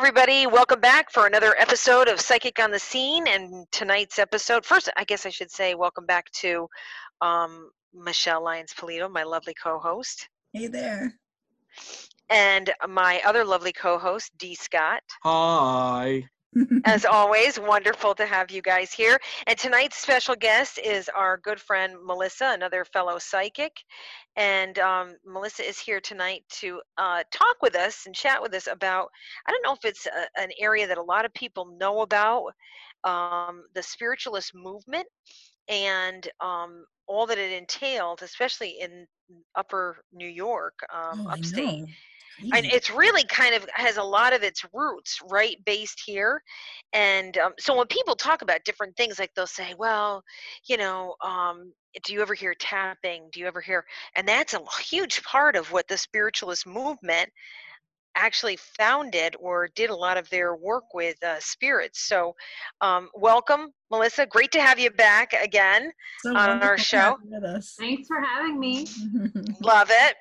everybody. 0.00 0.46
Welcome 0.46 0.80
back 0.80 1.10
for 1.10 1.26
another 1.26 1.54
episode 1.58 2.08
of 2.08 2.22
Psychic 2.22 2.58
on 2.58 2.70
the 2.70 2.78
Scene. 2.78 3.26
And 3.28 3.66
tonight's 3.70 4.18
episode, 4.18 4.64
first, 4.64 4.88
I 4.96 5.04
guess 5.04 5.26
I 5.26 5.28
should 5.28 5.50
say, 5.50 5.74
welcome 5.74 6.06
back 6.06 6.30
to 6.36 6.68
um, 7.20 7.68
Michelle 7.92 8.42
Lyons 8.42 8.72
Polito, 8.72 9.10
my 9.10 9.24
lovely 9.24 9.52
co 9.62 9.78
host. 9.78 10.26
Hey 10.54 10.68
there. 10.68 11.12
And 12.30 12.72
my 12.88 13.20
other 13.26 13.44
lovely 13.44 13.74
co 13.74 13.98
host, 13.98 14.32
Dee 14.38 14.54
Scott. 14.54 15.02
Hi. 15.22 16.24
As 16.84 17.04
always, 17.04 17.60
wonderful 17.60 18.14
to 18.16 18.26
have 18.26 18.50
you 18.50 18.60
guys 18.60 18.92
here. 18.92 19.18
And 19.46 19.56
tonight's 19.56 19.98
special 19.98 20.34
guest 20.34 20.80
is 20.82 21.08
our 21.08 21.36
good 21.36 21.60
friend 21.60 21.94
Melissa, 22.04 22.50
another 22.52 22.84
fellow 22.84 23.18
psychic. 23.18 23.72
And 24.36 24.78
um, 24.80 25.14
Melissa 25.24 25.68
is 25.68 25.78
here 25.78 26.00
tonight 26.00 26.42
to 26.60 26.80
uh, 26.98 27.22
talk 27.30 27.56
with 27.62 27.76
us 27.76 28.06
and 28.06 28.14
chat 28.14 28.42
with 28.42 28.52
us 28.54 28.66
about, 28.66 29.10
I 29.46 29.52
don't 29.52 29.62
know 29.64 29.74
if 29.74 29.84
it's 29.84 30.06
a, 30.06 30.40
an 30.40 30.50
area 30.60 30.86
that 30.88 30.98
a 30.98 31.02
lot 31.02 31.24
of 31.24 31.32
people 31.34 31.76
know 31.78 32.00
about, 32.00 32.52
um, 33.04 33.64
the 33.74 33.82
spiritualist 33.82 34.52
movement 34.54 35.06
and 35.68 36.28
um, 36.40 36.84
all 37.06 37.26
that 37.26 37.38
it 37.38 37.52
entailed, 37.52 38.22
especially 38.22 38.76
in 38.80 39.06
upper 39.54 40.02
New 40.12 40.28
York, 40.28 40.74
um, 40.92 41.26
Oh, 41.26 41.30
upstate 41.30 41.86
know. 42.42 42.56
and 42.56 42.66
it's 42.66 42.90
really 42.90 43.24
kind 43.24 43.54
of 43.54 43.66
has 43.74 43.96
a 43.96 44.02
lot 44.02 44.32
of 44.32 44.42
its 44.42 44.64
roots 44.72 45.18
right 45.30 45.56
based 45.64 46.02
here 46.04 46.42
and 46.92 47.38
um, 47.38 47.52
so 47.58 47.76
when 47.76 47.86
people 47.86 48.14
talk 48.14 48.42
about 48.42 48.64
different 48.64 48.96
things 48.96 49.18
like 49.18 49.30
they'll 49.34 49.46
say 49.46 49.74
well 49.78 50.22
you 50.68 50.76
know 50.76 51.14
um, 51.24 51.72
do 52.04 52.12
you 52.12 52.22
ever 52.22 52.34
hear 52.34 52.54
tapping 52.58 53.28
do 53.32 53.40
you 53.40 53.46
ever 53.46 53.60
hear 53.60 53.84
and 54.16 54.26
that's 54.26 54.54
a 54.54 54.60
huge 54.82 55.22
part 55.22 55.56
of 55.56 55.70
what 55.72 55.86
the 55.88 55.96
spiritualist 55.96 56.66
movement 56.66 57.28
actually 58.16 58.58
founded 58.76 59.36
or 59.38 59.68
did 59.76 59.88
a 59.88 59.94
lot 59.94 60.16
of 60.16 60.28
their 60.30 60.56
work 60.56 60.84
with 60.94 61.16
uh, 61.22 61.36
spirits 61.38 62.08
so 62.08 62.34
um, 62.80 63.08
welcome 63.14 63.68
melissa 63.90 64.26
great 64.26 64.50
to 64.50 64.60
have 64.60 64.78
you 64.78 64.90
back 64.90 65.32
again 65.32 65.92
So 66.22 66.36
on 66.36 66.62
our 66.62 66.76
show. 66.76 67.16
With 67.24 67.44
us. 67.44 67.76
Thanks 67.78 68.08
for 68.08 68.20
having 68.20 68.58
me. 68.58 68.86
Love 69.60 69.88
it. 69.90 70.16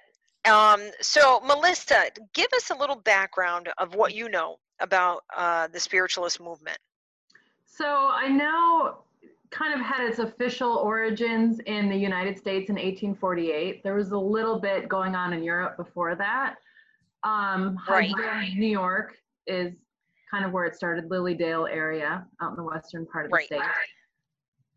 Um, 0.46 0.82
so, 1.02 1.42
Melissa, 1.42 2.06
give 2.34 2.48
us 2.56 2.70
a 2.70 2.76
little 2.76 2.96
background 2.96 3.70
of 3.78 3.96
what 3.96 4.14
you 4.16 4.30
know 4.30 4.58
about 4.80 5.24
uh, 5.36 5.68
the 5.68 5.80
spiritualist 5.80 6.42
movement. 6.42 6.78
So 7.66 8.10
I 8.12 8.28
know 8.28 9.04
kind 9.52 9.74
of 9.74 9.86
had 9.86 10.08
its 10.08 10.20
official 10.20 10.76
origins 10.78 11.60
in 11.66 11.90
the 11.90 11.96
United 11.96 12.38
States 12.38 12.70
in 12.70 12.76
1848. 12.76 13.84
There 13.84 13.96
was 13.96 14.12
a 14.12 14.18
little 14.18 14.60
bit 14.60 14.88
going 14.88 15.16
on 15.16 15.34
in 15.34 15.44
Europe 15.44 15.76
before 15.78 16.16
that. 16.16 16.56
Um, 17.24 17.78
Right. 17.90 18.12
New 18.56 18.68
York 18.68 19.18
is 19.48 19.82
kind 20.30 20.46
of 20.46 20.52
where 20.52 20.66
it 20.66 20.76
started, 20.76 21.10
Lilydale 21.10 21.68
area 21.70 22.26
out 22.42 22.52
in 22.52 22.56
the 22.56 22.64
western 22.64 23.06
part 23.06 23.26
of 23.26 23.32
the 23.32 23.36
Right. 23.36 23.46
state. 23.46 23.62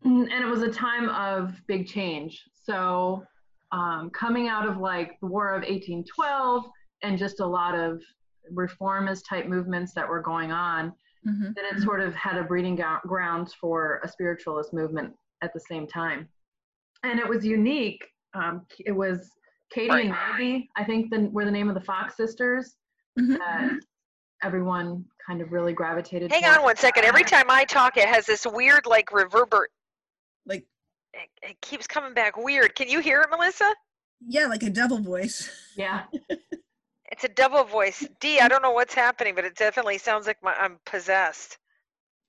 And 0.03 0.31
it 0.31 0.47
was 0.47 0.63
a 0.63 0.71
time 0.71 1.09
of 1.09 1.55
big 1.67 1.87
change. 1.87 2.43
So 2.53 3.25
um, 3.73 4.09
coming 4.11 4.47
out 4.47 4.67
of 4.67 4.77
like 4.77 5.19
the 5.19 5.27
War 5.27 5.49
of 5.49 5.61
1812 5.63 6.65
and 7.01 7.17
just 7.17 7.39
a 7.41 7.45
lot 7.45 7.75
of 7.75 8.01
reformist 8.51 9.25
type 9.27 9.47
movements 9.47 9.93
that 9.95 10.07
were 10.07 10.21
going 10.21 10.51
on, 10.51 10.93
Mhm. 11.27 11.55
then 11.55 11.65
it 11.71 11.81
sort 11.81 11.99
of 12.01 12.13
had 12.13 12.37
a 12.37 12.43
breeding 12.43 12.75
gou- 12.75 12.99
grounds 13.07 13.53
for 13.53 13.99
a 14.03 14.07
spiritualist 14.07 14.73
movement 14.73 15.13
at 15.41 15.53
the 15.53 15.59
same 15.59 15.87
time. 15.87 16.29
And 17.03 17.19
it 17.19 17.27
was 17.27 17.45
unique. 17.45 18.05
Um, 18.33 18.65
it 18.85 18.91
was 18.91 19.31
Katie 19.71 19.89
and 20.01 20.09
Maggie, 20.09 20.69
I 20.75 20.83
think, 20.83 21.09
the, 21.09 21.29
were 21.31 21.45
the 21.45 21.51
name 21.51 21.67
of 21.69 21.73
the 21.75 21.81
Fox 21.81 22.15
sisters 22.15 22.75
Mhm. 23.19 23.37
that 23.39 23.79
everyone 24.43 25.05
kind 25.25 25.41
of 25.41 25.51
really 25.51 25.73
gravitated 25.73 26.31
Hang 26.31 26.43
toward. 26.43 26.57
on 26.57 26.63
one 26.63 26.75
second. 26.75 27.05
Every 27.05 27.23
time 27.23 27.49
I 27.49 27.63
talk, 27.65 27.97
it 27.97 28.07
has 28.07 28.25
this 28.25 28.45
weird, 28.45 28.85
like, 28.85 29.07
reverber. 29.09 29.65
Like 31.15 31.29
It, 31.41 31.49
it 31.51 31.61
keeps 31.61 31.87
coming 31.87 32.13
back 32.13 32.37
weird. 32.37 32.75
Can 32.75 32.89
you 32.89 32.99
hear 32.99 33.21
it, 33.21 33.29
Melissa? 33.29 33.73
yeah, 34.25 34.45
like 34.47 34.63
a 34.63 34.69
double 34.69 34.99
voice. 34.99 35.49
Yeah. 35.75 36.03
It's 37.11 37.23
a 37.23 37.29
double 37.29 37.63
voice. 37.63 38.07
Dee, 38.19 38.39
I 38.39 38.47
don't 38.47 38.61
know 38.61 38.71
what's 38.71 38.93
happening, 38.93 39.33
but 39.35 39.43
it 39.43 39.55
definitely 39.55 39.97
sounds 39.97 40.27
like 40.27 40.37
my, 40.43 40.53
I'm 40.53 40.79
possessed. 40.85 41.57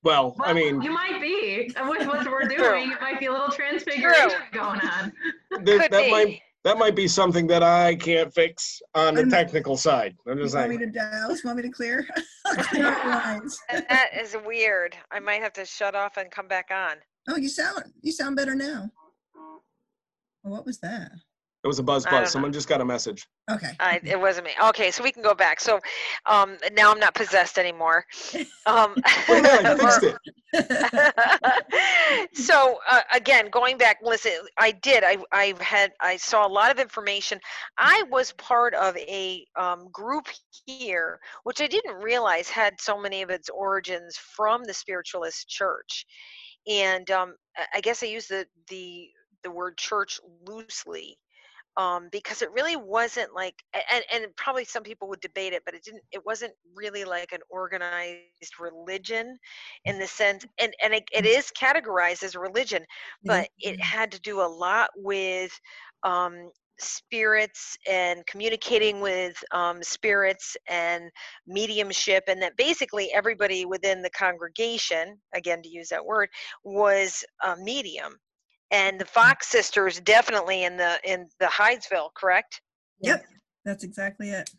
Well, 0.03 0.35
I 0.39 0.51
mean, 0.53 0.81
you 0.81 0.91
might 0.91 1.19
be. 1.21 1.71
And 1.75 1.87
With 1.89 2.07
what 2.07 2.25
we're 2.29 2.47
True. 2.47 2.57
doing, 2.57 2.91
it 2.91 2.99
might 3.01 3.19
be 3.19 3.27
a 3.27 3.31
little 3.31 3.49
transfiguration 3.49 4.39
going 4.51 4.79
on. 4.81 5.11
th- 5.63 5.79
Could 5.81 5.91
that 5.91 6.05
be. 6.05 6.11
might 6.11 6.39
that 6.63 6.77
might 6.79 6.95
be 6.95 7.07
something 7.07 7.45
that 7.47 7.61
I 7.61 7.93
can't 7.95 8.33
fix 8.33 8.81
on 8.95 9.13
the 9.13 9.21
I'm- 9.21 9.29
technical 9.29 9.77
side. 9.77 10.15
I'm 10.27 10.37
just 10.37 10.39
You 10.39 10.43
just 10.45 10.55
want 10.55 10.69
me 10.69 10.77
saying. 10.77 10.93
to 10.93 10.99
douse? 10.99 11.43
Want 11.43 11.57
me 11.57 11.63
to 11.63 11.69
clear? 11.69 12.07
I'll 12.47 12.55
clear 12.65 12.83
the 12.83 13.09
lines. 13.09 13.59
that 13.69 14.09
is 14.19 14.35
weird. 14.45 14.95
I 15.11 15.19
might 15.19 15.41
have 15.41 15.53
to 15.53 15.65
shut 15.65 15.93
off 15.95 16.17
and 16.17 16.29
come 16.31 16.47
back 16.47 16.69
on. 16.71 16.95
Oh, 17.27 17.37
you 17.37 17.49
sound 17.49 17.83
you 18.01 18.11
sound 18.11 18.35
better 18.35 18.55
now. 18.55 18.89
Oh, 19.35 19.61
what 20.43 20.65
was 20.65 20.79
that? 20.79 21.11
It 21.63 21.67
was 21.67 21.79
a 21.79 21.83
buzz 21.83 22.05
I 22.05 22.11
don't 22.11 22.19
know. 22.19 22.23
buzz. 22.25 22.31
Someone 22.31 22.53
just 22.53 22.69
got 22.69 22.79
a 22.79 22.85
message. 22.85 23.27
Okay. 23.49 23.71
I, 23.79 23.99
it 24.03 24.19
wasn't 24.19 24.45
me. 24.45 24.51
Okay, 24.65 24.91
so 24.91 25.01
we 25.03 25.11
can 25.11 25.23
go 25.23 25.33
back. 25.33 25.59
So 25.59 25.79
um, 26.27 26.57
now 26.73 26.91
I'm 26.91 26.99
not 26.99 27.15
possessed 27.15 27.57
anymore. 27.57 28.05
Um, 28.67 28.95
Oh 29.29 29.41
yeah, 29.43 29.59
I 29.63 29.73
or- 29.73 29.77
fixed 29.77 30.03
it. 30.03 30.15
so 32.33 32.79
uh, 32.89 33.01
again 33.13 33.49
going 33.51 33.77
back 33.77 33.97
listen 34.01 34.31
i 34.57 34.71
did 34.71 35.03
i 35.03 35.17
i 35.33 35.53
had 35.59 35.91
i 36.01 36.15
saw 36.15 36.47
a 36.47 36.49
lot 36.49 36.71
of 36.71 36.79
information 36.79 37.37
i 37.77 38.03
was 38.09 38.31
part 38.33 38.73
of 38.73 38.95
a 38.97 39.45
um, 39.59 39.89
group 39.91 40.27
here 40.65 41.19
which 41.43 41.59
i 41.61 41.67
didn't 41.67 41.95
realize 42.01 42.47
had 42.49 42.73
so 42.79 42.97
many 42.99 43.21
of 43.21 43.29
its 43.29 43.49
origins 43.49 44.15
from 44.17 44.63
the 44.63 44.73
spiritualist 44.73 45.47
church 45.49 46.05
and 46.67 47.09
um, 47.11 47.35
I- 47.75 47.81
guess 47.81 48.03
i 48.03 48.07
use 48.07 48.27
the 48.27 48.47
the 48.69 49.09
the 49.43 49.51
word 49.51 49.77
church 49.77 50.19
loosely 50.47 51.17
um, 51.77 52.09
because 52.11 52.41
it 52.41 52.51
really 52.51 52.75
wasn't 52.75 53.33
like 53.33 53.55
and, 53.91 54.03
and 54.13 54.35
probably 54.37 54.65
some 54.65 54.83
people 54.83 55.09
would 55.09 55.19
debate 55.21 55.53
it 55.53 55.63
but 55.65 55.73
it 55.75 55.83
didn't 55.83 56.03
it 56.11 56.25
wasn't 56.25 56.53
really 56.75 57.05
like 57.05 57.31
an 57.33 57.41
organized 57.49 58.25
religion 58.59 59.37
in 59.85 59.99
the 59.99 60.07
sense 60.07 60.45
and 60.59 60.73
and 60.83 60.93
it, 60.93 61.03
it 61.11 61.25
is 61.25 61.51
categorized 61.59 62.01
as 62.01 62.15
a 62.19 62.23
religion 62.23 62.71
but 63.19 63.47
it 63.59 63.79
had 63.79 64.11
to 64.11 64.19
do 64.19 64.41
a 64.41 64.47
lot 64.47 64.89
with 64.95 65.51
um, 66.03 66.49
spirits 66.79 67.77
and 67.89 68.25
communicating 68.27 69.01
with 69.01 69.35
um, 69.51 69.81
spirits 69.81 70.57
and 70.69 71.09
mediumship 71.47 72.23
and 72.27 72.41
that 72.41 72.57
basically 72.57 73.11
everybody 73.13 73.65
within 73.65 74.01
the 74.01 74.09
congregation 74.11 75.17
again 75.33 75.61
to 75.61 75.69
use 75.69 75.89
that 75.89 76.05
word 76.05 76.29
was 76.63 77.23
a 77.43 77.55
medium 77.57 78.13
and 78.71 78.99
the 78.99 79.05
fox 79.05 79.47
sisters 79.47 79.99
definitely 80.01 80.63
in 80.63 80.75
the 80.75 80.99
in 81.03 81.27
the 81.39 81.45
hydesville 81.45 82.09
correct 82.15 82.61
Yep. 83.01 83.25
That's 83.63 83.83
exactly 83.83 84.29
it. 84.29 84.49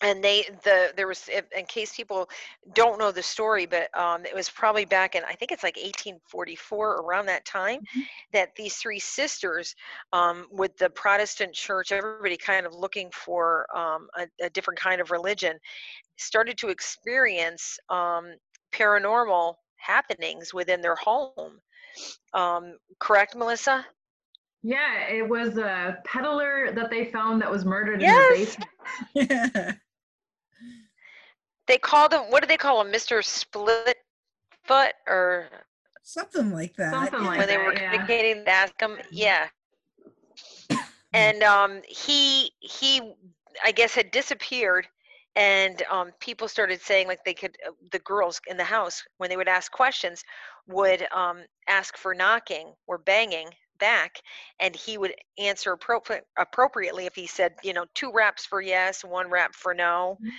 And 0.00 0.22
they 0.22 0.42
the 0.64 0.92
there 0.96 1.06
was 1.08 1.28
if- 1.28 1.50
in 1.52 1.64
case 1.66 1.94
people 1.96 2.28
don't 2.74 2.98
know 2.98 3.10
the 3.10 3.22
story 3.22 3.66
but 3.66 3.88
um 3.98 4.24
it 4.24 4.34
was 4.34 4.48
probably 4.48 4.84
back 4.84 5.14
in 5.14 5.22
i 5.24 5.32
think 5.32 5.50
it's 5.52 5.62
like 5.62 5.76
1844 5.78 7.02
around 7.02 7.26
that 7.26 7.44
time 7.44 7.80
Mhm. 7.80 8.06
that 8.32 8.54
these 8.56 8.76
three 8.76 8.98
sisters 8.98 9.74
um 10.12 10.46
with 10.50 10.76
the 10.78 10.90
protestant 10.90 11.54
church 11.54 11.92
everybody 11.92 12.36
kind 12.36 12.66
of 12.66 12.74
looking 12.74 13.10
for 13.12 13.66
um 13.76 14.08
a, 14.16 14.26
a 14.44 14.50
different 14.50 14.78
kind 14.78 15.00
of 15.00 15.10
religion 15.10 15.58
started 16.16 16.56
to 16.58 16.68
experience 16.68 17.78
um 17.90 18.34
paranormal 18.72 19.54
happenings 19.76 20.52
within 20.54 20.80
their 20.80 20.96
home 20.96 21.60
um 22.34 22.76
correct 23.00 23.34
melissa 23.36 23.84
Yeah, 24.62 25.06
it 25.08 25.28
was 25.28 25.56
a 25.56 25.98
peddler 26.04 26.72
that 26.72 26.90
they 26.90 27.04
found 27.06 27.40
that 27.42 27.50
was 27.50 27.64
murdered 27.64 28.00
Yes. 28.00 28.02
in 28.02 28.14
the 28.14 28.22
basement. 28.22 28.70
Yeah. 29.14 29.74
They 31.68 31.78
called 31.78 32.12
him 32.12 32.22
what 32.30 32.42
do 32.42 32.48
they 32.48 32.56
call 32.56 32.80
him 32.80 32.92
mr 32.92 33.24
split 33.24 33.96
foot 34.64 34.94
or 35.06 35.48
Something 36.02 36.52
like 36.52 36.74
that. 36.76 36.92
Something 36.92 37.26
like 37.26 37.38
when 37.38 37.48
they 37.48 37.56
that, 37.56 37.66
were 37.66 37.72
yeah. 37.72 37.90
communicating 37.90 38.44
to 38.44 38.50
ask 38.50 38.80
him 38.80 38.96
yeah 39.12 39.48
and 41.14 41.42
um 41.42 41.82
he 41.88 42.50
he 42.60 43.14
i 43.64 43.70
guess 43.72 43.94
had 43.94 44.10
disappeared 44.10 44.86
and 45.36 45.82
um 45.90 46.10
people 46.20 46.48
started 46.48 46.80
saying 46.80 47.06
like 47.06 47.22
they 47.24 47.34
could 47.34 47.56
uh, 47.66 47.72
the 47.92 47.98
girls 48.00 48.40
in 48.48 48.56
the 48.56 48.64
house 48.64 49.02
when 49.18 49.30
they 49.30 49.36
would 49.36 49.48
ask 49.48 49.70
questions 49.72 50.24
would 50.66 51.06
um 51.12 51.40
ask 51.68 51.96
for 51.96 52.14
knocking 52.14 52.72
or 52.86 52.98
banging 52.98 53.48
back 53.78 54.20
and 54.60 54.74
he 54.74 54.98
would 54.98 55.14
answer 55.38 55.76
appropri- 55.76 56.20
appropriately 56.36 57.06
if 57.06 57.14
he 57.14 57.26
said 57.26 57.52
you 57.62 57.72
know 57.72 57.84
two 57.94 58.10
raps 58.12 58.44
for 58.46 58.60
yes 58.60 59.04
one 59.04 59.30
rap 59.30 59.54
for 59.54 59.74
no 59.74 60.18
Mhm. 60.22 60.30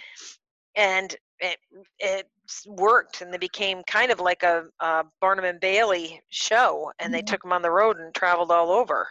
and 0.75 1.15
it 1.39 1.57
it 1.99 2.27
worked 2.67 3.21
and 3.21 3.33
they 3.33 3.37
became 3.37 3.81
kind 3.83 4.11
of 4.11 4.19
like 4.19 4.43
a, 4.43 4.65
a 4.79 5.03
barnum 5.21 5.45
and 5.45 5.59
bailey 5.59 6.21
show 6.29 6.91
and 6.99 7.13
they 7.13 7.21
took 7.21 7.41
them 7.41 7.53
on 7.53 7.61
the 7.61 7.71
road 7.71 7.97
and 7.99 8.13
traveled 8.13 8.51
all 8.51 8.71
over 8.71 9.07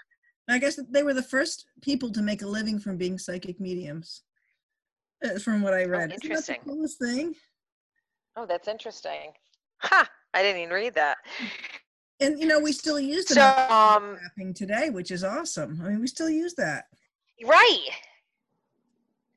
I 0.48 0.58
guess 0.58 0.78
they 0.90 1.02
were 1.02 1.14
the 1.14 1.22
first 1.22 1.66
people 1.82 2.10
to 2.12 2.22
make 2.22 2.42
a 2.42 2.46
living 2.46 2.78
from 2.78 2.96
being 2.96 3.19
psychic 3.19 3.60
mediums. 3.60 4.22
uh, 5.25 5.38
from 5.38 5.60
what 5.62 5.75
I 5.75 5.84
read. 5.84 6.10
Isn't 6.10 6.10
that 6.10 6.20
the 6.20 6.26
interesting. 6.28 6.60
coolest 6.64 6.98
thing? 6.98 7.34
Oh, 8.36 8.46
that's 8.46 8.69
interesting. 8.69 9.32
Ha! 9.82 10.08
I 10.34 10.42
didn't 10.42 10.62
even 10.62 10.72
read 10.75 10.94
that. 10.94 11.19
And 12.20 12.38
you 12.38 12.46
know, 12.46 12.58
we 12.60 12.72
still 12.72 12.98
use 12.98 13.28
So, 13.28 13.40
um, 13.42 14.16
mapping 14.22 14.54
today, 14.54 14.90
which 14.90 15.10
is 15.10 15.22
awesome. 15.22 15.80
I 15.84 15.88
mean, 15.90 16.00
we 16.00 16.06
still 16.06 16.30
use 16.30 16.54
that. 16.54 16.86
right, 17.44 17.88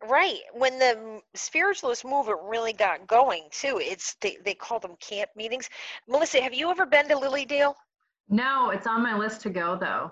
right. 0.10 0.40
When 0.54 0.80
the 0.80 1.22
spiritualist 1.36 2.06
movement 2.06 2.40
really 2.44 2.74
got 2.74 3.08
going, 3.08 3.48
too, 3.52 3.80
it's 3.82 4.16
they 4.22 4.38
they 4.44 4.54
call 4.54 4.80
them 4.80 4.96
camp 5.00 5.30
meetings. 5.36 5.70
Melissa, 6.08 6.42
have 6.42 6.54
you 6.54 6.70
ever 6.70 6.86
been 6.86 7.08
to 7.10 7.16
Lilydale? 7.16 7.76
No, 8.30 8.70
it's 8.70 8.88
on 8.88 9.04
my 9.04 9.18
list 9.18 9.42
to 9.42 9.50
go 9.50 9.76
though. 9.76 10.12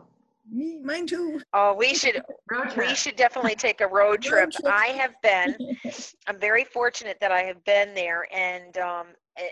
Me, 0.52 0.80
mine 0.84 1.06
too. 1.06 1.40
Oh, 1.54 1.74
we 1.76 1.94
should 1.94 2.22
Road 2.50 2.72
trip. 2.72 2.88
we 2.88 2.96
should 2.96 3.16
definitely 3.16 3.56
take 3.56 3.82
a 3.82 3.88
road 4.00 4.22
trip. 4.22 4.52
trip. 4.52 4.66
I 4.74 4.88
have 4.88 5.14
been. 5.22 5.56
I'm 6.28 6.40
very 6.40 6.64
fortunate 6.64 7.18
that 7.22 7.32
I 7.32 7.42
have 7.44 7.64
been 7.66 7.94
there. 7.94 8.28
And 8.34 8.76
um, 8.80 9.08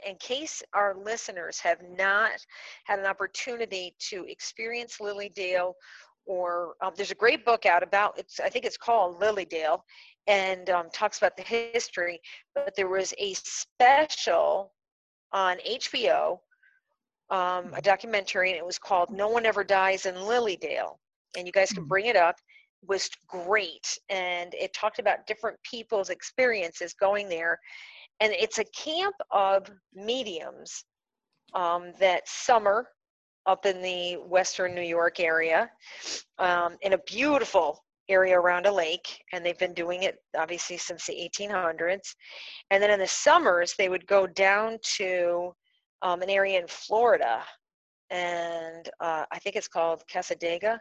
in 0.08 0.16
case 0.16 0.64
our 0.74 0.96
listeners 0.96 1.60
have 1.60 1.78
not 1.98 2.32
had 2.86 2.98
an 3.00 3.06
opportunity 3.06 3.94
to 4.10 4.26
experience 4.28 4.98
Lilydale, 5.00 5.74
or 6.26 6.74
um, 6.82 6.94
there's 6.98 7.12
a 7.12 7.16
great 7.16 7.46
book 7.46 7.66
out 7.68 7.84
about 7.84 8.18
it's. 8.18 8.40
I 8.40 8.50
think 8.50 8.66
it's 8.66 8.76
called 8.78 9.22
Lilydale, 9.22 9.80
and 10.28 10.70
um, 10.70 10.90
talks 10.92 11.18
about 11.18 11.38
the 11.38 11.44
history. 11.44 12.20
But 12.56 12.76
there 12.76 12.90
was 12.90 13.14
a 13.18 13.34
special 13.36 14.74
on 15.34 15.58
HBO, 15.68 16.40
um, 17.30 17.74
a 17.74 17.82
documentary, 17.82 18.52
and 18.52 18.58
it 18.58 18.66
was 18.66 18.80
called 18.80 19.10
"No 19.12 19.28
One 19.30 19.46
Ever 19.46 19.64
Dies 19.64 20.06
in 20.06 20.16
Lilydale." 20.16 20.98
And 21.36 21.46
you 21.46 21.52
guys 21.52 21.72
can 21.72 21.84
Hmm. 21.84 21.90
bring 21.90 22.06
it 22.06 22.16
up 22.16 22.36
was 22.86 23.10
great 23.28 23.98
and 24.10 24.54
it 24.54 24.74
talked 24.74 25.00
about 25.00 25.26
different 25.28 25.58
people's 25.64 26.10
experiences 26.10 26.94
going 26.94 27.28
there 27.28 27.60
and 28.20 28.34
it's 28.34 28.60
a 28.60 28.66
camp 28.66 29.16
of 29.32 29.70
mediums 29.94 30.86
um, 31.54 31.94
that 32.00 32.28
summer 32.28 32.88
up 33.46 33.66
in 33.66 33.82
the 33.82 34.16
western 34.28 34.76
new 34.76 34.82
york 34.82 35.20
area 35.20 35.70
um, 36.40 36.78
in 36.82 36.94
a 36.94 36.98
beautiful 37.00 37.84
area 38.10 38.40
around 38.40 38.66
a 38.66 38.72
lake 38.72 39.24
and 39.34 39.46
they've 39.46 39.58
been 39.58 39.74
doing 39.74 40.04
it 40.04 40.16
obviously 40.38 40.78
since 40.78 41.06
the 41.06 41.32
1800s 41.40 42.16
and 42.72 42.82
then 42.82 42.92
in 42.92 43.00
the 43.00 43.08
summers 43.08 43.74
they 43.78 43.90
would 43.90 44.06
go 44.08 44.26
down 44.28 44.78
to 44.82 45.54
um, 46.02 46.22
an 46.22 46.30
area 46.30 46.60
in 46.60 46.68
florida 46.68 47.42
and 48.10 48.90
uh, 49.00 49.26
i 49.32 49.40
think 49.40 49.56
it's 49.56 49.68
called 49.68 50.04
Cassadaga. 50.12 50.80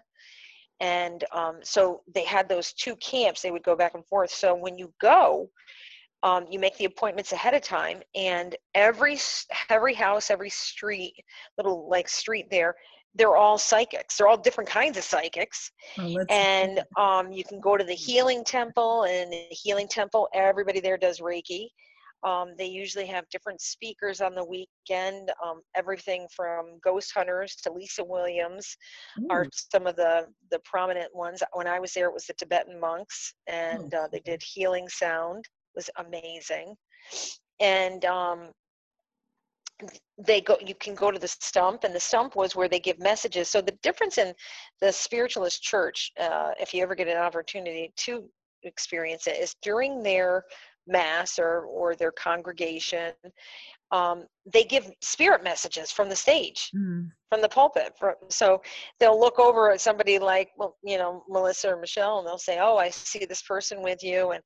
And 0.78 1.24
um, 1.32 1.60
so 1.62 2.02
they 2.14 2.24
had 2.24 2.50
those 2.50 2.74
two 2.74 2.96
camps 2.96 3.40
they 3.40 3.50
would 3.50 3.62
go 3.62 3.74
back 3.74 3.94
and 3.94 4.04
forth. 4.04 4.30
So 4.30 4.54
when 4.54 4.76
you 4.76 4.92
go 5.00 5.48
um, 6.22 6.46
you 6.50 6.58
make 6.58 6.76
the 6.76 6.86
appointments 6.86 7.32
ahead 7.32 7.54
of 7.54 7.62
time 7.62 8.02
and 8.14 8.56
every 8.74 9.18
every 9.70 9.94
house 9.94 10.30
every 10.30 10.50
street 10.50 11.14
little 11.56 11.88
like 11.88 12.08
street 12.08 12.46
there 12.50 12.74
they're 13.16 13.36
all 13.36 13.58
psychics. 13.58 14.16
They're 14.16 14.28
all 14.28 14.36
different 14.36 14.68
kinds 14.68 14.96
of 14.96 15.04
psychics. 15.04 15.70
Oh, 15.98 16.16
and 16.30 16.82
um, 16.98 17.32
you 17.32 17.44
can 17.44 17.60
go 17.60 17.76
to 17.76 17.84
the 17.84 17.94
healing 17.94 18.44
temple 18.44 19.04
and 19.04 19.32
the 19.32 19.46
healing 19.50 19.88
temple 19.88 20.28
everybody 20.34 20.80
there 20.80 20.98
does 20.98 21.20
reiki. 21.20 21.68
Um, 22.24 22.54
they 22.58 22.66
usually 22.66 23.06
have 23.06 23.28
different 23.30 23.60
speakers 23.60 24.20
on 24.20 24.34
the 24.34 24.44
weekend. 24.44 25.30
Um, 25.44 25.60
everything 25.76 26.26
from 26.34 26.78
ghost 26.82 27.12
hunters 27.14 27.54
to 27.62 27.72
lisa 27.72 28.02
williams 28.02 28.76
are 29.30 29.46
some 29.52 29.86
of 29.86 29.96
the 29.96 30.26
the 30.50 30.58
prominent 30.64 31.14
ones. 31.14 31.42
When 31.52 31.66
i 31.66 31.78
was 31.78 31.92
there 31.92 32.08
it 32.08 32.14
was 32.14 32.26
the 32.26 32.34
tibetan 32.34 32.80
monks 32.80 33.34
and 33.46 33.92
uh, 33.94 34.08
they 34.10 34.20
did 34.20 34.42
healing 34.42 34.88
sound. 34.88 35.44
It 35.44 35.76
was 35.76 35.90
amazing. 35.98 36.74
And 37.60 38.04
um, 38.04 38.50
they 40.18 40.40
go 40.40 40.56
you 40.64 40.74
can 40.74 40.94
go 40.94 41.10
to 41.10 41.18
the 41.18 41.28
stump 41.28 41.84
and 41.84 41.94
the 41.94 42.00
stump 42.00 42.34
was 42.34 42.56
where 42.56 42.68
they 42.68 42.80
give 42.80 42.98
messages 42.98 43.48
so 43.48 43.60
the 43.60 43.76
difference 43.82 44.16
in 44.18 44.32
the 44.80 44.90
spiritualist 44.90 45.62
church 45.62 46.12
uh, 46.20 46.50
if 46.58 46.72
you 46.72 46.82
ever 46.82 46.94
get 46.94 47.08
an 47.08 47.18
opportunity 47.18 47.92
to 47.96 48.24
experience 48.62 49.26
it 49.26 49.38
is 49.38 49.54
during 49.62 50.02
their 50.02 50.44
mass 50.86 51.38
or 51.38 51.64
or 51.66 51.94
their 51.94 52.12
congregation 52.12 53.12
um, 53.92 54.24
they 54.52 54.64
give 54.64 54.90
spirit 55.02 55.44
messages 55.44 55.90
from 55.90 56.08
the 56.08 56.16
stage 56.16 56.70
Mm. 56.74 57.10
from 57.28 57.42
the 57.42 57.48
pulpit 57.48 57.92
so 58.28 58.62
they'll 58.98 59.20
look 59.20 59.38
over 59.38 59.72
at 59.72 59.80
somebody 59.80 60.18
like 60.18 60.50
well 60.56 60.76
you 60.82 60.96
know 60.96 61.22
melissa 61.28 61.74
or 61.74 61.76
michelle 61.76 62.18
and 62.18 62.26
they'll 62.26 62.38
say 62.38 62.58
oh 62.60 62.76
i 62.76 62.88
see 62.88 63.24
this 63.26 63.42
person 63.42 63.82
with 63.82 64.02
you 64.02 64.30
and 64.30 64.42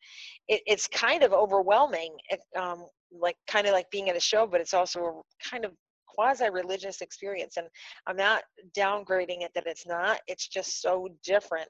it, 0.49 0.61
it's 0.67 0.88
kind 0.88 1.23
of 1.23 1.33
overwhelming 1.33 2.15
um, 2.56 2.85
like 3.12 3.37
kind 3.49 3.67
of 3.67 3.73
like 3.73 3.91
being 3.91 4.09
at 4.09 4.17
a 4.17 4.21
show 4.21 4.47
but 4.47 4.61
it's 4.61 4.75
also 4.75 5.01
a 5.01 5.49
kind 5.49 5.65
of 5.65 5.73
quasi 6.07 6.49
religious 6.51 7.01
experience 7.01 7.57
and 7.57 7.67
i'm 8.07 8.17
not 8.17 8.43
downgrading 8.77 9.43
it 9.43 9.51
that 9.55 9.67
it's 9.67 9.87
not 9.87 10.21
it's 10.27 10.49
just 10.49 10.81
so 10.83 11.09
different 11.25 11.69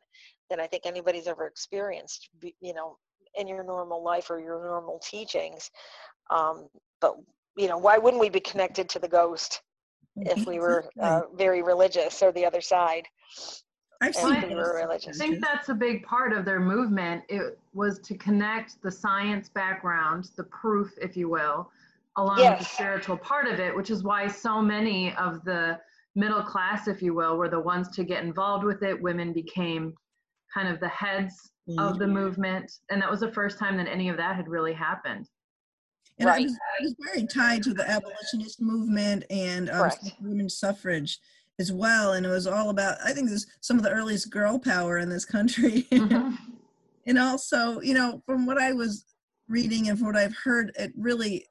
than 0.48 0.60
i 0.60 0.66
think 0.66 0.84
anybody's 0.86 1.26
ever 1.26 1.46
experienced 1.46 2.28
you 2.60 2.74
know 2.74 2.96
in 3.36 3.46
your 3.46 3.62
normal 3.62 4.02
life 4.02 4.30
or 4.30 4.40
your 4.40 4.62
normal 4.64 5.00
teachings 5.08 5.70
um, 6.30 6.68
but 7.00 7.14
you 7.56 7.68
know 7.68 7.78
why 7.78 7.98
wouldn't 7.98 8.20
we 8.20 8.28
be 8.28 8.40
connected 8.40 8.88
to 8.88 8.98
the 8.98 9.08
ghost 9.08 9.62
if 10.16 10.46
we 10.46 10.58
were 10.58 10.84
uh, 11.00 11.22
very 11.36 11.62
religious 11.62 12.22
or 12.22 12.32
the 12.32 12.44
other 12.44 12.60
side 12.60 13.04
I've 14.00 14.14
seen 14.14 14.32
I 14.44 14.46
were. 14.46 14.90
I 14.90 14.98
think 15.12 15.40
that's 15.40 15.68
a 15.68 15.74
big 15.74 16.04
part 16.04 16.32
of 16.32 16.44
their 16.44 16.60
movement. 16.60 17.22
It 17.28 17.58
was 17.74 17.98
to 18.00 18.16
connect 18.16 18.80
the 18.82 18.90
science 18.90 19.48
background, 19.50 20.30
the 20.36 20.44
proof, 20.44 20.92
if 21.00 21.16
you 21.16 21.28
will, 21.28 21.70
along 22.16 22.38
with 22.50 22.58
the 22.60 22.64
spiritual 22.64 23.18
part 23.18 23.46
of 23.46 23.60
it, 23.60 23.76
which 23.76 23.90
is 23.90 24.02
why 24.02 24.26
so 24.26 24.62
many 24.62 25.14
of 25.16 25.44
the 25.44 25.78
middle 26.14 26.42
class, 26.42 26.88
if 26.88 27.02
you 27.02 27.14
will, 27.14 27.36
were 27.36 27.48
the 27.50 27.60
ones 27.60 27.88
to 27.90 28.04
get 28.04 28.24
involved 28.24 28.64
with 28.64 28.82
it. 28.82 29.00
Women 29.00 29.32
became 29.32 29.94
kind 30.52 30.68
of 30.68 30.80
the 30.80 30.88
heads 30.88 31.50
of 31.78 31.98
the 31.98 32.06
movement. 32.06 32.72
And 32.90 33.00
that 33.02 33.10
was 33.10 33.20
the 33.20 33.30
first 33.32 33.58
time 33.58 33.76
that 33.76 33.86
any 33.86 34.08
of 34.08 34.16
that 34.16 34.34
had 34.34 34.48
really 34.48 34.72
happened. 34.72 35.28
And 36.18 36.28
I 36.28 36.32
Right. 36.32 36.42
was, 36.42 36.52
I 36.52 36.82
was 36.82 36.94
very 36.98 37.26
tied 37.26 37.62
to 37.64 37.74
the 37.74 37.88
abolitionist 37.88 38.60
movement 38.60 39.24
and 39.30 39.70
um, 39.70 39.90
women's 40.20 40.58
suffrage 40.58 41.18
as 41.60 41.70
well. 41.70 42.14
And 42.14 42.26
it 42.26 42.30
was 42.30 42.46
all 42.46 42.70
about, 42.70 42.96
I 43.04 43.12
think 43.12 43.28
this 43.28 43.46
some 43.60 43.76
of 43.76 43.84
the 43.84 43.90
earliest 43.90 44.30
girl 44.30 44.58
power 44.58 44.98
in 44.98 45.08
this 45.08 45.24
country. 45.24 45.86
Mhm. 45.92 46.36
and 47.06 47.18
also, 47.18 47.80
you 47.80 47.94
know, 47.94 48.22
from 48.26 48.46
what 48.46 48.58
I 48.58 48.72
was 48.72 49.04
reading 49.48 49.88
and 49.88 49.98
from 49.98 50.08
what 50.08 50.16
I've 50.16 50.36
heard, 50.44 50.72
it 50.78 50.92
really 50.96 51.46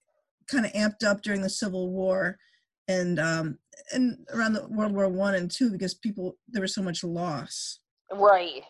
kind 0.47 0.65
of 0.65 0.71
amped 0.73 1.03
up 1.03 1.21
during 1.21 1.41
the 1.41 1.49
Civil 1.49 1.89
War 1.91 2.37
and 2.87 3.19
um, 3.19 3.59
and 3.93 4.25
around 4.33 4.53
the 4.53 4.67
World 4.67 4.93
War 4.93 5.07
One 5.07 5.35
and 5.35 5.49
two 5.49 5.69
because 5.69 5.93
people 5.93 6.37
there 6.47 6.61
was 6.61 6.73
so 6.73 6.81
much 6.81 7.03
loss 7.03 7.79
right 8.11 8.63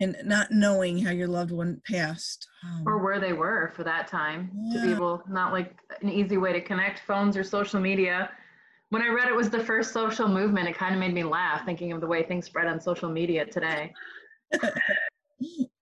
and 0.00 0.16
not 0.24 0.50
knowing 0.50 0.98
how 0.98 1.10
your 1.12 1.28
loved 1.28 1.52
one 1.52 1.80
passed. 1.86 2.48
Um, 2.64 2.84
or 2.86 2.98
where 2.98 3.20
they 3.20 3.34
were 3.34 3.70
for 3.76 3.84
that 3.84 4.08
time 4.08 4.50
to 4.72 4.82
be 4.82 4.90
able 4.90 5.22
not 5.28 5.52
like 5.52 5.76
an 6.00 6.08
easy 6.08 6.38
way 6.38 6.52
to 6.52 6.60
connect 6.60 7.00
phones 7.06 7.36
or 7.36 7.44
social 7.44 7.78
media 7.80 8.30
when 8.90 9.02
i 9.02 9.08
read 9.08 9.28
it 9.28 9.34
was 9.34 9.50
the 9.50 9.58
first 9.58 9.92
social 9.92 10.28
movement 10.28 10.68
it 10.68 10.76
kind 10.76 10.94
of 10.94 11.00
made 11.00 11.14
me 11.14 11.24
laugh 11.24 11.64
thinking 11.64 11.92
of 11.92 12.00
the 12.00 12.06
way 12.06 12.22
things 12.22 12.44
spread 12.46 12.66
on 12.66 12.80
social 12.80 13.08
media 13.10 13.44
today 13.46 13.92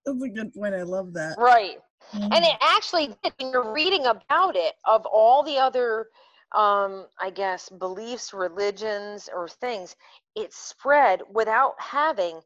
That's 0.07 0.23
a 0.23 0.29
good 0.29 0.55
point. 0.55 0.75
I 0.75 0.83
love 0.83 1.13
that. 1.15 1.37
right 1.39 1.79
and 2.15 2.45
Mm. 2.45 2.49
it 2.49 2.57
actually 2.63 3.15
when 3.39 3.53
you're 3.53 3.73
reading 3.73 4.07
about 4.07 4.57
it 4.57 4.75
of 4.87 5.05
all 5.07 5.43
the 5.43 5.59
other 5.59 6.07
um 6.55 7.05
i 7.21 7.29
guess 7.29 7.69
beliefs 7.69 8.33
religions 8.33 9.29
or 9.35 9.47
things 9.49 9.95
it 10.37 10.53
spread 10.55 11.21
without 11.31 11.75
having 11.79 12.41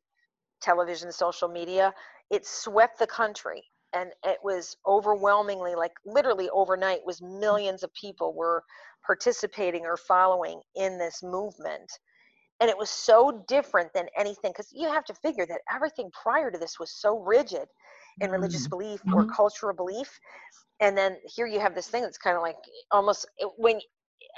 television 0.60 1.12
social 1.12 1.48
media 1.48 1.92
it 2.30 2.44
swept 2.44 2.98
the 2.98 3.06
country 3.06 3.62
and 3.92 4.10
it 4.24 4.38
was 4.42 4.76
overwhelmingly 4.86 5.74
like 5.76 5.92
literally 6.04 6.48
overnight 6.50 7.00
was 7.06 7.22
millions 7.22 7.84
of 7.84 7.92
people 7.94 8.34
were 8.34 8.64
participating 9.06 9.84
or 9.84 9.96
following 9.96 10.60
in 10.74 10.98
this 10.98 11.22
movement 11.22 11.90
and 12.60 12.70
it 12.70 12.78
was 12.78 12.90
so 12.90 13.44
different 13.48 13.92
than 13.92 14.06
anything 14.16 14.52
because 14.52 14.70
you 14.72 14.88
have 14.88 15.04
to 15.04 15.14
figure 15.14 15.46
that 15.46 15.62
everything 15.72 16.10
prior 16.12 16.50
to 16.50 16.58
this 16.58 16.78
was 16.78 16.92
so 16.92 17.18
rigid 17.18 17.68
in 18.20 18.30
religious 18.30 18.66
Mm. 18.66 18.70
belief 18.70 19.02
or 19.12 19.24
Mhm. 19.24 19.34
cultural 19.34 19.74
belief 19.74 20.18
and 20.80 20.96
then 20.96 21.16
here 21.24 21.46
you 21.46 21.60
have 21.60 21.74
this 21.74 21.88
thing 21.88 22.02
that's 22.02 22.18
kind 22.18 22.36
of 22.36 22.42
like 22.42 22.56
almost 22.90 23.26
when 23.56 23.80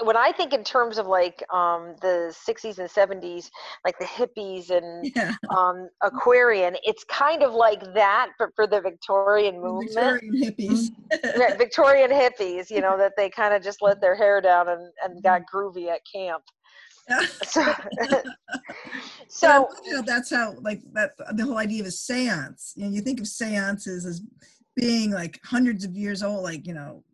when 0.03 0.17
i 0.17 0.33
think 0.33 0.53
in 0.53 0.65
terms 0.65 0.99
of 0.99 1.07
like 1.07 1.43
um 1.53 1.95
the 2.01 2.35
60s 2.49 2.79
and 2.79 2.89
70s 2.89 3.49
like 3.85 3.99
the 3.99 4.05
hippies 4.05 4.71
and 4.71 5.13
Yeah. 5.15 5.35
um 5.57 5.89
aquarian 6.03 6.77
it's 6.83 7.05
kind 7.05 7.43
of 7.43 7.53
like 7.53 7.83
that 7.95 8.31
but 8.39 8.51
for 8.57 8.67
the 8.67 8.81
victorian 8.81 9.61
movement 9.61 10.21
Victorian 10.21 10.35
hippies. 10.35 10.91
Yeah, 11.37 11.57
victorian 11.57 12.11
hippies 12.11 12.71
you 12.71 12.81
know 12.81 12.99
that 12.99 13.13
they 13.17 13.31
kind 13.31 13.55
of 13.55 13.63
just 13.63 13.83
let 13.83 14.01
their 14.01 14.17
hair 14.17 14.41
down 14.41 14.69
and, 14.69 14.91
and 15.05 15.23
got 15.23 15.43
groovy 15.53 15.89
at 15.89 16.01
camp 16.13 16.43
so 17.45 17.63
so 19.29 19.49
I'm 19.49 19.77
thinking 19.77 19.99
of 19.99 20.07
that's 20.07 20.31
how 20.31 20.55
like 20.63 20.81
that 20.93 21.13
the 21.37 21.45
whole 21.45 21.59
idea 21.59 21.83
of 21.83 21.87
a 21.87 21.91
seance. 21.91 22.73
You 22.77 22.85
know, 22.85 22.91
you 22.91 23.03
think 23.03 23.21
of 23.21 23.27
seances 23.29 24.07
as 24.07 24.23
being 24.75 25.11
like 25.11 25.39
hundreds 25.45 25.85
of 25.85 25.95
years 25.95 26.23
old, 26.23 26.43
like 26.43 26.67
you 26.67 26.75
know, 26.75 27.05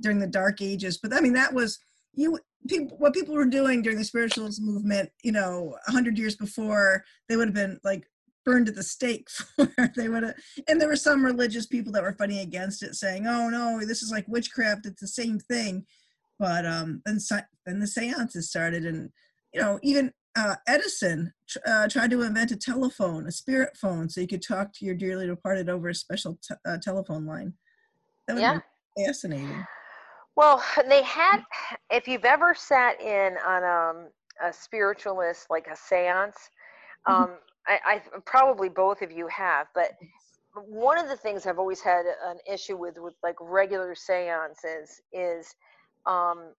during 0.00 0.18
the 0.18 0.26
Dark 0.26 0.62
Ages. 0.62 0.98
But 0.98 1.12
I 1.12 1.20
mean, 1.20 1.34
that 1.34 1.52
was 1.52 1.78
you. 2.18 2.38
People, 2.68 2.96
what 2.98 3.14
people 3.14 3.34
were 3.34 3.46
doing 3.46 3.82
during 3.82 3.98
the 3.98 4.04
spiritualist 4.04 4.60
movement, 4.60 5.10
you 5.22 5.32
know, 5.32 5.76
a 5.86 5.92
hundred 5.92 6.18
years 6.18 6.34
before, 6.36 7.04
they 7.28 7.36
would 7.36 7.48
have 7.48 7.54
been 7.54 7.78
like 7.84 8.04
burned 8.44 8.68
at 8.68 8.74
the 8.74 8.82
stake 8.82 9.28
for. 9.56 9.68
they 9.96 10.08
would 10.08 10.24
have, 10.24 10.34
and 10.68 10.80
there 10.80 10.88
were 10.88 10.96
some 10.96 11.24
religious 11.24 11.66
people 11.66 11.92
that 11.92 12.02
were 12.02 12.16
fighting 12.18 12.40
against 12.40 12.82
it, 12.82 12.94
saying, 12.96 13.26
"Oh 13.26 13.48
no, 13.48 13.80
this 13.86 14.02
is 14.02 14.10
like 14.10 14.26
witchcraft. 14.28 14.86
It's 14.86 15.00
the 15.00 15.06
same 15.08 15.38
thing." 15.38 15.86
But 16.38 16.66
um, 16.66 17.00
then 17.06 17.18
then 17.64 17.78
the 17.78 17.86
seances 17.86 18.50
started, 18.50 18.84
and 18.84 19.10
you 19.54 19.60
know, 19.62 19.78
even 19.82 20.12
uh, 20.36 20.56
Edison 20.66 21.32
uh, 21.66 21.88
tried 21.88 22.10
to 22.10 22.22
invent 22.22 22.50
a 22.50 22.56
telephone, 22.56 23.26
a 23.26 23.32
spirit 23.32 23.76
phone, 23.76 24.08
so 24.08 24.20
you 24.20 24.26
could 24.28 24.42
talk 24.42 24.72
to 24.74 24.84
your 24.84 24.94
dearly 24.94 25.26
departed 25.26 25.68
over 25.68 25.88
a 25.88 25.94
special 25.94 26.38
t- 26.46 26.54
uh, 26.66 26.78
telephone 26.82 27.24
line. 27.24 27.54
That 28.26 28.34
would 28.34 28.42
Yeah. 28.42 28.58
be 28.96 29.04
fascinating. 29.04 29.64
Well, 30.38 30.62
they 30.88 31.02
had, 31.02 31.38
if 31.90 32.06
you've 32.06 32.24
ever 32.24 32.54
sat 32.54 33.00
in 33.00 33.36
on 33.44 33.64
um, 33.64 34.08
a 34.40 34.52
spiritualist, 34.52 35.50
like 35.50 35.66
a 35.66 35.74
seance, 35.74 36.50
Mhm. 37.08 37.12
um, 37.12 37.38
I, 37.66 37.80
I 37.84 38.20
probably 38.24 38.68
both 38.68 39.02
of 39.02 39.10
you 39.10 39.26
have, 39.26 39.66
but 39.74 39.90
one 40.54 40.96
of 40.96 41.08
the 41.08 41.16
things 41.16 41.44
I've 41.44 41.58
always 41.58 41.80
had 41.80 42.06
an 42.06 42.38
issue 42.46 42.76
with, 42.76 42.98
with 42.98 43.14
like 43.24 43.34
regular 43.40 43.96
seances 43.96 45.02
is, 45.12 45.56
um, 46.06 46.54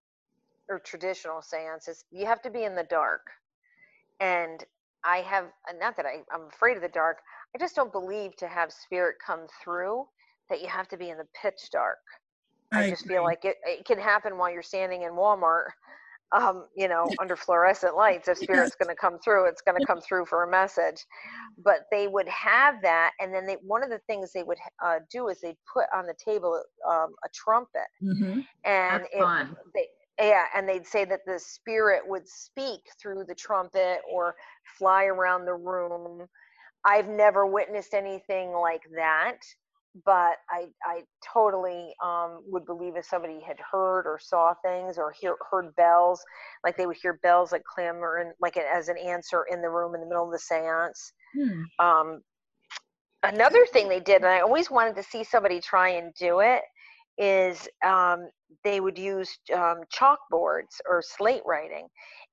or 0.70 0.80
traditional 0.80 1.42
seances, 1.42 2.04
you 2.12 2.26
have 2.26 2.42
to 2.42 2.50
be 2.50 2.66
in 2.66 2.76
the 2.76 2.84
dark. 2.84 3.28
And 4.20 4.62
I 5.06 5.20
have, 5.20 5.46
not 5.80 5.96
that 5.96 6.06
I, 6.06 6.24
I'm 6.34 6.48
afraid 6.50 6.76
of 6.76 6.84
the 6.84 6.90
dark, 6.90 7.20
I 7.56 7.58
just 7.58 7.78
don't 7.78 7.94
believe 7.94 8.36
to 8.38 8.48
have 8.50 8.74
spirit 8.74 9.16
come 9.26 9.48
through 9.64 10.06
that 10.50 10.62
you 10.62 10.68
have 10.68 10.90
to 10.90 10.98
be 10.98 11.10
in 11.12 11.18
the 11.18 11.28
pitch 11.42 11.70
dark. 11.72 12.00
I, 12.72 12.90
just 12.90 13.06
feel 13.08 13.24
like 13.24 13.46
it, 13.46 13.58
it 13.66 13.86
can 13.86 14.00
happen 14.00 14.38
while 14.38 14.52
you're 14.52 14.62
standing 14.64 15.04
in 15.04 15.12
Walmart, 15.12 15.66
um, 16.32 16.68
you 16.76 16.88
know, 16.88 17.14
under 17.20 17.36
fluorescent 17.36 17.96
lights. 17.96 18.28
If 18.28 18.38
spirit's 18.38 18.76
going 18.76 18.90
to 18.90 18.96
come 19.00 19.18
through, 19.20 19.48
it's 19.48 19.62
going 19.62 19.80
to 19.80 19.86
come 19.86 20.02
through 20.02 20.26
for 20.26 20.44
a 20.44 20.52
message. 20.52 21.06
But 21.58 21.82
they 21.92 22.08
would 22.08 22.28
have 22.30 22.82
that, 22.84 23.12
and 23.20 23.34
then 23.34 23.46
they 23.46 23.58
one 23.64 23.84
of 23.84 23.90
the 23.90 24.00
things 24.08 24.32
they 24.32 24.44
would 24.44 24.60
uh, 24.84 25.00
do 25.12 25.28
is 25.30 25.42
they'd 25.42 25.58
put 25.72 25.86
on 25.94 26.06
the 26.06 26.16
table 26.24 26.62
um, 26.88 27.14
a 27.26 27.30
trumpet, 27.34 27.88
Mhm. 28.04 28.46
and 28.66 29.04
it, 29.12 29.20
fun. 29.20 29.58
they 29.74 29.88
yeah, 30.20 30.46
and 30.56 30.68
they'd 30.68 30.86
say 30.86 31.06
that 31.06 31.22
the 31.26 31.40
spirit 31.40 32.04
would 32.06 32.28
speak 32.28 32.82
through 33.02 33.24
the 33.26 33.36
trumpet 33.36 34.00
or 34.10 34.36
fly 34.78 35.06
around 35.06 35.46
the 35.46 35.54
room. 35.56 36.28
I've 36.86 37.08
never 37.08 37.46
witnessed 37.46 37.94
anything 37.94 38.52
like 38.52 38.84
that, 38.96 39.38
but 40.06 40.36
I 40.50 40.68
I 40.84 41.03
totally 41.34 41.94
um, 42.03 42.41
would 42.48 42.65
believe 42.65 42.96
if 42.96 43.06
somebody 43.06 43.39
had 43.46 43.58
heard 43.72 44.06
or 44.06 44.20
saw 44.22 44.53
things 44.63 44.98
or 44.98 45.13
hear, 45.20 45.36
heard 45.50 45.75
bells, 45.75 46.22
like 46.63 46.77
they 46.77 46.86
would 46.86 46.98
hear 47.01 47.20
bells 47.24 47.51
like 47.51 47.63
clamor 47.63 48.18
and 48.18 48.34
like 48.41 48.58
it 48.58 48.65
as 48.72 48.89
an 48.89 48.98
answer 48.98 49.46
in 49.51 49.62
the 49.62 49.70
room 49.70 49.96
in 49.96 50.01
the 50.01 50.08
middle 50.08 50.25
of 50.25 50.32
the 50.32 50.39
séance. 50.39 51.12
Hmm. 51.36 51.86
Um, 51.86 52.22
another 53.24 53.65
thing 53.65 53.89
they 53.89 54.00
did, 54.00 54.18
and 54.18 54.27
I 54.27 54.39
always 54.41 54.70
wanted 54.72 54.96
to 54.96 55.03
see 55.03 55.24
somebody 55.24 55.60
try 55.60 55.89
and 55.89 56.13
do 56.13 56.39
it, 56.39 56.62
is 57.18 57.68
um, 57.86 58.29
they 58.63 58.79
would 58.79 58.98
use 58.98 59.38
um, 59.53 59.82
chalkboards 59.94 60.79
or 60.89 61.01
slate 61.01 61.44
writing, 61.46 61.88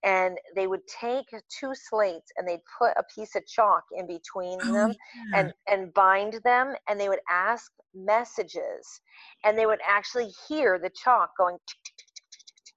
and 0.05 0.39
they 0.55 0.67
would 0.67 0.87
take 1.01 1.27
two 1.61 1.73
slates 1.75 2.31
and 2.37 2.49
they'd 2.49 2.61
put 2.79 2.93
a 2.97 3.05
piece 3.15 3.35
of 3.37 3.47
chalk 3.47 3.85
in 3.97 4.07
between 4.07 4.59
Oh, 4.63 4.73
them 4.73 4.95
yeah. 5.15 5.35
and 5.35 5.53
and 5.69 5.93
bind 5.95 6.41
them, 6.45 6.75
and 6.89 7.01
they 7.01 7.09
would 7.09 7.21
ask 7.31 7.73
messages, 7.95 9.01
and 9.45 9.59
they 9.59 9.67
would 9.67 9.81
actually 9.87 10.31
hear 10.49 10.79
the 10.79 10.91
chalk 10.91 11.31
going 11.39 11.59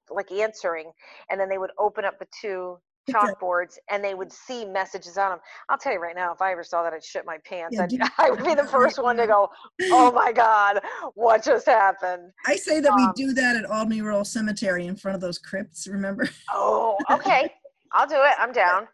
like 0.09 0.31
answering, 0.31 0.91
and 1.29 1.39
then 1.39 1.49
they 1.49 1.57
would 1.57 1.71
open 1.79 2.05
up 2.05 2.19
the 2.19 2.27
two. 2.41 2.77
Chalkboards 3.13 3.77
and 3.89 4.03
they 4.03 4.13
would 4.13 4.31
see 4.31 4.65
messages 4.65 5.17
on 5.17 5.31
them. 5.31 5.39
I'll 5.69 5.77
tell 5.77 5.93
you 5.93 5.99
right 5.99 6.15
now, 6.15 6.31
if 6.33 6.41
I 6.41 6.51
ever 6.51 6.63
saw 6.63 6.83
that, 6.83 6.93
I'd 6.93 7.03
shit 7.03 7.25
my 7.25 7.37
pants. 7.45 7.75
Yeah, 7.77 7.83
I'd, 7.83 8.11
I 8.17 8.29
would 8.29 8.43
be 8.43 8.55
the 8.55 8.67
first 8.71 9.01
one 9.01 9.17
to 9.17 9.27
go, 9.27 9.49
"Oh 9.83 10.11
my 10.11 10.31
god, 10.31 10.81
what 11.15 11.43
just 11.43 11.65
happened?" 11.65 12.31
I 12.45 12.55
say 12.55 12.79
that 12.79 12.91
um, 12.91 12.97
we 12.97 13.25
do 13.25 13.33
that 13.33 13.55
at 13.55 13.65
Albany 13.65 14.01
Rural 14.01 14.25
Cemetery 14.25 14.87
in 14.87 14.95
front 14.95 15.15
of 15.15 15.21
those 15.21 15.37
crypts. 15.37 15.87
Remember? 15.87 16.29
Oh, 16.53 16.97
okay, 17.11 17.53
I'll 17.91 18.07
do 18.07 18.15
it. 18.15 18.33
I'm 18.39 18.51
down. 18.51 18.87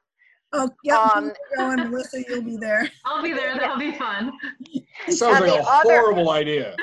Oh, 0.53 0.69
yeah. 0.83 0.97
Um, 0.97 1.33
going, 1.57 1.77
Melissa, 1.89 2.23
you'll 2.29 2.41
be 2.41 2.55
there. 2.55 2.89
I'll 3.03 3.21
be 3.21 3.33
there. 3.33 3.57
That'll 3.57 3.77
be 3.77 3.91
fun. 3.91 4.31
It 5.07 5.13
sounds 5.13 5.41
like 5.41 5.51
a 5.51 5.65
other- 5.67 6.01
horrible 6.01 6.29
idea. 6.29 6.77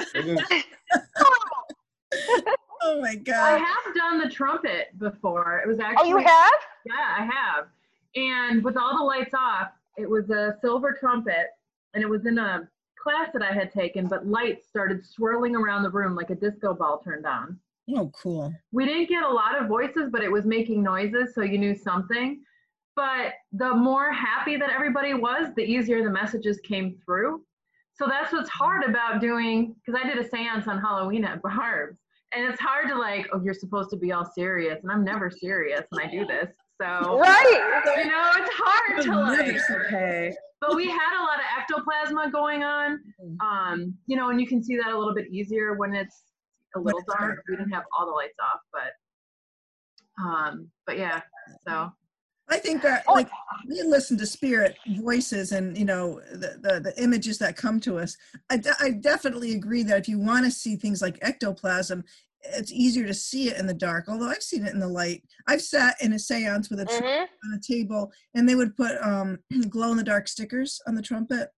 It 2.84 2.88
is- 2.88 2.94
Oh 2.94 3.00
my 3.00 3.14
god! 3.16 3.34
I 3.54 3.58
have 3.58 3.94
done 3.94 4.18
the 4.18 4.28
trumpet 4.28 4.98
before. 4.98 5.60
It 5.64 5.68
was 5.68 5.78
oh, 5.78 5.84
actually. 5.84 6.12
Oh, 6.12 6.18
you 6.18 6.26
have? 6.26 6.52
Yeah, 6.84 7.16
I 7.18 7.24
have. 7.24 7.66
And 8.14 8.62
with 8.62 8.76
all 8.76 8.96
the 8.96 9.04
lights 9.04 9.34
off, 9.34 9.68
it 9.96 10.08
was 10.08 10.30
a 10.30 10.56
silver 10.60 10.96
trumpet, 10.98 11.48
and 11.94 12.02
it 12.02 12.08
was 12.08 12.26
in 12.26 12.38
a 12.38 12.68
class 13.02 13.30
that 13.32 13.42
I 13.42 13.52
had 13.52 13.72
taken, 13.72 14.06
but 14.06 14.26
lights 14.26 14.68
started 14.68 15.04
swirling 15.04 15.56
around 15.56 15.82
the 15.82 15.90
room 15.90 16.14
like 16.14 16.30
a 16.30 16.34
disco 16.34 16.74
ball 16.74 16.98
turned 16.98 17.26
on. 17.26 17.58
Oh, 17.96 18.10
cool. 18.14 18.54
We 18.70 18.86
didn't 18.86 19.08
get 19.08 19.24
a 19.24 19.28
lot 19.28 19.60
of 19.60 19.66
voices, 19.66 20.08
but 20.10 20.22
it 20.22 20.30
was 20.30 20.44
making 20.44 20.82
noises, 20.82 21.34
so 21.34 21.42
you 21.42 21.58
knew 21.58 21.74
something. 21.74 22.42
But 22.94 23.34
the 23.52 23.74
more 23.74 24.12
happy 24.12 24.56
that 24.56 24.70
everybody 24.70 25.14
was, 25.14 25.52
the 25.56 25.62
easier 25.62 26.04
the 26.04 26.10
messages 26.10 26.60
came 26.60 26.96
through. 27.04 27.42
So 27.94 28.06
that's 28.06 28.32
what's 28.32 28.50
hard 28.50 28.84
about 28.84 29.20
doing, 29.20 29.74
because 29.84 30.00
I 30.02 30.06
did 30.06 30.18
a 30.18 30.28
seance 30.28 30.68
on 30.68 30.78
Halloween 30.78 31.24
at 31.24 31.42
Barb's, 31.42 31.98
and 32.34 32.44
it's 32.46 32.60
hard 32.60 32.88
to 32.88 32.98
like, 32.98 33.26
oh, 33.32 33.40
you're 33.44 33.54
supposed 33.54 33.90
to 33.90 33.96
be 33.96 34.12
all 34.12 34.24
serious, 34.24 34.78
and 34.82 34.90
I'm 34.90 35.04
never 35.04 35.30
serious 35.30 35.82
when 35.90 36.06
I 36.06 36.10
do 36.10 36.26
this. 36.26 36.48
So 36.80 37.18
Right. 37.18 37.82
you 37.96 38.10
know, 38.10 38.30
it's 38.36 38.50
hard 38.54 39.02
to 39.02 39.08
Never 39.08 39.42
like, 39.42 39.86
okay. 39.86 40.34
But 40.60 40.74
we 40.76 40.88
had 40.88 41.20
a 41.20 41.22
lot 41.22 41.38
of 41.38 41.46
ectoplasma 41.84 42.32
going 42.32 42.62
on, 42.62 43.00
um, 43.40 43.94
you 44.06 44.16
know, 44.16 44.30
and 44.30 44.40
you 44.40 44.46
can 44.46 44.62
see 44.62 44.76
that 44.76 44.88
a 44.92 44.98
little 44.98 45.14
bit 45.14 45.28
easier 45.28 45.74
when 45.74 45.94
it's 45.94 46.22
a 46.76 46.80
little 46.80 47.02
dark. 47.06 47.20
dark. 47.20 47.44
We 47.48 47.56
didn't 47.56 47.72
have 47.72 47.84
all 47.96 48.06
the 48.06 48.12
lights 48.12 48.36
off, 48.40 48.60
but, 48.72 50.24
um, 50.24 50.68
but 50.86 50.98
yeah. 50.98 51.20
So 51.66 51.92
I 52.52 52.58
think 52.58 52.82
that 52.82 53.04
Oh. 53.08 53.14
like 53.14 53.30
we 53.66 53.82
listen 53.82 54.18
to 54.18 54.26
spirit 54.26 54.76
voices 54.98 55.52
and 55.52 55.76
you 55.76 55.84
know 55.84 56.20
the, 56.32 56.58
the 56.60 56.80
the 56.80 57.02
images 57.02 57.38
that 57.38 57.56
come 57.56 57.80
to 57.80 57.98
us. 57.98 58.16
I, 58.50 58.58
de- 58.58 58.76
I 58.80 58.90
definitely 58.90 59.54
agree 59.54 59.82
that 59.84 59.98
if 59.98 60.08
you 60.08 60.18
want 60.18 60.44
to 60.44 60.50
see 60.50 60.76
things 60.76 61.00
like 61.00 61.18
ectoplasm, 61.22 62.04
it's 62.42 62.72
easier 62.72 63.06
to 63.06 63.14
see 63.14 63.48
it 63.48 63.58
in 63.58 63.66
the 63.66 63.74
dark. 63.74 64.04
Although 64.08 64.28
I've 64.28 64.42
seen 64.42 64.66
it 64.66 64.72
in 64.72 64.80
the 64.80 64.88
light. 64.88 65.22
I've 65.46 65.62
sat 65.62 65.96
in 66.02 66.12
a 66.12 66.16
séance 66.16 66.70
with 66.70 66.80
a 66.80 66.84
trumpet 66.86 67.06
hmm 67.06 67.22
on 67.44 67.58
a 67.58 67.60
table, 67.60 68.12
and 68.34 68.48
they 68.48 68.54
would 68.54 68.76
put 68.76 68.92
um, 69.02 69.38
glow 69.68 69.90
in 69.90 69.96
the 69.96 70.04
dark 70.04 70.28
stickers 70.28 70.80
on 70.86 70.94
the 70.94 71.02
trumpet, 71.02 71.48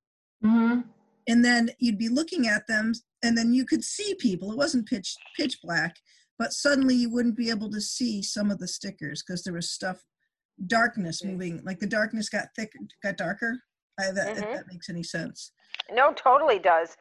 mm-hmm. 0.42 0.80
and 1.28 1.44
then 1.44 1.70
you'd 1.78 1.98
be 1.98 2.08
looking 2.08 2.46
at 2.46 2.66
them, 2.66 2.92
and 3.22 3.36
then 3.36 3.52
you 3.52 3.66
could 3.66 3.84
see 3.84 4.14
people. 4.14 4.50
It 4.50 4.56
wasn't 4.56 4.88
pitch 4.88 5.14
pitch 5.36 5.58
black, 5.62 5.96
but 6.38 6.52
suddenly 6.52 6.94
you 6.94 7.10
wouldn't 7.10 7.36
be 7.36 7.50
able 7.50 7.70
to 7.70 7.80
see 7.80 8.22
some 8.22 8.50
of 8.50 8.58
the 8.58 8.68
stickers 8.68 9.22
because 9.22 9.42
there 9.42 9.52
was 9.54 9.70
stuff, 9.70 10.02
darkness 10.66 11.24
moving. 11.24 11.60
Like 11.64 11.78
the 11.80 11.86
darkness 11.86 12.28
got 12.28 12.48
thicker, 12.56 12.78
got 13.02 13.16
darker. 13.16 13.58
I, 13.98 14.10
that, 14.10 14.36
if 14.36 14.44
Mhm. 14.44 14.52
that 14.54 14.66
makes 14.66 14.88
any 14.88 15.02
sense. 15.02 15.52
No, 15.90 16.12
totally 16.14 16.58
does. 16.58 16.96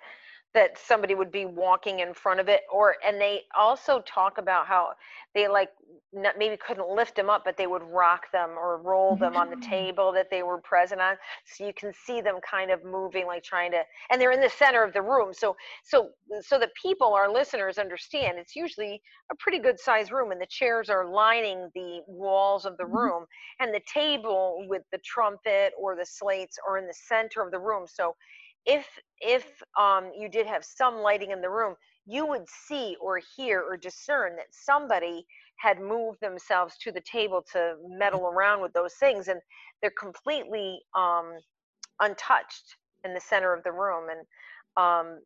That 0.53 0.77
somebody 0.77 1.15
would 1.15 1.31
be 1.31 1.45
walking 1.45 1.99
in 1.99 2.13
front 2.13 2.39
of 2.39 2.47
it, 2.47 2.61
or 2.71 2.95
and 3.03 3.19
they 3.19 3.41
also 3.57 4.01
talk 4.01 4.37
about 4.37 4.67
how 4.67 4.93
they 5.33 5.47
like 5.47 5.69
not, 6.13 6.37
maybe 6.37 6.57
couldn't 6.57 6.87
lift 6.87 7.15
them 7.15 7.27
up, 7.27 7.43
but 7.43 7.57
they 7.57 7.65
would 7.65 7.81
rock 7.81 8.31
them 8.31 8.51
or 8.51 8.79
roll 8.79 9.15
them 9.17 9.35
on 9.35 9.49
the 9.49 9.57
table 9.57 10.11
that 10.11 10.29
they 10.29 10.43
were 10.43 10.61
present 10.61 11.01
on, 11.01 11.15
so 11.45 11.65
you 11.65 11.73
can 11.73 11.91
see 11.91 12.21
them 12.21 12.35
kind 12.47 12.69
of 12.69 12.83
moving, 12.83 13.25
like 13.25 13.43
trying 13.43 13.71
to, 13.71 13.81
and 14.11 14.21
they're 14.21 14.31
in 14.31 14.41
the 14.41 14.49
center 14.49 14.83
of 14.83 14.93
the 14.93 15.01
room. 15.01 15.33
So, 15.33 15.55
so, 15.83 16.11
so 16.41 16.59
the 16.59 16.69
people, 16.79 17.13
our 17.15 17.31
listeners, 17.31 17.79
understand 17.79 18.37
it's 18.37 18.55
usually 18.55 19.01
a 19.31 19.35
pretty 19.35 19.57
good 19.57 19.79
sized 19.79 20.11
room, 20.11 20.31
and 20.31 20.39
the 20.39 20.45
chairs 20.45 20.87
are 20.87 21.09
lining 21.09 21.71
the 21.73 22.01
walls 22.07 22.65
of 22.65 22.77
the 22.77 22.85
Mhm. 22.85 22.85
room, 22.85 23.25
and 23.59 23.73
the 23.73 23.81
table 23.91 24.65
with 24.69 24.83
the 24.91 24.99
trumpet 24.99 25.73
or 25.79 25.95
the 25.95 26.05
slates 26.05 26.57
are 26.67 26.77
in 26.77 26.85
the 26.85 26.93
center 26.93 27.41
of 27.41 27.51
the 27.51 27.59
room. 27.59 27.87
So 27.87 28.15
if 28.65 28.87
if 29.21 29.45
um, 29.79 30.11
you 30.17 30.29
did 30.29 30.47
have 30.47 30.65
some 30.65 30.97
lighting 30.97 31.31
in 31.31 31.41
the 31.41 31.49
room, 31.49 31.75
you 32.05 32.25
would 32.27 32.45
see 32.67 32.97
or 33.01 33.19
hear 33.37 33.61
or 33.61 33.77
discern 33.77 34.35
that 34.35 34.47
somebody 34.51 35.25
had 35.57 35.79
moved 35.79 36.19
themselves 36.21 36.77
to 36.79 36.91
the 36.91 37.01
table 37.01 37.43
to 37.53 37.75
meddle 37.87 38.27
around 38.27 38.61
with 38.61 38.73
those 38.73 38.95
things, 38.95 39.27
and 39.29 39.39
they're 39.81 39.93
completely 39.99 40.81
um, 40.97 41.33
untouched 42.01 42.75
in 43.05 43.13
the 43.13 43.21
center 43.21 43.53
of 43.53 43.63
the 43.63 43.71
room. 43.71 44.09
And 44.09 44.21
um, 44.77 45.19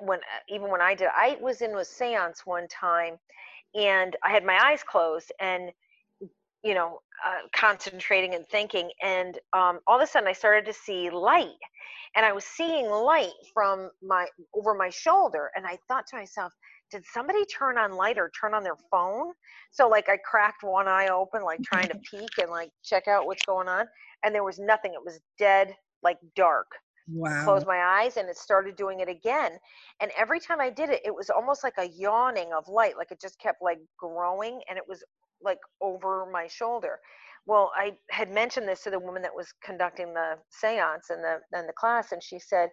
when 0.00 0.20
even 0.48 0.70
when 0.70 0.80
I 0.82 0.94
did, 0.94 1.08
I 1.14 1.38
was 1.40 1.62
in 1.62 1.72
a 1.72 1.76
séance 1.78 2.40
one 2.46 2.68
time, 2.68 3.16
and 3.74 4.16
I 4.24 4.30
had 4.30 4.44
my 4.44 4.58
eyes 4.58 4.82
closed, 4.82 5.32
and 5.40 5.70
you 6.62 6.74
know, 6.74 7.00
uh, 7.26 7.46
concentrating 7.54 8.34
and 8.34 8.46
thinking. 8.48 8.90
And 9.02 9.38
um, 9.52 9.80
all 9.86 9.96
of 9.96 10.02
a 10.02 10.06
sudden, 10.06 10.28
I 10.28 10.32
started 10.32 10.64
to 10.66 10.72
see 10.72 11.10
light, 11.10 11.48
and 12.16 12.24
I 12.24 12.32
was 12.32 12.44
seeing 12.44 12.88
light 12.90 13.32
from 13.52 13.90
my 14.02 14.26
over 14.54 14.74
my 14.74 14.90
shoulder. 14.90 15.50
And 15.56 15.66
I 15.66 15.78
thought 15.88 16.06
to 16.08 16.16
myself, 16.16 16.52
did 16.90 17.04
somebody 17.12 17.44
turn 17.46 17.78
on 17.78 17.92
light 17.92 18.18
or 18.18 18.30
turn 18.38 18.54
on 18.54 18.62
their 18.62 18.76
phone? 18.90 19.32
So 19.70 19.88
like 19.88 20.08
I 20.08 20.18
cracked 20.18 20.62
one 20.62 20.88
eye 20.88 21.08
open, 21.08 21.42
like 21.42 21.62
trying 21.62 21.88
to 21.88 21.98
peek 22.10 22.38
and 22.40 22.50
like 22.50 22.70
check 22.84 23.08
out 23.08 23.26
what's 23.26 23.44
going 23.44 23.68
on, 23.68 23.86
and 24.24 24.34
there 24.34 24.44
was 24.44 24.58
nothing. 24.58 24.92
It 24.94 25.04
was 25.04 25.20
dead, 25.38 25.74
like 26.02 26.18
dark. 26.36 26.66
Wow. 27.08 27.44
Closed 27.44 27.66
my 27.66 27.78
eyes 27.78 28.16
and 28.16 28.28
it 28.28 28.36
started 28.36 28.76
doing 28.76 29.00
it 29.00 29.08
again. 29.08 29.58
And 30.00 30.12
every 30.16 30.38
time 30.38 30.60
I 30.60 30.70
did 30.70 30.88
it, 30.88 31.00
it 31.04 31.12
was 31.14 31.30
almost 31.30 31.64
like 31.64 31.74
a 31.78 31.88
yawning 31.88 32.52
of 32.56 32.68
light, 32.68 32.96
like 32.96 33.10
it 33.10 33.20
just 33.20 33.40
kept 33.40 33.60
like 33.60 33.78
growing 33.98 34.60
and 34.68 34.78
it 34.78 34.84
was 34.86 35.02
like 35.44 35.58
over 35.80 36.26
my 36.30 36.46
shoulder. 36.46 36.98
Well, 37.44 37.72
I 37.76 37.94
had 38.10 38.30
mentioned 38.30 38.68
this 38.68 38.84
to 38.84 38.90
the 38.90 39.00
woman 39.00 39.20
that 39.22 39.34
was 39.34 39.52
conducting 39.64 40.14
the 40.14 40.34
seance 40.50 41.10
and 41.10 41.24
the 41.24 41.40
in 41.58 41.66
the 41.66 41.72
class, 41.72 42.12
and 42.12 42.22
she 42.22 42.38
said 42.38 42.68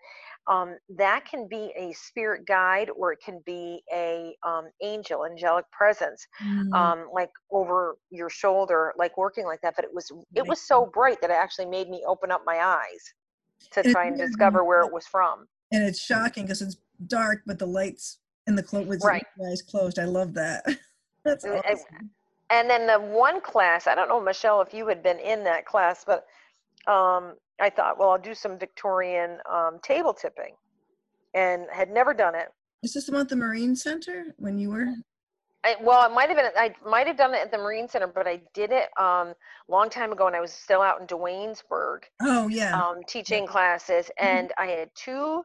um, 0.47 0.75
that 0.95 1.25
can 1.25 1.47
be 1.49 1.73
a 1.75 1.91
spirit 1.93 2.45
guide 2.45 2.91
or 2.95 3.11
it 3.11 3.17
can 3.25 3.41
be 3.47 3.81
a 3.91 4.35
um, 4.47 4.65
angel, 4.83 5.25
angelic 5.25 5.65
presence, 5.71 6.23
Mm, 6.43 6.71
um, 6.75 7.07
like 7.11 7.31
over 7.49 7.95
your 8.11 8.29
shoulder, 8.29 8.93
like 8.95 9.17
working 9.17 9.45
like 9.45 9.59
that. 9.63 9.73
But 9.75 9.85
it 9.85 9.91
was 9.93 10.11
it 10.35 10.47
was 10.47 10.61
so 10.61 10.85
bright 10.93 11.17
that 11.21 11.31
it 11.31 11.33
actually 11.33 11.65
made 11.65 11.89
me 11.89 12.03
open 12.07 12.29
up 12.31 12.43
my 12.45 12.59
eyes 12.63 13.13
to 13.71 13.81
try 13.91 14.05
and 14.05 14.17
discover 14.19 14.63
where 14.63 14.81
it 14.81 14.93
was 14.93 15.07
from. 15.07 15.47
and 15.71 15.83
it's 15.83 15.99
shocking 15.99 16.43
because 16.43 16.61
it's 16.61 16.77
dark, 17.07 17.41
but 17.47 17.57
the 17.57 17.65
lights 17.65 18.19
in 18.45 18.55
the 18.55 18.61
clo- 18.63 18.83
with 18.83 19.03
Right. 19.03 19.25
eyes 19.49 19.63
closed. 19.63 19.97
I 19.97 20.05
love 20.05 20.35
that. 20.35 20.63
That's 21.25 21.43
And- 21.43 21.55
and- 21.55 21.65
awesome. 21.65 22.11
And 22.49 22.69
then 22.69 22.87
the 22.87 22.99
one 22.99 23.41
class 23.41 23.87
i 23.87 23.93
don't 23.95 24.09
know 24.09 24.19
michelle 24.21 24.61
if 24.61 24.73
you 24.73 24.87
had 24.87 25.03
been 25.03 25.19
in 25.19 25.43
that 25.43 25.65
class 25.65 26.03
but 26.05 26.25
um, 26.91 27.35
i 27.59 27.69
thought 27.69 27.99
well 27.99 28.09
i'll 28.09 28.17
do 28.17 28.33
some 28.33 28.57
victorian 28.57 29.37
um, 29.51 29.79
table 29.81 30.13
tipping 30.13 30.53
and 31.35 31.67
had 31.71 31.91
never 31.91 32.13
done 32.13 32.33
it. 32.35 32.47
Is 32.81 32.93
this 32.93 33.05
the 33.05 33.11
one 33.11 33.21
at 33.21 33.29
the 33.29 33.35
Marine 33.35 33.75
Center 33.75 34.33
when 34.37 34.57
you 34.57 34.69
were? 34.69 34.87
I, 35.63 35.75
well 35.81 36.09
it 36.09 36.13
might 36.15 36.29
have 36.29 36.37
been 36.37 36.51
i 36.55 36.73
might 36.89 37.05
have 37.05 37.17
done 37.17 37.33
it 37.33 37.41
at 37.41 37.51
the 37.51 37.57
marine 37.57 37.89
center 37.89 38.07
but 38.07 38.25
i 38.25 38.39
did 38.53 38.71
it 38.71 38.87
um 38.97 39.33
long 39.67 39.89
time 39.89 40.13
ago 40.13 40.25
and 40.27 40.33
i 40.33 40.39
was 40.39 40.53
still 40.53 40.81
out 40.81 41.01
in 41.01 41.05
Duanesburg 41.07 42.03
Oh 42.21 42.47
yeah. 42.47 42.81
um, 42.81 43.01
teaching 43.07 43.45
classes. 43.45 44.09
And 44.17 44.53
i 44.57 44.67
had 44.67 44.89
two 44.95 45.43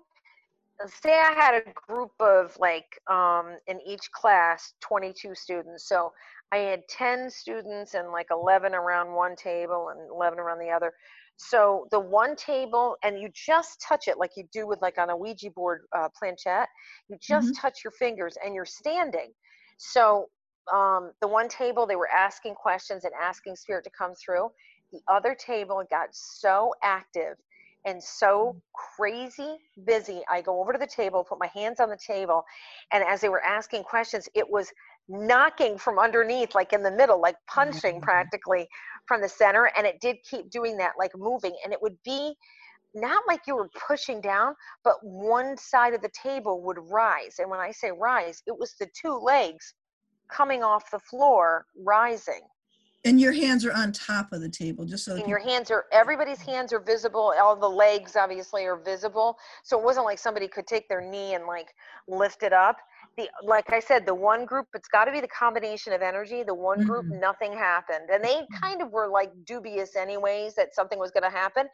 say 0.87 1.13
i 1.19 1.33
had 1.33 1.55
a 1.55 1.73
group 1.89 2.13
of 2.21 2.57
like 2.61 3.01
um, 3.11 3.57
in 3.67 3.81
each 3.87 4.11
class 4.13 4.75
22 4.81 5.35
students. 5.35 5.89
So 5.89 6.13
i 6.55 6.59
had 6.59 6.87
10 6.89 7.31
students 7.31 7.95
and 7.95 8.11
like 8.13 8.29
11 8.31 8.75
around 8.75 9.13
one 9.13 9.35
table 9.35 9.89
and 9.91 10.09
11 10.11 10.39
around 10.39 10.59
the 10.61 10.71
other. 10.71 10.93
So 11.37 11.89
the 11.91 11.99
one 11.99 12.37
table 12.37 12.97
and 13.03 13.19
you 13.21 13.29
just 13.35 13.81
touch 13.81 14.07
it 14.07 14.19
like 14.19 14.31
you 14.37 14.45
do 14.53 14.69
with 14.69 14.81
like 14.81 14.99
on 14.99 15.11
a 15.11 15.17
ouija 15.17 15.51
board 15.51 15.83
uh, 15.97 16.09
planchette 16.17 16.69
you 17.09 17.17
just 17.21 17.55
touch 17.57 17.81
your 17.83 17.91
fingers 17.91 18.37
and 18.45 18.55
you're 18.55 18.65
standing. 18.65 19.33
So 19.79 20.29
um, 20.73 21.11
the 21.21 21.29
one 21.29 21.49
table 21.49 21.87
they 21.87 21.97
were 21.97 22.09
asking 22.09 22.55
questions 22.55 23.05
and 23.05 23.13
asking 23.21 23.57
spirit 23.57 23.85
to 23.85 23.91
come 23.97 24.13
through. 24.15 24.51
The 24.93 25.01
other 25.09 25.35
table 25.35 25.83
got 25.91 26.09
so 26.13 26.73
active 26.85 27.37
and 27.85 28.03
so 28.03 28.57
crazy 28.97 29.57
busy. 29.85 30.23
I 30.31 30.41
go 30.41 30.61
over 30.61 30.73
to 30.73 30.79
the 30.79 30.87
table, 30.87 31.25
put 31.29 31.39
my 31.39 31.51
hands 31.53 31.81
on 31.81 31.91
the 31.91 31.99
table, 31.99 32.45
and 32.93 33.05
as 33.05 33.21
they 33.21 33.29
were 33.29 33.43
asking 33.43 33.83
questions, 33.83 34.29
it 34.35 34.49
was 34.49 34.73
knocking 35.09 35.79
from 35.79 35.99
underneath, 35.99 36.55
like 36.55 36.73
in 36.73 36.83
the 36.83 36.91
middle, 36.91 37.21
like 37.21 37.37
punching 37.49 37.97
mm-hmm. 37.97 38.05
practically 38.05 38.67
from 39.07 39.21
the 39.21 39.29
center. 39.29 39.71
And 39.77 39.87
it 39.87 40.01
did 40.01 40.17
keep 40.29 40.51
doing 40.51 40.77
that, 40.79 40.93
like 40.99 41.13
moving. 41.17 41.55
And 41.65 41.73
it 41.73 41.83
would 41.83 41.97
be 42.05 42.35
not 42.95 43.25
like 43.27 43.41
you 43.47 43.57
were 43.57 43.71
pushing 43.87 44.21
down, 44.21 44.55
but 44.85 44.95
one 45.03 45.57
side 45.57 45.95
of 45.95 46.03
the 46.03 46.11
table 46.11 46.63
would 46.63 46.79
rise. 46.81 47.37
And 47.39 47.51
when 47.51 47.61
I 47.61 47.71
say 47.71 47.91
rise, 47.91 48.43
it 48.47 48.57
was 48.57 48.75
the 48.79 48.89
two 49.01 49.15
legs 49.15 49.75
coming 50.31 50.63
off 50.63 50.91
the 50.91 51.01
floor 51.01 51.67
rising 51.77 52.41
and 53.05 53.21
your 53.21 53.33
hands 53.33 53.65
are 53.65 53.73
on 53.73 53.93
top 53.93 54.33
of 54.33 54.41
the 54.41 54.49
table, 54.49 54.85
just 54.85 55.05
so 55.05 55.17
and 55.17 55.29
your 55.29 55.39
hands 55.39 55.71
are 55.71 55.85
everybody's 55.93 56.41
hands 56.41 56.73
are 56.73 56.81
visible 56.81 57.35
all 57.41 57.55
the 57.55 57.69
legs 57.69 58.17
obviously 58.17 58.65
are 58.65 58.77
visible 58.77 59.37
so 59.63 59.79
it 59.79 59.85
wasn't 59.85 60.05
like 60.05 60.19
somebody 60.19 60.49
could 60.49 60.67
take 60.67 60.89
their 60.89 61.01
knee 61.03 61.35
and 61.35 61.47
like 61.47 61.69
lift 62.09 62.43
it 62.43 62.53
up 62.53 62.77
the 63.17 63.29
like 63.43 63.73
i 63.73 63.81
said 63.81 64.05
the 64.07 64.15
one 64.15 64.45
group 64.45 64.67
it's 64.75 64.89
got 64.89 65.05
to 65.05 65.13
be 65.13 65.21
the 65.21 65.29
combination 65.29 65.93
of 65.93 66.03
energy 66.03 66.43
the 66.43 66.55
one 66.55 66.83
group 66.83 67.07
Mhm. 67.07 67.21
nothing 67.21 67.53
happened. 67.53 68.09
And 68.13 68.25
they 68.25 68.47
kind 68.61 68.83
of 68.83 68.91
were 68.91 69.09
like 69.09 69.33
dubious 69.45 69.97
anyways 69.97 70.55
that 70.55 70.75
something 70.75 70.99
was 70.99 71.11
going 71.11 71.23
to 71.23 71.31
happen. 71.31 71.69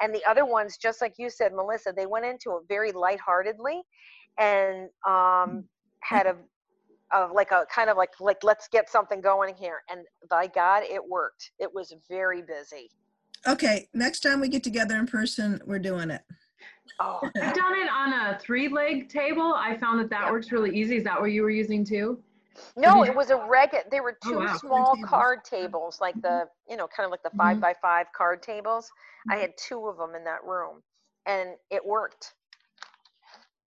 And 0.00 0.14
the 0.14 0.24
other 0.24 0.44
ones 0.44 0.76
just 0.78 1.00
like 1.00 1.14
you 1.18 1.30
said 1.30 1.52
melissa 1.52 1.92
they 1.94 2.06
went 2.06 2.24
into 2.24 2.56
it 2.56 2.62
very 2.68 2.92
lightheartedly 2.92 3.82
and 4.38 4.88
um 5.06 5.64
had 6.02 6.26
a 6.26 6.36
of 7.12 7.30
like 7.32 7.52
a 7.52 7.66
kind 7.72 7.88
of 7.90 7.96
like 7.96 8.10
like 8.20 8.42
let's 8.42 8.68
get 8.68 8.88
something 8.90 9.20
going 9.20 9.54
here. 9.54 9.82
And 9.90 10.00
by 10.30 10.46
god 10.46 10.82
it 10.84 11.02
worked. 11.06 11.52
It 11.58 11.72
was 11.72 11.94
very 12.08 12.42
busy. 12.42 12.90
Okay, 13.46 13.88
next 13.94 14.20
time 14.20 14.40
we 14.40 14.48
get 14.48 14.64
together 14.64 14.96
in 14.96 15.06
person, 15.06 15.60
we're 15.66 15.78
doing 15.78 16.10
it. 16.10 16.22
Oh 17.00 17.30
I've 17.36 17.54
done 17.54 17.74
it 17.74 17.88
on 17.90 18.12
a 18.12 18.38
three 18.38 18.68
leg 18.68 19.08
table. 19.08 19.54
I 19.56 19.76
found 19.76 20.00
that 20.00 20.10
that 20.10 20.22
Yeah. 20.26 20.30
works 20.32 20.52
really 20.52 20.76
easy. 20.76 20.96
Is 20.96 21.04
that 21.04 21.20
what 21.20 21.32
you 21.32 21.42
were 21.42 21.50
using 21.50 21.84
too? 21.84 22.22
no 22.78 23.04
it 23.04 23.14
was 23.14 23.30
a 23.30 23.36
regular 23.36 23.84
they 23.90 24.00
were 24.00 24.16
Oh, 24.24 24.30
two 24.30 24.36
wow. 24.38 24.46
small 24.58 24.94
tables. 24.96 25.10
card 25.10 25.44
tables 25.44 25.98
like 26.00 26.14
the 26.22 26.44
you 26.68 26.76
know 26.76 26.88
kind 26.88 27.04
of 27.04 27.10
like 27.10 27.22
the 27.22 27.30
5 27.36 27.56
Mhm. 27.56 27.60
by 27.60 27.74
five 27.82 28.06
card 28.16 28.42
tables 28.42 28.90
i 29.30 29.36
had 29.36 29.52
two 29.58 29.86
of 29.88 29.98
them 29.98 30.14
in 30.14 30.24
that 30.24 30.42
room 30.44 30.82
and 31.26 31.50
it 31.70 31.84
worked 31.84 32.32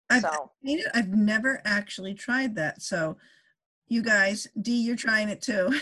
I've 0.09 0.23
so. 0.23 0.51
I've 0.95 1.09
never 1.09 1.61
actually 1.65 2.15
tried 2.15 2.55
that. 2.57 2.81
So, 2.81 3.17
you 3.89 4.03
guys, 4.03 4.47
Dee, 4.61 4.83
you're 4.83 4.95
trying 4.97 5.29
it 5.29 5.43
too. 5.43 5.75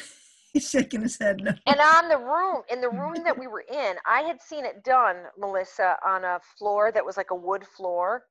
He's 0.54 0.70
shaking 0.74 1.02
his 1.02 1.18
head. 1.18 1.42
No. 1.42 1.52
and 1.66 1.80
on 1.80 2.08
the 2.08 2.16
room 2.18 2.62
in 2.72 2.80
the 2.80 2.88
room 3.02 3.22
that 3.24 3.38
we 3.38 3.46
were 3.48 3.64
in 3.70 3.96
i 4.06 4.22
had 4.22 4.40
seen 4.40 4.64
it 4.64 4.82
done 4.84 5.16
melissa 5.38 5.96
on 6.06 6.24
a 6.24 6.40
floor 6.58 6.90
that 6.92 7.04
was 7.04 7.16
like 7.18 7.30
a 7.32 7.34
wood 7.34 7.66
floor. 7.76 8.24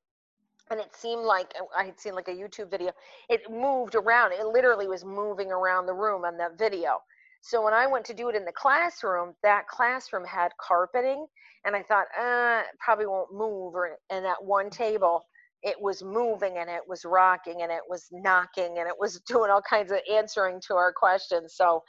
And 0.70 0.80
it 0.80 0.96
seemed 0.96 1.24
like 1.24 1.52
uh, 1.60 1.64
i 1.76 1.84
had 1.84 2.00
seen 2.00 2.14
like 2.14 2.28
a 2.28 2.32
youtube 2.32 2.70
video. 2.70 2.92
It 3.28 3.42
moved 3.50 3.94
around. 3.94 4.32
It 4.32 4.46
literally 4.46 4.88
was 4.88 5.04
moving 5.04 5.52
around 5.52 5.86
the 5.86 5.94
room 5.94 6.24
on 6.24 6.38
that 6.38 6.58
video. 6.58 6.98
So 7.42 7.62
when 7.62 7.74
i 7.74 7.86
went 7.86 8.06
to 8.06 8.14
do 8.14 8.30
it 8.30 8.36
in 8.36 8.46
the 8.46 8.52
classroom 8.52 9.34
that 9.42 9.68
classroom 9.68 10.24
had 10.24 10.50
carpeting. 10.58 11.26
And 11.66 11.76
i 11.76 11.82
thought 11.82 12.06
uh 12.18 12.62
it 12.62 12.78
probably 12.80 13.06
won't 13.06 13.32
move. 13.32 13.74
Or 13.74 13.98
and 14.10 14.24
that 14.24 14.42
one 14.42 14.70
table 14.70 15.26
it 15.62 15.80
was 15.80 16.02
moving 16.02 16.58
and 16.58 16.68
it 16.68 16.82
was 16.86 17.06
rocking 17.06 17.62
and 17.62 17.72
it 17.72 17.80
was 17.88 18.06
knocking 18.12 18.78
and 18.78 18.86
it 18.86 18.94
was 18.98 19.20
doing 19.28 19.50
all 19.50 19.62
kinds 19.62 19.90
of 19.92 19.98
answering 20.12 20.60
to 20.68 20.74
our 20.74 20.92
questions. 20.92 21.54
So 21.56 21.82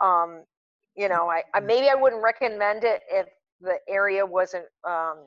um 0.00 0.44
you 0.96 1.08
know 1.08 1.28
i, 1.28 1.42
I 1.54 1.60
maybe 1.60 1.88
i 1.88 1.94
wouldn't 1.94 2.22
recommend 2.22 2.84
it 2.84 3.02
if 3.10 3.26
the 3.60 3.78
area 3.88 4.24
wasn't 4.24 4.66
um 4.86 5.26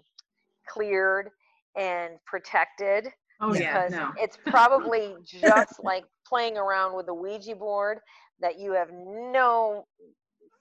cleared 0.68 1.30
and 1.78 2.14
protected 2.26 3.08
Oh 3.40 3.54
yeah, 3.54 3.60
because 3.60 3.92
no. 3.92 4.12
it's 4.22 4.38
probably 4.50 5.16
just 5.24 5.80
like 5.84 6.06
playing 6.28 6.58
around 6.58 6.96
with 6.96 7.08
a 7.10 7.14
Ouija 7.14 7.56
board 7.56 8.00
that 8.40 8.60
you 8.60 8.74
have 8.74 8.90
no 8.92 9.86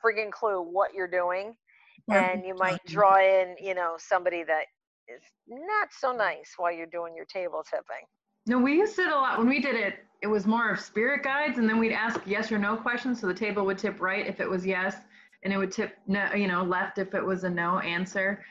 friggin' 0.05 0.31
clue 0.31 0.61
what 0.61 0.95
you're 0.95 1.09
doing, 1.09 1.57
and 2.11 2.45
you 2.45 2.55
might 2.55 2.79
draw 2.87 3.19
in, 3.19 3.57
you 3.61 3.75
know, 3.75 3.97
somebody 3.99 4.45
that 4.45 4.67
is 5.09 5.23
not 5.49 5.89
so 5.99 6.13
nice 6.13 6.53
while 6.57 6.73
you're 6.73 6.87
doing 6.87 7.15
your 7.17 7.25
table 7.27 7.65
tipping. 7.69 8.07
No, 8.47 8.59
we 8.59 8.75
used 8.79 8.99
it 8.99 9.09
a 9.09 9.15
lot 9.15 9.39
when 9.39 9.49
we 9.49 9.61
did 9.61 9.75
it. 9.75 10.05
It 10.23 10.29
was 10.29 10.47
more 10.47 10.71
of 10.71 10.81
spirit 10.81 11.23
guides, 11.23 11.59
and 11.59 11.69
then 11.69 11.79
we'd 11.79 11.93
ask 11.93 12.21
yes 12.27 12.51
or 12.51 12.59
no 12.59 12.77
questions. 12.77 13.21
So 13.21 13.27
the 13.27 13.35
table 13.35 13.67
would 13.67 13.79
tip 13.79 14.01
right 14.01 14.27
if 14.27 14.41
it 14.41 14.49
was 14.49 14.65
yes, 14.65 14.97
and 15.43 15.53
it 15.53 15.59
would 15.59 15.73
tip 15.73 15.97
no, 16.07 16.33
you 16.33 16.47
know, 16.47 16.63
left 16.63 16.99
if 16.99 17.15
it 17.15 17.25
was 17.25 17.45
a 17.45 17.51
no 17.51 17.81
answer. 17.81 18.45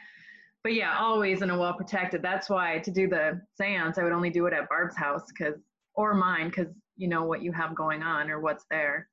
But 0.63 0.73
yeah, 0.73 0.97
always 0.97 1.41
in 1.41 1.49
a 1.49 1.58
well 1.58 1.73
protected. 1.73 2.21
That's 2.21 2.49
why 2.49 2.79
to 2.79 2.91
do 2.91 3.08
the 3.08 3.41
seance, 3.58 3.97
I 3.97 4.03
would 4.03 4.12
only 4.13 4.29
do 4.29 4.45
it 4.47 4.53
at 4.53 4.69
Barb's 4.69 4.95
house, 4.95 5.23
because 5.27 5.55
or 5.95 6.13
mine, 6.13 6.49
because 6.49 6.67
you 6.97 7.08
know 7.08 7.23
what 7.23 7.41
you 7.41 7.51
have 7.51 7.73
going 7.75 8.03
on 8.03 8.29
or 8.29 8.39
what's 8.39 8.65
there. 8.69 9.08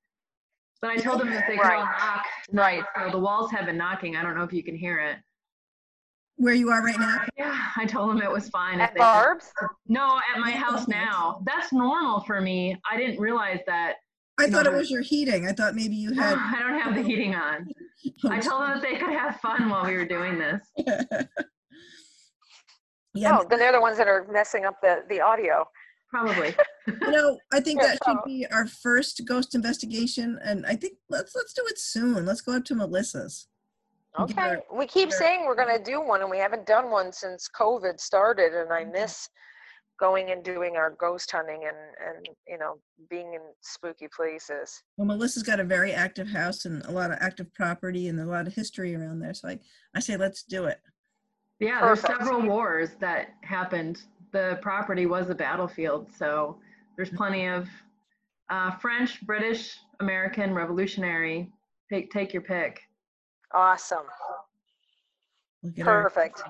But 0.80 0.90
I 0.90 0.96
told 0.96 1.20
them 1.20 1.30
that 1.30 1.44
they 1.46 1.56
could 1.56 1.64
all 1.64 1.70
Right. 1.70 1.98
knock 2.00 2.26
tonight, 2.48 2.84
so 2.96 3.10
the 3.10 3.18
walls 3.18 3.50
have 3.52 3.66
been 3.66 3.76
knocking. 3.76 4.16
I 4.16 4.22
don't 4.22 4.36
know 4.36 4.42
if 4.42 4.52
you 4.52 4.64
can 4.64 4.74
hear 4.74 4.98
it. 4.98 5.18
Where 6.36 6.54
you 6.54 6.70
are 6.70 6.82
right 6.82 6.98
now? 6.98 7.18
Uh, 7.22 7.26
yeah, 7.36 7.66
I 7.76 7.84
told 7.86 8.10
them 8.10 8.20
it 8.22 8.30
was 8.30 8.48
fine. 8.48 8.80
At 8.80 8.94
Barb's, 8.96 9.52
no, 9.86 10.18
at 10.34 10.40
my 10.40 10.50
house 10.50 10.88
now. 10.88 11.40
That's 11.46 11.72
normal 11.72 12.20
for 12.20 12.40
me. 12.40 12.76
I 12.90 12.96
didn't 12.96 13.20
realize 13.20 13.60
that. 13.66 13.94
I 14.40 14.46
You 14.46 14.50
thought 14.50 14.66
it 14.66 14.72
was 14.72 14.90
your 14.90 15.02
heating. 15.02 15.46
I 15.46 15.52
thought 15.52 15.74
maybe 15.74 15.94
you 15.94 16.12
had. 16.14 16.34
I 16.38 16.58
don't 16.58 16.80
have 16.80 16.94
the 16.94 17.02
heating 17.02 17.34
on. 17.34 17.68
I 18.28 18.40
told 18.40 18.62
them 18.62 18.70
that 18.70 18.82
they 18.82 18.96
could 18.96 19.10
have 19.10 19.36
fun 19.40 19.68
while 19.68 19.84
we 19.86 19.94
were 19.96 20.06
doing 20.06 20.38
this. 20.38 20.60
yeah, 23.14 23.38
oh, 23.40 23.46
then 23.48 23.58
they're 23.58 23.72
the 23.72 23.80
ones 23.80 23.98
that 23.98 24.08
are 24.08 24.26
messing 24.32 24.64
up 24.64 24.76
the 24.82 25.04
the 25.08 25.20
audio. 25.20 25.64
Probably. 26.10 26.54
You 26.88 27.12
know, 27.12 27.38
I 27.52 27.60
think 27.60 27.80
Yeah, 27.80 27.86
that 27.90 27.98
should 28.04 28.16
so- 28.16 28.22
be 28.26 28.44
our 28.50 28.66
first 28.66 29.22
ghost 29.24 29.54
investigation, 29.54 30.36
and 30.44 30.66
I 30.66 30.74
think 30.74 30.94
let's 31.08 31.32
let's 31.36 31.52
do 31.52 31.62
it 31.68 31.78
soon. 31.78 32.26
Let's 32.26 32.40
go 32.40 32.56
up 32.56 32.64
to 32.64 32.74
Melissa's. 32.74 33.46
And 34.16 34.28
get 34.28 34.38
Okay, 34.38 34.48
our- 34.56 34.76
we 34.78 34.86
keep 34.86 35.10
Sure. 35.10 35.18
saying 35.18 35.44
we're 35.46 35.54
gonna 35.54 35.82
do 35.82 36.00
one 36.00 36.20
and 36.20 36.30
we 36.30 36.38
haven't 36.38 36.66
done 36.66 36.90
one 36.90 37.12
since 37.12 37.48
COVID 37.48 38.00
started 38.00 38.54
and 38.54 38.72
I 38.72 38.84
miss 38.84 39.28
going 39.98 40.30
and 40.32 40.44
doing 40.44 40.76
our 40.76 40.90
ghost 40.90 41.30
hunting 41.30 41.64
and, 41.64 41.76
and, 42.04 42.28
you 42.48 42.58
know, 42.58 42.80
being 43.08 43.34
in 43.34 43.40
spooky 43.60 44.08
places. 44.08 44.82
Well, 44.96 45.06
Melissa's 45.06 45.44
got 45.44 45.60
a 45.60 45.64
very 45.64 45.92
active 45.92 46.28
house 46.28 46.64
and 46.64 46.84
a 46.86 46.90
lot 46.90 47.12
of 47.12 47.18
active 47.20 47.52
property 47.54 48.08
and 48.08 48.18
a 48.18 48.24
lot 48.24 48.46
of 48.48 48.54
history 48.54 48.96
around 48.96 49.20
there. 49.20 49.34
So 49.34 49.48
I, 49.48 49.60
I 49.94 50.00
say 50.00 50.16
let's 50.16 50.42
do 50.42 50.64
it. 50.64 50.80
Yeah, 51.60 51.80
there's 51.82 52.00
several 52.00 52.42
wars 52.42 52.96
that 52.98 53.34
happened. 53.42 54.02
The 54.32 54.58
property 54.62 55.06
was 55.06 55.30
a 55.30 55.34
battlefield, 55.34 56.10
so 56.12 56.58
there's 56.96 57.10
plenty 57.10 57.46
of 57.46 57.68
uh, 58.50 58.72
French, 58.78 59.24
British, 59.24 59.78
American, 60.00 60.52
Revolutionary. 60.52 61.52
Take 61.88 62.10
take 62.10 62.32
your 62.32 62.42
pick. 62.42 62.80
Awesome, 63.54 64.06
Look 65.62 65.78
at 65.78 65.86
our- 65.88 66.02
perfect. 66.04 66.42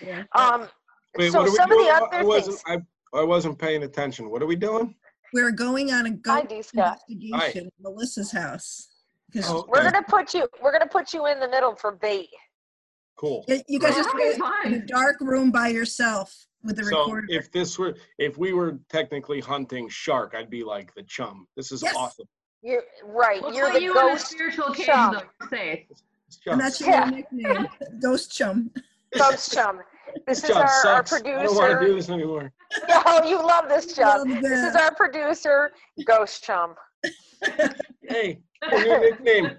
yeah. 0.00 0.24
Um, 0.32 0.68
Wait, 1.16 1.32
so 1.32 1.40
what 1.40 1.48
are 1.48 1.50
we 1.50 1.56
some 1.56 1.64
of 1.64 1.68
the 1.70 1.74
doing? 1.76 1.90
I- 1.90 1.96
other 1.98 2.16
I 2.16 2.22
wasn't, 2.22 2.58
things. 2.58 2.82
I, 3.12 3.18
I 3.18 3.22
wasn't 3.24 3.58
paying 3.58 3.82
attention. 3.82 4.30
What 4.30 4.42
are 4.42 4.46
we 4.46 4.56
doing? 4.56 4.94
We're 5.32 5.50
going 5.50 5.92
on 5.92 6.06
a 6.06 6.10
Hi, 6.10 6.42
ghost 6.42 6.48
D. 6.48 6.62
Scott. 6.62 7.00
investigation 7.08 7.66
at 7.66 7.72
Melissa's 7.80 8.30
house. 8.32 8.88
'Cause 9.32 9.44
Oh, 9.48 9.64
We're 9.68 9.82
gonna 9.82 10.02
put 10.02 10.32
you, 10.32 10.48
we're 10.62 10.70
gonna 10.72 10.86
put 10.86 11.12
you 11.12 11.26
in 11.26 11.40
the 11.40 11.48
middle 11.48 11.74
for 11.74 11.92
bait. 11.92 12.28
Cool. 13.16 13.44
y- 13.48 13.62
you 13.68 13.78
guys 13.78 13.94
just 13.94 14.10
that'd 14.12 14.34
be 14.34 14.38
go 14.38 14.52
in 14.64 14.74
a 14.74 14.86
dark 14.86 15.20
room 15.20 15.50
by 15.52 15.68
yourself 15.68 16.46
with 16.64 16.76
the 16.76 16.84
So 16.84 17.00
recorder. 17.06 17.26
if 17.30 17.50
this 17.52 17.78
were, 17.78 17.96
if 18.18 18.36
we 18.38 18.52
were 18.52 18.78
technically 18.88 19.40
hunting 19.40 19.88
shark, 19.88 20.34
I'd 20.36 20.50
be 20.50 20.62
like 20.64 20.92
the 20.94 21.02
chum. 21.04 21.46
This 21.56 21.70
is 21.72 21.82
Yes. 21.82 21.94
awesome. 21.96 22.26
You're, 22.62 22.82
right, 23.04 23.40
We'll 23.42 23.52
you're 23.54 23.72
the 23.72 23.80
you 23.82 23.90
in 23.92 23.96
a 23.98 24.00
ghost 24.00 24.26
spiritual 24.28 24.72
cage, 24.72 24.86
chum. 24.86 25.14
though. 25.14 25.22
You're 25.40 25.48
safe. 25.50 25.86
This 26.34 26.42
chum, 26.42 26.52
and 26.52 26.60
that's 26.60 26.80
your 26.80 26.90
Yeah. 26.90 27.04
nickname, 27.04 27.66
Ghost 28.00 28.32
Chum. 28.36 28.70
ghost 29.18 29.52
chum. 29.52 29.80
This 30.26 30.40
this 30.40 30.44
is 30.44 30.48
job 30.50 30.56
our, 30.58 30.62
our 30.64 31.06
sucks. 31.06 31.12
I 31.12 31.20
don't 31.20 31.54
want 31.54 31.80
to 31.80 31.86
do 31.86 31.92
producer. 31.92 31.94
this 31.94 32.10
anymore. 32.10 32.52
Oh, 33.06 33.22
you 33.28 33.36
love 33.36 33.68
this 33.68 33.94
job. 33.94 34.26
Love 34.28 34.42
This 34.42 34.62
is 34.64 34.74
our 34.74 34.92
producer, 34.94 35.70
Ghost 36.06 36.42
Chum. 36.44 36.74
Hey, 38.02 38.40
your 38.70 38.80
new 38.80 39.00
nickname. 39.10 39.56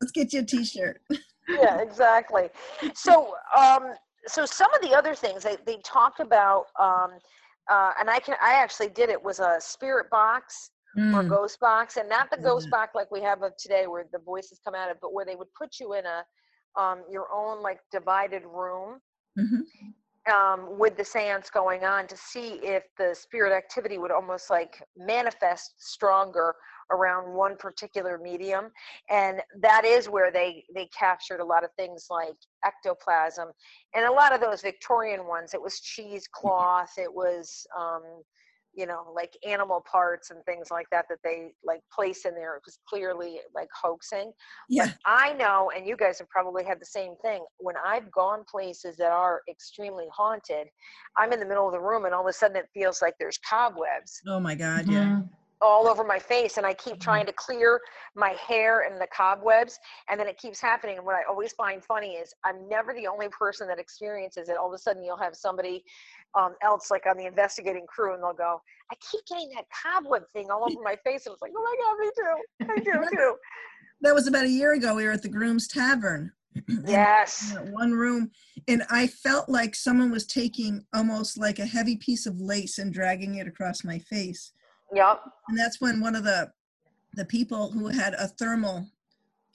Let's 0.00 0.12
get 0.12 0.32
you 0.32 0.40
a 0.40 0.44
T-shirt. 0.44 1.00
yeah, 1.48 1.80
exactly. 1.80 2.48
So, 2.94 3.34
um, 3.56 3.94
so 4.26 4.44
some 4.44 4.72
of 4.74 4.80
the 4.82 4.94
other 4.94 5.14
things 5.14 5.42
they, 5.42 5.56
they 5.66 5.78
talked 5.82 6.20
about, 6.20 6.66
um, 6.78 7.12
uh, 7.70 7.92
and 7.98 8.08
I 8.10 8.18
can 8.20 8.36
I 8.42 8.54
actually 8.54 8.88
did 8.90 9.08
it 9.08 9.22
was 9.22 9.40
a 9.40 9.56
spirit 9.60 10.10
box 10.10 10.70
or 11.12 11.22
Mm, 11.22 11.28
ghost 11.28 11.58
box, 11.60 11.96
and 11.96 12.08
not 12.08 12.30
the 12.30 12.36
ghost 12.36 12.68
Mhm. 12.68 12.70
box 12.70 12.94
like 12.94 13.10
we 13.10 13.20
have 13.22 13.42
of 13.42 13.56
today, 13.56 13.86
where 13.86 14.06
the 14.12 14.18
voices 14.18 14.60
come 14.64 14.74
out 14.74 14.90
of, 14.90 14.98
but 15.00 15.12
where 15.12 15.24
they 15.24 15.36
would 15.36 15.52
put 15.54 15.78
you 15.80 15.94
in 15.94 16.04
a 16.06 16.24
um, 16.80 17.04
your 17.10 17.32
own 17.32 17.62
like 17.62 17.80
divided 17.90 18.44
room 18.44 19.00
mhm. 19.36 19.94
um, 20.32 20.78
with 20.78 20.96
the 20.96 21.04
seance 21.04 21.50
going 21.50 21.84
on 21.84 22.06
to 22.06 22.16
see 22.16 22.54
if 22.62 22.84
the 22.98 23.14
spirit 23.14 23.52
activity 23.52 23.98
would 23.98 24.10
almost 24.10 24.50
like 24.50 24.82
manifest 24.96 25.74
stronger 25.78 26.54
around 26.90 27.32
one 27.34 27.56
particular 27.56 28.18
medium 28.18 28.70
and 29.10 29.42
that 29.60 29.84
is 29.84 30.08
where 30.08 30.30
they 30.30 30.64
they 30.74 30.86
captured 30.98 31.40
a 31.40 31.44
lot 31.44 31.64
of 31.64 31.70
things 31.76 32.06
like 32.10 32.36
ectoplasm 32.64 33.48
and 33.94 34.04
a 34.06 34.12
lot 34.12 34.34
of 34.34 34.40
those 34.40 34.62
victorian 34.62 35.26
ones 35.26 35.54
it 35.54 35.60
was 35.62 35.80
cheesecloth 35.80 36.92
it 36.98 37.12
was 37.12 37.66
um 37.78 38.02
you 38.78 38.86
know 38.86 39.02
like 39.14 39.32
animal 39.46 39.84
parts 39.90 40.30
and 40.30 40.42
things 40.44 40.68
like 40.70 40.86
that 40.90 41.04
that 41.10 41.18
they 41.24 41.48
like 41.64 41.80
place 41.92 42.24
in 42.24 42.34
there 42.34 42.56
it 42.56 42.62
was 42.64 42.78
clearly 42.88 43.40
like 43.54 43.68
hoaxing 43.74 44.32
Yeah. 44.68 44.92
I 45.04 45.32
know, 45.34 45.70
and 45.74 45.86
you 45.86 45.96
guys 45.96 46.18
have 46.18 46.28
probably 46.28 46.64
had 46.64 46.80
the 46.80 46.86
same 46.86 47.14
thing. 47.22 47.44
When 47.58 47.76
I've 47.84 48.10
gone 48.10 48.44
places 48.50 48.96
that 48.98 49.10
are 49.10 49.40
extremely 49.48 50.06
haunted, 50.14 50.68
I'm 51.16 51.32
in 51.32 51.40
the 51.40 51.46
middle 51.46 51.66
of 51.66 51.72
the 51.72 51.80
room 51.80 52.04
and 52.04 52.14
all 52.14 52.22
of 52.22 52.28
a 52.28 52.32
sudden 52.32 52.56
it 52.56 52.68
feels 52.74 53.00
like 53.00 53.14
there's 53.18 53.38
cobwebs 53.38 54.20
Oh 54.26 54.40
my 54.40 54.54
God. 54.54 54.86
Yeah. 54.88 55.04
Mm-hmm. 55.04 55.22
All 55.60 55.88
over 55.88 56.04
my 56.04 56.18
face 56.18 56.56
and 56.56 56.64
I 56.64 56.74
keep 56.74 56.94
Mhm. 56.96 57.00
trying 57.00 57.26
to 57.26 57.32
clear 57.32 57.80
my 58.14 58.30
hair 58.30 58.82
and 58.82 59.00
the 59.00 59.08
cobwebs 59.08 59.78
and 60.08 60.18
then 60.18 60.28
it 60.28 60.38
keeps 60.38 60.60
happening. 60.60 60.98
And 60.98 61.06
what 61.06 61.16
I 61.16 61.24
always 61.24 61.52
find 61.52 61.84
funny 61.84 62.14
is 62.14 62.32
I'm 62.44 62.68
never 62.68 62.94
the 62.94 63.06
only 63.08 63.28
person 63.28 63.66
that 63.68 63.78
experiences 63.78 64.48
it. 64.48 64.56
All 64.56 64.68
of 64.68 64.72
a 64.72 64.78
sudden 64.78 65.02
you'll 65.02 65.16
have 65.16 65.34
somebody 65.34 65.84
um, 66.34 66.54
else 66.62 66.90
like 66.90 67.06
on 67.06 67.16
the 67.16 67.26
investigating 67.26 67.86
crew 67.86 68.14
and 68.14 68.22
they'll 68.22 68.34
go, 68.34 68.60
I 68.92 68.94
keep 69.10 69.24
getting 69.26 69.50
that 69.56 69.66
cobweb 69.82 70.22
thing 70.32 70.50
all 70.50 70.64
over 70.64 70.80
my 70.80 70.96
face. 71.04 71.26
And 71.26 71.32
it's 71.32 71.42
like, 71.42 71.52
oh 71.56 71.62
my 71.62 71.76
God, 71.82 71.98
me 71.98 72.10
too. 72.16 72.36
I 72.70 73.04
do 73.04 73.10
too. 73.16 73.36
That 74.02 74.14
was 74.14 74.28
about 74.28 74.44
a 74.44 74.50
year 74.50 74.74
ago. 74.74 74.94
We 74.94 75.04
were 75.04 75.12
at 75.12 75.22
the 75.22 75.28
Groom's 75.28 75.66
Tavern. 75.68 76.32
Yes. 76.86 77.54
one 77.70 77.92
room 77.92 78.30
and 78.66 78.82
i 78.90 79.06
felt 79.06 79.48
like 79.48 79.74
someone 79.74 80.10
was 80.10 80.26
taking 80.26 80.84
almost 80.94 81.38
like 81.38 81.58
a 81.58 81.66
heavy 81.66 81.96
piece 81.96 82.26
of 82.26 82.40
lace 82.40 82.78
and 82.78 82.92
dragging 82.92 83.36
it 83.36 83.46
across 83.46 83.84
my 83.84 83.98
face 83.98 84.52
Yep. 84.94 85.22
and 85.48 85.58
that's 85.58 85.80
when 85.80 86.00
one 86.00 86.14
of 86.14 86.24
the 86.24 86.50
the 87.14 87.24
people 87.24 87.70
who 87.70 87.88
had 87.88 88.14
a 88.14 88.28
thermal 88.28 88.86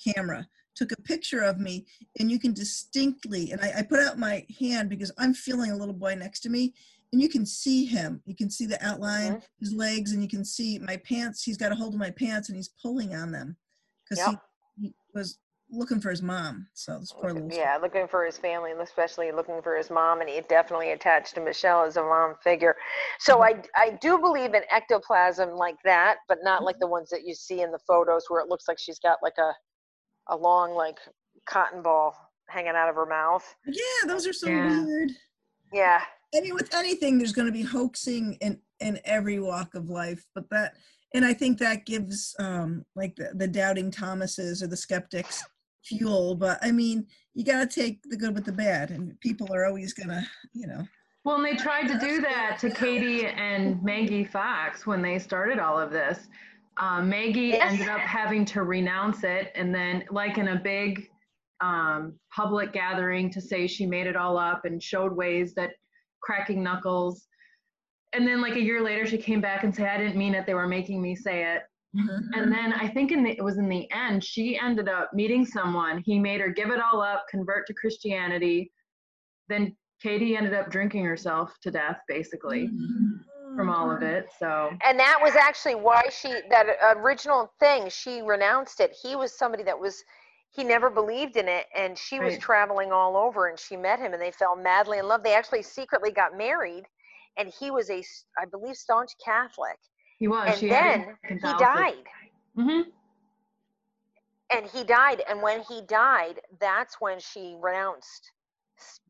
camera 0.04 0.48
took 0.76 0.92
a 0.92 1.02
picture 1.04 1.42
of 1.42 1.60
me 1.60 1.86
and 2.20 2.32
you 2.32 2.40
can 2.40 2.54
distinctly 2.54 3.52
and 3.52 3.62
I, 3.62 3.80
I 3.80 3.82
put 3.84 4.00
out 4.00 4.18
my 4.18 4.46
hand 4.60 4.90
because 4.90 5.12
i'm 5.18 5.34
feeling 5.34 5.72
a 5.72 5.78
little 5.78 5.94
boy 5.94 6.16
next 6.16 6.42
to 6.42 6.50
me 6.50 6.74
and 7.12 7.22
you 7.22 7.30
can 7.30 7.46
see 7.46 7.86
him 7.86 8.22
you 8.26 8.36
can 8.36 8.50
see 8.50 8.66
the 8.66 8.84
outline 8.86 9.34
mm-hmm. 9.34 9.46
his 9.60 9.74
legs 9.74 10.12
and 10.12 10.22
you 10.22 10.28
can 10.28 10.44
see 10.44 10.80
my 10.80 10.98
pants 10.98 11.44
he's 11.44 11.58
got 11.58 11.72
a 11.72 11.76
hold 11.76 11.94
of 11.94 12.00
my 12.00 12.12
pants 12.12 12.50
and 12.50 12.56
he's 12.56 12.72
pulling 12.82 13.16
on 13.16 13.32
them 13.32 13.56
because 14.04 14.26
Yep. 14.28 14.42
he, 14.80 14.88
he 14.88 14.94
was 15.14 15.38
looking 15.74 16.00
for 16.00 16.10
his 16.10 16.22
mom 16.22 16.68
so 16.74 17.00
this 17.00 17.12
poor 17.12 17.34
little 17.34 17.50
Yeah, 17.52 17.78
looking 17.82 18.08
for 18.08 18.26
his 18.26 18.38
family, 18.38 18.72
and 18.72 18.82
especially 18.82 19.32
looking 19.32 19.62
for 19.62 19.76
his 19.76 19.90
mom, 19.90 20.22
and 20.22 20.30
he 20.30 20.40
definitely 20.42 20.92
attached 20.92 21.36
to 21.36 21.42
Michelle 21.42 21.84
as 21.84 21.98
a 21.98 22.02
mom 22.02 22.36
figure. 22.44 22.76
So 23.20 23.44
I, 23.44 23.62
I 23.76 23.98
do 24.02 24.20
believe 24.20 24.54
in 24.54 24.62
ectoplasm 24.72 25.52
like 25.52 25.78
that, 25.84 26.18
but 26.28 26.40
not 26.44 26.64
like 26.64 26.80
the 26.80 26.88
ones 26.88 27.10
that 27.10 27.26
you 27.26 27.34
see 27.34 27.62
in 27.62 27.72
the 27.72 27.80
photos 27.88 28.26
where 28.28 28.42
it 28.42 28.50
looks 28.50 28.68
like 28.68 28.80
she's 28.80 29.00
got 29.00 29.18
like 29.22 29.38
a, 29.38 29.52
a 30.34 30.38
long 30.38 30.74
like 30.74 31.00
cotton 31.46 31.82
ball 31.82 32.16
hanging 32.50 32.76
out 32.76 32.90
of 32.90 32.96
her 32.96 33.06
mouth. 33.06 33.44
Yeah, 33.66 34.08
those 34.08 34.28
are 34.28 34.34
so 34.34 34.48
Yeah. 34.48 34.86
weird. 34.86 35.12
Yeah, 35.74 36.02
I 36.36 36.42
mean, 36.42 36.56
with 36.56 36.74
anything, 36.74 37.18
there's 37.18 37.34
going 37.34 37.48
to 37.48 37.52
be 37.52 37.62
hoaxing 37.62 38.34
in 38.42 38.60
in 38.80 39.00
every 39.06 39.40
walk 39.40 39.76
of 39.76 39.90
life, 39.90 40.26
but 40.36 40.50
that, 40.50 40.76
and 41.14 41.24
I 41.24 41.34
think 41.34 41.58
that 41.60 41.86
gives 41.86 42.36
um 42.40 42.86
like 42.96 43.16
the, 43.16 43.32
the 43.36 43.48
doubting 43.48 43.92
Thomases 43.92 44.62
or 44.62 44.68
the 44.68 44.78
skeptics 44.78 45.44
fuel. 45.84 46.36
But 46.36 46.60
I 46.62 46.72
mean, 46.72 47.08
you 47.34 47.44
got 47.44 47.70
to 47.70 47.82
take 47.82 48.02
the 48.04 48.18
good 48.18 48.34
with 48.36 48.46
the 48.46 48.52
bad, 48.52 48.90
and 48.92 49.20
people 49.20 49.54
are 49.54 49.66
always 49.66 49.94
gonna, 49.94 50.26
you 50.54 50.68
know. 50.68 50.88
Well, 51.24 51.38
and 51.38 51.46
they 51.46 51.56
tried 51.56 51.88
to 51.88 51.98
do 52.00 52.20
that 52.22 52.58
to 52.60 52.70
Katie 52.70 53.26
and 53.28 53.82
Maggie 53.82 54.26
Fox 54.26 54.86
when 54.86 55.02
they 55.02 55.20
started 55.20 55.58
all 55.58 55.80
of 55.80 55.90
this. 55.90 56.28
Um, 56.78 57.08
Maggie 57.08 57.50
Yes. 57.50 57.72
ended 57.72 57.88
up 57.88 58.02
having 58.02 58.46
to 58.46 58.64
renounce 58.64 59.24
it, 59.24 59.52
and 59.56 59.74
then, 59.74 60.04
like 60.12 60.38
in 60.38 60.50
a 60.50 60.60
big 60.60 61.08
um, 61.62 62.20
public 62.36 62.74
gathering, 62.74 63.30
to 63.32 63.40
say 63.40 63.68
she 63.68 63.86
made 63.86 64.08
it 64.08 64.16
all 64.16 64.38
up 64.38 64.66
and 64.66 64.82
showed 64.84 65.14
ways 65.14 65.54
that 65.54 65.72
cracking 66.22 66.62
knuckles. 66.64 67.28
And 68.12 68.28
then, 68.28 68.42
like 68.42 68.56
a 68.56 68.62
year 68.62 68.82
later, 68.82 69.06
she 69.06 69.18
came 69.18 69.40
back 69.40 69.64
and 69.64 69.74
said, 69.74 69.88
"I 69.88 69.98
didn't 69.98 70.18
mean 70.18 70.36
it. 70.36 70.46
They 70.46 70.56
were 70.56 70.68
making 70.68 71.02
me 71.02 71.16
say 71.16 71.56
it." 71.56 71.64
And 71.96 72.52
then 72.52 72.74
I 72.74 72.88
think 72.88 73.12
in 73.12 73.24
the, 73.24 73.32
it 73.32 73.44
was 73.44 73.58
in 73.58 73.70
the 73.70 73.90
end, 73.92 74.24
she 74.24 74.58
ended 74.58 74.90
up 74.90 75.14
meeting 75.14 75.46
someone. 75.46 76.02
He 76.04 76.18
made 76.18 76.42
her 76.42 76.50
give 76.50 76.72
it 76.72 76.80
all 76.82 77.02
up, 77.02 77.26
convert 77.30 77.68
to 77.68 77.74
Christianity. 77.74 78.72
Then 79.48 79.76
Katie 80.02 80.36
ended 80.36 80.54
up 80.54 80.72
drinking 80.72 81.06
herself 81.06 81.54
to 81.62 81.72
death, 81.72 82.00
basically, 82.08 82.70
from 83.56 83.70
all 83.70 83.92
of 83.92 84.02
it. 84.02 84.28
So 84.40 84.72
and 84.86 85.00
that 85.00 85.20
was 85.22 85.36
actually 85.36 85.76
why 85.76 86.02
she 86.10 86.34
that 86.50 86.66
original 86.98 87.54
thing 87.60 87.90
she 87.90 88.22
renounced 88.22 88.80
it. 88.80 88.96
He 89.00 89.16
was 89.16 89.38
somebody 89.38 89.64
that 89.64 89.80
was 89.80 90.04
he 90.52 90.64
never 90.64 90.90
believed 90.90 91.38
in 91.38 91.48
it, 91.48 91.66
and 91.76 91.98
she 91.98 92.20
was 92.20 92.38
traveling 92.38 92.92
all 92.92 93.18
over, 93.18 93.48
and 93.48 93.58
she 93.60 93.76
met 93.76 94.00
him, 94.00 94.14
and 94.14 94.22
they 94.22 94.32
fell 94.32 94.56
madly 94.56 95.00
in 95.00 95.08
love. 95.08 95.24
They 95.24 95.34
actually 95.34 95.64
secretly 95.64 96.12
got 96.12 96.38
married, 96.38 96.84
and 97.38 97.52
he 97.60 97.72
was 97.72 97.90
a 97.90 98.04
I 98.40 98.46
believe 98.46 98.76
staunch 98.76 99.12
Catholic. 99.24 99.78
He 100.24 100.30
was. 100.30 100.48
and 100.48 100.58
she 100.58 100.70
then 100.70 101.18
he 101.42 101.54
died. 101.56 102.06
Hmm 102.56 102.82
and 104.54 104.68
he 104.68 104.86
died 104.86 105.24
and 105.30 105.42
when 105.44 105.62
he 105.70 105.82
died 105.88 106.42
that's 106.62 106.98
when 107.02 107.20
she 107.20 107.58
renounced 107.62 108.32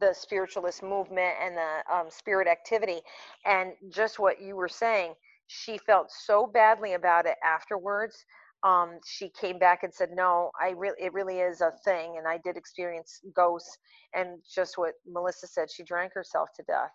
the 0.01 0.13
spiritualist 0.13 0.83
movement 0.83 1.35
and 1.43 1.57
the 1.57 1.93
um, 1.93 2.07
spirit 2.09 2.47
activity. 2.47 3.01
And 3.45 3.73
just 3.91 4.19
what 4.19 4.41
you 4.41 4.55
were 4.57 4.69
saying 4.69 5.15
she 5.47 5.77
felt 5.79 6.11
so 6.11 6.47
badly 6.47 6.93
about 6.95 7.27
it 7.27 7.37
afterwards 7.45 8.25
um, 8.63 8.99
she 9.05 9.29
came 9.29 9.59
back 9.59 9.83
and 9.83 9.93
said 9.93 10.09
no 10.13 10.51
i 10.61 10.71
really 10.71 10.97
it 10.99 11.13
really 11.13 11.39
is 11.39 11.61
a 11.61 11.71
thing 11.85 12.15
and 12.17 12.27
i 12.27 12.39
did 12.43 12.57
experience 12.57 13.21
ghosts. 13.35 13.77
And 14.15 14.39
just 14.53 14.77
what 14.79 14.95
melissa 15.07 15.47
said 15.47 15.69
she 15.71 15.83
drank 15.83 16.13
herself 16.15 16.49
to 16.57 16.63
death. 16.63 16.91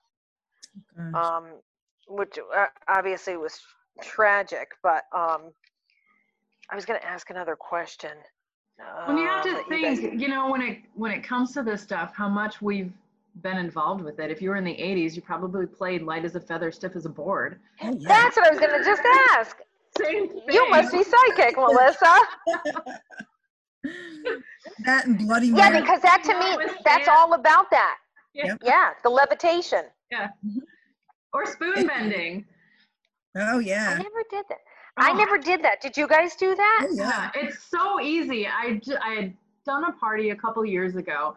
Gosh. 0.97 1.15
um, 1.25 1.45
which 2.09 2.39
uh, 2.57 2.67
obviously 2.89 3.37
was 3.39 3.61
tragic. 4.03 4.73
But 4.83 5.05
um, 5.15 5.53
I 6.71 6.75
was 6.75 6.85
going 6.85 7.01
to 7.01 7.07
ask 7.07 7.31
another 7.31 7.57
question. 7.57 8.11
When 9.07 9.19
you 9.19 9.27
have 9.27 9.41
uh, 9.41 9.49
to 9.49 9.51
that 9.55 9.65
you 9.71 9.83
guys- 9.83 9.99
think, 9.99 10.21
you 10.21 10.29
know, 10.29 10.51
when 10.51 10.63
it 10.63 10.79
when 10.95 11.11
it 11.11 11.23
comes 11.25 11.53
to 11.55 11.63
this 11.63 11.83
stuff, 11.83 12.13
how 12.15 12.29
much 12.29 12.63
we've 12.63 12.93
been 13.43 13.57
involved 13.59 14.03
with 14.05 14.19
it. 14.19 14.31
If 14.33 14.43
you 14.43 14.51
were 14.51 14.57
in 14.57 14.65
the 14.65 14.75
80s, 14.75 15.15
you 15.15 15.23
probably 15.23 15.65
played 15.67 16.03
light 16.03 16.25
as 16.25 16.35
a 16.35 16.41
feather, 16.41 16.73
stiff 16.73 16.97
as 16.97 17.07
a 17.07 17.09
board. 17.09 17.61
Oh, 17.83 17.93
yeah. 17.97 18.09
That's 18.09 18.37
what 18.37 18.47
I 18.47 18.51
was 18.51 18.59
going 18.59 18.77
to 18.77 18.85
just 18.85 19.03
ask. 19.31 19.57
Same 19.97 20.29
thing. 20.29 20.43
You 20.51 20.69
must 20.71 20.93
be 20.93 21.05
psychic, 21.05 21.57
Melissa. 21.57 22.19
that 24.85 25.07
and 25.07 25.19
Bloody 25.19 25.49
Yeah, 25.49 25.71
Mary. 25.71 25.81
because 25.83 26.01
that 26.03 26.23
to 26.25 26.39
me, 26.39 26.73
that's 26.85 27.05
Sam. 27.07 27.15
all 27.17 27.35
about 27.35 27.71
that. 27.71 27.97
Yeah. 28.35 28.57
Yeah, 28.63 28.91
the 29.03 29.09
levitation. 29.11 29.85
Yeah, 30.11 30.29
or 31.33 31.47
spoon 31.47 31.87
bending. 31.87 32.45
Oh 33.39 33.59
yeah. 33.59 33.91
I 33.91 34.03
never 34.03 34.23
did 34.31 34.45
that. 34.49 34.59
I 34.97 35.11
Oh. 35.13 35.15
never 35.17 35.39
did 35.39 35.63
that. 35.63 35.81
Did 35.81 35.97
you 35.97 36.07
guys 36.09 36.35
do 36.37 36.55
that? 36.55 36.87
Oh 36.91 36.95
yeah. 36.95 37.31
Yeah, 37.35 37.43
it's 37.43 37.63
so 37.65 38.01
easy. 38.01 38.47
I 38.47 38.81
I 39.03 39.15
had 39.15 39.35
done 39.65 39.85
a 39.85 39.93
party 39.93 40.31
a 40.31 40.37
couple 40.37 40.65
years 40.65 40.97
ago 40.97 41.37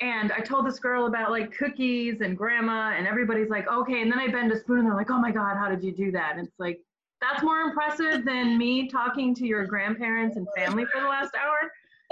and 0.00 0.32
I 0.32 0.40
told 0.40 0.66
this 0.66 0.78
girl 0.78 1.06
about 1.06 1.30
like 1.30 1.52
cookies 1.56 2.20
and 2.20 2.36
grandma 2.36 2.94
and 2.96 3.06
everybody's 3.06 3.50
like, 3.50 3.68
okay. 3.68 4.02
And 4.02 4.10
then 4.10 4.18
I 4.18 4.28
bend 4.28 4.50
a 4.52 4.58
spoon 4.58 4.78
and 4.80 4.86
they're 4.86 4.94
like, 4.94 5.10
oh 5.10 5.18
my 5.20 5.30
God, 5.30 5.56
how 5.56 5.68
did 5.68 5.82
you 5.82 5.92
do 5.92 6.10
that? 6.12 6.36
And 6.36 6.46
it's 6.46 6.58
like, 6.58 6.80
that's 7.20 7.42
more 7.42 7.60
impressive 7.60 8.24
than 8.24 8.56
me 8.56 8.88
talking 8.88 9.34
to 9.34 9.46
your 9.46 9.66
grandparents 9.66 10.36
and 10.36 10.46
family 10.56 10.86
for 10.86 11.00
the 11.02 11.06
last 11.06 11.32
hour. 11.34 11.70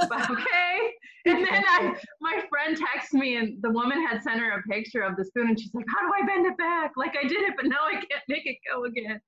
But 0.09 0.21
okay. 0.31 0.93
And 1.27 1.39
then 1.39 1.65
I, 1.69 1.95
my 2.21 2.43
friend 2.49 2.77
texted 2.77 3.21
me 3.21 3.37
and 3.37 3.61
the 3.63 3.71
woman 3.71 4.05
had 4.07 4.23
sent 4.23 4.41
her 4.41 4.59
a 4.59 4.63
picture 4.63 5.03
of 5.03 5.17
the 5.17 5.25
spoon 5.25 5.49
and 5.49 5.59
she's 5.61 5.75
like, 5.75 5.87
how 5.89 6.07
do 6.07 6.13
I 6.23 6.27
bend 6.27 6.47
it 6.47 6.57
back? 6.57 6.93
Like 6.97 7.17
I 7.23 7.27
did 7.27 7.43
it, 7.43 7.55
but 7.57 7.67
now 7.67 7.85
I 7.87 7.95
can't 7.95 8.23
make 8.29 8.47
it 8.47 8.57
go 8.73 8.85
again. 8.85 9.21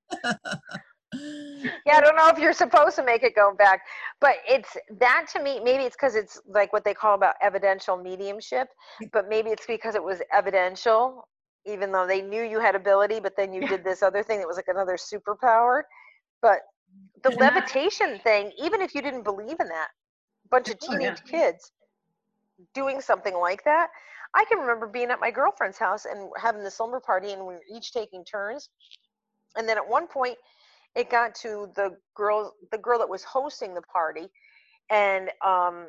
Yeah, 1.86 1.96
I 1.96 2.00
don't 2.00 2.16
know 2.16 2.28
if 2.28 2.38
you're 2.38 2.52
supposed 2.52 2.96
to 2.96 3.04
make 3.04 3.22
it 3.22 3.34
go 3.34 3.54
back, 3.54 3.82
but 4.20 4.36
it's 4.48 4.76
that 4.98 5.26
to 5.32 5.42
me. 5.42 5.60
Maybe 5.60 5.84
it's 5.84 5.96
because 5.96 6.14
it's 6.14 6.40
like 6.46 6.72
what 6.72 6.84
they 6.84 6.94
call 6.94 7.14
about 7.14 7.34
evidential 7.42 7.96
mediumship, 7.96 8.68
but 9.12 9.28
maybe 9.28 9.50
it's 9.50 9.66
because 9.66 9.94
it 9.94 10.02
was 10.02 10.20
evidential, 10.32 11.28
even 11.66 11.90
though 11.92 12.06
they 12.06 12.20
knew 12.22 12.42
you 12.42 12.60
had 12.60 12.74
ability, 12.74 13.20
but 13.20 13.34
then 13.36 13.52
you 13.52 13.62
Yeah. 13.62 13.68
did 13.68 13.84
this 13.84 14.02
other 14.02 14.22
thing 14.22 14.38
that 14.38 14.46
was 14.46 14.56
like 14.56 14.68
another 14.68 14.96
superpower. 14.96 15.82
But 16.42 16.60
the 17.22 17.30
And 17.30 17.40
levitation 17.40 18.18
thing, 18.22 18.52
even 18.62 18.80
if 18.80 18.94
you 18.94 19.02
didn't 19.02 19.24
believe 19.24 19.56
in 19.60 19.68
that, 19.68 19.88
bunch 20.50 20.68
of 20.70 20.78
Oh, 20.88 20.98
yeah. 20.98 21.16
teenage 21.16 21.22
kids 21.30 21.72
doing 22.74 23.00
something 23.00 23.34
like 23.34 23.64
that. 23.64 23.88
I 24.34 24.44
can 24.44 24.58
remember 24.58 24.86
being 24.86 25.10
at 25.10 25.20
my 25.20 25.30
girlfriend's 25.30 25.78
house 25.78 26.04
and 26.04 26.30
having 26.36 26.62
the 26.64 26.70
slumber 26.70 27.00
party, 27.00 27.32
and 27.32 27.40
we 27.46 27.54
were 27.54 27.62
each 27.74 27.92
taking 27.92 28.24
turns. 28.24 28.68
And 29.56 29.68
then 29.68 29.76
at 29.78 29.88
one 29.88 30.06
point, 30.06 30.36
it 30.94 31.10
got 31.10 31.34
to 31.36 31.70
the 31.76 31.96
girl, 32.14 32.54
the 32.70 32.78
girl 32.78 32.98
that 33.00 33.08
was 33.08 33.24
hosting 33.24 33.74
the 33.74 33.82
party, 33.82 34.28
and 34.90 35.30
um, 35.44 35.88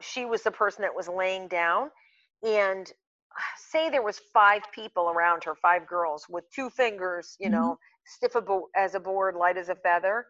she 0.00 0.24
was 0.24 0.42
the 0.42 0.50
person 0.50 0.82
that 0.82 0.94
was 0.94 1.08
laying 1.08 1.48
down. 1.48 1.90
And 2.42 2.90
say 3.56 3.90
there 3.90 4.02
was 4.02 4.20
five 4.32 4.62
people 4.74 5.10
around 5.10 5.44
her, 5.44 5.54
five 5.54 5.86
girls 5.86 6.26
with 6.28 6.44
two 6.54 6.70
fingers, 6.70 7.36
you 7.40 7.48
Mhm. 7.48 7.50
know, 7.50 7.78
stiff 8.04 8.36
as 8.76 8.94
a 8.94 9.00
board, 9.00 9.36
light 9.36 9.56
as 9.56 9.68
a 9.68 9.76
feather. 9.76 10.26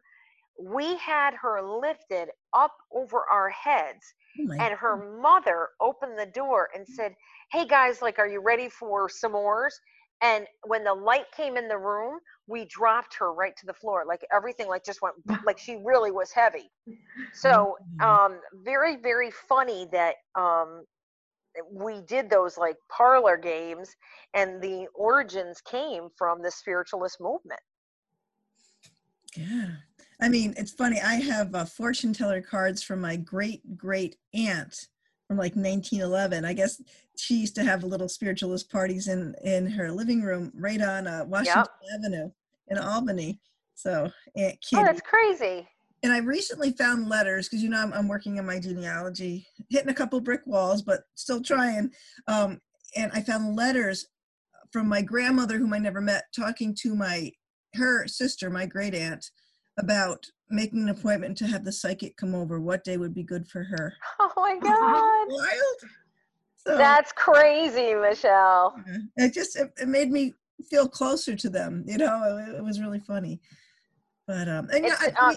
We 0.59 0.97
had 0.97 1.35
her 1.35 1.63
lifted 1.63 2.31
up 2.53 2.77
over 2.93 3.25
our 3.31 3.51
heads 3.51 4.15
Oh 4.39 4.45
and 4.61 4.75
her 4.75 4.97
mother 5.21 5.71
opened 5.81 6.19
the 6.19 6.27
door 6.27 6.69
and 6.75 6.87
said, 6.89 7.15
"Hey 7.51 7.67
guys, 7.67 8.03
like, 8.03 8.19
are 8.19 8.29
you 8.29 8.41
ready 8.41 8.69
for 8.69 9.09
s'mores?" 9.09 9.73
And 10.21 10.47
when 10.65 10.85
the 10.85 10.95
light 10.95 11.31
came 11.33 11.57
in 11.57 11.69
the 11.69 11.79
room, 11.79 12.21
we 12.47 12.65
dropped 12.67 13.15
her 13.19 13.33
right 13.33 13.57
to 13.57 13.67
the 13.67 13.75
floor. 13.75 14.05
Like 14.07 14.25
everything, 14.33 14.69
like 14.69 14.85
just 14.85 15.03
went 15.03 15.17
like 15.47 15.59
she 15.59 15.77
really 15.85 16.11
was 16.11 16.33
heavy. 16.33 16.71
So, 17.33 17.79
Mhm. 17.81 18.03
um, 18.03 18.41
very 18.53 18.97
very 18.97 19.31
funny 19.31 19.87
that 19.93 20.17
um, 20.37 20.87
we 21.71 22.01
did 22.03 22.31
those 22.31 22.57
like 22.59 22.77
parlor 22.89 23.37
games, 23.37 23.95
and 24.35 24.63
the 24.63 24.89
origins 24.95 25.61
came 25.63 26.11
from 26.17 26.43
the 26.43 26.51
spiritualist 26.51 27.21
movement. 27.21 27.61
Yeah. 29.37 29.77
I 30.23 30.29
mean, 30.29 30.55
it's 30.57 30.71
funny. 30.71 31.01
I 31.01 31.15
have 31.15 31.53
uh, 31.53 31.65
fortune 31.65 32.13
teller 32.13 32.41
cards 32.41 32.81
from 32.81 33.01
my 33.01 33.17
great 33.17 33.77
great 33.77 34.17
aunt 34.35 34.87
from 35.27 35.37
like 35.37 35.57
1911. 35.57 36.45
I 36.45 36.53
guess 36.53 36.81
she 37.17 37.41
used 37.41 37.57
to 37.57 37.65
have 37.65 37.83
little 37.83 38.09
spiritualist 38.09 38.71
parties 38.71 39.09
in 39.09 39.35
in 39.43 39.67
her 39.67 39.91
living 39.91 40.23
room 40.23 40.53
right 40.55 40.81
on 40.81 41.09
uh, 41.09 41.25
Washington 41.27 41.65
Avenue 41.95 42.31
in 42.69 42.79
Albany. 42.79 43.41
So 43.75 44.13
Aunt 44.37 44.61
Kitty. 44.61 44.81
Oh, 44.81 44.85
that's 44.85 45.01
crazy. 45.01 45.67
and 46.05 46.13
I 46.13 46.19
recently 46.19 46.71
found 46.71 47.09
letters 47.09 47.49
because 47.49 47.63
you 47.65 47.69
know 47.69 47.83
I'm, 47.83 47.93
I'm 47.93 48.07
working 48.07 48.39
on 48.39 48.47
my 48.47 48.61
genealogy, 48.61 49.45
hitting 49.71 49.91
a 49.91 49.95
couple 49.95 50.21
brick 50.21 50.43
walls, 50.47 50.83
but 50.83 51.01
still 51.17 51.43
trying. 51.43 51.91
Um, 52.29 52.61
and 52.97 53.11
I 53.13 53.23
found 53.23 53.57
letters 53.57 54.07
from 54.71 54.87
my 54.87 55.03
grandmother, 55.03 55.59
whom 55.59 55.73
I 55.73 55.79
never 55.79 56.01
met, 56.01 56.27
talking 56.35 56.77
to 56.83 56.95
my 56.95 57.33
her 57.75 58.07
sister, 58.07 58.51
my 58.51 58.67
great 58.67 58.95
aunt, 58.95 59.31
about 59.79 60.27
making 60.51 60.83
an 60.83 60.89
appointment 60.91 61.37
to 61.39 61.47
have 61.47 61.65
the 61.65 61.73
psychic 61.73 62.17
come 62.17 62.35
over. 62.35 62.61
What 62.61 62.85
day 62.85 62.97
would 62.97 63.15
be 63.15 63.23
good 63.23 63.49
for 63.49 63.65
her? 63.65 63.95
Oh 64.21 64.33
my 64.37 64.59
God, 64.61 65.35
Wild. 65.35 65.93
So 66.57 66.79
that's 66.79 67.13
crazy, 67.13 67.95
Michelle. 67.95 68.77
yeah, 68.87 69.27
it 69.27 69.35
just 69.35 69.57
it, 69.57 69.73
it 69.81 69.89
made 69.89 70.11
me 70.11 70.35
feel 70.71 70.89
closer 70.89 71.35
to 71.35 71.51
them. 71.51 71.85
You 71.87 71.99
know, 71.99 72.39
it, 72.49 72.57
it 72.57 72.65
was 72.65 72.81
really 72.81 73.01
funny. 73.01 73.41
But 74.27 74.49
um, 74.49 74.69
and 74.73 74.85
yeah, 74.85 74.95
It's 75.01 75.17
I, 75.19 75.27
I 75.27 75.31
um, 75.31 75.37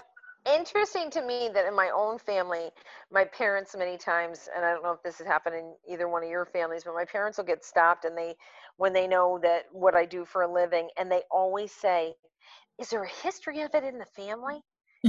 interesting 0.58 1.10
to 1.10 1.22
me 1.22 1.50
that 1.52 1.66
in 1.66 1.74
my 1.74 1.90
own 1.94 2.18
family, 2.18 2.70
my 3.10 3.24
parents 3.24 3.74
many 3.76 3.98
times, 3.98 4.48
and 4.54 4.64
I 4.64 4.72
don't 4.72 4.82
know 4.82 4.92
if 4.92 5.02
this 5.02 5.18
has 5.18 5.26
happened 5.26 5.56
in 5.56 5.74
either 5.88 6.08
one 6.08 6.22
of 6.22 6.30
your 6.30 6.44
families, 6.46 6.84
but 6.84 6.94
my 6.94 7.04
parents 7.04 7.38
will 7.38 7.44
get 7.44 7.64
stopped 7.64 8.04
and 8.04 8.16
they, 8.16 8.36
when 8.76 8.92
they 8.92 9.06
know 9.08 9.38
that 9.42 9.64
what 9.72 9.94
I 9.94 10.04
do 10.06 10.24
for 10.24 10.42
a 10.42 10.52
living, 10.52 10.88
and 10.98 11.10
they 11.10 11.22
always 11.30 11.72
say, 11.72 12.14
"Is 12.78 12.90
there 12.90 13.02
a 13.04 13.08
history 13.08 13.62
of 13.62 13.74
it 13.74 13.84
in 13.84 13.98
the 13.98 14.06
family? 14.06 14.62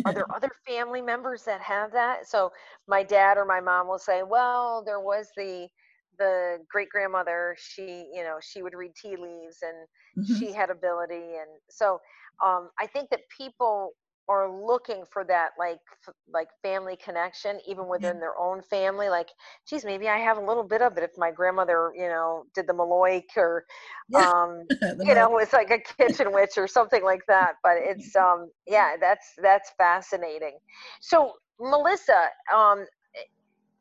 Are 0.06 0.13
there 0.13 0.25
other 0.34 0.49
family 0.67 1.01
members 1.01 1.43
that 1.45 1.62
have 1.62 1.91
that?" 1.93 2.27
So 2.27 2.51
my 2.88 3.03
dad 3.03 3.38
or 3.38 3.45
my 3.45 3.60
mom 3.62 3.88
will 3.88 3.99
say, 3.99 4.23
"Well, 4.23 4.84
there 4.84 4.99
was 5.01 5.32
the." 5.36 5.69
the 6.17 6.65
great 6.69 6.89
grandmother 6.89 7.56
she 7.60 8.10
you 8.12 8.23
know 8.23 8.39
she 8.41 8.63
would 8.63 8.73
read 8.73 8.91
tea 8.95 9.15
leaves 9.15 9.58
and 9.62 9.88
Mhm. 10.15 10.43
she 10.43 10.51
had 10.51 10.69
ability 10.71 11.36
and 11.36 11.49
so 11.69 11.99
um, 12.43 12.71
i 12.80 12.88
think 12.88 13.10
that 13.12 13.21
people 13.38 13.91
are 14.30 14.50
looking 14.52 15.04
for 15.12 15.24
that 15.24 15.52
like 15.60 15.80
f- 16.08 16.13
like 16.34 16.50
family 16.62 16.98
connection 17.04 17.60
even 17.68 17.88
within 17.88 18.20
their 18.20 18.38
own 18.40 18.62
family 18.62 19.10
like 19.10 19.30
geez 19.70 19.86
maybe 19.86 20.08
i 20.10 20.18
have 20.18 20.38
a 20.38 20.46
little 20.46 20.63
bit 20.63 20.82
of 20.82 20.98
it 20.98 21.04
if 21.04 21.12
my 21.18 21.32
grandmother 21.32 21.92
you 21.96 22.08
know 22.08 22.44
did 22.54 22.68
the 22.68 22.74
malloy 22.74 23.22
or 23.38 23.66
Yeah. 24.10 24.26
um 24.26 24.70
you 25.02 25.16
know 25.16 25.38
it's 25.38 25.54
like 25.54 25.72
a 25.72 25.80
kitchen 25.98 26.34
witch 26.34 26.58
or 26.58 26.68
something 26.68 27.04
like 27.04 27.22
that 27.28 27.54
but 27.63 27.74
it's 27.78 28.16
um 28.16 28.50
yeah 28.68 28.96
that's 29.00 29.34
that's 29.42 29.72
fascinating. 29.78 30.58
So 31.02 31.34
melissa 31.60 32.30
um 32.54 32.86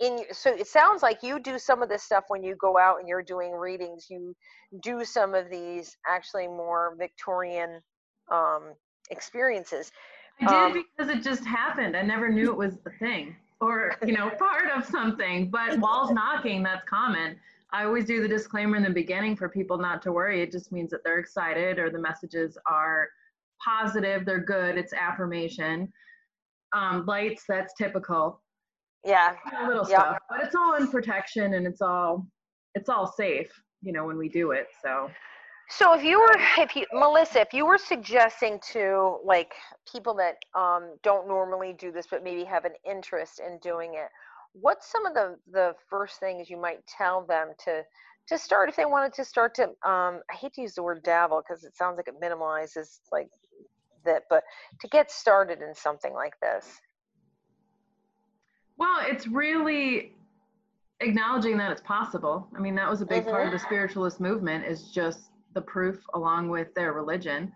in 0.00 0.24
so 0.32 0.50
it 0.54 0.66
sounds 0.66 1.02
like 1.02 1.22
you 1.22 1.40
do 1.40 1.58
some 1.58 1.82
of 1.82 1.88
this 1.88 2.02
stuff 2.02 2.24
when 2.28 2.42
you 2.42 2.54
go 2.60 2.78
out 2.78 2.98
and 3.00 3.08
you're 3.08 3.22
doing 3.22 3.52
readings. 3.52 4.06
You 4.10 4.34
do 4.82 5.04
some 5.04 5.34
of 5.34 5.50
these 5.50 5.96
actually 6.08 6.48
more 6.48 6.94
victorian 6.98 7.80
um 8.32 8.74
experiences 9.10 9.90
I 10.40 10.46
did 10.46 10.76
Um, 10.76 10.84
because 10.96 11.14
it 11.14 11.22
just 11.22 11.44
happened. 11.44 11.96
I 11.96 12.02
never 12.02 12.28
knew 12.28 12.50
it 12.50 12.56
was 12.56 12.78
a 12.86 12.90
thing 12.98 13.36
or, 13.60 13.96
you 14.04 14.12
know, 14.12 14.30
part 14.38 14.70
of 14.70 14.84
something. 14.84 15.48
But 15.50 15.78
walls 15.78 16.10
knocking, 16.10 16.62
that's 16.62 16.86
common. 16.88 17.38
I 17.72 17.84
always 17.84 18.04
do 18.04 18.22
the 18.22 18.28
disclaimer 18.28 18.76
in 18.76 18.82
the 18.82 18.90
beginning 18.90 19.36
for 19.36 19.48
people 19.48 19.76
not 19.78 20.02
to 20.02 20.12
worry. 20.12 20.42
It 20.42 20.52
just 20.52 20.72
means 20.72 20.90
that 20.90 21.02
they're 21.04 21.18
excited 21.18 21.78
or 21.78 21.90
the 21.90 21.98
messages 21.98 22.56
are 22.70 23.08
positive, 23.64 24.24
they're 24.24 24.38
good, 24.44 24.76
it's 24.76 24.92
affirmation. 24.92 25.92
Um, 26.72 27.06
lights, 27.06 27.44
that's 27.48 27.72
typical. 27.74 28.42
yeah 29.04 29.36
know, 29.52 29.66
little 29.68 29.88
Yeah. 29.88 30.00
stuff. 30.00 30.18
But 30.28 30.42
it's 30.44 30.54
all 30.54 30.74
in 30.74 30.88
protection 30.88 31.54
and 31.54 31.66
it's 31.66 31.80
all 31.80 32.26
it's 32.74 32.88
all 32.90 33.06
safe, 33.06 33.50
you 33.80 33.92
know, 33.92 34.04
when 34.04 34.18
we 34.18 34.28
do 34.28 34.50
it. 34.50 34.68
So 34.82 35.10
So 35.68 35.94
if 35.94 36.04
you 36.04 36.20
were, 36.20 36.36
if 36.58 36.76
you, 36.76 36.86
Melissa, 36.92 37.40
if 37.40 37.52
you 37.52 37.66
were 37.66 37.78
suggesting 37.78 38.60
to 38.72 39.18
like 39.24 39.52
people 39.90 40.14
that 40.14 40.36
um, 40.54 40.96
don't 41.02 41.26
normally 41.26 41.74
do 41.78 41.90
this, 41.90 42.06
but 42.08 42.22
maybe 42.22 42.44
have 42.44 42.64
an 42.64 42.74
interest 42.88 43.40
in 43.40 43.58
doing 43.58 43.94
it, 43.94 44.08
what's 44.52 44.90
some 44.90 45.06
of 45.06 45.14
the 45.14 45.36
the 45.50 45.74
first 45.90 46.20
things 46.20 46.48
you 46.48 46.56
might 46.56 46.86
tell 46.86 47.24
them 47.26 47.52
to 47.64 47.82
to 48.28 48.38
start 48.38 48.68
if 48.68 48.76
they 48.76 48.84
wanted 48.84 49.12
to 49.14 49.24
start 49.24 49.54
to? 49.56 49.64
Um, 49.64 50.20
I 50.30 50.34
hate 50.40 50.54
to 50.54 50.62
use 50.62 50.74
the 50.74 50.82
word 50.84 51.02
dabble 51.02 51.42
because 51.46 51.64
it 51.64 51.76
sounds 51.76 51.96
like 51.96 52.08
it 52.08 52.14
minimalizes 52.22 53.00
like 53.10 53.28
that, 54.04 54.22
but 54.30 54.44
to 54.80 54.88
get 54.88 55.10
started 55.10 55.62
in 55.62 55.74
something 55.74 56.14
like 56.14 56.34
this. 56.40 56.80
Well, 58.78 58.98
it's 59.00 59.26
really 59.26 60.12
acknowledging 61.00 61.56
that 61.58 61.72
it's 61.72 61.80
possible. 61.82 62.48
I 62.56 62.60
mean, 62.60 62.74
that 62.76 62.88
was 62.88 63.00
a 63.00 63.06
big 63.06 63.24
part 63.24 63.46
of 63.46 63.52
the 63.52 63.58
spiritualist 63.58 64.20
movement 64.20 64.64
is 64.64 64.90
just 64.90 65.30
the 65.56 65.62
proof 65.62 66.04
along 66.14 66.48
with 66.50 66.72
their 66.74 66.92
religion. 66.92 67.52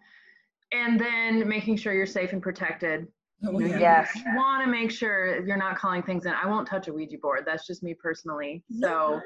And 0.73 0.99
then 0.99 1.47
making 1.49 1.77
sure 1.77 1.93
you're 1.93 2.07
safe 2.07 2.33
and 2.33 2.43
protected. 2.43 3.07
Oh, 3.47 3.53
You 3.53 3.59
know, 3.61 3.67
yeah. 3.67 3.75
you 3.77 3.81
Yes. 3.81 4.37
want 4.37 4.65
to 4.65 4.71
make 4.71 4.91
sure 4.91 5.45
you're 5.47 5.57
not 5.57 5.77
calling 5.77 6.03
things 6.03 6.27
in. 6.27 6.33
I 6.33 6.47
won't 6.47 6.67
touch 6.67 6.89
a 6.89 6.93
Ouija 6.93 7.19
board. 7.19 7.45
That's 7.47 7.67
just 7.67 7.83
me 7.83 7.95
personally. 7.95 8.65
So 8.81 9.21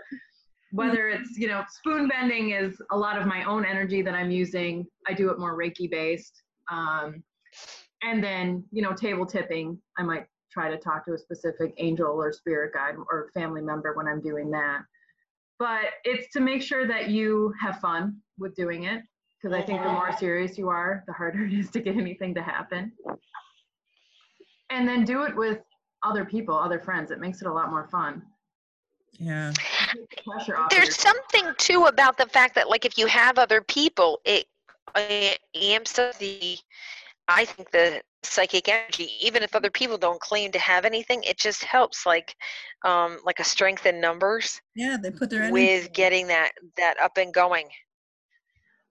whether 0.72 1.08
it's, 1.08 1.38
you 1.38 1.46
know, 1.48 1.62
spoon 1.68 2.08
bending 2.08 2.50
is 2.50 2.80
a 2.90 2.96
lot 2.96 3.16
of 3.20 3.26
my 3.26 3.44
own 3.44 3.64
energy 3.64 4.02
that 4.02 4.14
I'm 4.14 4.30
using. 4.30 4.87
I 5.06 5.12
do 5.14 5.30
it 5.30 5.38
more 5.38 5.56
Reiki 5.56 5.88
based. 5.90 6.42
Um, 6.70 7.22
and 8.02 8.22
then, 8.22 8.64
you 8.72 8.82
know, 8.82 8.92
table 8.92 9.24
tipping, 9.24 9.78
I 9.98 10.02
might 10.02 10.26
try 10.50 10.70
to 10.70 10.76
talk 10.76 11.04
to 11.06 11.12
a 11.12 11.18
specific 11.18 11.74
angel 11.78 12.08
or 12.08 12.32
spirit 12.32 12.72
guide 12.74 12.94
or 13.10 13.30
family 13.34 13.62
member 13.62 13.94
when 13.94 14.08
I'm 14.08 14.20
doing 14.20 14.50
that. 14.52 14.80
But 15.58 15.84
it's 16.04 16.32
to 16.32 16.40
make 16.40 16.62
sure 16.62 16.86
that 16.86 17.10
you 17.10 17.52
have 17.60 17.80
fun 17.80 18.16
with 18.38 18.54
doing 18.54 18.84
it. 18.84 19.02
Because 19.40 19.56
I 19.56 19.62
think 19.62 19.82
the 19.82 19.90
more 19.90 20.10
serious 20.16 20.56
you 20.56 20.70
are, 20.70 21.04
the 21.06 21.12
harder 21.12 21.44
it 21.46 21.52
is 21.52 21.70
to 21.70 21.80
get 21.80 21.96
anything 21.96 22.34
to 22.34 22.42
happen. 22.42 22.92
And 24.70 24.88
then 24.88 25.04
do 25.04 25.22
it 25.24 25.36
with 25.36 25.58
other 26.02 26.24
people, 26.24 26.56
other 26.56 26.80
friends. 26.80 27.10
It 27.10 27.20
makes 27.20 27.42
it 27.42 27.48
a 27.48 27.52
lot 27.52 27.70
more 27.70 27.86
fun. 27.88 28.22
Yeah. 29.18 29.52
The 29.92 30.22
Pressure 30.22 30.56
of 30.56 30.70
There's 30.70 30.96
something 30.96 31.52
too 31.58 31.84
about 31.84 32.18
the 32.18 32.26
fact 32.26 32.54
that 32.56 32.68
like 32.68 32.84
if 32.84 32.98
you 32.98 33.06
have 33.06 33.38
other 33.38 33.60
people, 33.60 34.20
it, 34.24 34.46
it 34.96 35.38
amps 35.54 35.98
up 35.98 36.18
the 36.18 36.58
I 37.28 37.44
think 37.44 37.70
the 37.70 38.02
psychic 38.24 38.68
energy, 38.68 39.10
even 39.20 39.42
if 39.42 39.54
other 39.54 39.70
people 39.70 39.98
don't 39.98 40.20
claim 40.20 40.52
to 40.52 40.58
have 40.58 40.84
anything, 40.84 41.22
it 41.24 41.38
just 41.38 41.64
helps 41.64 42.06
like 42.06 42.34
um 42.84 43.18
like 43.24 43.40
a 43.40 43.44
strength 43.44 43.87
in 43.87 44.00
numbers 44.00 44.60
Yeah, 44.74 44.96
they 45.00 45.10
put 45.10 45.30
their 45.30 45.42
energy. 45.42 45.52
with 45.52 45.92
getting 45.92 46.26
that 46.28 46.52
that 46.76 46.98
up 47.00 47.16
and 47.16 47.32
going. 47.32 47.68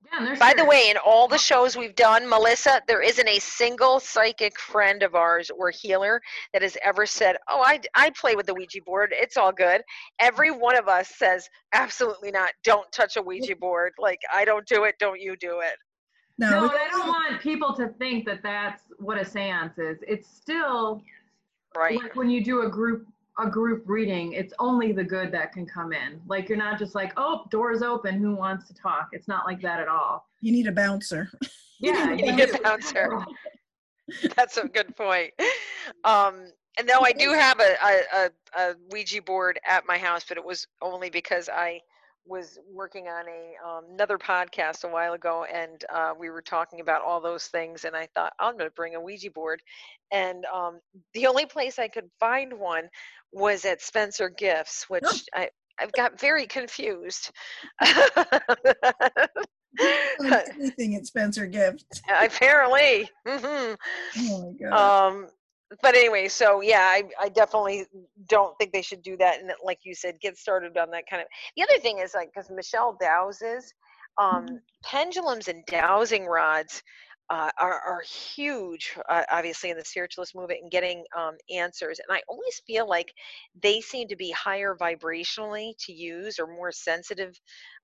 Yeah, 0.05 0.17
and 0.19 0.27
there's 0.27 0.39
By 0.39 0.53
the 0.53 0.65
way, 0.65 0.89
in 0.89 0.97
all 0.97 1.27
the 1.27 1.37
shows 1.37 1.75
we've 1.77 1.95
done, 1.95 2.27
Melissa, 2.27 2.81
there 2.87 3.01
isn't 3.01 3.27
a 3.27 3.39
single 3.39 3.99
psychic 3.99 4.59
friend 4.59 5.01
of 5.01 5.15
ours 5.15 5.49
or 5.49 5.69
healer 5.71 6.21
that 6.51 6.61
has 6.61 6.77
ever 6.83 7.05
said, 7.05 7.37
"Oh, 7.49 7.61
I 7.61 7.79
I 7.95 8.09
play 8.11 8.35
with 8.35 8.45
the 8.45 8.53
Ouija 8.53 8.81
board. 8.85 9.13
It's 9.15 9.37
all 9.37 9.51
good." 9.51 9.81
Every 10.19 10.51
one 10.51 10.77
of 10.77 10.87
us 10.87 11.09
says, 11.15 11.49
"Absolutely 11.73 12.31
not. 12.31 12.51
Don't 12.63 12.91
touch 12.91 13.15
a 13.15 13.21
Ouija 13.21 13.55
board. 13.55 13.93
Like 13.97 14.19
I 14.33 14.45
don't 14.45 14.67
do 14.67 14.83
it. 14.83 14.95
Don't 14.99 15.19
you 15.19 15.35
do 15.37 15.59
it." 15.61 15.75
no, 16.37 16.49
No, 16.49 16.63
and 16.63 16.71
I 16.71 16.89
don't 16.89 17.07
want 17.07 17.22
people 17.43 17.73
to 17.75 17.89
think 17.99 18.25
that 18.25 18.41
that's 18.41 18.81
what 18.97 19.17
a 19.19 19.25
seance 19.25 19.77
is. 19.77 19.99
It's 20.07 20.27
still 20.27 21.03
Right. 21.75 21.99
like 22.01 22.15
when 22.15 22.29
you 22.29 22.43
do 22.43 22.61
a 22.61 22.69
group 22.69 23.07
a 23.39 23.49
group 23.49 23.83
reading, 23.87 24.33
it's 24.33 24.53
only 24.59 24.91
the 24.91 25.03
good 25.03 25.31
that 25.31 25.51
can 25.53 25.65
come 25.65 25.91
in. 25.91 26.21
Like 26.27 26.47
you're 26.47 26.57
not 26.57 26.77
just 26.77 26.93
like, 26.93 27.11
oh, 27.17 27.45
doors 27.49 27.81
open, 27.81 28.19
who 28.19 28.35
wants 28.35 28.67
to 28.67 28.75
talk? 28.75 29.09
It's 29.11 29.27
not 29.27 29.47
like 29.47 29.59
that 29.63 29.79
at 29.79 29.87
all. 29.87 30.27
you 30.41 30.51
need 30.51 30.67
a 30.67 30.71
bouncer. 30.71 31.31
Yeah, 31.79 32.13
You 32.13 32.31
need 32.31 32.49
a 32.51 32.61
bouncer. 32.61 33.17
That's 34.35 34.57
a 34.57 34.67
good 34.67 34.95
point. 34.95 35.31
Um, 36.03 36.45
and 36.77 36.87
though 36.87 37.01
I 37.01 37.11
do 37.11 37.29
have 37.33 37.59
a, 37.59 37.75
a, 37.83 38.01
a, 38.13 38.29
a 38.69 38.75
Ouija 38.91 39.23
board 39.23 39.59
at 39.67 39.87
my 39.87 39.97
house, 39.97 40.23
but 40.27 40.37
it 40.37 40.45
was 40.45 40.67
only 40.83 41.09
because 41.09 41.49
I 41.49 41.81
was 42.25 42.57
working 42.71 43.07
on 43.07 43.25
a 43.27 43.67
um, 43.67 43.85
another 43.93 44.17
podcast 44.17 44.83
a 44.83 44.87
while 44.87 45.13
ago, 45.13 45.45
and 45.51 45.83
uh, 45.93 46.13
we 46.17 46.29
were 46.29 46.41
talking 46.41 46.79
about 46.79 47.01
all 47.01 47.21
those 47.21 47.47
things, 47.47 47.85
and 47.85 47.95
I 47.95 48.07
thought 48.15 48.33
I'm 48.39 48.53
going 48.53 48.69
to 48.69 48.75
bring 48.75 48.95
a 48.95 49.01
Ouija 49.01 49.31
board, 49.31 49.61
and 50.11 50.45
um, 50.45 50.79
the 51.13 51.27
only 51.27 51.45
place 51.45 51.79
I 51.79 51.87
could 51.87 52.09
find 52.19 52.53
one 52.53 52.89
was 53.31 53.65
at 53.65 53.81
Spencer 53.81 54.29
Gifts, 54.29 54.85
which 54.89 55.25
I 55.33 55.49
I've 55.79 55.93
got 55.93 56.19
very 56.19 56.45
confused. 56.45 57.31
Anything 60.21 60.95
at 60.95 61.05
Spencer 61.05 61.47
Gift. 61.47 62.01
Apparently. 62.09 63.09
hmm 63.27 63.73
Oh 64.17 64.53
my 64.61 64.69
god. 64.69 64.73
um 64.73 65.27
but 65.81 65.95
anyway 65.95 66.27
so 66.27 66.61
yeah 66.61 66.79
I, 66.81 67.03
I 67.19 67.29
definitely 67.29 67.85
don't 68.27 68.57
think 68.57 68.71
they 68.71 68.81
should 68.81 69.01
do 69.01 69.17
that 69.17 69.39
and 69.39 69.51
like 69.63 69.79
you 69.83 69.93
said 69.95 70.19
get 70.21 70.37
started 70.37 70.77
on 70.77 70.89
that 70.91 71.05
kind 71.09 71.21
of 71.21 71.27
the 71.55 71.63
other 71.63 71.79
thing 71.81 71.99
is 71.99 72.13
like 72.13 72.29
because 72.33 72.49
michelle 72.49 72.97
dowses 72.99 73.73
um 74.17 74.45
Mhm. 74.45 74.59
pendulums 74.83 75.47
and 75.47 75.65
dowsing 75.65 76.25
rods 76.25 76.81
uh, 77.29 77.49
are, 77.59 77.79
are 77.79 78.01
huge 78.35 78.95
uh, 79.09 79.23
obviously 79.31 79.69
in 79.69 79.77
the 79.77 79.83
spiritualist 79.85 80.35
movement 80.35 80.59
and 80.61 80.71
getting 80.71 81.03
um, 81.17 81.33
answers 81.53 81.99
and 81.99 82.15
i 82.15 82.21
always 82.27 82.61
feel 82.67 82.87
like 82.87 83.13
they 83.61 83.79
seem 83.81 84.07
to 84.07 84.15
be 84.15 84.31
higher 84.31 84.75
vibrationally 84.75 85.71
to 85.79 85.91
use 85.93 86.37
or 86.39 86.47
more 86.47 86.71
sensitive 86.71 87.39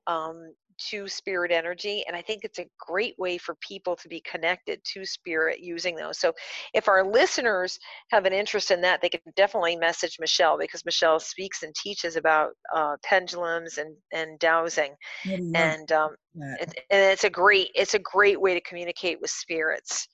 um, 0.08 0.54
to 0.90 1.08
spirit 1.08 1.52
energy 1.52 2.04
and 2.08 2.16
i 2.16 2.22
think 2.22 2.44
it's 2.44 2.60
a 2.60 2.66
great 2.80 3.16
way 3.18 3.38
for 3.38 3.56
people 3.56 3.96
to 3.96 4.08
be 4.08 4.22
connected 4.22 4.80
to 4.84 5.06
spirit 5.06 5.60
using 5.60 5.96
those. 5.96 6.20
So 6.20 6.34
if 6.74 6.88
our 6.88 7.04
listeners 7.04 7.80
have 8.12 8.26
an 8.26 8.34
interest 8.34 8.72
in 8.72 8.82
that 8.82 9.02
they 9.02 9.10
can 9.10 9.22
definitely 9.36 9.76
message 9.76 10.18
michelle 10.20 10.58
because 10.58 10.86
michelle 10.86 11.20
speaks 11.20 11.64
and 11.64 11.74
teaches 11.76 12.16
about 12.16 12.52
uh, 12.76 12.96
pendulums 13.04 13.78
and 13.78 13.96
and 14.14 14.40
dowsing. 14.40 14.96
And 15.56 15.92
um, 15.92 16.16
it, 16.36 16.74
and 16.90 17.02
it's 17.02 17.24
a 17.24 17.30
great 17.30 17.70
it's 17.76 17.94
a 17.94 18.00
great 18.00 18.40
way 18.40 18.54
to 18.54 18.62
communicate 18.62 19.20
with 19.22 19.30
spirits. 19.30 20.08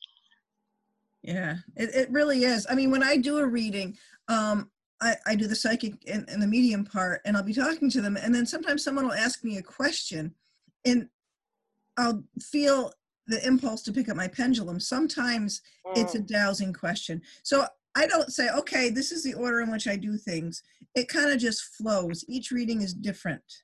Yeah, 1.21 1.55
it, 1.75 1.89
it 1.95 2.11
really 2.11 2.43
is. 2.43 2.67
I 2.69 2.75
mean, 2.75 2.91
when 2.91 3.01
I 3.01 3.17
do 3.17 3.39
a 3.39 3.47
reading, 3.47 3.97
um, 4.27 4.69
I, 5.01 5.15
I 5.25 5.35
do 5.35 5.47
the 5.47 5.55
psychic 5.55 5.93
and, 6.07 6.29
and 6.29 6.41
the 6.41 6.47
medium 6.47 6.85
part, 6.85 7.21
and 7.25 7.35
I'll 7.35 7.43
be 7.43 7.53
talking 7.53 7.89
to 7.89 8.01
them, 8.01 8.15
and 8.15 8.33
then 8.33 8.45
sometimes 8.45 8.83
someone 8.83 9.05
will 9.05 9.13
ask 9.13 9.43
me 9.43 9.57
a 9.57 9.63
question, 9.63 10.35
and 10.85 11.09
I'll 11.97 12.23
feel 12.41 12.91
the 13.27 13.45
impulse 13.45 13.81
to 13.83 13.91
pick 13.91 14.09
up 14.09 14.15
my 14.15 14.27
pendulum. 14.27 14.79
Sometimes 14.79 15.61
it's 15.95 16.15
a 16.15 16.19
dowsing 16.19 16.73
question. 16.73 17.21
So 17.43 17.65
I 17.95 18.05
don't 18.07 18.31
say, 18.31 18.49
okay, 18.49 18.89
this 18.89 19.11
is 19.11 19.23
the 19.23 19.33
order 19.33 19.61
in 19.61 19.71
which 19.71 19.87
I 19.87 19.95
do 19.95 20.17
things. 20.17 20.61
It 20.93 21.07
kind 21.07 21.31
of 21.31 21.39
just 21.39 21.75
flows. 21.75 22.23
Each 22.27 22.51
reading 22.51 22.81
is 22.81 22.93
different. 22.93 23.63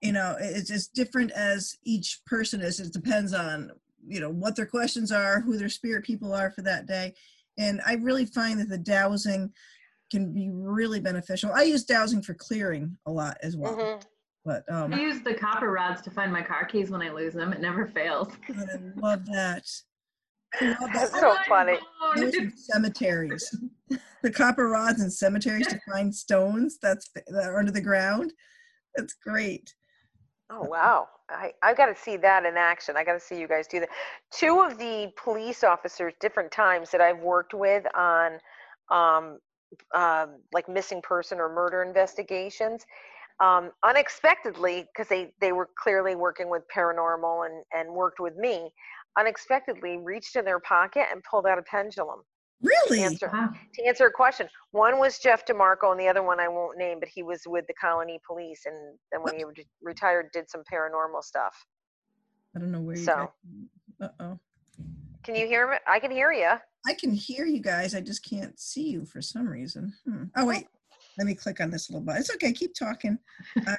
You 0.00 0.12
know, 0.12 0.36
it's 0.38 0.70
as 0.70 0.86
different 0.88 1.32
as 1.32 1.76
each 1.84 2.20
person 2.26 2.60
is. 2.60 2.80
It 2.80 2.92
depends 2.92 3.34
on, 3.34 3.72
you 4.06 4.20
know, 4.20 4.30
what 4.30 4.54
their 4.56 4.66
questions 4.66 5.10
are, 5.10 5.40
who 5.40 5.56
their 5.56 5.68
spirit 5.68 6.04
people 6.04 6.32
are 6.32 6.50
for 6.50 6.62
that 6.62 6.86
day. 6.86 7.14
And 7.58 7.80
I 7.86 7.94
really 7.94 8.26
find 8.26 8.60
that 8.60 8.68
the 8.68 8.78
dowsing 8.78 9.52
can 10.10 10.32
be 10.32 10.50
really 10.50 11.00
beneficial. 11.00 11.52
I 11.52 11.62
use 11.62 11.84
dowsing 11.84 12.22
for 12.22 12.34
clearing 12.34 12.96
a 13.06 13.10
lot 13.10 13.38
as 13.42 13.56
well. 13.56 13.76
Mhm. 13.76 14.06
But 14.44 14.70
um, 14.70 14.92
I 14.92 15.00
use 15.00 15.22
the 15.22 15.34
copper 15.34 15.70
rods 15.70 16.02
to 16.02 16.10
find 16.10 16.32
my 16.32 16.42
car 16.42 16.66
keys 16.66 16.90
when 16.90 17.00
I 17.00 17.10
lose 17.10 17.32
them. 17.32 17.52
It 17.52 17.60
never 17.60 17.86
fails. 17.86 18.28
I 18.48 18.54
love 18.96 19.24
that. 19.26 19.66
I 20.60 20.66
love 20.66 20.76
that. 20.80 20.92
That's 20.92 21.20
so 21.20 21.34
funny. 21.48 21.78
Cemeteries. 22.54 23.56
the 24.22 24.30
copper 24.30 24.68
rods 24.68 25.02
in 25.02 25.10
cemeteries 25.10 25.66
to 25.68 25.80
find 25.90 26.14
stones 26.14 26.78
that's 26.80 27.10
that 27.28 27.46
are 27.46 27.58
under 27.58 27.72
the 27.72 27.80
ground. 27.80 28.32
That's 28.94 29.14
great. 29.14 29.74
Oh 30.50 30.62
wow. 30.62 31.08
I, 31.30 31.52
I've 31.62 31.76
got 31.76 31.86
to 31.86 31.96
see 31.96 32.18
that 32.18 32.44
in 32.44 32.56
action. 32.56 32.96
I 32.98 33.04
got 33.04 33.14
to 33.14 33.20
see 33.20 33.38
you 33.38 33.48
guys 33.48 33.66
do 33.66 33.80
that. 33.80 33.88
Two 34.30 34.60
of 34.60 34.76
the 34.78 35.10
police 35.22 35.64
officers, 35.64 36.12
different 36.20 36.52
times 36.52 36.90
that 36.90 37.00
I've 37.00 37.20
worked 37.20 37.54
with 37.54 37.84
on 37.96 38.38
um, 38.90 39.38
um, 39.94 40.40
like 40.52 40.68
missing 40.68 41.00
person 41.02 41.38
or 41.38 41.48
murder 41.48 41.82
investigations, 41.82 42.84
um, 43.40 43.70
unexpectedly, 43.82 44.86
because 44.94 45.08
they, 45.08 45.32
they 45.40 45.52
were 45.52 45.68
clearly 45.82 46.14
working 46.14 46.48
with 46.48 46.62
paranormal 46.74 47.46
and, 47.46 47.64
and 47.72 47.94
worked 47.94 48.20
with 48.20 48.36
me, 48.36 48.70
unexpectedly 49.18 49.98
reached 49.98 50.36
in 50.36 50.44
their 50.44 50.60
pocket 50.60 51.06
and 51.10 51.22
pulled 51.28 51.46
out 51.46 51.58
a 51.58 51.62
pendulum 51.62 52.20
Really? 52.62 53.02
answer, 53.02 53.28
Wow. 53.32 53.50
to 53.74 53.84
answer 53.84 54.06
a 54.06 54.12
question. 54.12 54.48
One 54.70 54.98
was 54.98 55.18
Jeff 55.18 55.44
DeMarco, 55.44 55.90
and 55.90 56.00
the 56.00 56.08
other 56.08 56.22
one 56.22 56.40
I 56.40 56.48
won't 56.48 56.78
name, 56.78 56.98
but 57.00 57.08
he 57.12 57.22
was 57.22 57.42
with 57.46 57.66
the 57.66 57.74
Colonie 57.74 58.18
Police, 58.26 58.62
and 58.64 58.96
then 59.12 59.22
when 59.22 59.36
he 59.36 59.44
re- 59.44 59.66
retired, 59.82 60.30
did 60.32 60.48
some 60.48 60.62
paranormal 60.72 61.22
stuff. 61.22 61.54
I 62.56 62.60
don't 62.60 62.70
know 62.70 62.80
where 62.80 62.96
you 62.96 63.04
So. 63.04 63.32
Uh 64.00 64.08
oh. 64.20 64.38
Can 65.24 65.34
you 65.34 65.46
hear 65.46 65.70
me? 65.70 65.76
I 65.86 65.98
can 65.98 66.10
hear 66.10 66.32
you. 66.32 66.52
I 66.86 66.94
can 66.94 67.12
hear 67.12 67.44
you 67.44 67.60
guys. 67.60 67.94
I 67.94 68.00
just 68.00 68.24
can't 68.24 68.58
see 68.58 68.88
you 68.88 69.04
for 69.04 69.20
some 69.20 69.46
reason. 69.48 69.92
Hmm. 70.06 70.24
Oh 70.36 70.44
wait. 70.46 70.66
Let 71.18 71.26
me 71.26 71.34
click 71.34 71.60
on 71.60 71.70
this 71.70 71.90
little 71.90 72.04
button. 72.04 72.20
It's 72.20 72.30
okay. 72.34 72.52
Keep 72.52 72.74
talking. 72.74 73.18
I, 73.66 73.76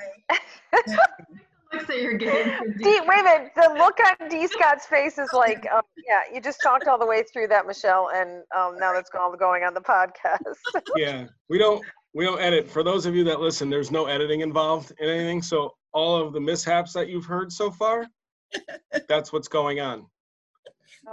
Looks 1.74 1.88
that 1.88 2.02
you're 2.02 2.14
getting. 2.14 2.74
D, 2.78 2.84
deep- 2.84 3.04
wait 3.06 3.20
a 3.20 3.24
minute. 3.24 3.52
The 3.56 3.74
look 3.78 3.98
on 4.00 4.30
D. 4.30 4.48
Scott's 4.48 4.86
face 4.86 5.18
is 5.18 5.30
like, 5.34 5.68
um, 5.74 5.82
yeah, 6.08 6.22
you 6.34 6.40
just 6.40 6.62
talked 6.62 6.88
all 6.88 6.98
the 6.98 7.06
way 7.06 7.24
through 7.24 7.48
that, 7.50 7.68
Michelle, 7.68 8.12
and 8.14 8.44
um, 8.56 8.78
now 8.80 8.94
that's 8.94 9.10
all 9.20 9.36
going 9.36 9.64
on 9.64 9.74
the 9.74 9.82
podcast. 9.82 10.82
Yeah, 10.96 11.26
we 11.50 11.58
don't 11.58 11.84
we 12.14 12.24
don't 12.24 12.40
edit. 12.40 12.70
For 12.70 12.84
those 12.84 13.06
of 13.06 13.16
you 13.16 13.24
that 13.26 13.42
listen, 13.42 13.70
there's 13.70 13.92
no 13.92 14.06
editing 14.06 14.42
involved 14.42 14.94
in 15.00 15.10
anything. 15.10 15.42
So 15.42 15.74
all 15.94 16.16
of 16.16 16.34
the 16.34 16.40
mishaps 16.40 16.94
that 16.94 17.10
you've 17.10 17.26
heard 17.26 17.52
so 17.52 17.72
far, 17.72 18.08
that's 19.10 19.34
what's 19.34 19.48
going 19.48 19.82
on. 19.82 20.06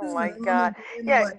oh 0.01 0.15
my 0.15 0.31
God. 0.45 0.75
Yeah. 1.03 1.31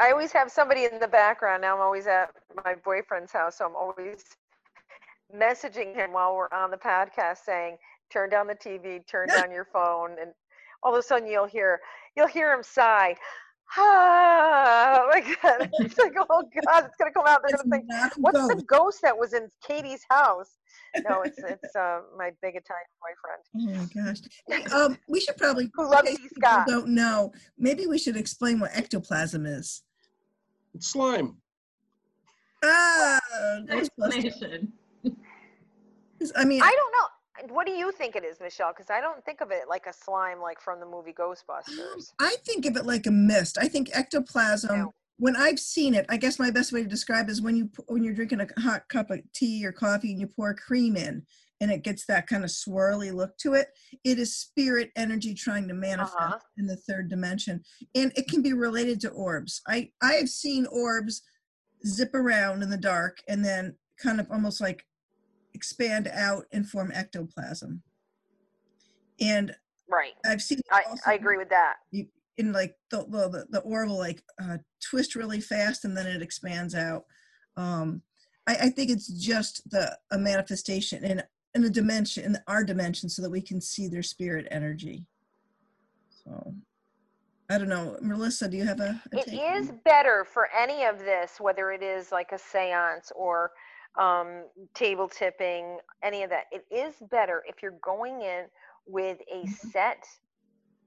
I 0.00 0.10
always 0.10 0.32
have 0.32 0.50
somebody 0.50 0.84
in 0.84 0.98
the 0.98 1.08
background. 1.08 1.62
Now 1.62 1.76
I'm 1.76 1.82
always 1.82 2.06
at 2.06 2.30
my 2.64 2.74
boyfriend's 2.84 3.32
house, 3.32 3.58
so 3.58 3.66
I'm 3.66 3.76
always 3.76 4.24
messaging 5.34 5.94
him 5.94 6.12
while 6.12 6.34
we're 6.34 6.48
on 6.52 6.70
the 6.70 6.76
podcast 6.76 7.38
saying, 7.44 7.76
turn 8.10 8.30
down 8.30 8.46
the 8.46 8.54
TV, 8.54 9.06
turn 9.06 9.28
down 9.28 9.50
your 9.50 9.66
phone, 9.72 10.12
and 10.20 10.32
all 10.82 10.94
of 10.94 10.98
a 10.98 11.02
sudden 11.02 11.28
you'll 11.28 11.46
hear 11.46 11.80
you'll 12.16 12.28
hear 12.28 12.52
him 12.52 12.62
sigh. 12.62 13.16
Ah, 13.76 15.06
like 15.10 15.26
that. 15.42 15.68
It's 15.80 15.98
like, 15.98 16.14
oh 16.16 16.42
God, 16.64 16.84
it's 16.84 16.96
gonna 16.96 17.10
come 17.12 17.26
out. 17.26 17.42
They're 17.46 17.56
gonna 17.56 17.70
think, 17.70 18.16
what's 18.18 18.46
the 18.46 18.62
ghost 18.66 19.02
that 19.02 19.16
was 19.18 19.32
in 19.32 19.48
Katie's 19.66 20.04
house? 20.08 20.58
No, 21.08 21.22
it's 21.22 21.38
it's 21.46 21.76
uh, 21.76 22.00
my 22.16 22.30
big 22.42 22.56
Italian 22.56 22.86
boyfriend 23.02 23.42
Oh 23.54 24.00
my 24.00 24.04
gosh. 24.06 24.72
Um, 24.72 24.98
we 25.08 25.20
should 25.20 25.36
probably, 25.36 25.70
who 25.74 25.84
in 25.84 25.90
loves 25.90 26.08
case 26.08 26.18
people 26.18 26.36
Scott. 26.40 26.66
don't 26.66 26.88
know, 26.88 27.32
maybe 27.58 27.86
we 27.86 27.98
should 27.98 28.16
explain 28.16 28.60
what 28.60 28.70
ectoplasm 28.74 29.46
is. 29.46 29.82
It's 30.74 30.88
slime. 30.88 31.36
Ah, 32.64 33.20
Ghostbusters. 33.68 33.78
Explanation. 33.78 34.72
I 36.34 36.44
mean, 36.44 36.62
I 36.62 36.70
don't 36.70 36.92
know. 36.92 37.54
What 37.54 37.66
do 37.66 37.72
you 37.72 37.92
think 37.92 38.16
it 38.16 38.24
is, 38.24 38.40
Michelle? 38.40 38.72
Because 38.72 38.90
I 38.90 39.00
don't 39.00 39.22
think 39.24 39.42
of 39.42 39.50
it 39.50 39.68
like 39.68 39.86
a 39.86 39.92
slime, 39.92 40.40
like 40.40 40.60
from 40.60 40.80
the 40.80 40.86
movie 40.86 41.12
Ghostbusters. 41.12 42.12
I 42.18 42.36
think 42.44 42.64
of 42.64 42.76
it 42.76 42.86
like 42.86 43.06
a 43.06 43.10
mist. 43.10 43.58
I 43.60 43.68
think 43.68 43.90
ectoplasm. 43.92 44.78
No. 44.78 44.94
When 45.18 45.34
I've 45.36 45.58
seen 45.58 45.94
it, 45.94 46.04
I 46.10 46.18
guess 46.18 46.38
my 46.38 46.50
best 46.50 46.72
way 46.72 46.82
to 46.82 46.88
describe 46.88 47.30
is 47.30 47.40
when 47.40 47.56
you 47.56 47.70
when 47.88 48.04
you're 48.04 48.12
drinking 48.14 48.40
a 48.40 48.60
hot 48.60 48.86
cup 48.88 49.10
of 49.10 49.20
tea 49.32 49.64
or 49.64 49.72
coffee 49.72 50.10
and 50.12 50.20
you 50.20 50.26
pour 50.26 50.52
cream 50.54 50.94
in, 50.96 51.24
and 51.60 51.70
it 51.70 51.82
gets 51.82 52.04
that 52.06 52.26
kind 52.26 52.44
of 52.44 52.50
swirly 52.50 53.14
look 53.14 53.36
to 53.38 53.54
it. 53.54 53.68
It 54.04 54.18
is 54.18 54.36
spirit 54.36 54.90
energy 54.94 55.32
trying 55.32 55.68
to 55.68 55.74
manifest 55.74 56.16
Uh-huh. 56.18 56.38
in 56.58 56.66
the 56.66 56.76
third 56.76 57.08
dimension, 57.08 57.62
and 57.94 58.12
it 58.14 58.28
can 58.28 58.42
be 58.42 58.52
related 58.52 59.00
to 59.02 59.10
orbs. 59.10 59.62
I 59.66 59.90
I 60.02 60.14
have 60.14 60.28
seen 60.28 60.66
orbs 60.66 61.22
zip 61.86 62.14
around 62.14 62.62
in 62.62 62.68
the 62.68 62.76
dark 62.76 63.18
and 63.28 63.42
then 63.44 63.76
kind 64.02 64.20
of 64.20 64.30
almost 64.30 64.60
like 64.60 64.84
expand 65.54 66.08
out 66.08 66.44
and 66.52 66.68
form 66.68 66.90
ectoplasm. 66.92 67.82
And 69.20 69.56
Right. 69.88 70.14
I've 70.26 70.42
seen 70.42 70.60
I, 70.70 70.82
I 71.06 71.14
agree 71.14 71.38
with 71.38 71.48
that. 71.50 71.76
In 72.38 72.52
like 72.52 72.76
the 72.90 72.98
the, 72.98 73.46
the, 73.50 73.60
orb 73.60 73.88
will 73.88 73.98
like 73.98 74.22
uh, 74.42 74.58
twist 74.80 75.14
really 75.14 75.40
fast 75.40 75.84
and 75.84 75.96
then 75.96 76.06
it 76.06 76.22
expands 76.22 76.74
out. 76.74 77.04
Um, 77.56 78.02
I, 78.46 78.56
I 78.62 78.70
think 78.70 78.90
it's 78.90 79.08
just 79.08 79.68
the 79.70 79.96
a 80.10 80.18
manifestation 80.18 81.04
in 81.04 81.22
in 81.54 81.64
a 81.64 81.70
dimension 81.70 82.24
in 82.24 82.38
our 82.46 82.64
dimension 82.64 83.08
so 83.08 83.22
that 83.22 83.30
we 83.30 83.40
can 83.40 83.60
see 83.60 83.88
their 83.88 84.02
spirit 84.02 84.46
energy. 84.50 85.04
So 86.10 86.54
I 87.48 87.58
don't 87.58 87.68
know, 87.68 87.96
Melissa, 88.02 88.48
do 88.48 88.56
you 88.56 88.64
have 88.64 88.80
a? 88.80 89.00
a 89.12 89.18
It 89.18 89.28
on 89.34 89.80
better 89.84 90.24
for 90.24 90.48
any 90.56 90.84
of 90.84 90.98
this, 90.98 91.40
whether 91.40 91.70
it 91.72 91.82
is 91.82 92.12
like 92.12 92.32
a 92.32 92.38
seance 92.38 93.12
or 93.14 93.52
um, 93.98 94.44
table 94.74 95.08
tipping, 95.08 95.78
any 96.02 96.22
of 96.22 96.30
that. 96.30 96.44
It 96.52 96.64
is 96.74 96.94
better 97.10 97.42
if 97.46 97.62
you're 97.62 97.78
going 97.82 98.22
in 98.22 98.46
with 98.86 99.18
a 99.32 99.46
Mhm. 99.46 99.54
set 99.72 100.04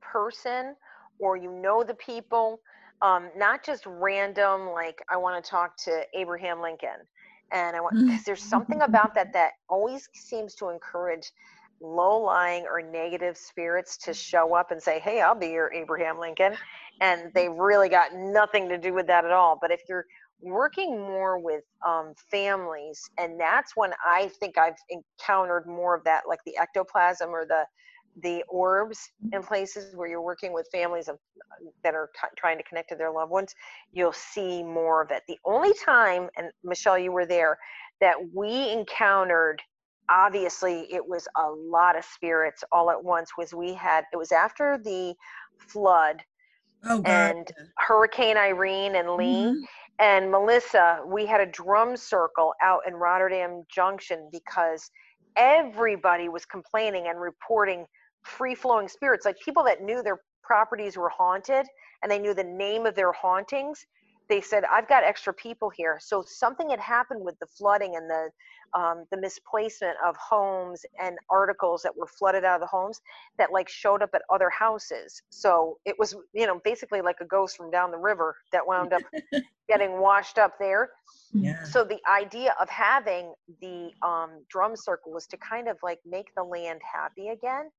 person 0.02 0.76
or 1.20 1.38
you 1.38 1.51
know 1.51 1.84
the 1.84 1.95
people, 1.95 2.59
um, 3.01 3.30
not 3.36 3.63
just 3.65 3.86
random, 3.86 4.70
like, 4.70 5.01
I 5.09 5.17
want 5.17 5.43
to 5.43 5.49
talk 5.49 5.78
to 5.86 6.03
Abraham 6.15 6.61
Lincoln. 6.61 7.07
And 7.51 7.76
I 7.76 7.82
want, 7.82 7.95
Mm. 7.95 8.07
because 8.07 8.24
there's 8.26 8.43
something 8.43 8.82
about 8.82 9.15
that 9.15 9.34
that 9.34 9.51
always 9.70 10.07
seems 10.13 10.55
to 10.55 10.70
encourage 10.70 11.32
low 11.82 12.22
lying 12.22 12.65
or 12.70 12.82
negative 12.82 13.38
spirits 13.38 13.97
to 13.97 14.13
show 14.13 14.53
up 14.55 14.72
and 14.72 14.82
say, 14.82 14.99
Hey, 14.99 15.22
I'll 15.22 15.36
be 15.36 15.49
your 15.49 15.74
Abraham 15.74 16.20
Lincoln 16.20 16.57
and 17.01 17.32
they've 17.34 17.53
really 17.53 17.89
got 17.89 18.13
nothing 18.13 18.70
to 18.70 18.78
do 18.78 18.93
with 18.93 19.07
that 19.07 19.26
at 19.26 19.32
all. 19.32 19.57
But 19.61 19.72
if 19.72 19.82
you're 19.89 20.05
working 20.41 20.99
more 20.99 21.39
with 21.39 21.63
um, 21.86 22.13
families, 22.32 23.09
and 23.17 23.39
that's 23.39 23.74
when 23.76 23.91
I 24.05 24.30
think 24.39 24.57
I've 24.57 24.76
encountered 24.89 25.65
more 25.67 25.95
of 25.95 26.03
that, 26.05 26.24
like 26.28 26.39
the 26.45 26.57
ectoplasm 26.57 27.30
or 27.30 27.45
the 27.45 27.65
the 28.22 28.43
orbs 28.49 29.12
in 29.32 29.43
places 29.43 29.95
where 29.95 30.07
you're 30.07 30.22
working 30.22 30.53
with 30.53 30.68
families 30.72 31.07
of, 31.07 31.18
that 31.84 31.93
are 31.93 32.10
ki- 32.20 32.28
trying 32.38 32.57
to 32.57 32.64
connect 32.64 32.89
to 32.89 32.95
their 32.95 33.12
loved 33.12 33.32
ones, 33.32 33.53
you'll 33.93 34.14
see 34.14 34.64
more 34.64 35.01
of 35.01 35.12
it. 35.12 35.24
The 35.28 35.38
only 35.45 35.74
time, 35.86 36.30
and 36.38 36.51
Michelle, 36.64 36.97
you 36.97 37.12
were 37.12 37.26
there, 37.26 37.57
that 38.01 38.16
we 38.34 38.72
encountered 38.72 39.62
obviously 40.10 40.91
it 40.91 41.07
was 41.07 41.28
a 41.38 41.49
lot 41.49 41.95
of 41.95 42.03
spirits 42.03 42.64
all 42.72 42.89
at 42.89 43.03
once 43.03 43.30
was 43.38 43.53
we 43.53 43.74
had 43.74 44.03
it 44.12 44.18
was 44.18 44.32
after 44.32 44.80
the 44.84 45.14
flood 45.57 46.24
Oh 46.84 47.01
and 47.05 47.51
Hurricane 47.78 48.38
Irene 48.38 48.95
and 48.95 49.16
Lee 49.16 49.45
Mhm. 49.45 49.62
and 49.99 50.32
Melissa, 50.32 51.01
we 51.05 51.26
had 51.26 51.41
a 51.41 51.45
drum 51.45 51.95
circle 51.95 52.53
out 52.64 52.82
in 52.88 52.95
Rotterdam 52.95 53.66
Junction 53.70 54.30
because 54.32 54.89
everybody 55.36 56.30
was 56.30 56.45
complaining 56.45 57.07
and 57.07 57.20
reporting 57.20 57.86
free 58.30 58.55
flowing 58.55 58.88
spirits, 58.88 59.25
like 59.25 59.39
people 59.39 59.63
that 59.63 59.82
knew 59.82 60.01
their 60.01 60.21
properties 60.43 60.97
were 60.97 61.09
haunted 61.09 61.65
and 62.01 62.11
they 62.11 62.19
knew 62.19 62.34
the 62.34 62.43
name 62.43 62.86
of 62.86 62.95
their 62.95 63.11
hauntings. 63.11 63.86
They 64.30 64.41
said, 64.41 64.63
"I've 64.65 64.88
got 64.88 65.03
extra 65.03 65.34
people 65.34 65.69
here." 65.69 65.97
So 65.99 66.23
something 66.25 66.69
had 66.69 66.80
happened 66.80 67.23
with 67.25 67.38
the 67.39 67.47
flooding 67.47 67.95
and 67.95 68.09
the 68.09 68.32
um, 68.74 69.05
the 69.11 69.17
misplacement 69.17 69.97
of 70.05 70.15
homes 70.17 70.86
and 71.01 71.17
articles 71.30 71.82
that 71.84 71.95
were 71.95 72.07
flooded 72.07 72.43
out 72.43 72.55
of 72.55 72.61
the 72.61 72.67
homes 72.67 73.01
that 73.38 73.51
like 73.51 73.70
showed 73.70 74.01
up 74.01 74.11
at 74.13 74.22
other 74.30 74.49
houses. 74.49 75.22
So 75.30 75.78
it 75.86 75.97
was, 75.99 76.15
you 76.34 76.47
know, 76.47 76.59
basically 76.63 77.01
like 77.01 77.17
a 77.22 77.26
ghost 77.26 77.57
from 77.57 77.72
down 77.72 77.91
the 77.91 77.97
river 77.97 78.36
that 78.51 78.65
wound 78.67 78.93
up 78.93 79.01
getting 79.67 79.99
washed 79.99 80.38
up 80.38 80.53
there. 80.59 80.89
Yeah. 81.34 81.63
So 81.63 81.84
the 81.84 81.99
idea 82.09 82.55
of 82.59 82.70
having 82.70 83.34
the 83.61 83.91
um, 84.05 84.43
drum 84.49 84.76
circle 84.76 85.11
was 85.13 85.28
to 85.28 85.38
kind 85.38 85.67
of 85.67 85.78
like 85.84 85.99
make 86.05 86.34
the 86.36 86.43
land 86.43 86.82
happy 86.91 87.30
again, 87.30 87.70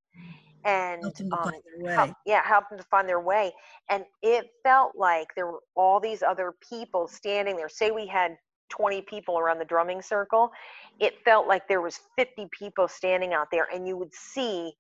and 0.64 1.02
Help 1.02 1.16
them 1.16 1.30
to 1.30 1.36
um, 1.36 1.42
find 1.44 1.62
their 1.64 1.84
way. 1.86 1.94
help, 1.94 2.10
yeah, 2.26 2.42
help 2.44 2.68
them 2.68 2.78
to 2.78 2.84
find 2.84 3.08
their 3.08 3.20
way. 3.20 3.52
And 3.88 4.04
it 4.22 4.50
felt 4.62 4.92
like 4.96 5.28
there 5.34 5.46
were 5.46 5.60
all 5.74 6.00
these 6.00 6.22
other 6.22 6.54
people 6.68 7.08
standing 7.08 7.56
there. 7.56 7.68
Say 7.68 7.90
we 7.90 8.06
had 8.06 8.36
20 8.70 9.02
people 9.02 9.38
around 9.38 9.58
the 9.58 9.64
drumming 9.64 10.00
circle, 10.02 10.50
it 10.98 11.14
felt 11.24 11.46
like 11.46 11.68
there 11.68 11.80
was 11.80 12.00
50 12.16 12.48
people 12.50 12.88
standing 12.88 13.34
out 13.34 13.48
there, 13.52 13.68
and 13.72 13.86
you 13.86 13.96
would 13.96 14.14
see 14.14 14.72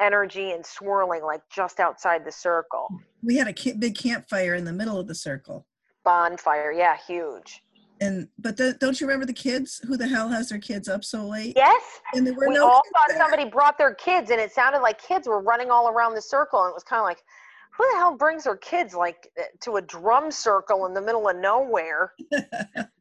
energy 0.00 0.52
and 0.52 0.64
swirling 0.64 1.22
like 1.24 1.40
just 1.50 1.80
outside 1.80 2.24
the 2.24 2.32
circle. 2.32 2.88
we 3.22 3.36
had 3.36 3.48
a 3.48 3.74
big 3.74 3.96
campfire 3.96 4.54
in 4.54 4.64
the 4.64 4.72
middle 4.72 4.98
of 4.98 5.08
the 5.08 5.14
circle. 5.14 5.66
Bonfire, 6.04 6.72
yeah, 6.72 6.96
huge. 7.06 7.62
And 8.00 8.28
but 8.38 8.56
the, 8.56 8.74
don't 8.74 9.00
you 9.00 9.08
remember 9.08 9.26
the 9.26 9.32
kids? 9.32 9.80
Who 9.88 9.96
the 9.96 10.06
hell 10.06 10.28
has 10.28 10.50
their 10.50 10.60
kids 10.60 10.88
up 10.88 11.02
so 11.02 11.26
late? 11.26 11.54
Yes, 11.56 11.82
And 12.14 12.24
there 12.24 12.32
were 12.34 12.48
we 12.48 12.54
no 12.54 12.64
all 12.64 12.82
thought 12.94 13.08
there. 13.08 13.18
somebody 13.18 13.44
brought 13.50 13.76
their 13.76 13.94
kids 13.94 14.30
and 14.30 14.40
it 14.40 14.52
sounded 14.52 14.78
like 14.82 15.02
kids 15.02 15.26
were 15.26 15.40
running 15.40 15.70
all 15.72 15.88
around 15.88 16.14
the 16.14 16.22
circle 16.22 16.62
and 16.62 16.70
it 16.70 16.74
was 16.74 16.84
kind 16.84 17.00
of 17.00 17.04
like 17.06 17.18
who 17.76 17.84
the 17.92 17.96
hell 17.98 18.16
brings 18.16 18.44
their 18.44 18.56
kids 18.56 18.94
like 18.94 19.28
eh, 19.36 19.42
to 19.62 19.76
a 19.76 19.82
drum 19.82 20.30
circle 20.30 20.86
in 20.86 20.94
the 20.94 21.00
middle 21.02 21.28
of 21.28 21.36
nowhere 21.36 22.12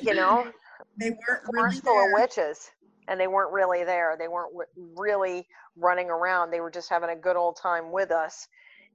you 0.00 0.14
know? 0.14 0.50
They 0.98 1.10
weren't 1.10 1.42
really 1.52 1.56
forest 1.56 1.84
full 1.84 1.98
of 1.98 2.06
there. 2.06 2.14
witches 2.14 2.70
and 3.08 3.20
they 3.20 3.26
weren't 3.26 3.52
really 3.52 3.84
there. 3.84 4.16
They 4.18 4.28
weren't 4.28 4.52
w- 4.52 4.94
really 4.96 5.46
running 5.76 6.08
around. 6.08 6.50
They 6.50 6.60
were 6.60 6.70
just 6.70 6.88
having 6.88 7.10
a 7.10 7.16
good 7.16 7.36
old 7.36 7.56
time 7.60 7.92
with 7.92 8.10
us 8.10 8.46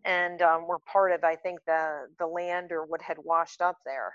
and 0.05 0.41
um, 0.41 0.67
were 0.67 0.79
part 0.79 1.11
of 1.11 1.23
i 1.23 1.35
think 1.35 1.59
the 1.67 2.07
the 2.19 2.25
land 2.25 2.71
or 2.71 2.85
what 2.85 3.01
had 3.01 3.17
washed 3.23 3.61
up 3.61 3.77
there. 3.85 4.13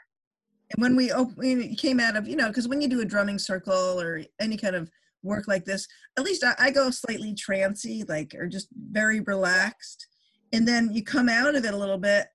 And 0.73 0.83
when 0.83 0.97
we 0.97 1.13
op- 1.13 1.39
it 1.39 1.79
came 1.79 2.01
out 2.01 2.17
of 2.17 2.27
you 2.27 2.37
know 2.37 2.49
because 2.49 2.69
when 2.69 2.81
you 2.81 2.89
do 2.89 3.01
a 3.01 3.05
drumming 3.05 3.39
circle 3.39 4.01
or 4.01 4.23
any 4.41 4.57
kind 4.57 4.75
of 4.75 4.91
work 5.23 5.49
like 5.49 5.65
this, 5.65 5.87
at 6.17 6.25
least 6.25 6.45
I, 6.45 6.55
I 6.59 6.71
go 6.71 6.91
slightly 6.91 7.35
trancy, 7.35 8.05
like 8.09 8.35
or 8.39 8.47
just 8.47 8.69
very 8.91 9.21
relaxed, 9.21 10.07
and 10.53 10.67
then 10.67 10.93
you 10.93 11.03
come 11.03 11.29
out 11.29 11.55
of 11.55 11.65
it 11.65 11.75
a 11.75 11.77
little 11.77 11.99
bit, 11.99 12.27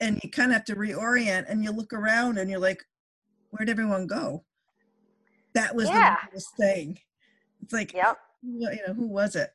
and 0.00 0.20
you 0.22 0.30
kind 0.30 0.50
of 0.50 0.54
have 0.54 0.64
to 0.66 0.76
reorient, 0.76 1.46
and 1.48 1.62
you 1.64 1.70
look 1.70 1.92
around, 1.92 2.38
and 2.38 2.50
you're 2.50 2.60
like, 2.60 2.84
where'd 3.50 3.68
everyone 3.70 4.06
go? 4.06 4.44
That 5.54 5.74
was 5.74 5.88
Yeah. 5.88 6.16
the 6.22 6.26
biggest 6.30 6.56
thing. 6.56 6.98
It's 7.62 7.72
like, 7.72 7.92
yep 7.92 8.18
you 8.42 8.60
know, 8.86 8.94
who 8.94 9.06
was 9.08 9.34
it? 9.36 9.50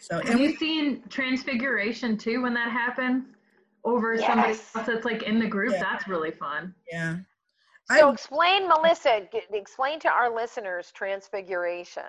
So 0.00 0.16
Have 0.16 0.30
and 0.30 0.40
you 0.40 0.46
we, 0.48 0.56
seen 0.56 1.02
Transfiguration 1.08 2.16
too 2.16 2.42
when 2.42 2.54
that 2.54 2.70
happens? 2.70 3.24
Over 3.84 4.16
somebody 4.16 4.50
else 4.50 4.70
that's 4.86 5.04
like 5.04 5.24
in 5.24 5.40
the 5.40 5.46
group? 5.48 5.72
Yeah. 5.72 5.80
That's 5.80 6.06
really 6.06 6.30
fun. 6.30 6.72
yeah, 6.90 7.16
so 7.90 8.08
I 8.08 8.12
explain 8.12 8.68
melissa 8.68 9.26
g- 9.32 9.42
explain 9.52 9.98
to 10.00 10.08
our 10.08 10.32
listeners 10.32 10.92
transfiguration 10.92 12.04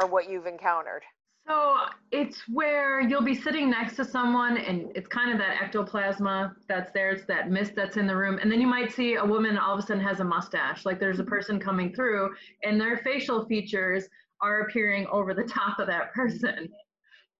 or 0.00 0.08
what 0.08 0.28
you've 0.28 0.46
encountered 0.46 1.02
So 1.46 1.76
it's 2.10 2.40
where 2.48 3.00
you'll 3.02 3.22
be 3.22 3.34
sitting 3.34 3.68
next 3.68 3.96
to 3.96 4.04
someone 4.04 4.56
and 4.56 4.90
it's 4.96 5.08
kind 5.08 5.30
of 5.30 5.38
that 5.38 5.58
ectoplasma 5.58 6.54
that's 6.68 6.90
there. 6.92 7.10
It's 7.10 7.26
that 7.26 7.50
mist 7.50 7.74
that's 7.74 7.98
in 7.98 8.06
the 8.06 8.16
room. 8.16 8.38
And 8.38 8.50
then 8.50 8.60
you 8.62 8.66
might 8.66 8.92
see 8.92 9.16
a 9.16 9.24
woman 9.24 9.58
all 9.58 9.74
of 9.74 9.78
a 9.78 9.82
sudden 9.86 10.02
has 10.02 10.20
a 10.20 10.24
mustache. 10.24 10.86
Like 10.86 10.98
there's 11.00 11.20
a 11.20 11.24
person 11.24 11.60
coming 11.60 11.92
through 11.94 12.34
and 12.62 12.80
their 12.80 12.96
facial 12.98 13.44
features 13.46 14.08
are 14.40 14.60
appearing 14.62 15.06
over 15.08 15.34
the 15.34 15.44
top 15.44 15.78
of 15.78 15.86
that 15.88 16.12
person. 16.14 16.72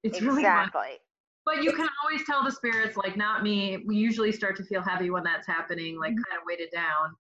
It's 0.03 0.21
really 0.21 0.43
fun. 0.53 0.71
exactly 0.71 1.01
But 1.47 1.63
you 1.63 1.73
can 1.73 1.89
always 2.05 2.27
tell 2.27 2.45
the 2.45 2.53
spirits, 2.53 2.97
like 2.97 3.17
not 3.17 3.43
me. 3.43 3.79
We 3.87 3.97
usually 3.97 4.33
start 4.33 4.57
to 4.57 4.65
feel 4.65 4.83
heavy 4.83 5.11
when 5.11 5.25
that's 5.25 5.47
happening, 5.47 5.99
like 5.99 6.15
Mhm. 6.15 6.25
kind 6.29 6.39
of 6.39 6.45
weighted 6.47 6.71
down, 6.73 7.17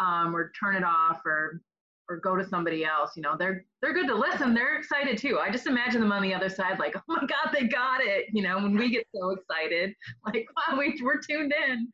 um, 0.00 0.36
or 0.36 0.52
turn 0.52 0.76
it 0.76 0.84
off, 0.84 1.24
or 1.26 1.62
or 2.08 2.16
go 2.16 2.36
to 2.36 2.46
somebody 2.46 2.84
else. 2.84 3.12
You 3.16 3.22
know, 3.22 3.36
they're 3.38 3.64
they're 3.80 3.92
good 3.92 4.06
to 4.08 4.14
listen. 4.14 4.54
They're 4.54 4.76
excited 4.76 5.18
too. 5.18 5.38
I 5.38 5.50
just 5.50 5.66
imagine 5.66 6.00
them 6.00 6.12
on 6.12 6.22
the 6.22 6.34
other 6.34 6.48
side, 6.48 6.78
like, 6.78 6.96
oh 6.96 7.02
my 7.08 7.20
God, 7.20 7.52
they 7.52 7.66
got 7.66 8.00
it. 8.02 8.26
You 8.32 8.42
know, 8.42 8.56
when 8.56 8.76
we 8.76 8.90
get 8.90 9.06
so 9.14 9.30
excited, 9.30 9.94
like, 10.26 10.48
wow, 10.56 10.78
we, 10.78 10.98
we're 11.02 11.20
tuned 11.20 11.52
in. 11.68 11.88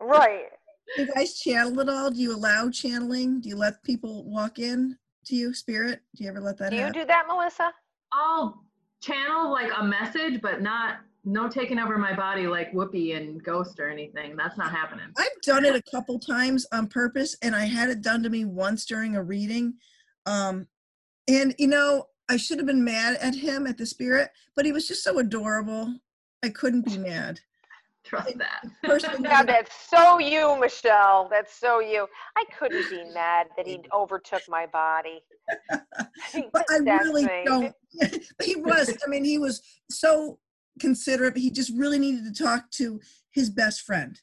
Right. 0.00 0.46
Do 0.96 1.02
you 1.02 1.14
guys 1.14 1.38
channel 1.38 1.80
at 1.80 1.88
all? 1.88 2.10
Do 2.10 2.20
you 2.20 2.34
allow 2.34 2.70
channeling? 2.70 3.40
Do 3.40 3.48
you 3.48 3.56
let 3.56 3.82
people 3.82 4.24
walk 4.24 4.58
in 4.58 4.96
to 5.24 5.34
you, 5.34 5.52
spirit? 5.52 6.00
Do 6.14 6.22
you 6.22 6.30
ever 6.30 6.40
let 6.40 6.58
that 6.58 6.70
Do 6.70 6.76
you 6.76 6.82
happen? 6.82 7.00
do 7.00 7.06
that, 7.06 7.24
Melissa? 7.26 7.72
I'll 8.12 8.62
channel 9.00 9.50
like 9.50 9.70
a 9.76 9.82
message, 9.82 10.40
but 10.40 10.62
not 10.62 10.98
no 11.26 11.48
taking 11.48 11.78
over 11.78 11.98
my 11.98 12.14
body 12.14 12.46
like 12.46 12.72
Whoopi 12.72 13.16
and 13.16 13.42
Ghost 13.42 13.80
or 13.80 13.90
anything. 13.90 14.36
That's 14.36 14.56
not 14.56 14.70
happening. 14.70 15.06
I've 15.18 15.42
done 15.42 15.64
it 15.64 15.74
a 15.74 15.82
couple 15.90 16.18
times 16.20 16.66
on 16.72 16.86
purpose, 16.86 17.36
and 17.42 17.54
I 17.54 17.64
had 17.64 17.90
it 17.90 18.00
done 18.00 18.22
to 18.22 18.30
me 18.30 18.44
once 18.44 18.86
during 18.86 19.16
a 19.16 19.22
reading. 19.22 19.74
Um, 20.24 20.68
and 21.28 21.54
you 21.58 21.66
know, 21.66 22.06
I 22.28 22.36
should 22.36 22.58
have 22.58 22.66
been 22.66 22.84
mad 22.84 23.18
at 23.20 23.34
him 23.34 23.66
at 23.66 23.76
the 23.76 23.84
spirit, 23.84 24.30
but 24.54 24.64
he 24.64 24.72
was 24.72 24.86
just 24.86 25.02
so 25.02 25.18
adorable. 25.18 25.94
I 26.44 26.48
couldn't 26.48 26.84
be 26.84 26.96
mad. 26.96 27.40
Trust 28.04 28.38
that. 28.38 28.62
Person 28.84 29.24
Yeah, 29.24 29.42
that's 29.42 29.74
so 29.90 30.20
you, 30.20 30.56
Michelle. 30.60 31.28
That's 31.28 31.58
so 31.58 31.80
you. 31.80 32.06
I 32.36 32.44
couldn't 32.56 32.88
be 32.88 33.02
mad 33.12 33.48
that 33.56 33.66
he 33.66 33.80
overtook 33.92 34.42
my 34.48 34.66
body. 34.66 35.24
but 36.52 36.64
I 36.70 36.76
really 36.76 37.26
me. 37.26 37.42
don't. 37.44 37.74
he 38.44 38.54
was. 38.54 38.96
I 39.04 39.08
mean, 39.08 39.24
he 39.24 39.38
was 39.38 39.60
so 39.90 40.38
considerate. 40.80 41.34
But 41.34 41.42
he 41.42 41.50
just 41.50 41.72
really 41.76 41.98
needed 41.98 42.24
to 42.24 42.42
talk 42.44 42.70
to 42.72 43.00
his 43.32 43.50
best 43.50 43.82
friend. 43.82 44.20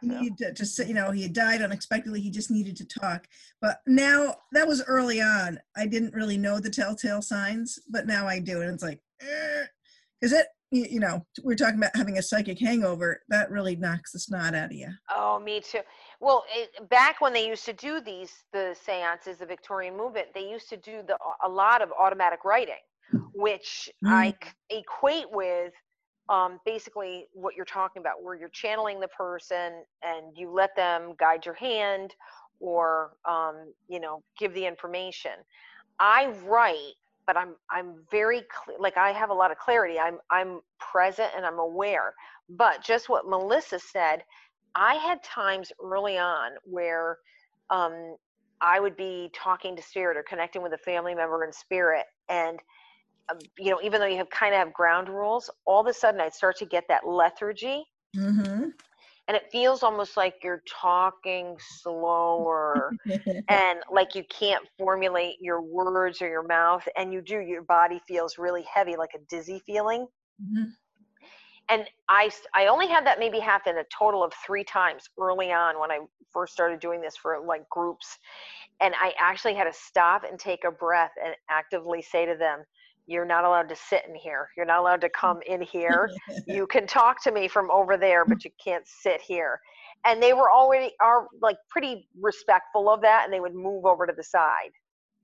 He 0.00 0.08
needed 0.08 0.38
to, 0.38 0.54
to 0.54 0.66
say, 0.66 0.86
you 0.86 0.94
know, 0.94 1.10
he 1.10 1.22
had 1.22 1.32
died 1.32 1.62
unexpectedly. 1.62 2.20
He 2.20 2.30
just 2.30 2.50
needed 2.50 2.76
to 2.76 2.84
talk. 2.84 3.26
But 3.60 3.80
now 3.86 4.36
that 4.52 4.68
was 4.68 4.84
early 4.84 5.20
on. 5.20 5.58
I 5.76 5.86
didn't 5.86 6.14
really 6.14 6.36
know 6.36 6.60
the 6.60 6.70
telltale 6.70 7.22
signs, 7.22 7.78
but 7.88 8.06
now 8.06 8.28
I 8.28 8.38
do, 8.38 8.60
and 8.60 8.72
it's 8.72 8.82
like, 8.82 9.00
eh. 9.20 9.64
because 10.20 10.32
it, 10.32 10.46
you, 10.70 10.86
you 10.88 11.00
know, 11.00 11.26
we're 11.42 11.56
talking 11.56 11.78
about 11.78 11.96
having 11.96 12.18
a 12.18 12.22
psychic 12.22 12.58
hangover. 12.58 13.22
That 13.28 13.50
really 13.50 13.74
knocks 13.74 14.12
the 14.12 14.20
snot 14.20 14.54
out 14.54 14.66
of 14.66 14.72
you. 14.72 14.88
Oh, 15.14 15.40
me 15.40 15.60
too. 15.60 15.80
Well, 16.20 16.44
it, 16.54 16.88
back 16.88 17.20
when 17.20 17.32
they 17.32 17.46
used 17.46 17.64
to 17.64 17.72
do 17.72 18.00
these, 18.00 18.32
the 18.52 18.76
seances, 18.80 19.38
the 19.38 19.46
Victorian 19.46 19.96
movement, 19.96 20.28
they 20.34 20.48
used 20.48 20.68
to 20.68 20.76
do 20.76 21.02
the 21.06 21.16
a 21.44 21.48
lot 21.48 21.82
of 21.82 21.90
automatic 21.98 22.44
writing, 22.44 22.74
which 23.32 23.90
I 24.06 24.34
c- 24.70 24.78
equate 24.80 25.26
with 25.32 25.72
um, 26.28 26.60
basically 26.66 27.26
what 27.32 27.56
you're 27.56 27.64
talking 27.66 28.00
about, 28.00 28.22
where 28.22 28.36
you're 28.36 28.50
channeling 28.50 29.00
the 29.00 29.08
person 29.08 29.84
and 30.02 30.36
you 30.36 30.50
let 30.52 30.76
them 30.76 31.14
guide 31.18 31.46
your 31.46 31.54
hand 31.56 32.14
or 32.60 33.12
um, 33.28 33.72
you 33.88 34.00
know 34.00 34.22
give 34.38 34.54
the 34.54 34.66
information. 34.66 35.32
I 35.98 36.32
write, 36.44 36.94
but 37.26 37.36
I'm 37.36 37.56
I'm 37.70 38.04
very 38.10 38.42
clear. 38.52 38.76
Like 38.78 38.96
I 38.96 39.12
have 39.12 39.30
a 39.30 39.34
lot 39.34 39.50
of 39.50 39.58
clarity. 39.58 39.98
I'm 39.98 40.18
I'm 40.30 40.60
present 40.78 41.30
and 41.36 41.46
I'm 41.46 41.58
aware. 41.58 42.14
But 42.48 42.84
just 42.84 43.08
what 43.08 43.26
Melissa 43.28 43.78
said, 43.78 44.22
I 44.74 44.94
had 44.96 45.22
times 45.22 45.72
early 45.82 46.18
on 46.18 46.52
where 46.64 47.18
um, 47.70 48.16
I 48.60 48.78
would 48.80 48.96
be 48.96 49.30
talking 49.34 49.74
to 49.76 49.82
spirit 49.82 50.16
or 50.16 50.22
connecting 50.22 50.62
with 50.62 50.72
a 50.74 50.78
family 50.78 51.14
member 51.14 51.44
in 51.44 51.52
spirit, 51.52 52.04
and 52.28 52.58
you 53.58 53.70
know, 53.70 53.80
even 53.82 54.00
though 54.00 54.06
you 54.06 54.16
have 54.16 54.30
kind 54.30 54.54
of 54.54 54.58
have 54.58 54.72
ground 54.72 55.08
rules, 55.08 55.50
all 55.66 55.80
of 55.80 55.86
a 55.86 55.92
sudden 55.92 56.20
I'd 56.20 56.34
start 56.34 56.56
to 56.58 56.66
get 56.66 56.84
that 56.88 57.06
lethargy, 57.06 57.84
Mm-hmm. 58.16 58.70
and 59.28 59.36
it 59.36 59.44
feels 59.52 59.82
almost 59.82 60.16
like 60.16 60.36
you're 60.42 60.62
talking 60.68 61.56
slower 61.60 62.94
and 63.48 63.80
like 63.90 64.14
you 64.14 64.24
can't 64.28 64.64
formulate 64.78 65.36
your 65.40 65.60
words 65.62 66.20
or 66.22 66.28
your 66.28 66.42
mouth, 66.46 66.86
and 66.96 67.12
you 67.12 67.20
do. 67.22 67.40
Your 67.40 67.62
body 67.62 68.00
feels 68.06 68.38
really 68.38 68.62
heavy, 68.62 68.96
like 68.96 69.10
a 69.14 69.20
dizzy 69.28 69.60
feeling. 69.66 70.06
Mhm. 70.38 70.76
and 71.68 71.88
I 72.08 72.66
only 72.66 72.88
had 72.88 73.06
that 73.06 73.18
maybe 73.18 73.38
happen 73.38 73.76
a 73.78 73.84
total 73.96 74.22
of 74.24 74.32
three 74.44 74.64
times 74.64 75.08
early 75.18 75.52
on 75.52 75.78
when 75.78 75.90
I 75.90 76.00
first 76.32 76.52
started 76.52 76.80
doing 76.80 77.00
this 77.00 77.16
for 77.16 77.38
like 77.46 77.68
groups. 77.68 78.18
And 78.80 78.94
I 79.00 79.12
actually 79.18 79.54
had 79.54 79.64
to 79.64 79.72
stop 79.72 80.24
and 80.24 80.38
take 80.38 80.64
a 80.64 80.70
breath 80.70 81.12
and 81.24 81.34
actively 81.48 82.02
say 82.02 82.26
to 82.26 82.36
them, 82.36 82.64
You're 83.10 83.24
not 83.24 83.44
allowed 83.44 83.68
to 83.70 83.74
sit 83.74 84.02
in 84.08 84.14
here. 84.14 84.48
You're 84.56 84.66
not 84.66 84.78
allowed 84.78 85.00
to 85.00 85.08
come 85.08 85.40
in 85.46 85.60
here. 85.60 86.08
You 86.46 86.66
can 86.68 86.86
talk 86.86 87.20
to 87.24 87.32
me 87.32 87.48
from 87.48 87.68
over 87.70 87.96
there, 87.96 88.24
but 88.24 88.44
you 88.44 88.52
can't 88.64 88.86
sit 88.86 89.20
here. 89.20 89.60
And 90.06 90.22
they 90.22 90.32
were 90.32 90.50
already 90.50 90.92
are 91.00 91.26
like 91.42 91.56
pretty 91.68 92.08
respectful 92.18 92.88
of 92.88 93.02
that 93.02 93.24
and 93.24 93.32
they 93.32 93.40
would 93.40 93.54
move 93.54 93.84
over 93.84 94.06
to 94.06 94.12
the 94.16 94.22
side. 94.22 94.70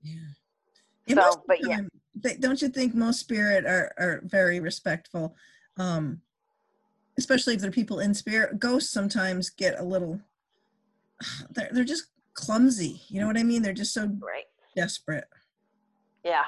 Yeah. 0.03 1.15
So, 1.15 1.41
but 1.47 1.59
the 1.61 1.69
yeah. 2.21 2.35
don't 2.41 2.61
you 2.61 2.67
think 2.67 2.93
most 2.93 3.21
spirit 3.21 3.65
are, 3.65 3.93
are 3.97 4.21
very 4.25 4.59
respectful? 4.59 5.35
Um, 5.77 6.21
especially 7.17 7.55
if 7.55 7.61
they're 7.61 7.71
people 7.71 8.01
in 8.01 8.13
spirit. 8.13 8.59
Ghosts 8.59 8.91
sometimes 8.91 9.49
get 9.49 9.79
a 9.79 9.83
little, 9.83 10.19
they're, 11.51 11.69
they're 11.71 11.85
just 11.85 12.07
clumsy. 12.33 13.01
You 13.07 13.21
know 13.21 13.27
what 13.27 13.37
I 13.37 13.43
mean? 13.43 13.61
They're 13.61 13.71
just 13.71 13.93
so 13.93 14.07
Right. 14.21 14.45
desperate. 14.75 15.29
Yeah. 16.25 16.43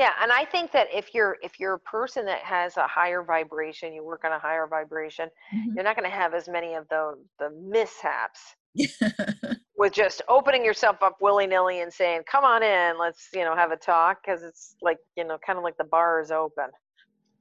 Yeah, 0.00 0.12
and 0.22 0.32
I 0.32 0.46
think 0.46 0.72
that 0.72 0.86
if 0.90 1.12
you're 1.12 1.36
if 1.42 1.60
you're 1.60 1.74
a 1.74 1.78
person 1.78 2.24
that 2.24 2.38
has 2.38 2.78
a 2.78 2.86
higher 2.86 3.22
vibration, 3.22 3.92
you 3.92 4.02
work 4.02 4.24
on 4.24 4.32
a 4.32 4.38
higher 4.38 4.66
vibration, 4.66 5.28
Mhm. 5.54 5.74
you're 5.74 5.84
not 5.84 5.94
going 5.94 6.10
to 6.10 6.16
have 6.16 6.32
as 6.32 6.48
many 6.48 6.72
of 6.72 6.88
the 6.88 7.22
the 7.38 7.50
mishaps 7.50 8.40
with 9.76 9.92
just 9.92 10.22
opening 10.26 10.64
yourself 10.64 11.02
up 11.02 11.18
willy-nilly 11.20 11.82
and 11.82 11.92
saying, 11.92 12.22
"Come 12.26 12.44
on 12.44 12.62
in, 12.62 12.98
let's, 12.98 13.28
you 13.34 13.44
know, 13.44 13.54
have 13.54 13.72
a 13.72 13.76
talk" 13.76 14.22
because 14.24 14.42
it's 14.42 14.74
like, 14.80 14.96
you 15.18 15.24
know, 15.24 15.36
kind 15.46 15.58
of 15.58 15.64
like 15.64 15.76
the 15.76 15.84
bar 15.84 16.18
is 16.22 16.30
open. 16.30 16.70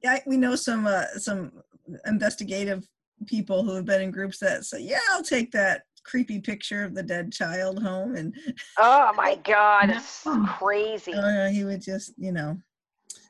Yeah, 0.04 0.20
we 0.26 0.36
know 0.36 0.58
some 0.58 0.86
uh, 0.86 1.06
some 1.18 1.64
investigative 2.06 2.86
people 3.26 3.64
who 3.64 3.74
have 3.76 3.86
been 3.86 4.02
in 4.02 4.12
groups 4.12 4.38
that 4.40 4.66
say, 4.66 4.82
"Yeah, 4.82 5.00
I'll 5.12 5.24
take 5.24 5.52
that 5.52 5.84
creepy 6.04 6.40
picture 6.40 6.84
of 6.84 6.94
the 6.96 7.04
dead 7.04 7.32
child 7.32 7.82
home," 7.82 8.16
and 8.16 8.36
Oh 8.78 9.12
my 9.16 9.36
god, 9.44 9.90
it's 9.90 10.26
crazy. 10.58 11.14
uh, 11.14 11.50
he 11.50 11.64
would 11.66 11.82
just, 11.82 12.14
you 12.18 12.32
know, 12.32 12.58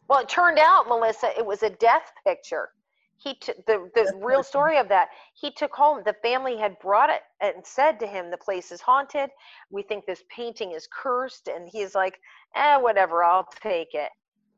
Well, 0.07 0.19
it 0.19 0.29
turned 0.29 0.59
out, 0.59 0.87
Melissa, 0.87 1.31
it 1.37 1.45
was 1.45 1.63
a 1.63 1.69
death 1.69 2.11
picture. 2.25 2.69
He 3.17 3.35
took 3.35 3.57
the 3.65 3.89
the 3.95 4.03
Death 4.05 4.13
real 4.21 4.43
story 4.43 4.77
of 4.77 4.87
that. 4.89 5.09
He 5.33 5.51
took 5.51 5.73
home. 5.73 6.03
The 6.05 6.15
family 6.21 6.57
had 6.57 6.79
brought 6.79 7.09
it 7.09 7.21
and 7.41 7.65
said 7.65 7.99
to 7.99 8.07
him, 8.07 8.31
"The 8.31 8.37
place 8.37 8.71
is 8.71 8.79
haunted. 8.79 9.29
We 9.69 9.83
think 9.83 10.05
this 10.05 10.23
painting 10.29 10.71
is 10.71 10.87
cursed." 10.91 11.49
And 11.49 11.67
he's 11.67 11.95
like, 11.95 12.17
"Eh, 12.55 12.77
whatever. 12.77 13.23
I'll 13.23 13.49
take 13.61 13.93
it." 13.93 14.09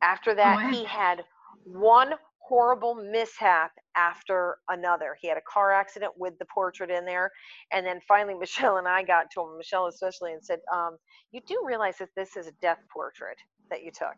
After 0.03 0.36
that, 0.36 0.64
wow. 0.64 0.72
he 0.72 0.86
had 0.86 1.26
one 1.64 2.14
horrible 2.39 2.93
mishap 2.95 3.72
after 3.96 4.58
another. 4.70 5.18
He 5.20 5.28
had 5.28 5.38
a 5.38 5.42
car 5.52 5.72
accident 5.72 6.14
with 6.18 6.38
the 6.39 6.46
portrait 6.46 6.89
in 6.89 7.06
there, 7.06 7.32
and 7.72 7.86
then 7.86 8.00
finally, 8.08 8.34
Michelle 8.39 8.78
and 8.78 8.88
I 8.88 9.04
got 9.04 9.32
to 9.32 9.42
him, 9.42 9.58
Michelle 9.58 9.88
especially, 9.88 10.34
and 10.34 10.44
said, 10.44 10.60
um, 10.74 10.98
"You 11.32 11.42
do 11.48 11.62
realize 11.66 11.98
that 12.00 12.10
this 12.16 12.38
is 12.38 12.48
a 12.48 12.52
death 12.62 12.80
portrait 12.92 13.38
that 13.70 13.84
you 13.84 13.92
took?" 13.92 14.16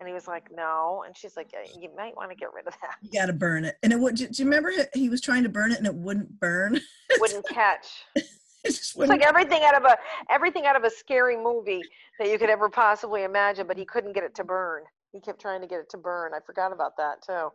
And 0.00 0.08
he 0.08 0.14
was 0.14 0.26
like, 0.26 0.48
no. 0.52 1.04
And 1.06 1.16
she's 1.16 1.36
like, 1.36 1.50
"Uh, 1.54 1.66
you 1.80 1.88
might 1.96 2.16
want 2.16 2.30
to 2.30 2.36
get 2.36 2.52
rid 2.52 2.66
of 2.66 2.74
that. 2.82 2.96
you 3.00 3.10
got 3.10 3.26
to 3.26 3.32
burn 3.32 3.64
it. 3.64 3.76
And 3.82 3.92
it 3.92 3.98
would. 3.98 4.16
Do 4.16 4.24
you 4.30 4.44
remember 4.44 4.72
he- 4.92 5.08
was 5.08 5.20
trying 5.20 5.44
to 5.44 5.48
burn 5.48 5.72
it 5.72 5.78
and 5.78 5.86
it 5.86 5.94
wouldn't 5.94 6.40
burn? 6.40 6.80
Wouldn't 7.20 7.46
catch. 7.48 7.86
it 8.16 8.24
just 8.64 8.96
It's 8.96 9.08
like 9.08 9.22
everything 9.22 9.62
out 9.62 9.76
of 9.76 9.84
a 9.84 9.96
everything 10.30 10.66
out 10.66 10.74
of 10.74 10.82
a 10.82 10.90
scary 10.90 11.36
movie 11.36 11.82
that 12.18 12.28
you 12.28 12.38
could 12.38 12.50
ever 12.50 12.68
possibly 12.68 13.22
imagine, 13.22 13.66
but 13.66 13.76
he 13.76 13.84
couldn't 13.84 14.14
get 14.14 14.24
it 14.24 14.34
to 14.34 14.44
burn. 14.44 14.82
He 15.12 15.20
kept 15.20 15.40
trying 15.40 15.60
to 15.60 15.68
get 15.68 15.78
it 15.78 15.88
to 15.90 15.96
burn. 15.96 16.32
I 16.34 16.40
forgot 16.44 16.72
about 16.72 16.96
that 16.96 17.22
too. 17.24 17.50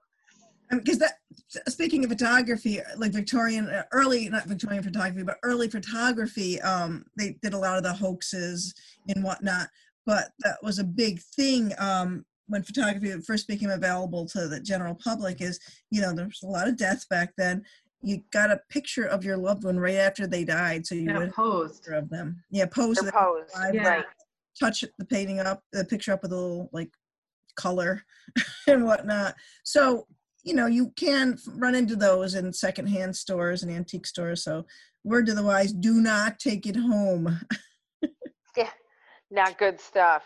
Because 0.72 1.00
that 1.00 1.14
speaking 1.68 2.04
of 2.04 2.10
photography 2.12 2.80
like 2.98 3.12
victorian 3.12 3.68
uh, 3.70 3.84
early 3.92 4.30
not 4.30 4.46
victorian 4.46 4.84
photography 4.84 5.24
but 5.24 5.38
early 5.44 5.68
photography 5.68 6.62
um 6.62 7.04
they 7.18 7.38
did 7.42 7.54
a 7.54 7.58
lot 7.58 7.78
of 7.78 7.84
the 7.84 7.94
hoaxes 7.94 8.74
and 9.08 9.24
whatnot 9.24 9.68
but 10.06 10.32
that 10.40 10.58
was 10.62 10.80
a 10.80 10.84
big 10.84 11.20
thing 11.20 11.74
um 11.80 12.26
when 12.48 12.64
photography 12.64 13.12
first 13.26 13.48
became 13.48 13.70
available 13.70 14.26
to 14.26 14.48
the 14.48 14.60
general 14.60 14.96
public 14.96 15.42
is 15.42 15.60
you 15.92 16.02
know 16.02 16.14
there 16.14 16.26
was 16.26 16.42
a 16.44 16.48
lot 16.48 16.68
of 16.68 16.78
deaths 16.78 17.06
back 17.10 17.34
then 17.38 17.64
you 18.02 18.22
got 18.32 18.52
a 18.52 18.62
picture 18.70 19.06
of 19.06 19.26
your 19.26 19.38
loved 19.38 19.64
one 19.64 19.80
right 19.80 19.96
after 19.96 20.26
they 20.28 20.44
died 20.44 20.86
so 20.86 20.96
you 20.96 21.10
Yeah, 21.10 21.18
would 21.18 21.34
posed. 21.34 21.88
of 21.90 22.10
them 22.10 22.44
yeah 22.52 22.66
post 22.66 23.02
They're 23.04 23.12
live, 23.56 23.74
Yeah. 23.76 23.88
Right. 23.90 24.06
touch 24.60 24.84
the 24.98 25.06
painting 25.06 25.40
up 25.40 25.64
the 25.74 25.84
picture 25.86 26.14
up 26.14 26.22
with 26.22 26.32
a 26.32 26.36
little 26.36 26.70
like 26.72 26.92
color 27.56 28.04
and 28.68 28.86
whatnot 28.86 29.36
so 29.64 30.08
you 30.44 30.54
know 30.54 30.68
you 30.68 30.92
can 30.96 31.38
run 31.56 31.76
into 31.76 31.96
those 31.96 32.36
in 32.36 32.52
secondhand 32.54 33.16
stores 33.16 33.64
and 33.64 33.72
antique 33.72 34.06
stores 34.06 34.44
so 34.44 34.66
word 35.04 35.26
to 35.26 35.34
the 35.34 35.44
wise 35.44 35.72
do 35.72 35.96
not 35.96 36.40
take 36.40 36.66
it 36.66 36.76
home 36.76 37.40
Yeah. 38.58 38.70
Not 39.32 39.60
good 39.60 39.80
stuff. 39.80 40.24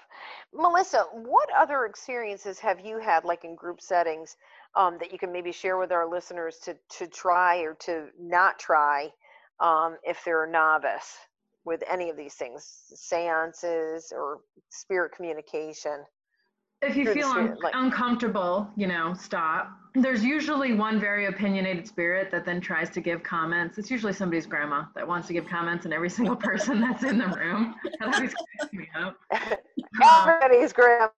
Melissa, 0.53 1.03
what 1.11 1.49
other 1.55 1.85
experiences 1.85 2.57
have 2.59 2.79
you 2.79 2.99
had, 2.99 3.25
like 3.25 3.43
in 3.43 3.53
group 3.53 3.81
settings, 3.81 4.37
um, 4.75 4.97
that 4.99 5.11
you 5.11 5.19
can 5.19 5.31
maybe 5.31 5.51
share 5.51 5.77
with 5.77 5.91
our 5.91 6.09
listeners 6.09 6.57
to 6.63 6.77
to 6.97 7.07
try 7.07 7.57
or 7.57 7.75
to 7.81 8.07
not 8.17 8.59
try 8.59 9.11
um, 9.59 9.97
if 10.03 10.23
they're 10.23 10.45
a 10.45 10.49
novice? 10.49 11.17
with 11.65 11.83
any 11.89 12.09
of 12.09 12.17
these 12.17 12.33
things, 12.33 12.65
seances 12.93 14.11
or 14.15 14.41
spirit 14.69 15.13
communication. 15.15 16.03
If 16.83 16.95
you 16.95 17.13
feel 17.13 17.27
un- 17.27 17.57
like- 17.61 17.73
uncomfortable, 17.75 18.69
you 18.75 18.87
know, 18.87 19.13
stop. 19.13 19.71
There's 19.95 20.23
usually 20.23 20.73
one 20.73 20.99
very 20.99 21.27
opinionated 21.27 21.87
spirit 21.87 22.31
that 22.31 22.45
then 22.45 22.59
tries 22.59 22.89
to 22.91 23.01
give 23.01 23.21
comments. 23.21 23.77
It's 23.77 23.91
usually 23.91 24.13
somebody's 24.13 24.47
grandma 24.47 24.85
that 24.95 25.07
wants 25.07 25.27
to 25.27 25.33
give 25.33 25.45
comments, 25.47 25.85
and 25.85 25.93
every 25.93 26.09
single 26.17 26.35
person 26.35 26.81
that's 26.81 27.03
in 27.03 27.17
the 27.17 27.27
room. 27.27 27.75
That 27.99 28.13
always 28.13 28.33
cracks 28.33 28.73
me 28.73 28.89
up. 28.99 29.17
Um, 29.31 29.57
Everybody's 30.27 30.73
grandma 30.73 31.09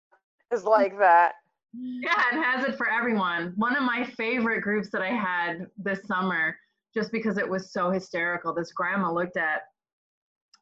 is 0.51 0.66
like 0.66 0.97
that. 0.99 1.36
Yeah, 1.74 2.22
and 2.32 2.43
has 2.43 2.66
it 2.66 2.76
for 2.78 2.89
everyone. 2.89 3.53
One 3.55 3.76
of 3.76 3.84
my 3.84 4.03
favorite 4.18 4.61
groups 4.61 4.89
that 4.91 5.01
I 5.01 5.09
had 5.09 5.68
this 5.78 6.05
summer, 6.05 6.55
just 6.93 7.11
because 7.11 7.38
it 7.38 7.49
was 7.49 7.72
so 7.72 7.91
hysterical. 7.91 8.53
This 8.53 8.72
grandma 8.72 9.11
looked 9.11 9.38
at 9.38 9.61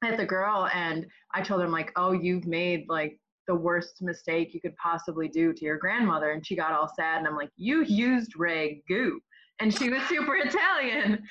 at 0.04 0.18
the 0.18 0.26
girl, 0.26 0.70
and 0.74 1.06
I 1.34 1.42
told 1.42 1.62
her, 1.62 1.66
I'm 1.68 1.72
like, 1.72 1.92
"Oh, 1.96 2.12
you've 2.12 2.46
made 2.46 2.86
like 2.90 3.20
the 3.48 3.56
worst 3.56 4.02
mistake 4.02 4.54
you 4.54 4.62
could 4.62 4.76
possibly 4.78 5.28
do 5.28 5.54
to 5.54 5.66
your 5.66 5.78
grandmother," 5.78 6.32
and 6.32 6.46
she 6.46 6.56
got 6.56 6.74
all 6.74 6.88
sad, 6.88 7.20
and 7.20 7.28
I'm 7.28 7.36
like, 7.36 7.52
"You 7.56 7.84
used 7.84 8.36
ragu," 8.36 9.18
and 9.60 9.74
she 9.74 9.90
was 9.90 10.02
super 10.04 10.36
Italian. 10.36 11.24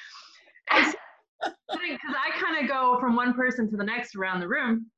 Because 0.70 0.94
I 1.70 2.30
kind 2.40 2.62
of 2.62 2.68
go 2.68 2.98
from 3.00 3.16
one 3.16 3.34
person 3.34 3.68
to 3.70 3.76
the 3.76 3.84
next 3.84 4.14
around 4.14 4.40
the 4.40 4.48
room, 4.48 4.90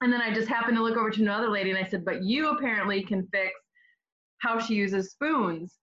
and 0.00 0.12
then 0.12 0.22
I 0.22 0.32
just 0.32 0.48
happened 0.48 0.76
to 0.76 0.82
look 0.82 0.96
over 0.96 1.10
to 1.10 1.22
another 1.22 1.48
lady, 1.48 1.70
and 1.70 1.78
I 1.78 1.88
said, 1.88 2.04
"But 2.04 2.22
you 2.22 2.50
apparently 2.50 3.02
can 3.02 3.26
fix." 3.28 3.52
how 4.38 4.58
she 4.58 4.74
uses 4.74 5.10
spoons. 5.10 5.78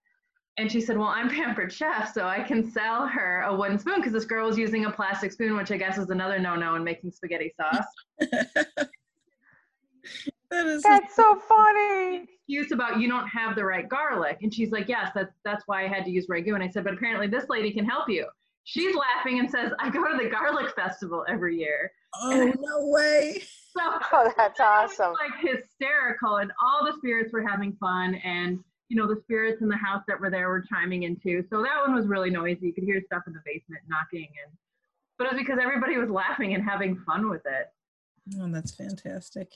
And 0.57 0.72
she 0.72 0.82
said, 0.82 0.97
Well, 0.97 1.07
I'm 1.07 1.30
Pampered 1.36 1.74
Chef, 1.74 2.14
so 2.14 2.26
I 2.26 2.41
can 2.41 2.70
sell 2.72 3.07
her 3.07 3.41
a 3.41 3.55
wooden 3.55 3.80
spoon 3.80 3.95
because 3.97 4.14
this 4.14 4.26
girl 4.26 4.47
was 4.47 4.57
using 4.57 4.86
a 4.86 4.91
plastic 4.91 5.32
spoon, 5.32 5.55
which 5.55 5.72
I 5.72 5.78
guess 5.78 5.97
is 5.97 6.09
another 6.09 6.39
no 6.39 6.55
no 6.55 6.76
in 6.76 6.84
making 6.84 7.11
spaghetti 7.11 7.53
sauce. 7.57 7.86
that 10.53 10.65
is 10.67 10.83
That's 10.83 11.15
so 11.15 11.35
funny. 11.35 12.25
Excuse 12.47 12.71
about 12.71 12.99
you 12.99 13.07
don't 13.07 13.27
have 13.27 13.55
the 13.55 13.63
right 13.65 13.87
garlic. 13.87 14.39
And 14.41 14.53
she's 14.53 14.71
like, 14.71 14.87
Yes, 14.87 15.11
that's, 15.15 15.33
that's 15.45 15.63
why 15.67 15.83
I 15.83 15.87
had 15.87 16.05
to 16.05 16.11
use 16.11 16.27
Ragu. 16.27 16.53
And 16.53 16.63
I 16.63 16.69
said, 16.69 16.83
But 16.83 16.93
apparently 16.93 17.27
this 17.27 17.45
lady 17.49 17.71
can 17.71 17.85
help 17.85 18.09
you. 18.09 18.27
She's 18.65 18.95
laughing 18.95 19.39
and 19.39 19.49
says, 19.49 19.71
I 19.79 19.89
go 19.89 20.09
to 20.09 20.17
the 20.23 20.29
garlic 20.29 20.73
festival 20.75 21.25
every 21.27 21.57
year. 21.57 21.91
oh 22.21 22.51
no 22.59 22.87
way. 22.87 23.41
So 23.75 23.81
Oh, 24.11 24.31
that's 24.37 24.59
that 24.59 24.83
was, 24.83 24.91
awesome. 24.99 25.13
like 25.13 25.31
hysterical 25.41 26.37
and 26.37 26.51
all 26.63 26.85
the 26.85 26.93
spirits 26.99 27.33
were 27.33 27.41
having 27.41 27.73
fun 27.79 28.13
and 28.23 28.59
you 28.89 28.95
know 28.95 29.07
the 29.07 29.19
spirits 29.23 29.63
in 29.63 29.67
the 29.67 29.75
house 29.75 30.03
that 30.07 30.19
were 30.19 30.29
there 30.29 30.47
were 30.47 30.61
chiming 30.61 31.03
in 31.03 31.15
too 31.15 31.43
so 31.49 31.63
that 31.63 31.81
one 31.81 31.95
was 31.95 32.05
really 32.05 32.29
noisy 32.29 32.67
you 32.67 32.71
could 32.75 32.83
hear 32.83 33.01
stuff 33.03 33.23
in 33.25 33.33
the 33.33 33.39
basement 33.43 33.81
knocking 33.87 34.27
and 34.45 34.55
but 35.17 35.25
it 35.25 35.33
was 35.33 35.39
because 35.41 35.57
everybody 35.59 35.97
was 35.97 36.07
laughing 36.11 36.53
and 36.53 36.63
having 36.63 36.95
fun 36.97 37.31
with 37.31 37.41
it 37.47 37.71
Oh, 38.39 38.47
that's 38.51 38.75
fantastic. 38.75 39.53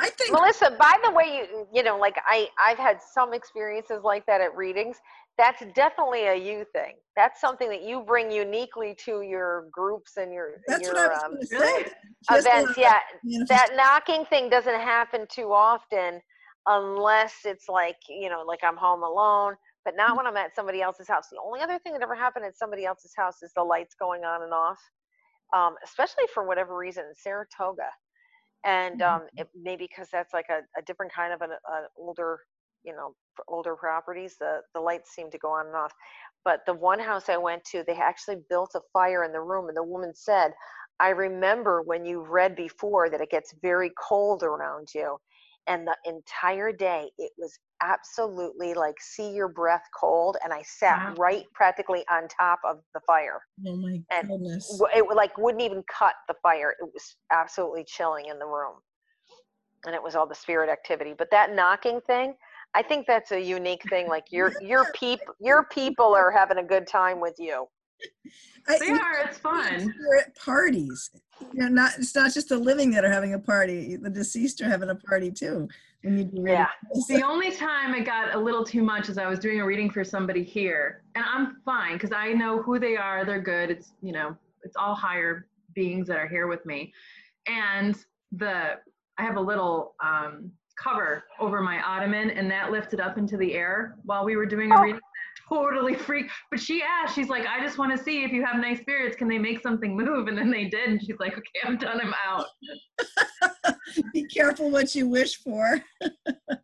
I 0.00 0.10
think 0.10 0.32
Melissa, 0.32 0.76
by 0.78 0.96
the 1.04 1.10
way, 1.12 1.46
you 1.52 1.66
you 1.72 1.82
know, 1.82 1.98
like 1.98 2.16
I 2.26 2.48
I've 2.58 2.78
had 2.78 2.98
some 3.02 3.34
experiences 3.34 4.02
like 4.02 4.24
that 4.26 4.40
at 4.40 4.56
readings. 4.56 4.96
That's 5.38 5.62
definitely 5.74 6.26
a 6.26 6.34
you 6.34 6.64
thing. 6.72 6.94
That's 7.16 7.40
something 7.40 7.68
that 7.68 7.82
you 7.82 8.02
bring 8.02 8.30
uniquely 8.30 8.94
to 9.04 9.22
your 9.22 9.68
groups 9.70 10.16
and 10.16 10.32
your 10.32 10.60
that's 10.66 10.82
your 10.82 10.94
what 10.94 11.02
I 11.02 11.08
was 11.08 11.22
um, 11.24 11.30
going 11.32 11.46
to 11.46 11.56
really? 11.56 11.84
say. 11.84 11.90
She 12.28 12.34
has 12.34 12.44
a 12.44 12.48
events. 12.48 12.78
lot 12.78 13.02
Yeah, 13.24 13.44
that 13.48 13.70
knocking 13.76 14.24
thing 14.26 14.50
doesn't 14.50 14.80
happen 14.80 15.26
too 15.30 15.52
often 15.52 16.20
unless 16.66 17.34
it's 17.44 17.68
like 17.68 17.96
you 18.08 18.28
know 18.28 18.44
like 18.46 18.60
i'm 18.62 18.76
home 18.76 19.02
alone 19.02 19.54
but 19.84 19.96
not 19.96 20.16
when 20.16 20.26
i'm 20.26 20.36
at 20.36 20.54
somebody 20.54 20.82
else's 20.82 21.08
house 21.08 21.28
the 21.30 21.40
only 21.44 21.60
other 21.60 21.78
thing 21.78 21.92
that 21.92 22.02
ever 22.02 22.14
happened 22.14 22.44
at 22.44 22.56
somebody 22.56 22.84
else's 22.84 23.12
house 23.16 23.42
is 23.42 23.50
the 23.56 23.62
lights 23.62 23.94
going 23.98 24.24
on 24.24 24.42
and 24.42 24.52
off 24.52 24.78
um, 25.54 25.74
especially 25.82 26.24
for 26.32 26.46
whatever 26.46 26.76
reason 26.76 27.04
in 27.08 27.14
saratoga 27.16 27.88
and 28.64 29.02
um, 29.02 29.22
it, 29.36 29.48
maybe 29.60 29.86
because 29.88 30.08
that's 30.12 30.34
like 30.34 30.46
a, 30.50 30.60
a 30.78 30.82
different 30.82 31.12
kind 31.12 31.32
of 31.32 31.40
an, 31.42 31.50
an 31.50 31.84
older 31.96 32.40
you 32.84 32.92
know 32.94 33.14
older 33.48 33.76
properties 33.76 34.36
the 34.40 34.60
the 34.74 34.80
lights 34.80 35.14
seem 35.14 35.30
to 35.30 35.38
go 35.38 35.50
on 35.50 35.66
and 35.66 35.76
off 35.76 35.92
but 36.44 36.60
the 36.66 36.72
one 36.72 36.98
house 36.98 37.28
i 37.28 37.36
went 37.36 37.62
to 37.64 37.84
they 37.86 37.94
actually 37.94 38.36
built 38.48 38.70
a 38.74 38.80
fire 38.92 39.24
in 39.24 39.32
the 39.32 39.40
room 39.40 39.68
and 39.68 39.76
the 39.76 39.82
woman 39.82 40.12
said 40.14 40.52
I 41.00 41.08
remember 41.10 41.80
when 41.82 42.04
you 42.04 42.20
read 42.20 42.54
before 42.54 43.08
that 43.08 43.22
it 43.22 43.30
gets 43.30 43.54
very 43.62 43.90
cold 43.98 44.42
around 44.42 44.88
you. 44.94 45.16
And 45.66 45.86
the 45.86 45.96
entire 46.04 46.72
day, 46.72 47.10
it 47.16 47.32
was 47.38 47.58
absolutely 47.82 48.74
like 48.74 48.96
see 49.00 49.30
your 49.32 49.48
breath 49.48 49.84
cold. 49.98 50.36
And 50.44 50.52
I 50.52 50.62
sat 50.62 50.98
Wow. 51.06 51.14
right 51.18 51.44
practically 51.54 52.04
on 52.10 52.28
top 52.28 52.60
of 52.64 52.78
the 52.94 53.00
fire. 53.06 53.40
Oh 53.66 53.76
my 53.76 54.00
and 54.10 54.28
goodness. 54.28 54.78
W- 54.78 54.98
It 55.04 55.16
like 55.16 55.36
wouldn't 55.38 55.62
even 55.62 55.82
cut 55.92 56.14
the 56.28 56.34
fire. 56.42 56.74
It 56.80 56.84
was 56.92 57.16
absolutely 57.32 57.84
chilling 57.84 58.26
in 58.26 58.38
the 58.38 58.46
room. 58.46 58.76
And 59.86 59.94
it 59.94 60.02
was 60.02 60.14
all 60.14 60.26
the 60.26 60.34
spirit 60.34 60.68
activity. 60.70 61.14
But 61.16 61.30
that 61.30 61.54
knocking 61.54 62.00
thing, 62.06 62.34
I 62.74 62.82
think 62.82 63.06
that's 63.06 63.32
a 63.32 63.40
unique 63.40 63.82
thing. 63.88 64.08
Like 64.08 64.24
your 64.30 64.52
your 64.60 64.86
peop 64.94 65.20
your 65.40 65.64
people 65.72 66.14
are 66.14 66.30
having 66.30 66.58
a 66.58 66.62
good 66.64 66.86
time 66.86 67.20
with 67.20 67.36
you. 67.38 67.66
I, 68.68 68.78
they 68.78 68.90
are 68.90 69.26
it's 69.26 69.38
fun 69.38 69.94
You're 69.98 70.18
at 70.18 70.36
parties. 70.36 71.10
You 71.52 71.62
know, 71.64 71.68
not 71.68 71.92
it's 71.98 72.14
not 72.14 72.32
just 72.32 72.50
the 72.50 72.58
living 72.58 72.90
that 72.92 73.04
are 73.04 73.10
having 73.12 73.34
a 73.34 73.38
party. 73.38 73.96
The 73.96 74.10
deceased 74.10 74.60
are 74.60 74.68
having 74.68 74.90
a 74.90 74.94
party 74.94 75.30
too. 75.30 75.68
When 76.02 76.16
you 76.18 76.24
do 76.24 76.42
Yeah. 76.46 76.66
readings. 76.90 77.06
the 77.08 77.22
only 77.22 77.50
time 77.52 77.94
it 77.94 78.04
got 78.06 78.34
a 78.34 78.38
little 78.38 78.64
too 78.64 78.82
much 78.82 79.08
is 79.08 79.18
i 79.18 79.26
was 79.26 79.38
doing 79.38 79.60
a 79.60 79.66
reading 79.66 79.90
for 79.90 80.02
somebody 80.02 80.42
here 80.42 81.02
and 81.14 81.24
i'm 81.28 81.60
fine 81.64 81.94
because 81.94 82.12
i 82.12 82.32
know 82.32 82.62
who 82.62 82.78
they 82.78 82.96
are 82.96 83.24
they're 83.24 83.40
good 83.40 83.70
it's 83.70 83.92
you 84.00 84.12
know 84.12 84.34
it's 84.62 84.76
all 84.76 84.94
higher 84.94 85.46
beings 85.74 86.08
that 86.08 86.16
are 86.18 86.26
here 86.28 86.46
with 86.46 86.64
me 86.64 86.92
and 87.46 88.04
the 88.32 88.78
i 89.18 89.22
have 89.22 89.36
a 89.36 89.40
little 89.40 89.94
um, 90.02 90.50
cover 90.82 91.24
over 91.38 91.60
my 91.60 91.82
ottoman 91.82 92.30
and 92.30 92.50
that 92.50 92.70
lifted 92.70 93.00
up 93.00 93.18
into 93.18 93.36
the 93.36 93.52
air 93.54 93.96
while 94.04 94.24
we 94.24 94.36
were 94.36 94.46
doing 94.46 94.72
a 94.72 94.76
Oh. 94.78 94.80
reading 94.80 95.00
totally 95.50 95.94
freaked 95.94 96.30
but 96.50 96.60
she 96.60 96.82
asked 96.82 97.14
she's 97.14 97.28
like 97.28 97.46
i 97.46 97.60
just 97.60 97.76
want 97.76 97.96
to 97.96 98.02
see 98.02 98.22
if 98.22 98.30
you 98.30 98.44
have 98.44 98.56
nice 98.56 98.80
spirits 98.80 99.16
can 99.16 99.28
they 99.28 99.38
make 99.38 99.60
something 99.60 99.96
move 99.96 100.28
and 100.28 100.38
then 100.38 100.50
they 100.50 100.64
did 100.64 100.88
and 100.88 101.02
she's 101.02 101.18
like 101.18 101.32
okay 101.32 101.60
i'm 101.64 101.76
done 101.76 102.00
i'm 102.00 102.14
out 102.26 102.46
Be 104.12 104.24
careful 104.24 104.70
what 104.70 104.94
you 104.94 105.08
wish 105.08 105.36
for. 105.36 105.82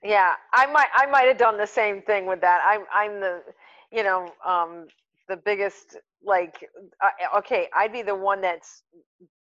Yeah, 0.05 0.35
I 0.53 0.67
might 0.67 0.87
I 0.95 1.07
might 1.07 1.27
have 1.27 1.37
done 1.37 1.59
the 1.59 1.67
same 1.67 2.01
thing 2.01 2.27
with 2.27 2.41
that. 2.41 2.61
I'm 2.65 2.83
I'm 2.95 3.21
the 3.21 3.43
you 3.91 4.05
know 4.05 4.33
um 4.47 4.87
the 5.29 5.37
biggest 5.37 5.97
like 6.25 6.65
uh, 7.03 7.39
okay, 7.39 7.67
I'd 7.77 7.93
be 7.93 8.03
the 8.03 8.15
one 8.15 8.41
that's 8.41 8.85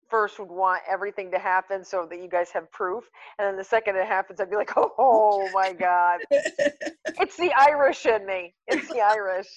first 0.09 0.39
would 0.39 0.49
want 0.49 0.81
everything 0.89 1.31
to 1.31 1.39
happen 1.39 1.83
so 1.83 2.05
that 2.09 2.21
you 2.21 2.27
guys 2.29 2.49
have 2.51 2.71
proof, 2.71 3.05
and 3.39 3.47
then 3.47 3.57
the 3.57 3.63
second 3.63 3.95
it 3.95 4.07
happens, 4.07 4.39
I'd 4.39 4.49
be 4.49 4.55
like, 4.55 4.71
oh, 4.77 4.91
oh 4.97 5.49
my 5.53 5.73
god, 5.73 6.19
it's 6.31 7.37
the 7.37 7.51
Irish 7.53 8.05
in 8.05 8.25
me. 8.25 8.53
It's 8.67 8.87
the 8.89 9.01
Irish, 9.01 9.47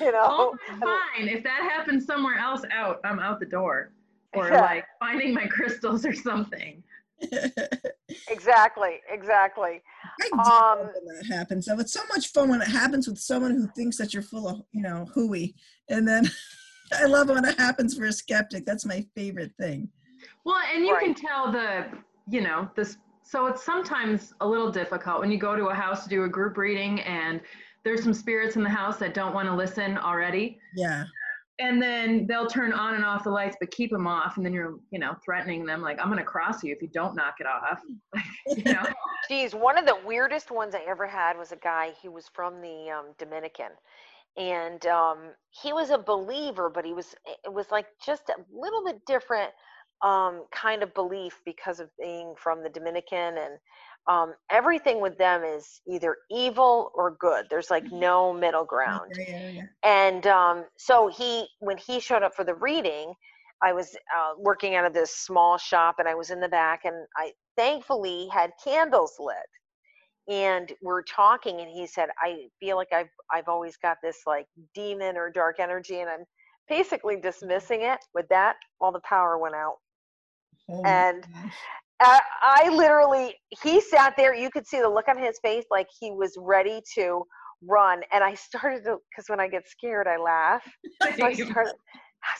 you 0.00 0.12
know. 0.12 0.22
Oh, 0.24 0.56
fine. 0.80 1.28
If 1.28 1.42
that 1.44 1.68
happens 1.72 2.06
somewhere 2.06 2.38
else 2.38 2.62
out, 2.72 3.00
I'm 3.04 3.18
out 3.18 3.40
the 3.40 3.46
door. 3.46 3.92
Or 4.34 4.48
Yeah. 4.48 4.60
like 4.62 4.84
finding 4.98 5.32
my 5.32 5.46
crystals 5.46 6.04
or 6.04 6.12
something. 6.12 6.82
Exactly, 8.28 9.00
exactly. 9.10 9.80
I 10.20 10.28
do 10.28 10.38
Um, 10.38 10.78
love 10.78 10.88
when 10.94 11.16
that 11.16 11.26
happens. 11.26 11.66
So 11.66 11.78
it's 11.78 11.92
so 11.92 12.00
much 12.14 12.32
fun 12.32 12.48
when 12.48 12.60
it 12.60 12.68
happens 12.68 13.08
with 13.08 13.18
someone 13.18 13.52
who 13.52 13.66
thinks 13.68 13.96
that 13.98 14.12
you're 14.12 14.22
full 14.22 14.48
of, 14.48 14.62
you 14.72 14.82
know, 14.82 15.06
hooey. 15.14 15.54
And 15.88 16.06
then 16.06 16.28
I 16.92 17.06
love 17.06 17.28
when 17.28 17.44
it 17.44 17.58
happens 17.58 17.96
for 17.96 18.04
a 18.04 18.12
skeptic. 18.12 18.66
That's 18.66 18.84
my 18.84 19.04
favorite 19.14 19.52
thing. 19.58 19.88
Well, 20.44 20.60
and 20.74 20.84
you 20.84 20.96
can 21.00 21.14
tell 21.14 21.50
the, 21.50 21.86
you 22.28 22.40
know, 22.40 22.70
this. 22.76 22.98
So 23.22 23.46
it's 23.46 23.64
sometimes 23.64 24.34
a 24.40 24.46
little 24.46 24.70
difficult 24.70 25.20
when 25.20 25.30
you 25.30 25.38
go 25.38 25.56
to 25.56 25.66
a 25.66 25.74
house 25.74 26.04
to 26.04 26.10
do 26.10 26.24
a 26.24 26.28
group 26.28 26.58
reading 26.58 27.00
and 27.00 27.40
there's 27.84 28.02
some 28.02 28.14
spirits 28.14 28.56
in 28.56 28.62
the 28.62 28.70
house 28.70 28.98
that 28.98 29.14
don't 29.14 29.34
want 29.34 29.48
to 29.48 29.54
listen 29.54 29.96
already. 29.98 30.58
Yeah. 30.74 31.04
And 31.60 31.80
then 31.80 32.26
they'll 32.26 32.48
turn 32.48 32.72
on 32.72 32.94
and 32.94 33.04
off 33.04 33.22
the 33.22 33.30
lights, 33.30 33.56
but 33.60 33.70
keep 33.70 33.90
them 33.90 34.06
off. 34.06 34.36
And 34.36 34.44
then 34.44 34.52
you're, 34.52 34.78
you 34.90 34.98
know, 34.98 35.14
threatening 35.24 35.64
them 35.64 35.82
like, 35.82 36.00
I'm 36.00 36.06
going 36.06 36.18
to 36.18 36.24
cross 36.24 36.64
you 36.64 36.72
if 36.72 36.82
you 36.82 36.88
don't 36.88 37.14
knock 37.14 37.36
it 37.38 37.46
off. 37.46 37.80
you 38.56 38.64
know? 38.72 38.84
Geez, 39.28 39.54
one 39.54 39.78
of 39.78 39.86
the 39.86 39.96
weirdest 40.04 40.50
ones 40.50 40.74
I 40.74 40.82
ever 40.88 41.06
had 41.06 41.38
was 41.38 41.52
a 41.52 41.56
guy. 41.56 41.92
He 42.02 42.08
was 42.08 42.28
from 42.32 42.60
the 42.60 42.90
um, 42.90 43.06
Dominican, 43.18 43.70
and 44.36 44.84
um, 44.86 45.18
he 45.50 45.72
was 45.72 45.90
a 45.90 45.98
believer, 45.98 46.70
but 46.70 46.84
he 46.84 46.92
was 46.92 47.14
it 47.44 47.52
was 47.52 47.70
like 47.70 47.86
just 48.04 48.28
a 48.30 48.34
little 48.52 48.84
bit 48.84 49.00
different 49.06 49.52
um, 50.02 50.44
kind 50.52 50.82
of 50.82 50.94
belief 50.94 51.40
because 51.44 51.80
of 51.80 51.90
being 52.00 52.34
from 52.38 52.62
the 52.62 52.70
Dominican, 52.70 53.38
and 53.38 53.58
um, 54.08 54.34
everything 54.50 55.00
with 55.00 55.18
them 55.18 55.44
is 55.44 55.80
either 55.88 56.16
evil 56.30 56.90
or 56.94 57.16
good. 57.20 57.46
There's 57.50 57.70
like 57.70 57.86
no 57.92 58.32
middle 58.32 58.64
ground 58.64 59.12
Yeah, 59.18 59.24
yeah, 59.28 59.50
yeah. 59.50 59.62
and 59.82 60.26
um, 60.26 60.64
so 60.78 61.08
he 61.08 61.46
when 61.60 61.78
he 61.78 62.00
showed 62.00 62.22
up 62.22 62.34
for 62.34 62.44
the 62.44 62.54
reading 62.54 63.14
i 63.62 63.72
was 63.72 63.94
uh, 64.16 64.32
working 64.38 64.74
out 64.74 64.84
of 64.86 64.94
this 64.94 65.14
small 65.16 65.58
shop 65.58 65.96
and 65.98 66.08
i 66.08 66.14
was 66.14 66.30
in 66.30 66.40
the 66.40 66.48
back 66.48 66.82
and 66.84 66.94
i 67.16 67.32
thankfully 67.56 68.28
had 68.32 68.52
candles 68.62 69.14
lit 69.18 69.36
and 70.28 70.72
we're 70.82 71.02
talking 71.02 71.60
and 71.60 71.70
he 71.70 71.86
said 71.86 72.08
i 72.22 72.46
feel 72.60 72.76
like 72.76 72.92
i've 72.94 73.10
i've 73.32 73.48
always 73.48 73.76
got 73.78 73.98
this 74.02 74.18
like 74.26 74.46
demon 74.74 75.16
or 75.16 75.30
dark 75.30 75.56
energy 75.60 76.00
and 76.00 76.10
i'm 76.10 76.24
basically 76.68 77.20
dismissing 77.20 77.82
it 77.82 77.98
with 78.14 78.26
that 78.30 78.56
all 78.80 78.92
the 78.92 79.00
power 79.08 79.38
went 79.38 79.54
out 79.54 79.76
Oh 80.68 80.82
And 80.84 81.24
gosh. 81.34 81.54
uh, 82.04 82.20
I 82.42 82.70
literally, 82.70 83.36
he 83.62 83.80
sat 83.80 84.14
there. 84.16 84.34
You 84.34 84.50
could 84.50 84.66
see 84.66 84.80
the 84.80 84.88
look 84.88 85.08
on 85.08 85.18
his 85.18 85.38
face, 85.42 85.64
like 85.70 85.88
he 86.00 86.12
was 86.12 86.34
ready 86.38 86.82
to 86.96 87.24
run. 87.62 88.02
And 88.12 88.24
I 88.24 88.34
started 88.34 88.84
to, 88.84 88.98
because 89.10 89.28
when 89.28 89.40
I 89.40 89.48
get 89.48 89.68
scared, 89.68 90.08
I 90.08 90.18
laugh. 90.18 90.62
So 91.18 91.26
I 91.26 91.34
started, 91.34 91.74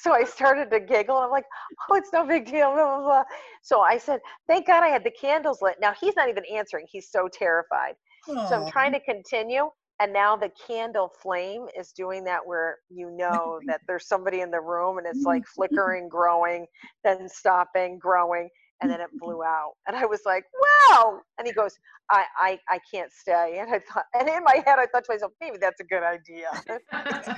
so 0.01 0.13
I 0.13 0.25
started 0.25 0.71
to 0.71 0.81
giggle. 0.81 1.17
I'm 1.17 1.31
like, 1.31 1.45
oh, 1.89 1.97
it's 1.97 2.13
no 2.13 2.27
big 2.27 2.47
deal. 2.47 2.73
Blah, 2.75 2.99
blah, 2.99 3.01
blah. 3.01 3.25
So 3.63 3.81
I 3.81 3.99
said, 3.99 4.21
thank 4.49 4.67
God 4.67 4.83
I 4.83 4.89
had 4.89 5.05
the 5.05 5.11
candles 5.11 5.63
lit. 5.63 5.77
Now 5.81 5.95
he's 6.01 6.15
not 6.17 6.29
even 6.29 6.45
answering. 6.53 6.87
He's 6.91 7.11
so 7.11 7.29
terrified. 7.33 7.95
So 8.27 8.33
I'm 8.33 8.71
trying 8.71 8.93
to 8.93 9.01
continue. 9.01 9.69
And 10.01 10.13
now 10.13 10.35
the 10.37 10.51
candle 10.67 11.11
flame 11.23 11.67
is 11.79 11.93
doing 11.93 12.25
that 12.25 12.41
where 12.45 12.79
you 12.89 13.11
know 13.11 13.61
that 13.67 13.81
there's 13.87 14.09
somebody 14.09 14.41
in 14.41 14.51
the 14.51 14.61
room 14.61 14.99
and 14.99 15.07
it's 15.07 15.19
mm-hmm. 15.19 15.29
like 15.29 15.47
flickering, 15.47 16.09
growing, 16.09 16.67
then 17.05 17.29
stopping, 17.29 17.99
growing, 17.99 18.49
and 18.81 18.91
then 18.91 19.01
it 19.01 19.09
blew 19.21 19.43
out. 19.43 19.73
And 19.87 19.97
I 19.97 20.05
was 20.07 20.21
like, 20.27 20.45
wow. 20.89 21.21
And 21.39 21.47
he 21.47 21.53
goes, 21.53 21.75
I, 22.11 22.25
I, 22.39 22.59
I 22.69 22.79
can't 22.93 23.13
stay. 23.13 23.59
And 23.61 23.73
I 23.73 23.79
thought, 23.79 24.05
and 24.19 24.29
in 24.29 24.43
my 24.43 24.63
head, 24.67 24.79
I 24.79 24.87
thought 24.87 25.05
to 25.05 25.13
myself, 25.13 25.33
maybe 25.41 25.59
that's 25.61 25.81
a 25.81 25.85
good 25.85 26.03
idea. 26.03 26.49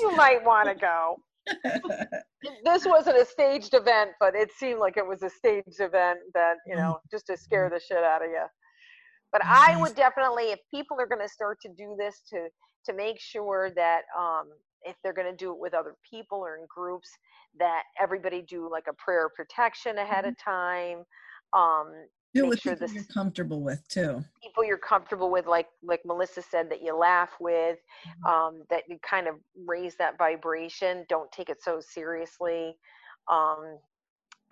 You 0.00 0.14
might 0.16 0.44
want 0.44 0.68
to 0.68 0.74
go. 0.74 1.16
This 2.64 2.86
wasn't 2.86 3.18
a 3.18 3.26
staged 3.26 3.74
event, 3.74 4.12
but 4.18 4.34
it 4.34 4.50
seemed 4.52 4.80
like 4.80 4.96
it 4.96 5.06
was 5.06 5.22
a 5.22 5.28
staged 5.28 5.80
event 5.80 6.20
that, 6.32 6.54
you 6.66 6.74
know, 6.74 6.98
just 7.10 7.26
to 7.26 7.36
scare 7.36 7.68
the 7.68 7.78
shit 7.78 8.02
out 8.02 8.24
of 8.24 8.30
you. 8.30 8.44
But 9.30 9.42
I 9.44 9.76
would 9.76 9.94
definitely, 9.94 10.44
if 10.44 10.58
people 10.70 10.98
are 10.98 11.06
going 11.06 11.20
to 11.20 11.28
start 11.28 11.58
to 11.62 11.68
do 11.76 11.94
this, 11.98 12.22
to 12.30 12.48
to 12.86 12.94
make 12.94 13.20
sure 13.20 13.70
that 13.76 14.02
um, 14.18 14.48
if 14.82 14.96
they're 15.02 15.12
going 15.12 15.30
to 15.30 15.36
do 15.36 15.52
it 15.52 15.58
with 15.58 15.74
other 15.74 15.94
people 16.08 16.38
or 16.38 16.56
in 16.56 16.66
groups, 16.68 17.10
that 17.58 17.82
everybody 18.00 18.42
do 18.42 18.70
like 18.70 18.86
a 18.88 18.94
prayer 18.94 19.28
protection 19.28 19.98
ahead 19.98 20.24
of 20.24 20.34
time. 20.42 21.04
Um, 21.52 21.92
Do 22.34 22.46
with 22.46 22.60
sure 22.60 22.74
people 22.74 22.86
this- 22.86 22.94
you're 22.94 23.04
comfortable 23.12 23.60
with 23.60 23.86
too. 23.88 24.24
people 24.42 24.64
you're 24.64 24.78
comfortable 24.78 25.30
with, 25.30 25.46
like 25.46 25.68
like 25.82 26.00
Melissa 26.04 26.42
said, 26.42 26.70
that 26.70 26.80
you 26.82 26.94
laugh 26.96 27.30
with, 27.40 27.78
um, 28.24 28.64
that 28.70 28.84
you 28.88 28.98
kind 29.02 29.26
of 29.26 29.36
raise 29.66 29.96
that 29.96 30.16
vibration. 30.18 31.04
Don't 31.08 31.30
take 31.32 31.48
it 31.48 31.62
so 31.62 31.80
seriously. 31.80 32.76
Um, 33.28 33.78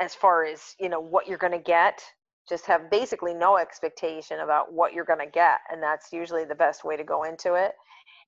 as 0.00 0.14
far 0.14 0.44
as 0.44 0.74
you 0.80 0.88
know 0.88 1.00
what 1.00 1.26
you're 1.28 1.38
going 1.38 1.52
to 1.52 1.58
get, 1.58 2.02
just 2.48 2.66
have 2.66 2.90
basically 2.90 3.34
no 3.34 3.56
expectation 3.58 4.40
about 4.40 4.72
what 4.72 4.92
you're 4.92 5.04
going 5.04 5.18
to 5.20 5.26
get, 5.30 5.60
and 5.70 5.82
that's 5.82 6.12
usually 6.12 6.44
the 6.44 6.54
best 6.54 6.84
way 6.84 6.96
to 6.96 7.04
go 7.04 7.22
into 7.24 7.54
it. 7.54 7.72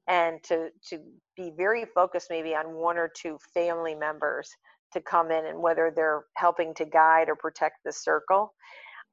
And 0.08 0.42
to 0.44 0.70
to 0.90 1.00
be 1.36 1.52
very 1.56 1.84
focused, 1.86 2.28
maybe 2.30 2.54
on 2.54 2.74
one 2.74 2.98
or 2.98 3.08
two 3.08 3.38
family 3.54 3.94
members 3.94 4.48
to 4.92 5.00
come 5.00 5.30
in, 5.30 5.46
and 5.46 5.60
whether 5.60 5.92
they're 5.94 6.24
helping 6.36 6.74
to 6.74 6.84
guide 6.84 7.28
or 7.28 7.36
protect 7.36 7.76
the 7.84 7.92
circle, 7.92 8.52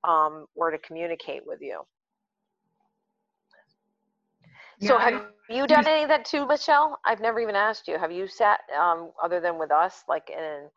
um, 0.03 0.45
or 0.55 0.71
to 0.71 0.77
communicate 0.77 1.45
with 1.45 1.61
you. 1.61 1.81
So 4.79 4.97
Yeah, 4.99 5.05
I- 5.05 5.11
have 5.11 5.25
you 5.49 5.67
done 5.67 5.87
any 5.87 6.03
of 6.03 6.09
that 6.09 6.25
too, 6.25 6.45
Michelle? 6.45 6.99
I've 7.03 7.19
never 7.19 7.39
even 7.39 7.55
asked 7.55 7.87
you. 7.87 7.97
Have 7.97 8.11
you 8.11 8.27
sat, 8.27 8.61
um, 8.77 9.11
other 9.21 9.39
than 9.39 9.57
with 9.57 9.71
us, 9.71 10.03
like 10.07 10.29
in 10.29 10.69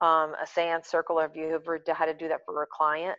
um, 0.00 0.34
a 0.42 0.46
seance 0.46 0.88
circle? 0.88 1.20
Have 1.20 1.36
you 1.36 1.54
ever 1.54 1.80
had 1.96 2.06
to 2.06 2.14
do 2.14 2.28
that 2.28 2.40
for 2.44 2.62
a 2.62 2.66
client? 2.66 3.16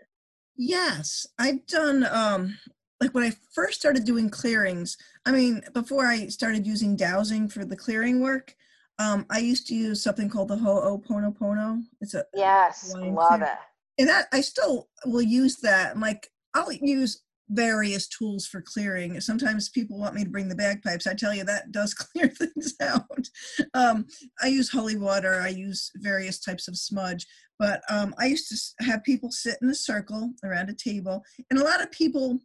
Yes, 0.58 1.26
I've 1.40 1.66
done 1.68 2.06
um 2.06 2.58
like 3.02 3.14
when 3.14 3.24
I 3.26 3.32
first 3.54 3.80
started 3.80 4.06
doing 4.06 4.30
clearings, 4.30 4.98
I 5.26 5.32
mean, 5.32 5.62
before 5.74 6.06
I 6.06 6.28
started 6.28 6.66
using 6.66 6.96
dowsing 6.96 7.50
for 7.50 7.66
the 7.66 7.76
clearing 7.76 8.22
work, 8.22 8.56
um, 9.00 9.26
I 9.30 9.40
used 9.40 9.68
to 9.68 9.76
use 9.76 10.02
something 10.02 10.30
called 10.30 10.48
the 10.48 10.56
Ho'oponopono. 10.56 11.84
It's 12.00 12.14
a 12.14 12.26
Yes, 12.34 12.94
love 12.96 13.40
clear- 13.40 13.44
it. 13.44 13.58
And 13.98 14.08
that 14.08 14.28
I 14.32 14.42
still 14.42 14.90
will 15.06 15.22
use 15.22 15.58
that. 15.58 15.94
And 15.94 16.02
like 16.02 16.30
I'll 16.54 16.72
use 16.72 17.22
various 17.50 18.08
tools 18.08 18.48
for 18.48 18.62
clearing. 18.62 19.20
Sometimes 19.22 19.70
people 19.70 20.00
want 20.00 20.16
me 20.16 20.24
to 20.24 20.30
bring 20.30 20.50
the 20.50 20.56
bagpipes. 20.56 21.06
I 21.06 21.14
tell 21.14 21.34
you 21.34 21.44
that 21.44 21.72
does 21.72 21.94
clear 21.94 22.28
things 22.28 22.74
out. 22.82 23.30
Um, 23.74 24.08
I 24.42 24.48
use 24.48 24.72
holy 24.72 24.98
water. 24.98 25.42
I 25.42 25.50
use 25.50 25.92
various 25.98 26.40
types 26.40 26.68
of 26.68 26.78
smudge. 26.78 27.28
But 27.60 27.82
um, 27.90 28.14
I 28.20 28.26
used 28.26 28.50
to 28.50 28.86
have 28.86 29.04
people 29.04 29.32
sit 29.32 29.58
in 29.62 29.70
a 29.70 29.76
circle 29.76 30.32
around 30.44 30.70
a 30.70 30.74
table, 30.74 31.24
and 31.50 31.60
a 31.60 31.64
lot 31.64 31.82
of 31.82 31.92
people. 31.92 32.40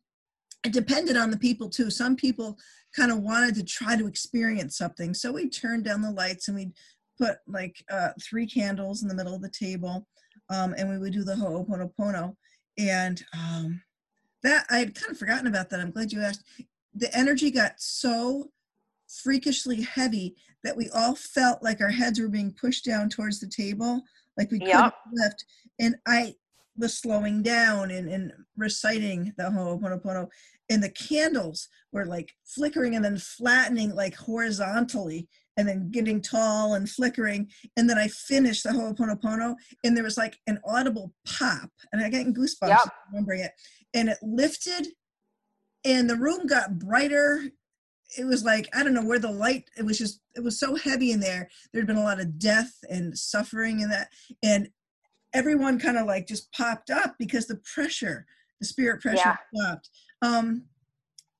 It 0.63 0.75
depended 0.75 1.17
on 1.17 1.31
the 1.31 1.39
people 1.39 1.71
too. 1.71 1.89
Some 1.91 2.17
people 2.17 2.59
kind 2.95 3.11
of 3.11 3.21
wanted 3.21 3.55
to 3.55 3.65
try 3.65 3.97
to 3.97 4.07
experience 4.07 4.77
something, 4.77 5.15
so 5.15 5.33
we 5.33 5.49
turned 5.49 5.85
down 5.85 6.03
the 6.03 6.11
lights 6.11 6.49
and 6.49 6.57
we'd 6.57 6.73
put 7.19 7.39
like 7.47 7.83
uh, 7.91 8.11
three 8.23 8.47
candles 8.47 9.03
in 9.03 9.09
the 9.09 9.15
middle 9.15 9.35
of 9.35 9.41
the 9.41 9.51
table, 9.51 10.07
um, 10.51 10.75
and 10.77 10.89
we 10.89 10.99
would 10.99 11.13
do 11.13 11.25
the 11.25 11.35
Ho'oponopono. 11.35 12.37
And 12.79 13.23
um, 13.33 13.83
that 14.43 14.67
I 14.71 14.79
had 14.79 14.95
kind 14.95 15.13
of 15.13 15.19
forgotten 15.19 15.47
about 15.47 15.71
that. 15.71 15.81
I'm 15.81 15.91
glad 15.91 16.13
you 16.13 16.21
asked. 16.21 16.45
The 16.95 17.15
energy 17.17 17.51
got 17.51 17.75
so 17.79 18.51
freakishly 19.09 19.83
heavy 19.83 20.37
that 20.65 20.77
we 20.77 20.91
all 20.91 21.15
felt 21.15 21.63
like 21.63 21.81
our 21.81 21.91
heads 21.91 22.21
were 22.21 22.29
being 22.29 22.53
pushed 22.53 22.85
down 22.85 23.09
towards 23.09 23.41
the 23.41 23.49
table, 23.49 24.03
like 24.37 24.51
we 24.51 24.59
couldn't 24.59 24.93
lift. 25.13 25.45
And 25.79 25.97
I 26.07 26.35
was 26.77 26.99
slowing 26.99 27.43
down 27.43 27.91
and, 27.91 28.09
and 28.09 28.33
reciting 28.57 29.33
the 29.37 29.45
Ho'oponopono, 29.45 30.29
and 30.69 30.83
the 30.83 30.91
candles 30.91 31.69
were 31.93 32.07
like 32.07 32.33
flickering 32.45 32.97
and 32.97 33.05
then 33.05 33.19
flattening 33.19 33.95
like 33.95 34.15
horizontally 34.15 35.29
and 35.57 35.69
then 35.69 35.91
getting 35.91 36.21
tall 36.21 36.75
and 36.75 36.89
flickering. 36.89 37.51
And 37.77 37.89
then 37.89 37.99
I 37.99 38.09
finished 38.09 38.65
the 38.65 38.71
Ho'oponopono, 38.71 39.55
and 39.85 39.97
there 39.97 40.05
was 40.05 40.17
like 40.17 40.39
an 40.47 40.59
audible 40.65 41.13
pop, 41.27 41.71
and 41.93 42.03
I 42.03 42.09
got 42.09 42.27
goosebumps 42.27 42.69
Yep. 42.69 42.79
remembering 43.13 43.41
it. 43.41 43.53
And 43.95 44.09
it 44.09 44.19
lifted, 44.23 44.89
and 45.85 46.09
the 46.09 46.17
room 46.17 46.47
got 46.47 46.79
brighter. 46.79 47.51
It 48.19 48.25
was 48.25 48.45
like 48.45 48.69
I 48.75 48.83
don't 48.83 48.95
know 48.95 49.05
where 49.05 49.19
the 49.19 49.31
light. 49.31 49.71
It 49.77 49.85
was 49.85 49.99
just 49.99 50.21
it 50.35 50.43
was 50.43 50.59
so 50.59 50.77
heavy 50.77 51.13
in 51.13 51.21
there. 51.21 51.49
There'd 51.73 51.87
been 51.87 51.97
a 51.97 52.03
lot 52.05 52.21
of 52.21 52.39
death 52.39 52.73
and 52.89 53.17
suffering 53.17 53.81
in 53.81 53.89
that, 53.91 54.09
and 54.43 54.69
everyone 55.33 55.79
kind 55.79 55.97
of 55.97 56.07
like 56.07 56.27
just 56.27 56.51
popped 56.53 56.91
up 56.91 57.15
because 57.19 57.47
the 57.47 57.61
pressure, 57.75 58.27
the 58.61 58.67
spirit 58.67 59.01
pressure 59.01 59.39
stopped. 59.55 59.91
Um, 60.23 60.65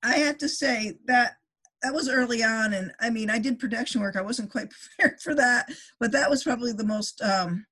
I 0.03 0.13
have 0.17 0.37
to 0.39 0.49
say 0.49 0.97
that 1.05 1.35
that 1.83 1.93
was 1.93 2.09
early 2.09 2.43
on, 2.43 2.73
and 2.73 2.91
I 2.99 3.09
mean 3.09 3.29
I 3.29 3.39
did 3.39 3.59
production 3.59 4.01
work. 4.01 4.15
I 4.15 4.21
wasn't 4.21 4.51
quite 4.51 4.69
prepared 4.97 5.19
for 5.21 5.35
that, 5.35 5.69
but 5.99 6.11
that 6.11 6.29
was 6.29 6.43
probably 6.43 6.73
the 6.73 6.85
most 6.85 7.21
um, 7.21 7.65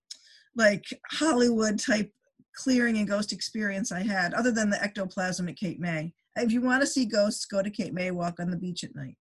like 0.55 0.84
Hollywood 1.12 1.80
type 1.80 2.12
clearing 2.55 2.97
and 2.97 3.07
ghost 3.07 3.32
experience 3.32 3.91
I 3.91 4.03
had, 4.03 4.34
other 4.34 4.51
than 4.51 4.70
the 4.70 4.82
ectoplasm 4.84 5.47
at 5.47 5.57
Cape 5.57 5.80
May. 5.80 6.14
If 6.36 6.51
you 6.51 6.62
want 6.62 6.82
to 6.82 6.88
see 6.88 7.05
ghosts, 7.05 7.45
go 7.45 7.62
to 7.62 7.70
Cape 7.70 7.93
May, 7.93 8.12
walk 8.12 8.39
on 8.39 8.49
the 8.49 8.57
beach 8.57 8.84
at 8.84 8.95
night. 8.95 9.16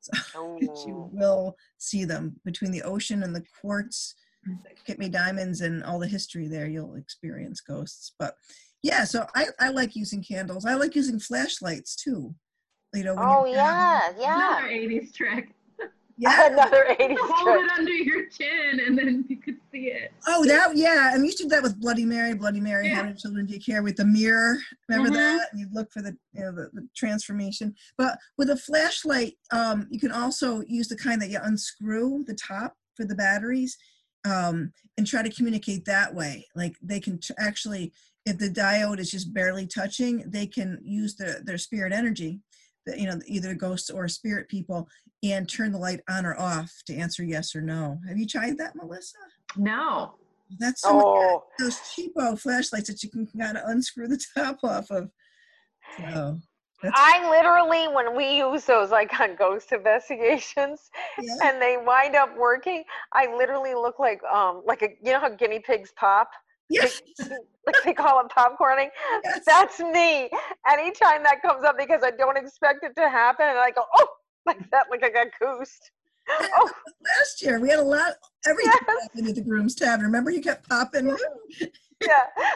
So 0.00 0.58
you 0.60 1.10
will 1.12 1.56
see 1.78 2.04
them 2.04 2.36
between 2.44 2.70
the 2.70 2.82
ocean 2.82 3.22
and 3.22 3.34
the 3.34 3.44
quartz, 3.60 4.14
the 4.44 4.56
Cape 4.86 4.98
May 4.98 5.08
diamonds, 5.08 5.60
and 5.60 5.82
all 5.84 5.98
the 5.98 6.06
history 6.06 6.48
there. 6.48 6.66
You'll 6.66 6.96
experience 6.96 7.60
ghosts. 7.60 8.12
But 8.18 8.34
yeah, 8.82 9.04
so 9.04 9.26
I, 9.34 9.46
I 9.58 9.70
like 9.70 9.96
using 9.96 10.22
candles. 10.22 10.64
I 10.64 10.74
like 10.74 10.94
using 10.94 11.18
flashlights 11.18 11.96
too. 11.96 12.34
You 12.96 13.04
know. 13.04 13.14
when 13.14 13.24
Oh 13.24 13.44
yeah, 13.44 14.00
driving. 14.14 14.22
yeah. 14.22 14.58
Another 14.58 14.68
80s 14.74 15.14
trick. 15.14 15.48
Yeah. 16.18 16.46
Another 16.50 16.86
80s 16.88 16.96
trick. 16.98 17.18
Hold 17.20 17.62
it 17.62 17.70
under 17.78 17.92
your 17.92 18.26
chin 18.30 18.80
and 18.86 18.96
then 18.96 19.26
you 19.28 19.36
could 19.36 19.58
see 19.70 19.88
it. 19.88 20.12
Oh, 20.26 20.46
that 20.46 20.74
yeah. 20.74 21.12
And 21.12 21.20
we 21.20 21.26
used 21.28 21.36
to 21.42 21.46
that 21.48 21.62
with 21.62 21.78
Bloody 21.78 22.06
Mary. 22.06 22.32
Bloody 22.34 22.58
Mary 22.58 22.86
Yeah. 22.86 22.94
How 22.94 23.02
did 23.02 23.18
children 23.18 23.46
take 23.46 23.66
care 23.66 23.82
with 23.82 23.96
the 23.96 24.06
mirror? 24.06 24.56
Remember 24.88 25.10
Mhm. 25.10 25.14
that? 25.20 25.48
You'd 25.54 25.74
look 25.74 25.92
for 25.92 26.00
the 26.00 26.16
you 26.32 26.40
know 26.40 26.52
the, 26.52 26.70
the 26.72 26.88
transformation. 26.96 27.74
But 27.98 28.16
with 28.38 28.48
a 28.48 28.56
flashlight, 28.56 29.34
um, 29.52 29.88
you 29.90 30.00
can 30.00 30.10
also 30.10 30.62
use 30.66 30.88
the 30.88 30.96
kind 30.96 31.20
that 31.20 31.28
you 31.28 31.38
unscrew 31.42 32.24
the 32.26 32.34
top 32.34 32.78
for 32.94 33.04
the 33.04 33.14
batteries, 33.14 33.76
um, 34.24 34.72
and 34.96 35.06
try 35.06 35.22
to 35.22 35.28
communicate 35.28 35.84
that 35.84 36.14
way. 36.14 36.46
Like 36.54 36.76
they 36.82 36.98
can 36.98 37.18
t- 37.18 37.34
actually, 37.38 37.92
if 38.24 38.38
the 38.38 38.48
diode 38.48 39.00
is 39.00 39.10
just 39.10 39.34
barely 39.34 39.66
touching, 39.66 40.24
they 40.30 40.46
can 40.46 40.80
use 40.82 41.14
their 41.16 41.42
their 41.44 41.58
spirit 41.58 41.92
energy, 41.92 42.40
the, 42.40 42.40
you 42.94 43.06
know, 43.06 43.18
either 43.26 43.54
ghosts 43.54 43.90
or 43.90 44.08
spirit 44.08 44.48
people, 44.48 44.88
and 45.22 45.48
turn 45.48 45.72
the 45.72 45.78
light 45.78 46.00
on 46.08 46.24
or 46.24 46.38
off 46.38 46.72
to 46.86 46.94
answer 46.94 47.24
yes 47.24 47.54
or 47.54 47.60
no. 47.60 47.98
Have 48.08 48.18
you 48.18 48.26
tried 48.26 48.58
that, 48.58 48.76
Melissa? 48.76 49.16
No. 49.56 50.14
That's 50.58 50.82
so 50.82 50.90
Oh, 50.92 51.44
those 51.58 51.76
cheapo 51.78 52.38
flashlights 52.38 52.88
that 52.88 53.02
you 53.02 53.10
can 53.10 53.26
kind 53.26 53.56
of 53.56 53.68
unscrew 53.68 54.08
the 54.08 54.22
top 54.36 54.58
off 54.62 54.90
of. 54.90 55.10
So 55.98 56.38
that's 56.82 56.94
I 56.94 57.28
literally, 57.30 57.88
when 57.92 58.14
we 58.14 58.36
use 58.38 58.64
those 58.64 58.90
like 58.90 59.18
on 59.18 59.34
ghost 59.34 59.72
investigations, 59.72 60.90
yeah. 61.20 61.34
and 61.44 61.60
they 61.60 61.78
wind 61.78 62.14
up 62.14 62.36
working, 62.36 62.84
I 63.12 63.34
literally 63.34 63.74
look 63.74 63.98
like 63.98 64.22
um 64.24 64.62
like 64.64 64.82
a 64.82 64.90
you 65.02 65.12
know 65.12 65.20
how 65.20 65.30
guinea 65.30 65.58
pigs 65.58 65.92
pop, 65.96 66.30
Yes. 66.68 67.00
like 67.66 67.76
they 67.84 67.92
call 67.94 68.20
it 68.20 68.26
popcorning. 68.36 68.88
yes. 69.24 69.40
That's 69.46 69.78
me. 69.80 70.28
Anytime 70.68 71.22
that 71.22 71.40
comes 71.42 71.64
up 71.64 71.76
because 71.78 72.02
I 72.04 72.10
don't 72.10 72.36
expect 72.36 72.82
it 72.84 72.94
to 72.96 73.08
happen, 73.08 73.46
and 73.48 73.58
I 73.58 73.70
go 73.70 73.84
oh 73.94 74.08
like 74.46 74.68
that, 74.70 74.86
like 74.90 75.04
I 75.04 75.10
got 75.10 75.28
goosed. 75.40 75.90
Oh 76.28 76.70
Last 77.18 77.40
year 77.40 77.60
we 77.60 77.68
had 77.68 77.78
a 77.78 77.82
lot. 77.82 78.14
Everything 78.48 78.72
Yes. 78.88 79.02
happened 79.02 79.28
at 79.28 79.34
the 79.36 79.42
Groom's 79.42 79.76
Tavern. 79.76 80.06
Remember, 80.06 80.30
you 80.32 80.40
kept 80.40 80.68
popping. 80.68 81.06
yeah. 81.60 81.66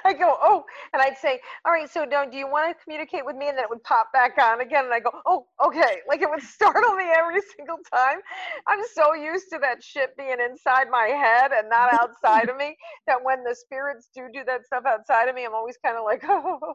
I 0.05 0.13
go, 0.13 0.37
oh, 0.43 0.65
and 0.93 1.01
I'd 1.01 1.17
say, 1.17 1.41
all 1.65 1.73
right, 1.73 1.89
so 1.91 2.05
now 2.05 2.25
do 2.25 2.37
you 2.37 2.47
want 2.47 2.77
to 2.77 2.85
communicate 2.85 3.25
with 3.25 3.37
me? 3.37 3.49
And 3.49 3.57
then 3.57 3.65
it 3.65 3.71
would 3.71 3.83
pop 3.85 4.13
back 4.13 4.37
on 4.39 4.61
again. 4.61 4.85
And 4.85 4.95
I 4.95 5.01
go, 5.01 5.11
oh, 5.27 5.47
okay. 5.65 5.99
Like 6.09 6.23
it 6.23 6.31
would 6.31 6.43
startle 6.43 6.95
me 6.97 7.05
every 7.17 7.41
single 7.57 7.79
time. 7.93 8.19
I'm 8.67 8.81
so 8.95 9.15
used 9.15 9.47
to 9.53 9.59
that 9.61 9.83
shit 9.83 10.17
being 10.17 10.37
inside 10.41 10.91
my 10.91 11.07
head 11.07 11.53
and 11.53 11.69
not 11.69 11.95
outside 11.95 12.49
of 12.49 12.57
me 12.57 12.77
that 13.07 13.19
when 13.23 13.45
the 13.45 13.55
spirits 13.55 14.11
do 14.15 14.29
do 14.33 14.43
that 14.47 14.67
stuff 14.67 14.85
outside 14.87 15.29
of 15.29 15.35
me, 15.35 15.45
I'm 15.45 15.55
always 15.55 15.77
kind 15.85 15.97
of 15.97 16.05
like, 16.05 16.23
oh. 16.25 16.75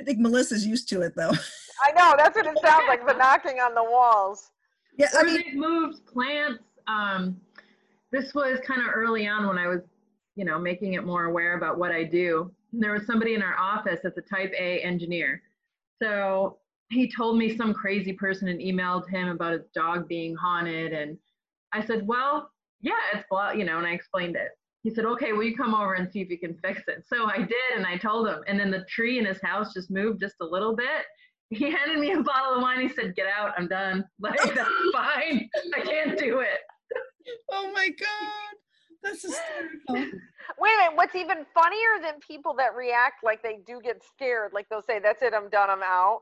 I 0.00 0.04
think 0.04 0.20
Melissa's 0.20 0.64
used 0.64 0.88
to 0.90 1.02
it 1.02 1.14
though. 1.16 1.32
I 1.82 1.90
know. 1.92 2.14
That's 2.16 2.36
what 2.36 2.46
it 2.46 2.58
sounds 2.62 2.84
like, 2.86 3.06
the 3.06 3.14
knocking 3.14 3.58
on 3.58 3.74
the 3.74 3.82
walls. 3.82 4.50
Yeah, 4.96 5.08
I 5.14 5.24
mean, 5.24 5.34
they've 5.34 5.54
moved 5.54 6.06
plants. 6.06 6.62
Um, 6.86 7.40
this 8.12 8.32
was 8.34 8.60
kind 8.64 8.80
of 8.80 8.88
early 8.94 9.26
on 9.26 9.48
when 9.48 9.58
I 9.58 9.66
was, 9.66 9.80
you 10.36 10.44
know, 10.44 10.58
making 10.58 10.94
it 10.94 11.04
more 11.04 11.24
aware 11.24 11.56
about 11.56 11.78
what 11.78 11.92
I 11.92 12.04
do. 12.04 12.52
There 12.72 12.92
was 12.92 13.06
somebody 13.06 13.34
in 13.34 13.42
our 13.42 13.56
office 13.56 14.00
that's 14.02 14.18
a 14.18 14.22
type 14.22 14.52
A 14.58 14.80
engineer. 14.80 15.42
So 16.02 16.58
he 16.90 17.10
told 17.10 17.38
me 17.38 17.56
some 17.56 17.72
crazy 17.72 18.12
person 18.12 18.48
had 18.48 18.58
emailed 18.58 19.08
him 19.08 19.28
about 19.28 19.52
his 19.52 19.66
dog 19.74 20.08
being 20.08 20.34
haunted. 20.34 20.92
And 20.92 21.16
I 21.72 21.84
said, 21.84 22.06
well, 22.06 22.50
yeah, 22.80 22.92
it's 23.12 23.24
blah, 23.30 23.52
you 23.52 23.64
know, 23.64 23.78
and 23.78 23.86
I 23.86 23.92
explained 23.92 24.36
it. 24.36 24.50
He 24.82 24.90
said, 24.90 25.06
okay, 25.06 25.32
will 25.32 25.44
you 25.44 25.56
come 25.56 25.74
over 25.74 25.94
and 25.94 26.10
see 26.10 26.20
if 26.20 26.28
you 26.28 26.38
can 26.38 26.54
fix 26.62 26.82
it? 26.88 27.04
So 27.06 27.24
I 27.24 27.38
did, 27.38 27.76
and 27.76 27.86
I 27.86 27.96
told 27.96 28.28
him. 28.28 28.40
And 28.46 28.60
then 28.60 28.70
the 28.70 28.84
tree 28.84 29.18
in 29.18 29.24
his 29.24 29.40
house 29.40 29.72
just 29.72 29.90
moved 29.90 30.20
just 30.20 30.34
a 30.42 30.44
little 30.44 30.76
bit. 30.76 31.06
He 31.48 31.70
handed 31.70 31.98
me 31.98 32.12
a 32.12 32.22
bottle 32.22 32.56
of 32.56 32.62
wine. 32.62 32.80
He 32.80 32.88
said, 32.88 33.16
get 33.16 33.26
out, 33.26 33.54
I'm 33.56 33.66
done. 33.66 34.04
Like, 34.20 34.38
that's 34.54 34.70
fine. 34.92 35.48
I 35.74 35.80
can't 35.80 36.18
do 36.18 36.40
it. 36.40 36.60
oh 37.50 37.72
my 37.72 37.88
god, 37.88 38.56
that's 39.04 39.22
hysterical. 39.26 40.18
Wait 40.58 40.72
a 40.74 40.82
minute. 40.82 40.96
What's 40.96 41.14
even 41.14 41.46
funnier 41.54 42.00
than 42.02 42.14
people 42.26 42.54
that 42.54 42.74
react 42.74 43.22
like 43.22 43.42
they 43.42 43.58
do 43.66 43.80
get 43.82 44.02
scared, 44.02 44.52
like 44.52 44.68
they'll 44.68 44.82
say, 44.82 44.98
that's 44.98 45.22
it, 45.22 45.34
I'm 45.34 45.48
done, 45.50 45.70
I'm 45.70 45.82
out, 45.82 46.20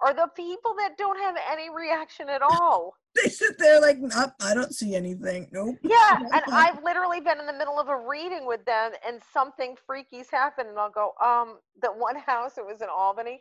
are 0.00 0.12
the 0.12 0.28
people 0.36 0.74
that 0.78 0.98
don't 0.98 1.18
have 1.18 1.36
any 1.50 1.70
reaction 1.70 2.28
at 2.28 2.42
all. 2.42 2.94
They 3.22 3.30
sit 3.30 3.58
there 3.60 3.80
like, 3.80 3.98
nope, 4.00 4.32
I 4.40 4.54
don't 4.54 4.74
see 4.74 4.96
anything. 4.96 5.46
Nope. 5.52 5.76
Yeah, 5.84 6.18
and 6.18 6.42
I've 6.52 6.82
literally 6.82 7.20
been 7.20 7.38
in 7.38 7.46
the 7.46 7.52
middle 7.52 7.78
of 7.78 7.86
a 7.86 7.96
reading 7.96 8.44
with 8.44 8.64
them, 8.64 8.90
and 9.06 9.22
something 9.32 9.76
freaky's 9.86 10.28
happened, 10.28 10.68
and 10.70 10.76
I'll 10.76 10.90
go, 10.90 11.12
um, 11.24 11.58
the 11.80 11.90
one 11.90 12.16
house 12.26 12.58
it 12.58 12.66
was 12.66 12.82
in 12.82 12.88
Albany, 12.88 13.40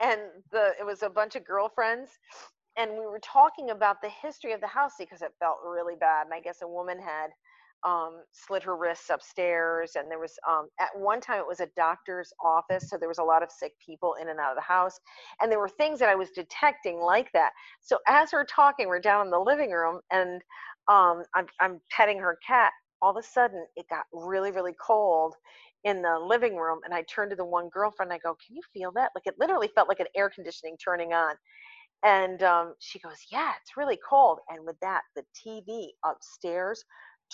and 0.00 0.22
the 0.50 0.72
it 0.80 0.84
was 0.84 1.04
a 1.04 1.08
bunch 1.08 1.36
of 1.36 1.44
girlfriends, 1.44 2.10
and 2.76 2.90
we 2.94 3.06
were 3.06 3.20
talking 3.22 3.70
about 3.70 4.02
the 4.02 4.08
history 4.08 4.52
of 4.54 4.60
the 4.60 4.66
house 4.66 4.94
because 4.98 5.22
it 5.22 5.32
felt 5.38 5.58
really 5.64 5.94
bad, 5.94 6.26
and 6.26 6.34
I 6.34 6.40
guess 6.40 6.60
a 6.60 6.66
woman 6.66 6.98
had 6.98 7.30
um, 7.84 8.22
slit 8.32 8.62
her 8.64 8.76
wrists 8.76 9.10
upstairs, 9.10 9.92
and 9.96 10.10
there 10.10 10.18
was 10.18 10.34
um, 10.48 10.68
at 10.80 10.90
one 10.96 11.20
time 11.20 11.40
it 11.40 11.46
was 11.46 11.60
a 11.60 11.68
doctor's 11.76 12.32
office, 12.44 12.88
so 12.88 12.96
there 12.98 13.08
was 13.08 13.18
a 13.18 13.24
lot 13.24 13.42
of 13.42 13.50
sick 13.50 13.72
people 13.84 14.16
in 14.20 14.28
and 14.28 14.40
out 14.40 14.50
of 14.52 14.56
the 14.56 14.62
house, 14.62 14.98
and 15.40 15.50
there 15.50 15.58
were 15.60 15.68
things 15.68 15.98
that 16.00 16.08
I 16.08 16.14
was 16.14 16.30
detecting 16.30 17.00
like 17.00 17.30
that. 17.32 17.52
So 17.80 17.98
as 18.08 18.30
we're 18.32 18.44
talking, 18.46 18.88
we're 18.88 19.00
down 19.00 19.26
in 19.26 19.30
the 19.30 19.38
living 19.38 19.70
room, 19.70 20.00
and 20.10 20.42
um, 20.88 21.22
I'm, 21.34 21.46
I'm 21.60 21.80
petting 21.90 22.18
her 22.18 22.38
cat. 22.46 22.72
All 23.00 23.10
of 23.10 23.16
a 23.16 23.22
sudden, 23.22 23.66
it 23.76 23.86
got 23.90 24.04
really, 24.12 24.52
really 24.52 24.74
cold 24.84 25.34
in 25.84 26.02
the 26.02 26.18
living 26.18 26.56
room. 26.56 26.80
And 26.84 26.94
I 26.94 27.02
turned 27.02 27.30
to 27.30 27.36
the 27.36 27.44
one 27.44 27.68
girlfriend. 27.68 28.12
I 28.12 28.18
go, 28.18 28.36
Can 28.46 28.56
you 28.56 28.62
feel 28.72 28.92
that? 28.92 29.10
Like 29.14 29.26
it 29.26 29.34
literally 29.38 29.68
felt 29.74 29.88
like 29.88 30.00
an 30.00 30.06
air 30.16 30.30
conditioning 30.30 30.76
turning 30.82 31.12
on. 31.12 31.34
And 32.04 32.42
um, 32.42 32.74
she 32.80 32.98
goes, 33.00 33.16
Yeah, 33.32 33.52
it's 33.62 33.76
really 33.76 33.98
cold. 34.08 34.40
And 34.48 34.64
with 34.66 34.76
that, 34.82 35.02
the 35.16 35.24
TV 35.46 35.88
upstairs 36.04 36.84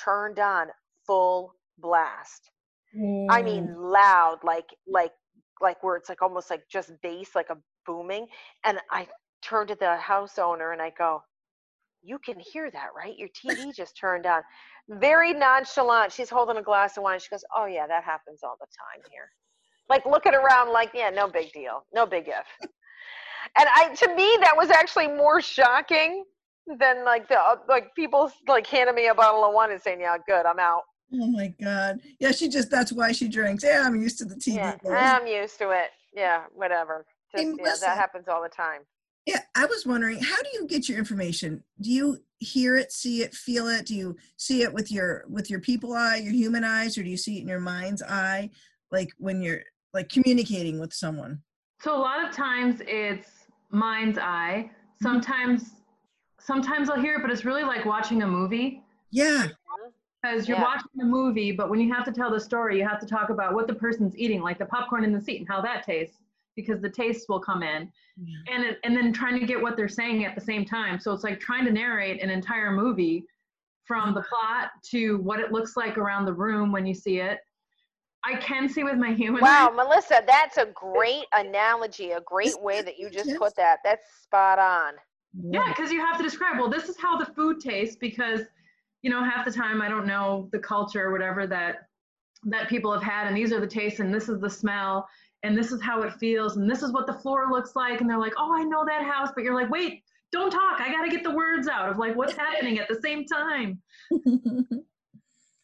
turned 0.02 0.38
on 0.38 0.68
full 1.06 1.54
blast. 1.78 2.50
I 3.30 3.42
mean, 3.42 3.74
loud, 3.76 4.38
like, 4.42 4.66
like, 4.86 5.12
like 5.60 5.82
where 5.82 5.96
it's 5.96 6.08
like 6.08 6.22
almost 6.22 6.50
like 6.50 6.62
just 6.70 6.90
bass, 7.02 7.34
like 7.34 7.50
a 7.50 7.58
booming. 7.86 8.26
And 8.64 8.78
I 8.90 9.06
turned 9.42 9.68
to 9.68 9.74
the 9.74 9.96
house 9.96 10.38
owner 10.38 10.72
and 10.72 10.80
I 10.80 10.90
go, 10.96 11.22
you 12.02 12.18
can 12.18 12.38
hear 12.38 12.70
that, 12.70 12.88
right? 12.96 13.16
Your 13.16 13.28
TV 13.28 13.74
just 13.76 13.96
turned 13.98 14.26
on. 14.26 14.42
Very 14.88 15.34
nonchalant. 15.34 16.12
She's 16.12 16.30
holding 16.30 16.56
a 16.56 16.62
glass 16.62 16.96
of 16.96 17.02
wine. 17.02 17.18
She 17.20 17.28
goes, 17.30 17.44
Oh, 17.54 17.66
yeah, 17.66 17.86
that 17.86 18.04
happens 18.04 18.40
all 18.42 18.56
the 18.60 18.66
time 18.66 19.02
here. 19.10 19.30
Like 19.88 20.06
looking 20.06 20.34
around, 20.34 20.72
like, 20.72 20.90
Yeah, 20.94 21.10
no 21.10 21.28
big 21.28 21.52
deal. 21.52 21.84
No 21.92 22.06
big 22.06 22.28
if. 22.28 22.46
and 23.58 23.68
I, 23.74 23.94
to 23.94 24.14
me, 24.14 24.36
that 24.40 24.54
was 24.56 24.70
actually 24.70 25.08
more 25.08 25.40
shocking 25.42 26.24
than 26.78 27.04
like 27.04 27.28
the, 27.28 27.38
uh, 27.38 27.56
like 27.68 27.94
people 27.94 28.30
like 28.46 28.66
handing 28.66 28.94
me 28.94 29.08
a 29.08 29.14
bottle 29.14 29.44
of 29.44 29.54
wine 29.54 29.70
and 29.70 29.80
saying, 29.80 30.00
Yeah, 30.00 30.16
good, 30.26 30.46
I'm 30.46 30.58
out. 30.58 30.82
Oh 31.12 31.26
my 31.26 31.54
god. 31.62 32.00
Yeah, 32.20 32.32
she 32.32 32.48
just 32.48 32.70
that's 32.70 32.92
why 32.92 33.12
she 33.12 33.28
drinks. 33.28 33.64
Yeah, 33.64 33.84
I'm 33.86 34.00
used 34.00 34.18
to 34.18 34.24
the 34.24 34.34
TV. 34.34 34.56
Yeah, 34.56 34.76
buzz. 34.82 34.92
I'm 34.92 35.26
used 35.26 35.58
to 35.58 35.70
it. 35.70 35.90
Yeah, 36.14 36.44
whatever. 36.54 37.06
Hey, 37.32 37.44
Just, 37.44 37.56
yeah, 37.56 37.62
Melissa. 37.62 37.80
that 37.86 37.96
happens 37.98 38.28
all 38.28 38.42
the 38.42 38.48
time. 38.48 38.80
Yeah, 39.26 39.40
I 39.54 39.66
was 39.66 39.84
wondering, 39.84 40.18
how 40.20 40.42
do 40.42 40.48
you 40.54 40.66
get 40.66 40.88
your 40.88 40.98
information? 40.98 41.62
Do 41.82 41.90
you 41.90 42.18
hear 42.38 42.76
it, 42.76 42.92
see 42.92 43.22
it, 43.22 43.34
feel 43.34 43.68
it? 43.68 43.84
Do 43.84 43.94
you 43.94 44.16
see 44.36 44.62
it 44.62 44.72
with 44.72 44.90
your 44.90 45.24
with 45.28 45.50
your 45.50 45.60
people 45.60 45.92
eye, 45.94 46.16
your 46.16 46.32
human 46.32 46.64
eyes, 46.64 46.96
or 46.96 47.02
do 47.02 47.10
you 47.10 47.16
see 47.16 47.38
it 47.38 47.42
in 47.42 47.48
your 47.48 47.60
mind's 47.60 48.02
eye, 48.02 48.50
like 48.90 49.10
when 49.18 49.42
you're 49.42 49.60
like 49.92 50.08
communicating 50.08 50.78
with 50.78 50.92
someone? 50.92 51.40
So 51.80 51.96
a 51.96 52.00
lot 52.00 52.26
of 52.26 52.34
times 52.34 52.80
it's 52.86 53.28
mind's 53.70 54.18
eye. 54.18 54.70
Sometimes, 55.02 55.72
sometimes 56.48 56.88
I'll 56.88 57.00
hear 57.00 57.16
it, 57.16 57.22
but 57.22 57.30
it's 57.30 57.44
really 57.44 57.62
like 57.62 57.84
watching 57.84 58.22
a 58.22 58.26
movie 58.26 58.82
Yeah, 59.10 59.48
because 60.22 60.48
you're 60.48 60.56
Yeah. 60.58 60.64
watching 60.64 60.90
the 60.96 61.04
movie, 61.04 61.52
but 61.52 61.70
when 61.70 61.78
you 61.80 61.92
have 61.94 62.04
to 62.06 62.12
tell 62.12 62.30
the 62.30 62.40
story, 62.40 62.78
you 62.78 62.86
have 62.88 63.00
to 63.00 63.06
talk 63.06 63.30
about 63.30 63.54
what 63.54 63.66
the 63.66 63.74
person's 63.74 64.16
eating, 64.18 64.40
like 64.42 64.58
the 64.58 64.66
popcorn 64.66 65.04
in 65.04 65.12
the 65.12 65.20
seat 65.20 65.38
and 65.38 65.48
how 65.48 65.60
that 65.60 65.84
tastes, 65.84 66.18
because 66.56 66.80
the 66.80 66.90
tastes 66.90 67.28
will 67.28 67.40
come 67.40 67.62
in, 67.62 67.92
and 68.52 68.64
it, 68.64 68.78
and 68.84 68.96
then 68.96 69.12
trying 69.12 69.38
to 69.38 69.46
get 69.46 69.60
what 69.60 69.76
they're 69.76 69.88
saying 69.88 70.24
at 70.24 70.34
the 70.34 70.40
same 70.40 70.64
time. 70.64 70.98
So 70.98 71.12
it's 71.12 71.22
like 71.24 71.38
trying 71.38 71.64
to 71.66 71.70
narrate 71.70 72.22
an 72.22 72.30
entire 72.30 72.72
movie 72.72 73.24
from 73.84 74.12
the 74.14 74.22
plot 74.22 74.70
to 74.90 75.18
what 75.18 75.40
it 75.40 75.52
looks 75.52 75.76
like 75.76 75.96
around 75.96 76.24
the 76.24 76.34
room 76.34 76.72
when 76.72 76.84
you 76.86 76.94
see 76.94 77.20
it. 77.20 77.38
I 78.24 78.36
can 78.36 78.68
see 78.68 78.84
with 78.84 78.96
my 78.96 79.12
human 79.12 79.42
Wow, 79.42 79.70
eye. 79.70 79.76
Melissa, 79.76 80.22
that's 80.26 80.56
a 80.56 80.66
great 80.66 81.26
analogy, 81.32 82.10
a 82.12 82.20
great 82.20 82.60
way 82.60 82.82
that 82.82 82.98
you 82.98 83.08
just 83.08 83.36
put 83.36 83.54
that. 83.56 83.78
That's 83.84 84.06
spot 84.22 84.58
on. 84.58 84.94
Yeah, 85.42 85.68
because 85.68 85.92
you 85.92 86.00
have 86.00 86.16
to 86.16 86.22
describe, 86.22 86.58
well, 86.58 86.70
this 86.70 86.88
is 86.88 86.96
how 86.98 87.16
the 87.16 87.26
food 87.26 87.60
tastes 87.60 87.96
because, 87.96 88.40
you 89.02 89.10
know, 89.10 89.22
half 89.22 89.44
the 89.44 89.52
time 89.52 89.80
I 89.80 89.88
don't 89.88 90.06
know 90.06 90.48
the 90.52 90.58
culture 90.58 91.04
or 91.04 91.12
whatever 91.12 91.46
that 91.46 91.88
that 92.44 92.68
people 92.68 92.92
have 92.92 93.02
had 93.02 93.26
and 93.26 93.36
these 93.36 93.52
are 93.52 93.58
the 93.58 93.66
tastes 93.66 93.98
and 93.98 94.14
this 94.14 94.28
is 94.28 94.40
the 94.40 94.48
smell 94.48 95.08
and 95.42 95.58
this 95.58 95.72
is 95.72 95.82
how 95.82 96.02
it 96.02 96.12
feels 96.14 96.56
and 96.56 96.70
this 96.70 96.84
is 96.84 96.92
what 96.92 97.04
the 97.06 97.12
floor 97.12 97.48
looks 97.50 97.74
like 97.74 98.00
and 98.00 98.08
they're 98.08 98.18
like, 98.18 98.34
"Oh, 98.36 98.56
I 98.56 98.64
know 98.64 98.84
that 98.84 99.02
house." 99.02 99.30
But 99.34 99.44
you're 99.44 99.54
like, 99.54 99.70
"Wait, 99.70 100.02
don't 100.32 100.50
talk. 100.50 100.80
I 100.80 100.90
got 100.90 101.04
to 101.04 101.10
get 101.10 101.24
the 101.24 101.30
words 101.30 101.68
out 101.68 101.88
of 101.88 101.98
like 101.98 102.16
what's 102.16 102.34
happening 102.34 102.78
at 102.78 102.88
the 102.88 103.00
same 103.02 103.24
time." 103.24 103.80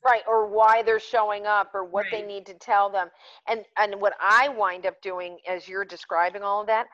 Right, 0.07 0.22
or 0.29 0.47
why 0.47 0.83
they're 0.83 1.01
showing 1.01 1.47
up 1.47 1.75
or 1.75 1.83
what 1.83 2.05
they 2.11 2.20
need 2.20 2.45
to 2.47 2.55
tell 2.55 2.91
them. 2.91 3.09
And 3.49 3.64
and 3.79 3.99
what 3.99 4.12
I 4.20 4.51
wind 4.51 4.85
up 4.85 5.01
doing 5.01 5.39
as 5.49 5.66
you're 5.66 5.87
describing 5.87 6.43
all 6.43 6.61
of 6.61 6.66
that, 6.66 6.89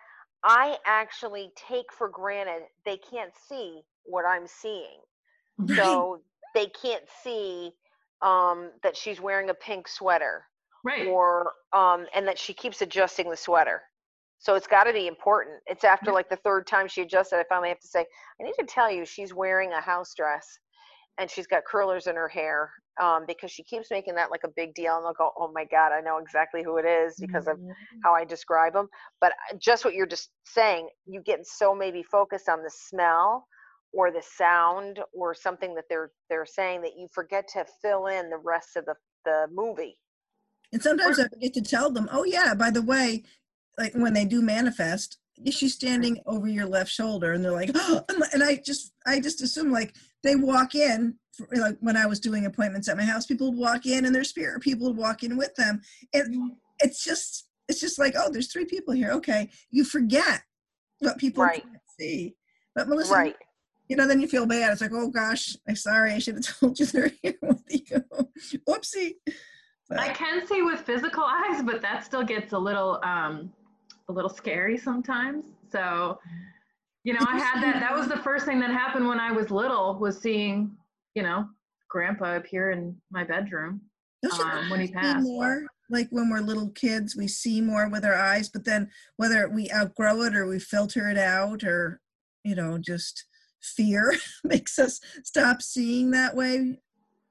I 0.44 0.78
actually 0.86 1.52
take 1.56 1.92
for 1.92 2.08
granted 2.08 2.62
they 2.84 2.96
can't 2.96 3.32
see 3.48 3.82
what 4.04 4.24
I'm 4.24 4.46
seeing. 4.46 5.00
Right. 5.58 5.76
So 5.76 6.20
they 6.54 6.66
can't 6.66 7.04
see 7.22 7.72
um, 8.22 8.70
that 8.82 8.96
she's 8.96 9.20
wearing 9.20 9.50
a 9.50 9.54
pink 9.54 9.88
sweater 9.88 10.44
Right. 10.82 11.06
or 11.08 11.52
um, 11.74 12.06
and 12.14 12.26
that 12.26 12.38
she 12.38 12.54
keeps 12.54 12.80
adjusting 12.80 13.28
the 13.28 13.36
sweater. 13.36 13.82
So 14.38 14.54
it's 14.54 14.66
got 14.66 14.84
to 14.84 14.94
be 14.94 15.06
important. 15.06 15.56
It's 15.66 15.84
after 15.84 16.12
like 16.12 16.30
the 16.30 16.36
third 16.36 16.66
time 16.66 16.88
she 16.88 17.02
adjusted, 17.02 17.36
I 17.36 17.44
finally 17.46 17.68
have 17.68 17.80
to 17.80 17.86
say, 17.86 18.06
I 18.40 18.44
need 18.44 18.54
to 18.58 18.64
tell 18.64 18.90
you 18.90 19.04
she's 19.04 19.34
wearing 19.34 19.72
a 19.72 19.80
house 19.82 20.14
dress 20.14 20.58
and 21.18 21.30
she's 21.30 21.46
got 21.46 21.66
curlers 21.66 22.06
in 22.06 22.16
her 22.16 22.28
hair 22.28 22.72
um, 23.00 23.24
because 23.26 23.50
she 23.50 23.62
keeps 23.62 23.90
making 23.90 24.14
that 24.16 24.30
like 24.30 24.44
a 24.44 24.50
big 24.54 24.74
deal. 24.74 24.96
And 24.96 25.04
they'll 25.04 25.14
go, 25.14 25.30
oh 25.36 25.50
my 25.52 25.64
God, 25.64 25.92
I 25.92 26.00
know 26.00 26.18
exactly 26.18 26.62
who 26.62 26.76
it 26.76 26.84
is 26.84 27.16
because 27.18 27.48
of 27.48 27.58
how 28.04 28.12
I 28.12 28.24
describe 28.24 28.74
them. 28.74 28.88
But 29.20 29.32
uh, 29.32 29.56
just 29.58 29.84
what 29.84 29.94
you're 29.94 30.06
just 30.06 30.30
saying, 30.44 30.88
you 31.06 31.22
get 31.22 31.46
so 31.46 31.74
maybe 31.74 32.02
focused 32.02 32.48
on 32.48 32.62
the 32.62 32.70
smell 32.70 33.46
or 33.92 34.12
the 34.12 34.22
sound 34.22 35.00
or 35.12 35.34
something 35.34 35.74
that 35.74 35.84
they're 35.88 36.12
they're 36.28 36.46
saying 36.46 36.82
that 36.82 36.92
you 36.96 37.08
forget 37.12 37.48
to 37.48 37.64
fill 37.82 38.06
in 38.06 38.30
the 38.30 38.38
rest 38.38 38.76
of 38.76 38.84
the 38.84 38.94
the 39.24 39.46
movie. 39.52 39.98
And 40.72 40.82
sometimes 40.82 41.18
I 41.18 41.26
forget 41.28 41.52
to 41.54 41.62
tell 41.62 41.90
them, 41.90 42.08
oh 42.12 42.24
yeah, 42.24 42.54
by 42.54 42.70
the 42.70 42.82
way, 42.82 43.24
like 43.76 43.94
when 43.94 44.14
they 44.14 44.24
do 44.24 44.40
manifest, 44.40 45.18
is 45.44 45.54
she 45.54 45.68
standing 45.68 46.18
over 46.26 46.46
your 46.48 46.66
left 46.66 46.90
shoulder? 46.90 47.32
And 47.32 47.44
they're 47.44 47.52
like, 47.52 47.70
oh, 47.74 48.02
and 48.32 48.42
I 48.42 48.56
just, 48.64 48.92
I 49.06 49.20
just 49.20 49.42
assume 49.42 49.70
like 49.72 49.94
they 50.22 50.36
walk 50.36 50.74
in, 50.74 51.14
for, 51.32 51.46
like 51.56 51.76
when 51.80 51.96
I 51.96 52.06
was 52.06 52.20
doing 52.20 52.46
appointments 52.46 52.88
at 52.88 52.96
my 52.96 53.04
house, 53.04 53.26
people 53.26 53.50
would 53.50 53.58
walk 53.58 53.86
in 53.86 54.04
and 54.04 54.14
their 54.14 54.24
spirit 54.24 54.60
people 54.62 54.86
would 54.88 54.96
walk 54.96 55.22
in 55.22 55.36
with 55.36 55.54
them. 55.56 55.80
And 56.12 56.52
it's 56.80 57.02
just, 57.04 57.48
it's 57.68 57.80
just 57.80 57.98
like, 57.98 58.14
oh, 58.18 58.30
there's 58.30 58.52
three 58.52 58.64
people 58.66 58.92
here. 58.94 59.10
Okay, 59.12 59.48
you 59.70 59.84
forget 59.84 60.42
what 60.98 61.18
people 61.18 61.44
Right. 61.44 61.62
can't 61.62 61.76
see. 61.98 62.34
But 62.74 62.88
Melissa, 62.88 63.14
Right. 63.14 63.36
you 63.88 63.96
know, 63.96 64.06
then 64.06 64.20
you 64.20 64.28
feel 64.28 64.46
bad. 64.46 64.72
It's 64.72 64.80
like, 64.80 64.92
oh 64.92 65.08
gosh, 65.08 65.56
I'm 65.68 65.76
sorry, 65.76 66.12
I 66.12 66.18
should 66.18 66.34
have 66.36 66.44
told 66.60 66.78
you 66.78 66.86
they're 66.86 67.12
here 67.22 67.38
with 67.42 67.62
you. 67.68 68.04
Whoopsie. 68.68 69.14
But- 69.88 69.98
I 70.00 70.08
can 70.12 70.46
see 70.46 70.62
with 70.62 70.80
physical 70.80 71.24
eyes, 71.24 71.62
but 71.62 71.80
that 71.82 72.04
still 72.04 72.22
gets 72.22 72.52
a 72.52 72.58
little 72.58 73.00
um 73.02 73.52
a 74.10 74.12
little 74.12 74.30
scary 74.30 74.76
sometimes. 74.76 75.46
So, 75.70 76.18
you 77.04 77.14
know, 77.14 77.24
I 77.26 77.38
had 77.38 77.62
that 77.62 77.80
that 77.80 77.96
was 77.96 78.08
the 78.08 78.18
first 78.18 78.44
thing 78.44 78.60
that 78.60 78.70
happened 78.70 79.06
when 79.06 79.20
I 79.20 79.32
was 79.32 79.50
little 79.50 79.98
was 79.98 80.18
seeing, 80.18 80.72
you 81.14 81.22
know, 81.22 81.46
grandpa 81.88 82.36
appear 82.36 82.72
in 82.72 82.96
my 83.10 83.24
bedroom 83.24 83.80
um, 84.32 84.70
when 84.70 84.80
he 84.80 84.88
passed. 84.88 85.22
more 85.22 85.64
like 85.88 86.08
when 86.10 86.30
we're 86.30 86.40
little 86.40 86.68
kids 86.70 87.16
we 87.16 87.26
see 87.26 87.60
more 87.60 87.88
with 87.88 88.04
our 88.04 88.14
eyes 88.14 88.48
but 88.48 88.64
then 88.64 88.88
whether 89.16 89.48
we 89.48 89.68
outgrow 89.72 90.22
it 90.22 90.36
or 90.36 90.46
we 90.46 90.58
filter 90.58 91.08
it 91.08 91.18
out 91.18 91.64
or 91.64 92.00
you 92.44 92.54
know 92.54 92.78
just 92.78 93.24
fear 93.60 94.14
makes 94.44 94.78
us 94.78 95.00
stop 95.24 95.60
seeing 95.60 96.10
that 96.12 96.36
way 96.36 96.78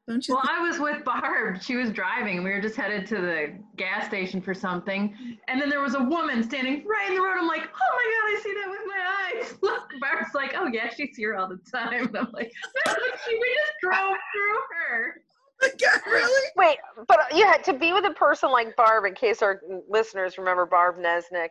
don't 0.10 0.28
you 0.28 0.34
Well, 0.34 0.44
think? 0.44 0.58
I 0.58 0.68
was 0.68 0.80
with 0.80 1.06
Barb. 1.06 1.62
She 1.62 1.76
was 1.76 1.92
driving. 1.92 2.44
We 2.44 2.50
were 2.50 2.60
just 2.60 2.76
headed 2.76 3.06
to 3.08 3.16
the 3.16 3.54
gas 3.78 4.08
station 4.08 4.42
for 4.42 4.54
something. 4.56 5.16
And 5.48 5.62
then 5.62 5.70
there 5.70 5.82
was 5.82 5.94
a 5.96 6.04
woman 6.04 6.44
standing 6.44 6.86
right 6.88 7.10
in 7.10 7.16
the 7.16 7.22
road. 7.22 7.38
I'm 7.40 7.48
like, 7.48 7.62
oh 7.62 7.92
my 7.96 8.06
God, 8.16 8.38
I 8.38 8.40
see 8.44 8.54
that 8.54 8.70
with 8.70 8.80
my 8.88 9.42
eyes. 9.42 9.58
Look, 9.62 9.92
Barb's 10.02 10.34
like, 10.34 10.54
oh 10.58 10.68
yeah, 10.68 10.90
she's 10.90 11.16
here 11.16 11.36
all 11.36 11.48
the 11.48 11.60
time. 11.72 12.08
And 12.08 12.18
I'm 12.18 12.32
like, 12.34 12.52
no, 12.88 12.94
she, 13.28 13.36
we 13.36 13.58
just 13.58 13.74
drove 13.82 14.18
through 14.34 14.60
her. 14.78 15.22
Oh 15.62 15.68
my 15.68 15.70
God, 15.80 16.02
really 16.08 16.50
Wait, 16.56 16.78
but 17.08 17.20
yeah, 17.34 17.54
to 17.58 17.74
be 17.74 17.94
with 17.94 18.06
a 18.06 18.14
person 18.14 18.50
like 18.52 18.76
Barb, 18.76 19.06
in 19.06 19.14
case 19.14 19.42
our 19.42 19.62
listeners 19.88 20.38
remember 20.38 20.66
Barb 20.66 20.98
Nesnick, 20.98 21.50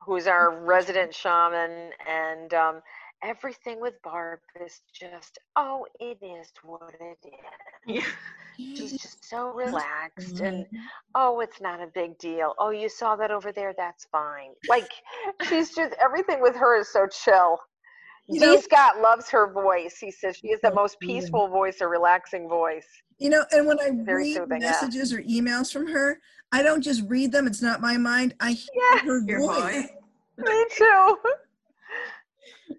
who's 0.00 0.26
our 0.26 0.58
resident 0.64 1.14
shaman, 1.14 1.90
and 2.08 2.54
um, 2.54 2.80
everything 3.22 3.80
with 3.80 3.94
Barb 4.02 4.40
is 4.64 4.80
just, 4.92 5.38
oh, 5.56 5.86
it 5.98 6.18
is 6.22 6.50
what 6.62 6.92
it 7.00 7.18
is. 7.26 7.32
Yeah. 7.86 8.02
She's 8.76 8.92
just 8.92 9.28
so 9.28 9.52
relaxed, 9.54 10.40
and 10.40 10.66
oh, 11.14 11.40
it's 11.40 11.60
not 11.62 11.80
a 11.80 11.86
big 11.94 12.18
deal. 12.18 12.54
Oh, 12.58 12.70
you 12.70 12.88
saw 12.90 13.16
that 13.16 13.30
over 13.30 13.52
there? 13.52 13.72
That's 13.76 14.04
fine. 14.12 14.50
Like, 14.68 14.90
she's 15.48 15.70
just, 15.74 15.94
everything 16.02 16.42
with 16.42 16.54
her 16.56 16.78
is 16.78 16.92
so 16.92 17.06
chill. 17.06 17.58
You 18.28 18.38
D. 18.40 18.60
Scott 18.60 19.00
loves 19.00 19.28
her 19.30 19.50
voice. 19.52 19.96
He 19.98 20.10
says 20.10 20.36
she 20.36 20.48
is 20.48 20.60
the 20.60 20.70
Oh, 20.70 20.74
most 20.74 21.00
peaceful 21.00 21.48
voice, 21.48 21.80
a 21.80 21.88
relaxing 21.88 22.48
voice. 22.48 22.86
you 23.18 23.28
know 23.30 23.44
and 23.52 23.66
when 23.66 23.78
i 23.80 23.90
Very 24.04 24.24
read 24.24 24.36
soothing, 24.36 24.60
yeah. 24.62 24.70
messages 24.70 25.12
or 25.12 25.20
emails 25.22 25.70
from 25.72 25.86
her 25.88 26.18
i 26.52 26.62
don't 26.62 26.80
just 26.82 27.02
read 27.08 27.32
them 27.32 27.46
it's 27.46 27.60
not 27.62 27.80
my 27.80 27.96
mind 27.96 28.34
i 28.40 28.52
hear 28.52 28.70
Yeah, 28.94 28.98
her 29.00 29.20
Your 29.26 29.40
voice 29.40 29.60
voice. 29.74 29.88
me 30.38 30.64
too. 30.76 31.16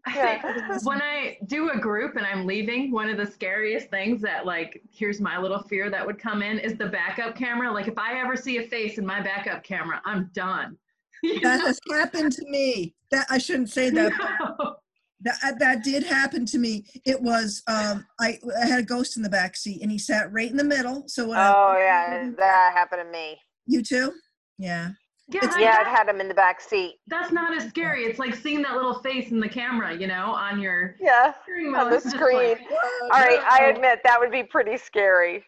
I 0.05 0.11
Yeah. 0.15 0.79
when 0.83 1.01
I 1.01 1.37
do 1.45 1.69
a 1.69 1.77
group 1.77 2.15
and 2.15 2.25
I'm 2.25 2.45
leaving, 2.45 2.91
one 2.91 3.09
of 3.09 3.17
the 3.17 3.25
scariest 3.25 3.89
things 3.89 4.21
that 4.21 4.45
like 4.45 4.81
here's 4.91 5.21
my 5.21 5.37
little 5.37 5.61
fear 5.63 5.89
that 5.89 6.05
would 6.05 6.19
come 6.19 6.41
in 6.41 6.57
is 6.59 6.75
the 6.75 6.87
backup 6.87 7.35
camera. 7.35 7.71
Like 7.71 7.87
if 7.87 7.97
I 7.97 8.19
ever 8.19 8.35
see 8.35 8.57
a 8.57 8.67
face 8.67 8.97
in 8.97 9.05
my 9.05 9.21
backup 9.21 9.63
camera, 9.63 10.01
I'm 10.05 10.29
done. 10.33 10.77
That 11.43 11.59
know? 11.59 11.65
has 11.67 11.79
happened 11.91 12.31
to 12.33 12.45
me 12.49 12.95
that 13.11 13.27
i 13.29 13.37
shouldn't 13.37 13.69
say 13.69 13.89
that 13.91 14.11
but 14.57 14.77
That 15.23 15.59
that 15.59 15.83
did 15.83 16.03
happen 16.03 16.45
to 16.47 16.57
me. 16.57 16.85
It 17.05 17.21
was 17.21 17.61
um 17.67 18.05
I 18.19 18.39
I 18.59 18.65
had 18.65 18.79
a 18.79 18.83
ghost 18.83 19.17
in 19.17 19.23
the 19.23 19.29
back 19.29 19.55
seat 19.55 19.81
and 19.83 19.91
he 19.91 19.99
sat 19.99 20.31
right 20.33 20.49
in 20.49 20.57
the 20.57 20.63
middle. 20.63 21.03
So 21.07 21.27
when 21.27 21.37
I, 21.37 21.53
Oh 21.53 21.77
yeah, 21.77 22.31
that 22.37 22.73
happened 22.73 23.03
to 23.05 23.11
me. 23.11 23.39
you 23.67 23.83
too? 23.83 24.13
Yeah. 24.57 24.89
Yeah, 25.31 25.37
It's- 25.39 25.53
like 25.53 25.61
Yeah, 25.61 25.71
that- 25.71 25.87
I've 25.87 25.97
had 25.97 26.09
him 26.09 26.19
in 26.21 26.27
the 26.27 26.33
back 26.33 26.59
seat. 26.61 26.99
that's 27.07 27.31
not 27.31 27.53
as 27.55 27.67
scary. 27.67 28.03
It's 28.05 28.19
like 28.19 28.33
seeing 28.35 28.61
that 28.63 28.75
little 28.75 28.99
face 28.99 29.31
in 29.31 29.39
the 29.39 29.49
camera, 29.49 29.93
you 29.93 30.07
know, 30.07 30.31
on 30.31 30.59
your 30.59 30.95
Yeah, 30.99 31.33
screen. 31.41 31.73
on 31.75 31.89
the 31.89 31.99
screen. 31.99 32.57
like, 32.59 32.71
All 33.03 33.09
right, 33.09 33.39
I 33.49 33.65
admit 33.65 34.01
that 34.03 34.19
would 34.19 34.31
be 34.31 34.43
pretty 34.43 34.77
scary. 34.77 35.45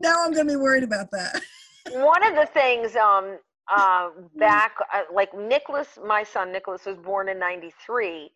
Now 0.00 0.24
I'm 0.24 0.32
gonna 0.32 0.44
be 0.48 0.56
worried 0.56 0.84
about 0.84 1.10
that. 1.12 1.42
One 1.90 2.22
of 2.26 2.34
the 2.36 2.46
things, 2.46 2.94
um, 2.96 3.38
uh, 3.68 4.10
back 4.36 4.76
uh, 4.92 5.02
like 5.12 5.32
Nicholas, 5.34 5.98
my 6.04 6.22
son 6.22 6.52
Nicholas 6.52 6.84
was 6.86 6.96
born 6.98 7.28
in 7.28 7.38
'93, 7.38 8.30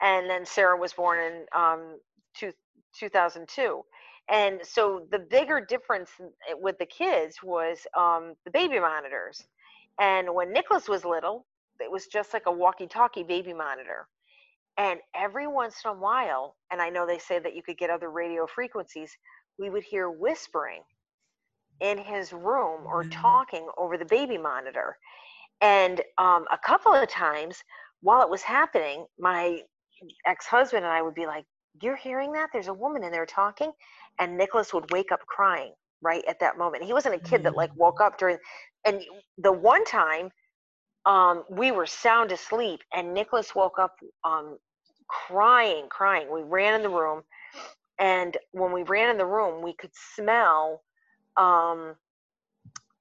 and 0.00 0.28
then 0.28 0.44
Sarah 0.44 0.76
was 0.76 0.92
born 0.92 1.18
in 1.20 1.46
um, 1.54 1.98
two, 2.34 2.52
2002. 2.98 3.84
And 4.28 4.60
so 4.64 5.06
the 5.10 5.18
bigger 5.18 5.60
difference 5.60 6.10
with 6.54 6.78
the 6.78 6.86
kids 6.86 7.42
was 7.42 7.86
um, 7.96 8.34
the 8.44 8.50
baby 8.50 8.78
monitors. 8.80 9.42
And 9.98 10.34
when 10.34 10.52
Nicholas 10.52 10.88
was 10.88 11.04
little, 11.04 11.46
it 11.80 11.90
was 11.90 12.06
just 12.06 12.32
like 12.32 12.46
a 12.46 12.52
walkie-talkie 12.52 13.24
baby 13.24 13.52
monitor. 13.52 14.06
And 14.78 15.00
every 15.14 15.46
once 15.46 15.76
in 15.84 15.90
a 15.90 15.94
while, 15.94 16.56
and 16.70 16.80
I 16.80 16.88
know 16.90 17.06
they 17.06 17.18
say 17.18 17.38
that 17.38 17.54
you 17.54 17.62
could 17.62 17.76
get 17.76 17.90
other 17.90 18.10
radio 18.10 18.46
frequencies, 18.46 19.16
we 19.58 19.70
would 19.70 19.82
hear 19.82 20.10
whispering 20.10 20.82
in 21.80 21.98
his 21.98 22.32
room 22.32 22.82
or 22.86 23.04
talking 23.04 23.68
over 23.76 23.98
the 23.98 24.04
baby 24.04 24.38
monitor. 24.38 24.96
And 25.60 26.00
um, 26.18 26.46
a 26.50 26.58
couple 26.58 26.94
of 26.94 27.08
times 27.08 27.62
while 28.00 28.22
it 28.22 28.30
was 28.30 28.42
happening, 28.42 29.06
my 29.18 29.60
ex 30.26 30.46
husband 30.46 30.84
and 30.84 30.92
I 30.92 31.02
would 31.02 31.14
be 31.14 31.26
like, 31.26 31.44
You're 31.82 31.96
hearing 31.96 32.32
that? 32.32 32.50
There's 32.52 32.68
a 32.68 32.74
woman 32.74 33.04
in 33.04 33.12
there 33.12 33.26
talking. 33.26 33.72
And 34.18 34.36
Nicholas 34.36 34.72
would 34.72 34.90
wake 34.90 35.12
up 35.12 35.20
crying 35.26 35.72
right 36.02 36.24
at 36.28 36.40
that 36.40 36.58
moment. 36.58 36.84
He 36.84 36.92
wasn't 36.92 37.14
a 37.16 37.20
kid 37.20 37.44
that 37.44 37.56
like 37.56 37.70
woke 37.76 38.00
up 38.00 38.18
during, 38.18 38.38
and 38.86 39.02
the 39.38 39.52
one 39.52 39.84
time 39.84 40.30
um, 41.06 41.44
we 41.50 41.72
were 41.72 41.86
sound 41.86 42.32
asleep 42.32 42.80
and 42.94 43.14
Nicholas 43.14 43.54
woke 43.54 43.78
up 43.78 43.96
um, 44.24 44.58
crying, 45.08 45.86
crying. 45.90 46.28
We 46.32 46.42
ran 46.42 46.74
in 46.74 46.82
the 46.82 46.90
room. 46.90 47.22
And 47.98 48.36
when 48.52 48.72
we 48.72 48.82
ran 48.84 49.10
in 49.10 49.18
the 49.18 49.26
room, 49.26 49.62
we 49.62 49.74
could 49.74 49.92
smell 50.16 50.82
um 51.36 51.94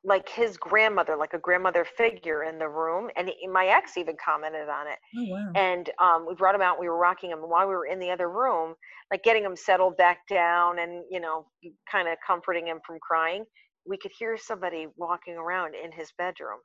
like 0.04 0.30
his 0.30 0.58
grandmother 0.58 1.16
like 1.18 1.34
a 1.34 1.40
grandmother 1.40 1.86
figure 1.98 2.44
in 2.44 2.58
the 2.60 2.68
room 2.70 3.10
and 3.18 3.30
he, 3.30 3.48
my 3.48 3.68
ex 3.68 3.98
even 3.98 4.16
commented 4.24 4.70
on 4.70 4.88
it 4.88 4.98
Oh 5.18 5.26
wow. 5.30 5.52
and 5.56 5.90
um 6.02 6.26
we 6.28 6.36
brought 6.36 6.56
him 6.56 6.62
out 6.62 6.80
we 6.80 6.88
were 6.88 6.98
rocking 6.98 7.32
him 7.32 7.40
while 7.40 7.68
we 7.68 7.76
were 7.76 7.86
in 7.88 8.00
the 8.00 8.10
other 8.12 8.30
room 8.30 8.76
like 9.12 9.24
getting 9.24 9.44
him 9.44 9.56
settled 9.56 9.98
back 9.98 10.20
down 10.30 10.80
and 10.80 11.04
you 11.12 11.20
know 11.20 11.48
kind 11.92 12.08
of 12.08 12.18
comforting 12.26 12.68
him 12.68 12.80
from 12.86 12.98
crying 13.02 13.44
we 13.86 13.98
could 13.98 14.12
hear 14.18 14.38
somebody 14.38 14.88
walking 14.98 15.36
around 15.36 15.76
in 15.76 15.92
his 15.92 16.12
bedroom 16.18 16.60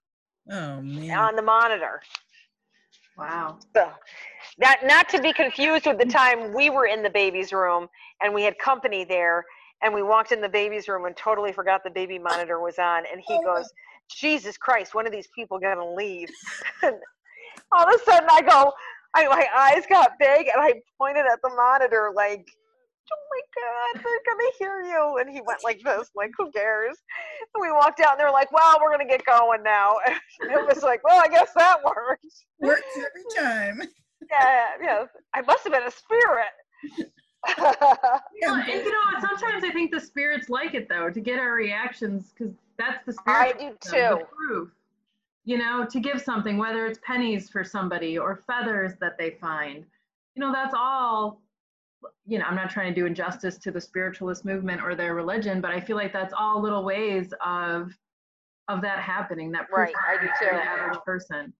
Oh 0.50 0.80
man. 0.82 1.18
on 1.18 1.36
the 1.36 1.42
monitor 1.42 2.00
wow. 3.16 3.58
so 3.76 3.90
that 4.58 4.80
not 4.84 5.08
to 5.10 5.20
be 5.20 5.32
confused 5.32 5.86
with 5.86 5.98
the 5.98 6.06
time 6.06 6.54
we 6.54 6.70
were 6.70 6.86
in 6.86 7.02
the 7.02 7.10
baby's 7.10 7.52
room 7.52 7.88
and 8.22 8.34
we 8.34 8.42
had 8.44 8.58
company 8.58 9.04
there 9.04 9.44
and 9.84 9.94
we 9.94 10.02
walked 10.02 10.32
in 10.32 10.40
the 10.40 10.48
baby's 10.48 10.88
room 10.88 11.04
and 11.06 11.16
totally 11.16 11.52
forgot 11.52 11.82
the 11.84 11.90
baby 11.90 12.18
monitor 12.18 12.60
was 12.60 12.78
on 12.78 13.04
and 13.10 13.20
he 13.26 13.34
Oh 13.34 13.42
goes 13.44 13.70
jesus 14.10 14.56
christ 14.58 14.94
one 14.94 15.06
of 15.06 15.12
these 15.12 15.28
people 15.34 15.58
gonna 15.58 15.94
leave 15.94 16.30
And 16.82 16.96
all 17.72 17.86
of 17.88 18.00
a 18.00 18.04
sudden 18.04 18.28
i 18.30 18.42
go 18.42 18.72
I, 19.14 19.26
my 19.28 19.46
eyes 19.56 19.84
got 19.88 20.12
big 20.18 20.48
and 20.48 20.58
i 20.58 20.74
pointed 20.98 21.26
at 21.26 21.40
the 21.42 21.50
monitor 21.50 22.12
like 22.14 22.46
oh 23.12 23.24
my 23.30 23.42
god 23.62 24.02
they're 24.04 24.34
gonna 24.34 24.50
hear 24.58 24.82
you 24.82 25.18
and 25.18 25.30
he 25.30 25.40
went 25.46 25.60
like 25.64 25.80
this 25.84 26.10
like 26.16 26.30
who 26.38 26.50
cares 26.52 26.96
and 27.54 27.62
we 27.62 27.70
walked 27.72 28.00
out 28.00 28.12
and 28.12 28.20
they're 28.20 28.32
like 28.32 28.50
well 28.52 28.78
we're 28.80 28.90
gonna 28.90 29.08
get 29.08 29.24
going 29.26 29.62
now 29.62 29.96
and 30.06 30.50
it 30.50 30.66
was 30.74 30.82
like 30.82 31.02
well 31.04 31.22
i 31.22 31.28
guess 31.28 31.50
that 31.56 31.78
worked 31.84 32.26
Works 32.60 32.96
every 32.96 33.24
time. 33.36 33.82
yeah, 34.30 34.68
yeah. 34.82 35.04
I 35.34 35.42
must 35.42 35.64
have 35.64 35.72
been 35.72 35.82
a 35.86 35.90
spirit. 35.90 36.52
Yeah, 37.46 37.56
and 38.42 38.68
you 38.68 38.90
know, 38.92 39.20
sometimes 39.20 39.64
I 39.64 39.70
think 39.72 39.90
the 39.90 40.00
spirits 40.00 40.48
like 40.48 40.74
it 40.74 40.88
though 40.88 41.10
to 41.10 41.20
get 41.20 41.38
our 41.38 41.52
reactions 41.52 42.32
because 42.36 42.54
that's 42.78 43.04
the 43.06 43.14
I 43.26 43.50
spirit. 43.52 43.80
do 43.82 43.90
the 43.90 44.18
too. 44.18 44.24
proof. 44.36 44.70
You 45.44 45.58
know, 45.58 45.84
to 45.90 46.00
give 46.00 46.22
something, 46.22 46.56
whether 46.56 46.86
it's 46.86 46.98
pennies 47.06 47.50
for 47.50 47.64
somebody 47.64 48.16
or 48.18 48.36
feathers 48.46 48.92
that 49.00 49.18
they 49.18 49.32
find, 49.32 49.84
you 50.34 50.40
know, 50.40 50.52
that's 50.52 50.74
all. 50.76 51.40
You 52.26 52.38
know, 52.38 52.44
I'm 52.46 52.56
not 52.56 52.70
trying 52.70 52.94
to 52.94 53.00
do 53.00 53.06
injustice 53.06 53.56
to 53.58 53.70
the 53.70 53.80
spiritualist 53.80 54.44
movement 54.44 54.82
or 54.82 54.94
their 54.94 55.14
religion, 55.14 55.60
but 55.60 55.70
I 55.70 55.80
feel 55.80 55.96
like 55.96 56.12
that's 56.12 56.34
all 56.36 56.60
little 56.60 56.84
ways 56.84 57.32
of 57.44 57.92
of 58.68 58.80
that 58.82 58.98
happening. 59.00 59.50
That 59.52 59.68
proof 59.68 59.90
Right, 59.94 59.94
I 60.08 60.20
do 60.20 60.26
to 60.26 60.32
too. 60.50 60.56
the 60.56 60.62
average 60.62 60.98
person. 61.04 61.52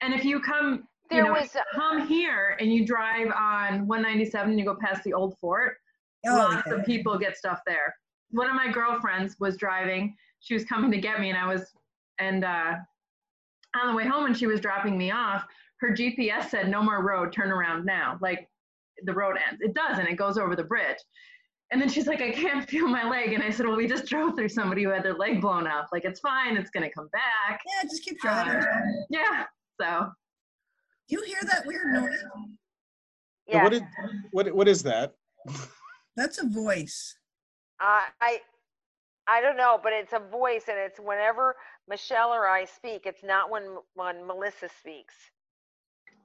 And 0.00 0.12
if 0.14 0.24
you 0.24 0.40
come, 0.40 0.86
you 1.10 1.16
There 1.16 1.24
know, 1.24 1.32
was, 1.40 1.56
come 1.74 2.06
here 2.06 2.56
and 2.60 2.72
you 2.72 2.84
drive 2.86 3.28
on 3.28 3.86
197 3.86 4.50
and 4.50 4.58
you 4.58 4.64
go 4.64 4.76
past 4.80 5.02
the 5.04 5.12
old 5.12 5.36
fort, 5.40 5.76
Oh, 6.28 6.34
lots 6.34 6.66
yeah. 6.66 6.74
of 6.74 6.86
people 6.86 7.16
get 7.18 7.36
stuff 7.36 7.60
there. 7.66 7.94
One 8.30 8.48
of 8.48 8.54
my 8.56 8.70
girlfriends 8.72 9.36
was 9.38 9.56
driving. 9.56 10.16
She 10.40 10.54
was 10.54 10.64
coming 10.64 10.90
to 10.90 10.98
get 10.98 11.20
me, 11.20 11.30
and 11.30 11.38
I 11.38 11.46
was, 11.46 11.70
and 12.18 12.44
uh, 12.44 12.74
on 13.80 13.88
the 13.88 13.94
way 13.94 14.06
home, 14.06 14.26
and 14.26 14.36
she 14.36 14.46
was 14.46 14.60
dropping 14.60 14.98
me 14.98 15.10
off. 15.12 15.44
Her 15.80 15.90
GPS 15.92 16.48
said, 16.50 16.68
"No 16.68 16.82
more 16.82 17.02
road. 17.04 17.32
Turn 17.32 17.50
around 17.52 17.84
now." 17.84 18.18
Like 18.20 18.48
the 19.04 19.12
road 19.12 19.36
ends. 19.48 19.60
It 19.62 19.74
doesn't. 19.74 20.06
It 20.06 20.16
goes 20.16 20.36
over 20.38 20.56
the 20.56 20.64
bridge. 20.64 20.96
And 21.70 21.80
then 21.80 21.88
she's 21.88 22.06
like, 22.08 22.20
"I 22.20 22.30
can't 22.32 22.68
feel 22.68 22.88
my 22.88 23.08
leg." 23.08 23.32
And 23.32 23.42
I 23.42 23.50
said, 23.50 23.66
"Well, 23.66 23.76
we 23.76 23.86
just 23.86 24.06
drove 24.06 24.34
through 24.34 24.48
somebody 24.48 24.82
who 24.82 24.90
had 24.90 25.04
their 25.04 25.14
leg 25.14 25.40
blown 25.40 25.66
up. 25.68 25.88
Like 25.92 26.04
it's 26.04 26.18
fine. 26.20 26.56
It's 26.56 26.70
gonna 26.70 26.90
come 26.90 27.08
back." 27.12 27.60
Yeah, 27.66 27.88
just 27.88 28.02
keep 28.04 28.18
driving. 28.20 28.62
Uh, 28.62 28.80
yeah. 29.10 29.44
So 29.80 30.10
you 31.08 31.22
hear 31.24 31.38
that 31.46 31.66
weird 31.66 31.86
noise? 31.92 32.18
Yeah. 33.46 33.62
What, 33.62 33.72
did, 33.72 33.84
what, 34.32 34.54
what 34.54 34.68
is 34.68 34.82
that? 34.82 35.14
That's 36.16 36.38
a 36.38 36.46
voice. 36.46 37.16
Uh, 37.80 38.00
I 38.20 38.40
I 39.28 39.40
don't 39.40 39.56
know, 39.56 39.78
but 39.82 39.92
it's 39.92 40.12
a 40.12 40.18
voice, 40.18 40.64
and 40.68 40.78
it's 40.78 40.98
whenever 40.98 41.56
Michelle 41.88 42.30
or 42.30 42.48
I 42.48 42.64
speak. 42.64 43.02
It's 43.04 43.22
not 43.22 43.50
when 43.50 43.76
when 43.94 44.26
Melissa 44.26 44.68
speaks, 44.80 45.14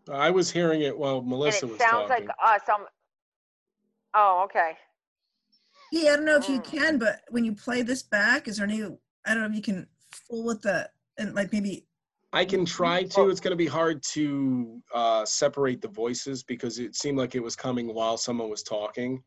I 0.10 0.30
was 0.30 0.50
hearing 0.52 0.82
it 0.82 0.98
while 0.98 1.22
Melissa 1.22 1.66
and 1.66 1.72
it 1.72 1.74
was 1.74 1.82
sounds 1.82 2.10
talking. 2.10 2.28
like 2.28 2.36
us. 2.44 2.70
Um. 2.70 2.86
Oh, 4.14 4.44
okay. 4.46 4.78
Yeah, 5.92 6.14
I 6.14 6.16
don't 6.16 6.26
know 6.26 6.38
if 6.38 6.48
you 6.48 6.60
Mm. 6.60 6.64
can, 6.64 6.98
but 7.00 7.22
when 7.30 7.44
you 7.44 7.54
play 7.54 7.82
this 7.82 8.02
back, 8.02 8.48
is 8.48 8.58
there 8.58 8.66
any? 8.68 8.84
I 9.26 9.34
don't 9.34 9.42
know 9.42 9.50
if 9.50 9.56
you 9.56 9.62
can 9.62 9.88
fool 10.12 10.46
with 10.46 10.62
the 10.62 10.90
and 11.18 11.36
like 11.36 11.52
maybe. 11.52 11.86
I 12.34 12.46
can 12.46 12.66
try 12.66 13.04
to. 13.04 13.30
It's 13.30 13.42
going 13.42 13.52
to 13.52 13.58
be 13.58 13.68
hard 13.68 14.02
to 14.14 14.82
uh, 14.94 15.26
separate 15.26 15.82
the 15.82 15.90
voices 15.90 16.44
because 16.44 16.80
it 16.80 16.96
seemed 16.96 17.18
like 17.18 17.36
it 17.36 17.44
was 17.44 17.56
coming 17.56 17.94
while 17.94 18.18
someone 18.18 18.50
was 18.50 18.64
talking, 18.64 19.22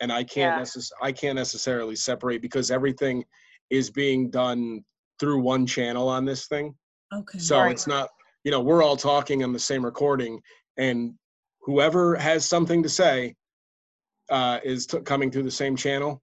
and 0.00 0.12
I 0.12 0.24
can't 0.24 0.56
Yeah. 0.58 0.62
necess- 0.62 0.92
I 1.00 1.12
can't 1.12 1.36
necessarily 1.36 1.96
separate 1.96 2.42
because 2.42 2.70
everything 2.70 3.24
is 3.70 3.90
being 3.90 4.30
done 4.30 4.84
through 5.18 5.40
one 5.40 5.66
channel 5.66 6.08
on 6.08 6.24
this 6.24 6.48
thing. 6.48 6.74
Okay. 7.14 7.38
So 7.38 7.58
Right. 7.60 7.72
it's 7.72 7.86
not, 7.86 8.10
you 8.44 8.50
know, 8.50 8.60
we're 8.60 8.82
all 8.82 8.96
talking 8.96 9.42
on 9.42 9.52
the 9.52 9.58
same 9.58 9.84
recording, 9.84 10.40
and 10.76 11.14
whoever 11.62 12.14
has 12.16 12.46
something 12.48 12.82
to 12.82 12.88
say 12.88 13.34
uh, 14.30 14.60
is 14.62 14.86
t- 14.86 15.00
coming 15.00 15.30
through 15.30 15.42
the 15.42 15.50
same 15.50 15.74
channel. 15.76 16.22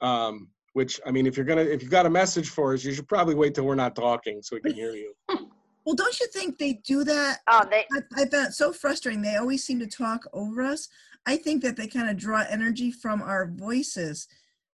Um, 0.00 0.48
which 0.74 1.00
I 1.06 1.10
mean, 1.10 1.26
if 1.26 1.36
you're 1.36 1.44
gonna, 1.46 1.62
if 1.62 1.82
you've 1.82 1.90
got 1.90 2.06
a 2.06 2.10
message 2.10 2.50
for 2.50 2.72
us, 2.74 2.84
you 2.84 2.92
should 2.92 3.08
probably 3.08 3.34
wait 3.34 3.54
till 3.54 3.64
we're 3.64 3.74
not 3.74 3.96
talking 3.96 4.42
so 4.42 4.56
we 4.56 4.60
can 4.62 4.74
hear 4.74 4.92
you. 4.94 5.12
Well, 5.86 5.94
don't 5.94 6.18
you 6.18 6.26
think 6.26 6.58
they 6.58 6.74
do 6.74 7.04
that? 7.04 7.38
Oh, 7.48 7.64
they. 7.70 7.86
I, 7.92 8.22
I 8.22 8.26
found 8.26 8.48
it 8.48 8.52
so 8.54 8.72
frustrating. 8.72 9.22
They 9.22 9.36
always 9.36 9.62
seem 9.64 9.78
to 9.78 9.86
talk 9.86 10.26
over 10.32 10.60
us. 10.62 10.88
I 11.26 11.36
think 11.36 11.62
that 11.62 11.76
they 11.76 11.86
kind 11.86 12.10
of 12.10 12.16
draw 12.16 12.44
energy 12.50 12.90
from 12.90 13.22
our 13.22 13.46
voices, 13.46 14.26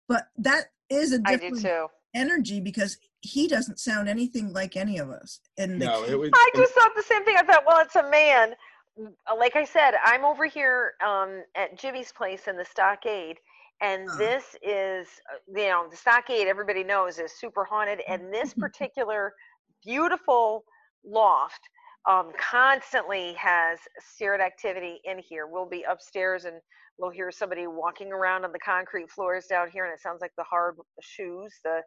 but 0.07 0.29
that 0.37 0.71
is 0.89 1.11
a 1.11 1.21
I 1.25 1.35
do 1.35 1.37
different 1.37 1.61
too. 1.63 1.87
energy 2.15 2.61
because 2.61 2.97
he 3.21 3.47
doesn't 3.47 3.79
sound 3.79 4.07
anything 4.07 4.51
like 4.53 4.75
any 4.77 4.97
of 4.99 5.09
us. 5.09 5.41
And 5.57 5.79
No, 5.79 6.03
it 6.05 6.17
was. 6.17 6.31
I 6.33 6.49
just 6.55 6.73
thought 6.73 6.91
the 6.95 7.03
same 7.03 7.25
thing. 7.25 7.35
I 7.37 7.43
thought, 7.43 7.63
well, 7.67 7.79
it's 7.81 7.95
a 7.97 8.09
man. 8.09 8.53
Uh, 8.97 9.35
Like 9.37 9.57
I 9.57 9.65
said, 9.65 9.95
I'm 10.03 10.23
over 10.23 10.45
here 10.45 10.93
um, 11.05 11.43
at 11.55 11.77
Jimmy's 11.77 12.11
place 12.13 12.47
in 12.47 12.55
the 12.57 12.65
stockade, 12.65 13.37
and 13.81 14.09
Uh. 14.09 14.15
this 14.15 14.55
is, 14.63 15.07
uh, 15.29 15.37
you 15.59 15.67
know, 15.67 15.87
the 15.89 15.97
stockade. 15.97 16.47
Everybody 16.47 16.85
knows 16.85 17.19
is 17.19 17.33
super 17.33 17.65
haunted, 17.65 18.01
and 18.07 18.33
this 18.33 18.53
particular 18.65 19.33
beautiful 19.83 20.63
loft 21.05 21.61
um, 22.09 22.31
constantly 22.37 23.33
has 23.33 23.79
spirit 23.99 24.41
activity 24.41 24.99
in 25.05 25.19
here. 25.19 25.47
We'll 25.47 25.69
be 25.69 25.83
upstairs 25.89 26.45
and 26.45 26.55
we'll 26.97 27.11
hear 27.11 27.31
somebody 27.31 27.67
walking 27.67 28.11
around 28.11 28.45
on 28.45 28.51
the 28.51 28.59
concrete 28.59 29.09
floors 29.09 29.45
down 29.47 29.69
here, 29.71 29.85
and 29.85 29.93
it 29.93 30.01
sounds 30.01 30.21
like 30.21 30.31
the 30.37 30.43
hard 30.43 30.75
shoes, 31.01 31.53
the 31.63 31.81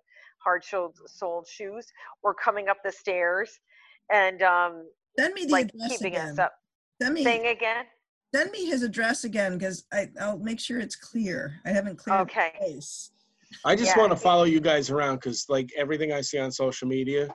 hard-soled 0.44 0.96
soled 1.06 1.46
shoes, 1.48 1.86
or 2.22 2.34
coming 2.34 2.68
up 2.68 2.78
the 2.84 2.92
stairs, 2.92 3.58
and 4.12 4.42
um, 4.42 4.84
send 5.18 5.34
me 5.34 5.44
the 5.46 5.52
like 5.52 5.70
address 5.74 5.90
keeping 5.98 6.14
again. 6.14 6.32
us 6.32 6.38
up. 6.38 6.52
Send 7.00 7.14
me, 7.14 7.22
Sing 7.24 7.46
again. 7.46 7.84
send 8.34 8.50
me 8.50 8.66
his 8.66 8.82
address 8.82 9.24
again 9.24 9.56
because 9.56 9.84
I'll 10.20 10.38
make 10.38 10.60
sure 10.60 10.78
it's 10.80 10.96
clear. 10.96 11.60
I 11.64 11.70
haven't 11.70 11.96
cleared 11.96 12.22
Okay. 12.22 12.52
the 12.54 12.66
place. 12.66 13.10
I 13.64 13.76
just 13.76 13.94
Yeah, 13.94 13.98
want 14.00 14.10
to 14.10 14.16
follow 14.16 14.44
you 14.44 14.60
guys 14.60 14.90
around 14.90 15.16
because, 15.16 15.46
like, 15.48 15.70
everything 15.76 16.12
I 16.12 16.20
see 16.20 16.38
on 16.38 16.50
social 16.50 16.88
media, 16.88 17.32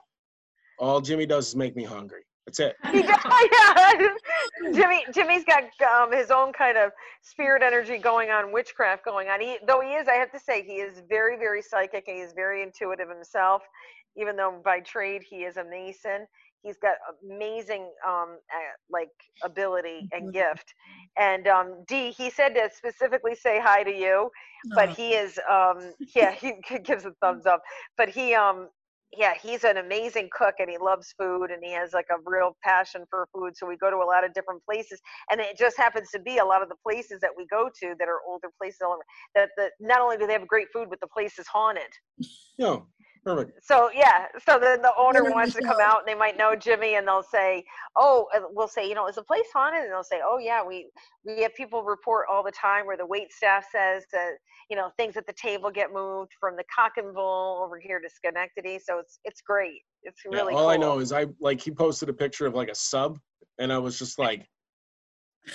all 0.80 1.00
Jimmy 1.02 1.26
does 1.26 1.48
is 1.48 1.56
make 1.56 1.76
me 1.76 1.84
hungry. 1.84 2.22
That's 2.46 2.60
it. 2.60 2.76
He 2.92 3.02
does, 3.02 4.20
yeah. 4.60 4.72
Jimmy, 4.74 5.04
Jimmy's 5.14 5.44
got 5.44 5.64
um, 5.82 6.12
his 6.12 6.30
own 6.32 6.52
kind 6.52 6.78
of 6.78 6.92
spirit 7.22 7.62
energy 7.62 7.98
going 7.98 8.30
on, 8.30 8.52
witchcraft 8.52 9.04
going 9.04 9.28
on. 9.28 9.40
He, 9.40 9.58
though 9.66 9.80
he 9.82 9.90
is, 9.94 10.08
I 10.08 10.14
have 10.14 10.32
to 10.32 10.40
say, 10.40 10.64
he 10.64 10.74
is 10.76 11.02
very, 11.08 11.38
very 11.38 11.62
psychic 11.62 12.08
and 12.08 12.18
he 12.18 12.22
is 12.22 12.34
very 12.34 12.62
intuitive 12.62 13.08
himself. 13.10 13.62
Even 14.16 14.36
though 14.36 14.60
by 14.64 14.80
trade 14.80 15.22
he 15.28 15.44
is 15.44 15.58
a 15.58 15.64
mason, 15.64 16.26
he's 16.62 16.78
got 16.78 16.96
amazing 17.24 17.92
um, 18.06 18.38
uh, 18.52 18.72
like 18.90 19.10
ability 19.44 20.06
and 20.12 20.26
Mhm. 20.26 20.32
gift. 20.32 20.74
And 21.18 21.48
um, 21.48 21.84
D, 21.88 22.12
he 22.12 22.30
said 22.30 22.54
to 22.56 22.70
specifically 22.74 23.36
say 23.36 23.60
hi 23.62 23.84
to 23.84 23.92
you, 23.94 24.30
but 24.74 24.90
Uh, 24.90 24.94
he 24.96 25.14
is 25.14 25.40
um 25.50 25.94
yeah 26.14 26.32
he 26.32 26.54
gives 26.84 27.04
a 27.06 27.12
thumbs 27.22 27.46
up 27.46 27.62
but 27.96 28.08
he 28.08 28.34
um 28.34 28.68
yeah 29.16 29.34
he's 29.40 29.64
an 29.64 29.76
amazing 29.76 30.28
cook 30.32 30.54
and 30.58 30.70
he 30.70 30.78
loves 30.78 31.14
food 31.18 31.50
and 31.50 31.62
he 31.62 31.72
has 31.72 31.92
like 31.92 32.06
a 32.10 32.16
real 32.24 32.56
passion 32.62 33.04
for 33.10 33.28
food 33.34 33.56
so 33.56 33.66
we 33.66 33.76
go 33.76 33.90
to 33.90 33.96
a 33.96 34.04
lot 34.04 34.24
of 34.24 34.32
different 34.34 34.62
places 34.64 35.00
and 35.30 35.40
it 35.40 35.56
just 35.56 35.76
happens 35.76 36.08
to 36.10 36.18
be 36.20 36.38
a 36.38 36.44
lot 36.44 36.62
of 36.62 36.68
the 36.68 36.76
places 36.82 37.20
that 37.20 37.30
we 37.36 37.46
go 37.46 37.68
to 37.80 37.94
that 37.98 38.08
are 38.08 38.20
older 38.28 38.48
places 38.60 38.78
that 39.34 39.50
the 39.56 39.70
not 39.80 40.00
only 40.00 40.16
do 40.16 40.26
they 40.26 40.32
have 40.32 40.46
great 40.46 40.68
food 40.72 40.88
but 40.88 41.00
the 41.00 41.06
place 41.06 41.38
is 41.38 41.46
haunted. 41.46 41.82
No, 42.58 42.86
perfect. 43.24 43.64
so 43.64 43.90
yeah 43.94 44.26
so 44.46 44.58
then 44.58 44.80
the 44.82 44.92
owner 44.98 45.24
wants 45.24 45.54
to 45.54 45.62
come 45.62 45.78
out 45.80 45.98
and 46.00 46.08
they 46.08 46.14
might 46.14 46.36
know 46.36 46.54
jimmy 46.56 46.94
and 46.96 47.06
they'll 47.06 47.22
say 47.22 47.62
oh 47.96 48.26
we'll 48.52 48.68
say 48.68 48.88
you 48.88 48.94
know 48.94 49.06
is 49.06 49.16
the 49.16 49.22
place 49.22 49.46
haunted 49.52 49.82
and 49.82 49.90
they'll 49.92 50.02
say 50.02 50.20
oh 50.24 50.38
yeah 50.38 50.64
we 50.64 50.90
we 51.24 51.42
have 51.42 51.54
people 51.54 51.82
report 51.82 52.26
all 52.30 52.42
the 52.42 52.52
time 52.52 52.86
where 52.86 52.96
the 52.96 53.06
wait 53.06 53.32
staff 53.32 53.64
says 53.70 54.04
that 54.12 54.32
you 54.70 54.76
know 54.76 54.90
things 54.96 55.16
at 55.16 55.26
the 55.26 55.34
table 55.34 55.70
get 55.70 55.92
moved 55.92 56.30
from 56.38 56.56
the 56.56 56.64
cock 56.74 56.92
and 56.96 57.14
bull 57.14 57.62
over 57.64 57.78
here 57.78 58.00
to 58.00 58.08
schenectady 58.08 58.78
so 58.78 58.98
it's 58.98 59.18
it's 59.24 59.40
great 59.42 59.82
it's 60.02 60.22
Yeah, 60.30 60.40
really 60.40 60.54
all 60.54 60.70
I 60.70 60.76
know 60.76 60.98
is 60.98 61.12
I 61.12 61.26
like 61.40 61.60
he 61.60 61.70
posted 61.70 62.08
a 62.08 62.12
picture 62.12 62.46
of 62.46 62.54
like 62.54 62.68
a 62.68 62.74
sub, 62.74 63.18
and 63.58 63.72
I 63.72 63.78
was 63.78 63.98
just 63.98 64.18
like, 64.18 64.48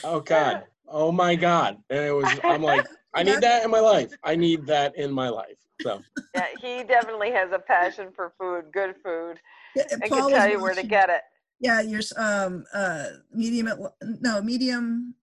"Oh 0.03 0.19
God, 0.19 0.63
oh 0.87 1.11
my 1.11 1.35
God!" 1.35 1.77
And 1.89 1.99
it 2.05 2.11
was 2.11 2.39
I'm 2.47 2.61
like, 2.61 2.85
I 3.13 3.23
need 3.23 3.41
that 3.41 3.63
in 3.63 3.71
my 3.71 3.79
life. 3.79 4.15
I 4.23 4.35
need 4.35 4.67
that 4.67 4.95
in 4.97 5.11
my 5.11 5.29
life. 5.29 5.57
So 5.81 6.01
yeah 6.35 6.47
he 6.61 6.83
definitely 6.83 7.31
has 7.31 7.51
a 7.51 7.59
passion 7.59 8.09
for 8.15 8.33
food 8.37 8.65
good 8.71 8.95
food 9.03 9.39
yeah, 9.75 9.83
and 9.91 10.01
Paul 10.03 10.29
can 10.29 10.31
tell 10.31 10.49
you 10.49 10.61
where 10.61 10.73
to 10.73 10.83
get 10.83 11.09
it 11.09 11.21
Yeah, 11.59 11.81
your 11.81 12.01
um 12.17 12.65
uh 12.73 13.05
medium 13.33 13.67
at 13.67 13.77
no 14.01 14.41
medium. 14.41 15.15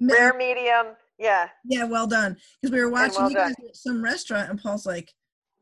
rare 0.00 0.34
medium 0.34 0.94
yeah 1.18 1.48
Yeah, 1.64 1.84
well 1.84 2.06
done. 2.06 2.36
Because 2.60 2.72
we 2.74 2.80
were 2.80 2.90
watching 2.90 3.22
well 3.22 3.30
you 3.30 3.36
guys 3.36 3.54
at 3.68 3.76
some 3.76 4.02
restaurant, 4.02 4.50
and 4.50 4.60
Paul's 4.60 4.86
like, 4.86 5.12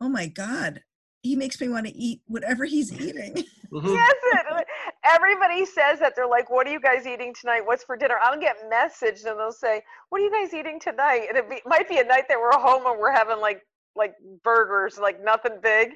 "Oh 0.00 0.08
my 0.08 0.26
god, 0.26 0.82
he 1.22 1.34
makes 1.34 1.60
me 1.60 1.68
want 1.68 1.86
to 1.86 1.94
eat 1.96 2.22
whatever 2.26 2.64
he's 2.64 2.92
eating." 2.92 3.34
mhm. 3.72 3.94
Yes, 3.94 4.14
it, 4.22 4.66
everybody 5.04 5.64
says 5.66 5.98
that. 5.98 6.14
They're 6.14 6.28
like, 6.28 6.50
"What 6.50 6.66
are 6.68 6.70
you 6.70 6.80
guys 6.80 7.06
eating 7.06 7.34
tonight? 7.34 7.62
What's 7.66 7.82
for 7.82 7.96
dinner?" 7.96 8.16
I'll 8.22 8.40
get 8.40 8.56
messaged 8.70 9.26
and 9.26 9.38
they'll 9.38 9.50
say, 9.52 9.82
"What 10.10 10.20
are 10.20 10.24
you 10.24 10.30
guys 10.30 10.54
eating 10.54 10.78
tonight?" 10.78 11.26
And 11.28 11.36
it 11.36 11.50
be, 11.50 11.60
might 11.66 11.88
be 11.88 11.98
a 11.98 12.04
night 12.04 12.28
that 12.28 12.38
we're 12.38 12.52
home 12.52 12.86
and 12.86 12.98
we're 13.00 13.12
having 13.12 13.40
like 13.40 13.62
like 13.98 14.14
burgers, 14.44 14.98
like 14.98 15.22
nothing 15.22 15.58
big. 15.62 15.90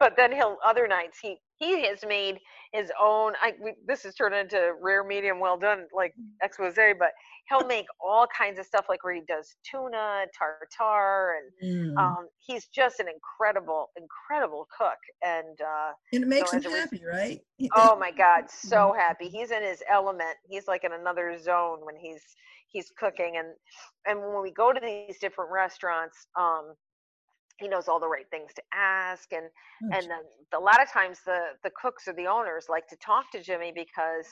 But 0.00 0.14
then 0.16 0.32
he'll 0.32 0.58
other 0.66 0.88
nights 0.88 1.18
he 1.22 1.36
he 1.58 1.86
has 1.86 2.00
made 2.06 2.38
his 2.72 2.90
own. 3.00 3.34
I 3.40 3.54
we, 3.62 3.74
this 3.86 4.02
has 4.04 4.14
turned 4.16 4.34
into 4.34 4.72
rare, 4.82 5.04
medium, 5.04 5.38
well 5.40 5.58
done, 5.58 5.86
like 5.94 6.14
expose. 6.42 6.74
But 6.98 7.10
he'll 7.48 7.66
make 7.66 7.86
all 8.04 8.26
kinds 8.36 8.58
of 8.58 8.66
stuff, 8.66 8.86
like 8.88 9.04
where 9.04 9.14
he 9.14 9.22
does 9.28 9.56
tuna, 9.70 10.26
tartare, 10.36 11.36
and 11.38 11.52
Mm. 11.62 11.96
um, 11.98 12.28
he's 12.38 12.66
just 12.68 13.00
an 13.00 13.06
incredible, 13.08 13.90
incredible 13.96 14.66
cook. 14.76 14.98
And 15.22 15.60
uh, 15.60 15.92
and 16.12 16.24
it 16.24 16.28
makes 16.28 16.50
so 16.50 16.58
him 16.58 16.72
happy, 16.72 17.02
right? 17.04 17.40
Oh 17.76 17.96
my 17.98 18.10
god 18.10 18.44
so 18.50 18.94
happy 18.96 19.28
he's 19.28 19.50
in 19.50 19.62
his 19.62 19.82
element 19.90 20.36
he's 20.48 20.68
like 20.68 20.84
in 20.84 20.92
another 20.92 21.38
zone 21.38 21.80
when 21.84 21.96
he's 21.96 22.22
he's 22.68 22.90
cooking 22.98 23.36
and 23.38 23.48
and 24.06 24.20
when 24.20 24.42
we 24.42 24.50
go 24.52 24.72
to 24.72 24.80
these 24.80 25.18
different 25.20 25.50
restaurants 25.52 26.26
um 26.38 26.74
he 27.62 27.68
knows 27.68 27.88
all 27.88 28.00
the 28.00 28.08
right 28.08 28.26
things 28.30 28.50
to 28.54 28.62
ask 28.74 29.32
and 29.32 29.46
and 29.92 30.10
then 30.10 30.22
a 30.54 30.60
lot 30.60 30.82
of 30.82 30.90
times 30.90 31.20
the 31.24 31.38
the 31.64 31.70
cooks 31.80 32.06
or 32.08 32.12
the 32.14 32.26
owners 32.26 32.66
like 32.68 32.86
to 32.88 32.96
talk 32.96 33.30
to 33.30 33.42
jimmy 33.42 33.72
because 33.74 34.26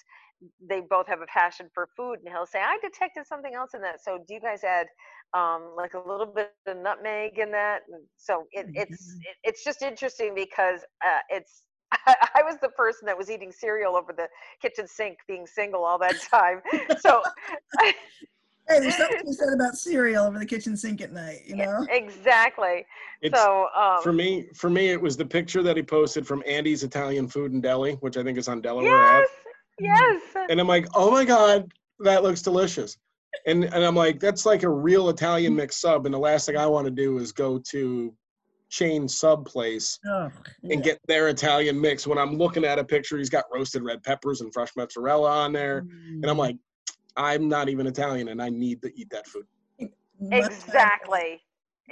they 0.69 0.81
both 0.81 1.07
have 1.07 1.21
a 1.21 1.27
passion 1.27 1.69
for 1.75 1.89
food 1.97 2.19
and 2.21 2.29
he'll 2.29 2.47
say 2.47 2.61
i 2.61 2.79
detected 2.83 3.27
something 3.27 3.55
else 3.55 3.75
in 3.75 3.83
that. 3.83 4.03
So 4.03 4.19
do 4.27 4.35
you 4.35 4.41
guys 4.41 4.65
add 4.65 4.87
um 5.35 5.73
like 5.77 5.95
a 5.95 5.99
little 5.99 6.27
bit 6.27 6.53
of 6.67 6.77
nutmeg 6.77 7.39
in 7.39 7.51
that? 7.53 7.83
And 7.93 8.03
so 8.17 8.47
it, 8.53 8.67
Oh, 8.69 8.73
it's 8.75 9.17
it, 9.21 9.37
it's 9.45 9.65
just 9.65 9.83
interesting 9.83 10.35
because 10.35 10.81
uh, 11.05 11.21
it's 11.29 11.63
I 11.93 12.43
was 12.45 12.57
the 12.63 12.69
person 12.71 13.07
that 13.07 13.19
was 13.19 13.31
eating 13.31 13.53
cereal 13.53 13.97
over 13.97 14.13
the 14.13 14.29
kitchen 14.63 14.87
sink, 14.87 15.19
being 15.27 15.47
single 15.47 15.85
all 15.85 15.99
that 15.99 16.21
time. 16.31 16.63
So 17.01 17.23
Hey, 18.71 18.79
there's 18.79 18.97
something 18.97 19.19
to 19.19 19.25
be 19.25 19.33
said 19.33 19.53
about 19.53 19.77
cereal 19.77 20.27
over 20.27 20.39
the 20.39 20.47
kitchen 20.47 20.77
sink 20.77 21.01
at 21.01 21.13
night, 21.13 21.41
you 21.45 21.57
know? 21.57 21.85
exactly. 21.91 22.87
it's 23.21 23.41
so 23.41 23.69
um, 23.77 24.01
for 24.03 24.13
me. 24.13 24.49
For 24.55 24.71
me, 24.71 24.91
it 24.91 25.01
was 25.01 25.17
the 25.17 25.27
picture 25.27 25.63
that 25.63 25.77
he 25.77 25.83
posted 25.83 26.25
from 26.27 26.43
Andy's 26.47 26.85
Italian 26.85 27.27
Food 27.27 27.53
and 27.53 27.63
Deli, 27.63 27.95
which 27.95 28.17
I 28.17 28.23
think 28.23 28.39
is 28.39 28.47
on 28.49 28.61
Delaware 28.61 28.93
Ave. 28.93 29.27
yes, 29.81 30.21
yes. 30.35 30.47
And 30.49 30.61
I'm 30.61 30.69
like, 30.69 30.87
oh 30.95 31.11
my 31.11 31.25
God, 31.25 31.73
that 31.99 32.23
looks 32.23 32.43
delicious. 32.43 32.97
And 33.47 33.65
and 33.65 33.85
I'm 33.85 33.97
like, 33.97 34.21
that's 34.21 34.47
like 34.47 34.63
a 34.63 34.69
real 34.69 35.09
Italian 35.09 35.55
mixed 35.55 35.81
sub. 35.81 36.07
And 36.07 36.15
the 36.15 36.19
last 36.19 36.47
thing 36.47 36.57
I 36.57 36.67
want 36.67 36.85
to 36.85 36.91
do 36.93 37.19
is 37.19 37.33
go 37.33 37.59
to 37.71 38.15
chain 38.69 39.09
sub 39.09 39.47
place 39.47 39.99
Oh, 40.07 40.31
and 40.63 40.83
get 40.83 41.01
their 41.09 41.29
Italian 41.29 41.81
mix. 41.81 42.07
When 42.07 42.19
I'm 42.19 42.37
looking 42.37 42.65
at 42.65 42.79
a 42.79 42.85
picture, 42.85 43.19
he's 43.19 43.31
got 43.31 43.45
roasted 43.53 43.83
red 43.83 44.03
peppers 44.05 44.41
and 44.43 44.53
fresh 44.53 44.71
mozzarella 44.77 45.29
on 45.29 45.53
there. 45.53 45.79
And 45.79 46.25
I'm 46.27 46.37
Mm. 46.37 46.39
like, 46.39 46.57
I'm 47.17 47.49
not 47.49 47.69
even 47.69 47.87
Italian 47.87 48.29
and 48.29 48.41
I 48.43 48.49
need 48.49 48.83
to 48.83 48.93
eat 48.99 49.11
that 49.11 49.27
food. 49.27 49.47
Exactly. 50.31 51.41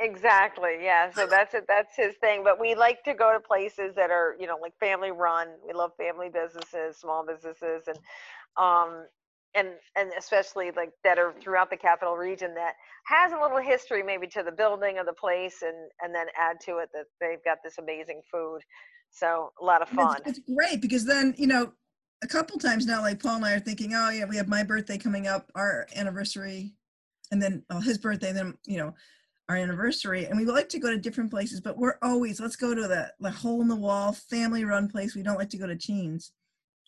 Exactly. 0.01 0.77
Yeah. 0.81 1.11
So 1.11 1.27
that's 1.27 1.55
it. 1.55 1.65
That's 1.67 1.97
his 1.97 2.15
thing. 2.21 2.45
But 2.45 2.61
we 2.61 2.75
like 2.75 3.03
to 3.05 3.15
go 3.15 3.33
to 3.33 3.41
places 3.41 3.95
that 3.97 4.11
are, 4.11 4.37
you 4.39 4.47
know, 4.47 4.57
like 4.61 4.75
family 4.79 5.11
run. 5.11 5.49
We 5.67 5.73
love 5.73 5.91
family 5.97 6.29
businesses, 6.29 6.99
small 6.99 7.27
businesses, 7.27 7.89
and 7.89 7.99
um, 8.57 9.07
and 9.57 9.69
and 9.97 10.13
especially 10.17 10.71
like 10.77 10.91
that 11.03 11.19
are 11.19 11.35
throughout 11.41 11.71
the 11.71 11.77
capital 11.77 12.17
region 12.17 12.55
that 12.55 12.75
has 13.07 13.33
a 13.33 13.41
little 13.41 13.59
history 13.59 14.03
maybe 14.05 14.29
to 14.29 14.43
the 14.45 14.53
building 14.53 14.99
of 14.99 15.07
the 15.07 15.15
place, 15.15 15.63
and 15.63 15.91
and 16.01 16.15
then 16.15 16.27
add 16.39 16.59
to 16.67 16.79
it 16.79 16.91
that 16.93 17.07
they've 17.21 17.43
got 17.45 17.59
this 17.65 17.79
amazing 17.79 18.21
food. 18.31 18.61
So 19.11 19.51
a 19.61 19.65
lot 19.65 19.83
of 19.83 19.89
And 19.91 19.99
it's- 19.99 20.15
fun. 20.15 20.23
It's, 20.27 20.41
great 20.55 20.81
because 20.81 21.07
then, 21.07 21.35
you 21.39 21.47
know, 21.49 21.73
a 22.23 22.27
couple 22.27 22.59
times 22.59 22.87
now, 22.87 23.01
like 23.01 23.23
Paul 23.23 23.37
and 23.37 23.45
I 23.45 23.55
are 23.55 23.61
thinking, 23.61 23.95
oh 23.95 24.11
yeah, 24.11 24.25
we 24.25 24.37
have 24.37 24.49
my 24.49 24.63
birthday 24.63 24.99
coming 24.99 25.27
up, 25.29 25.51
our 25.55 25.87
anniversary, 25.95 26.75
and 27.31 27.41
then 27.41 27.63
oh, 27.71 27.81
his 27.81 27.99
birthday, 27.99 28.33
then 28.33 28.55
you 28.67 28.79
know, 28.79 28.95
our 29.49 29.57
anniversary, 29.57 30.27
and 30.27 30.39
we 30.39 30.45
like 30.45 30.69
to 30.71 30.79
go 30.79 30.91
to 30.91 30.99
different 30.99 31.31
places, 31.31 31.61
but 31.61 31.79
we're 31.79 31.99
always 32.03 32.41
let's 32.41 32.57
go 32.57 32.75
to 32.75 32.83
the 32.89 33.13
the 33.21 33.31
hole 33.31 33.63
in 33.63 33.69
the 33.69 33.77
wall 33.77 34.13
family 34.13 34.65
run 34.65 34.89
place. 34.89 35.15
We 35.15 35.23
don't 35.23 35.39
like 35.39 35.51
to 35.51 35.59
go 35.59 35.67
to 35.67 35.77
Cheens. 35.77 36.33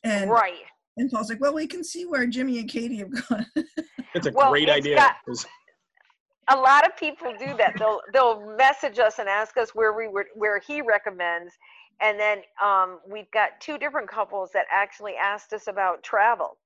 And 0.02 0.30
Right. 0.30 0.64
and 0.96 1.10
Paul's 1.10 1.28
like, 1.30 1.40
well, 1.40 1.54
we 1.54 1.66
can 1.66 1.84
see 1.84 2.04
where 2.06 2.26
Jimmy 2.26 2.58
and 2.58 2.68
Katie 2.68 2.98
have 2.98 3.28
gone. 3.28 3.46
It's 4.12 4.26
a 4.26 4.32
Well, 4.32 4.50
great 4.50 4.68
it's 4.68 4.78
idea. 4.78 4.96
got- 4.96 5.16
a 6.48 6.56
lot 6.56 6.84
of 6.84 6.96
people 6.96 7.32
do 7.38 7.56
that. 7.58 7.74
They'll 7.78 8.00
they'll 8.12 8.56
message 8.56 8.98
us 8.98 9.20
and 9.20 9.28
ask 9.28 9.56
us 9.56 9.70
where 9.72 9.92
we 9.92 10.08
were 10.08 10.26
where 10.34 10.58
he 10.58 10.82
recommends, 10.82 11.54
and 12.00 12.18
then 12.18 12.38
um, 12.62 13.00
we've 13.08 13.30
got 13.32 13.60
two 13.60 13.78
different 13.78 14.08
couples 14.08 14.50
that 14.54 14.66
actually 14.70 15.14
asked 15.14 15.52
us 15.52 15.66
about 15.66 16.02
travel. 16.02 16.58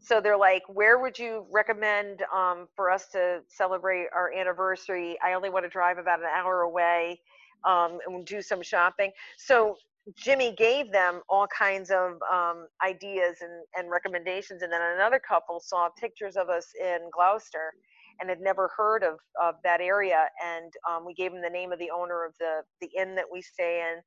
So 0.00 0.20
they're 0.20 0.36
like, 0.36 0.62
"Where 0.68 0.98
would 0.98 1.18
you 1.18 1.46
recommend 1.50 2.22
um, 2.34 2.68
for 2.74 2.90
us 2.90 3.08
to 3.12 3.40
celebrate 3.48 4.06
our 4.14 4.32
anniversary? 4.32 5.18
I 5.22 5.34
only 5.34 5.50
want 5.50 5.64
to 5.64 5.70
drive 5.70 5.98
about 5.98 6.20
an 6.20 6.28
hour 6.34 6.62
away, 6.62 7.20
um, 7.64 7.98
and 8.06 8.24
do 8.24 8.40
some 8.42 8.62
shopping." 8.62 9.10
So 9.36 9.76
Jimmy 10.16 10.54
gave 10.56 10.90
them 10.90 11.20
all 11.28 11.46
kinds 11.46 11.90
of 11.90 12.12
um, 12.32 12.66
ideas 12.84 13.36
and, 13.42 13.64
and 13.76 13.90
recommendations, 13.90 14.62
and 14.62 14.72
then 14.72 14.80
another 14.96 15.20
couple 15.20 15.60
saw 15.60 15.88
pictures 15.90 16.36
of 16.36 16.48
us 16.48 16.68
in 16.80 17.10
Gloucester 17.12 17.72
and 18.20 18.28
had 18.28 18.40
never 18.40 18.70
heard 18.76 19.02
of, 19.02 19.18
of 19.42 19.54
that 19.64 19.80
area. 19.80 20.28
And 20.44 20.72
um, 20.88 21.06
we 21.06 21.14
gave 21.14 21.32
them 21.32 21.42
the 21.42 21.50
name 21.50 21.72
of 21.72 21.78
the 21.78 21.90
owner 21.90 22.24
of 22.24 22.34
the, 22.38 22.60
the 22.80 22.90
inn 22.98 23.14
that 23.14 23.24
we 23.32 23.40
stay 23.40 23.82
in 23.90 24.02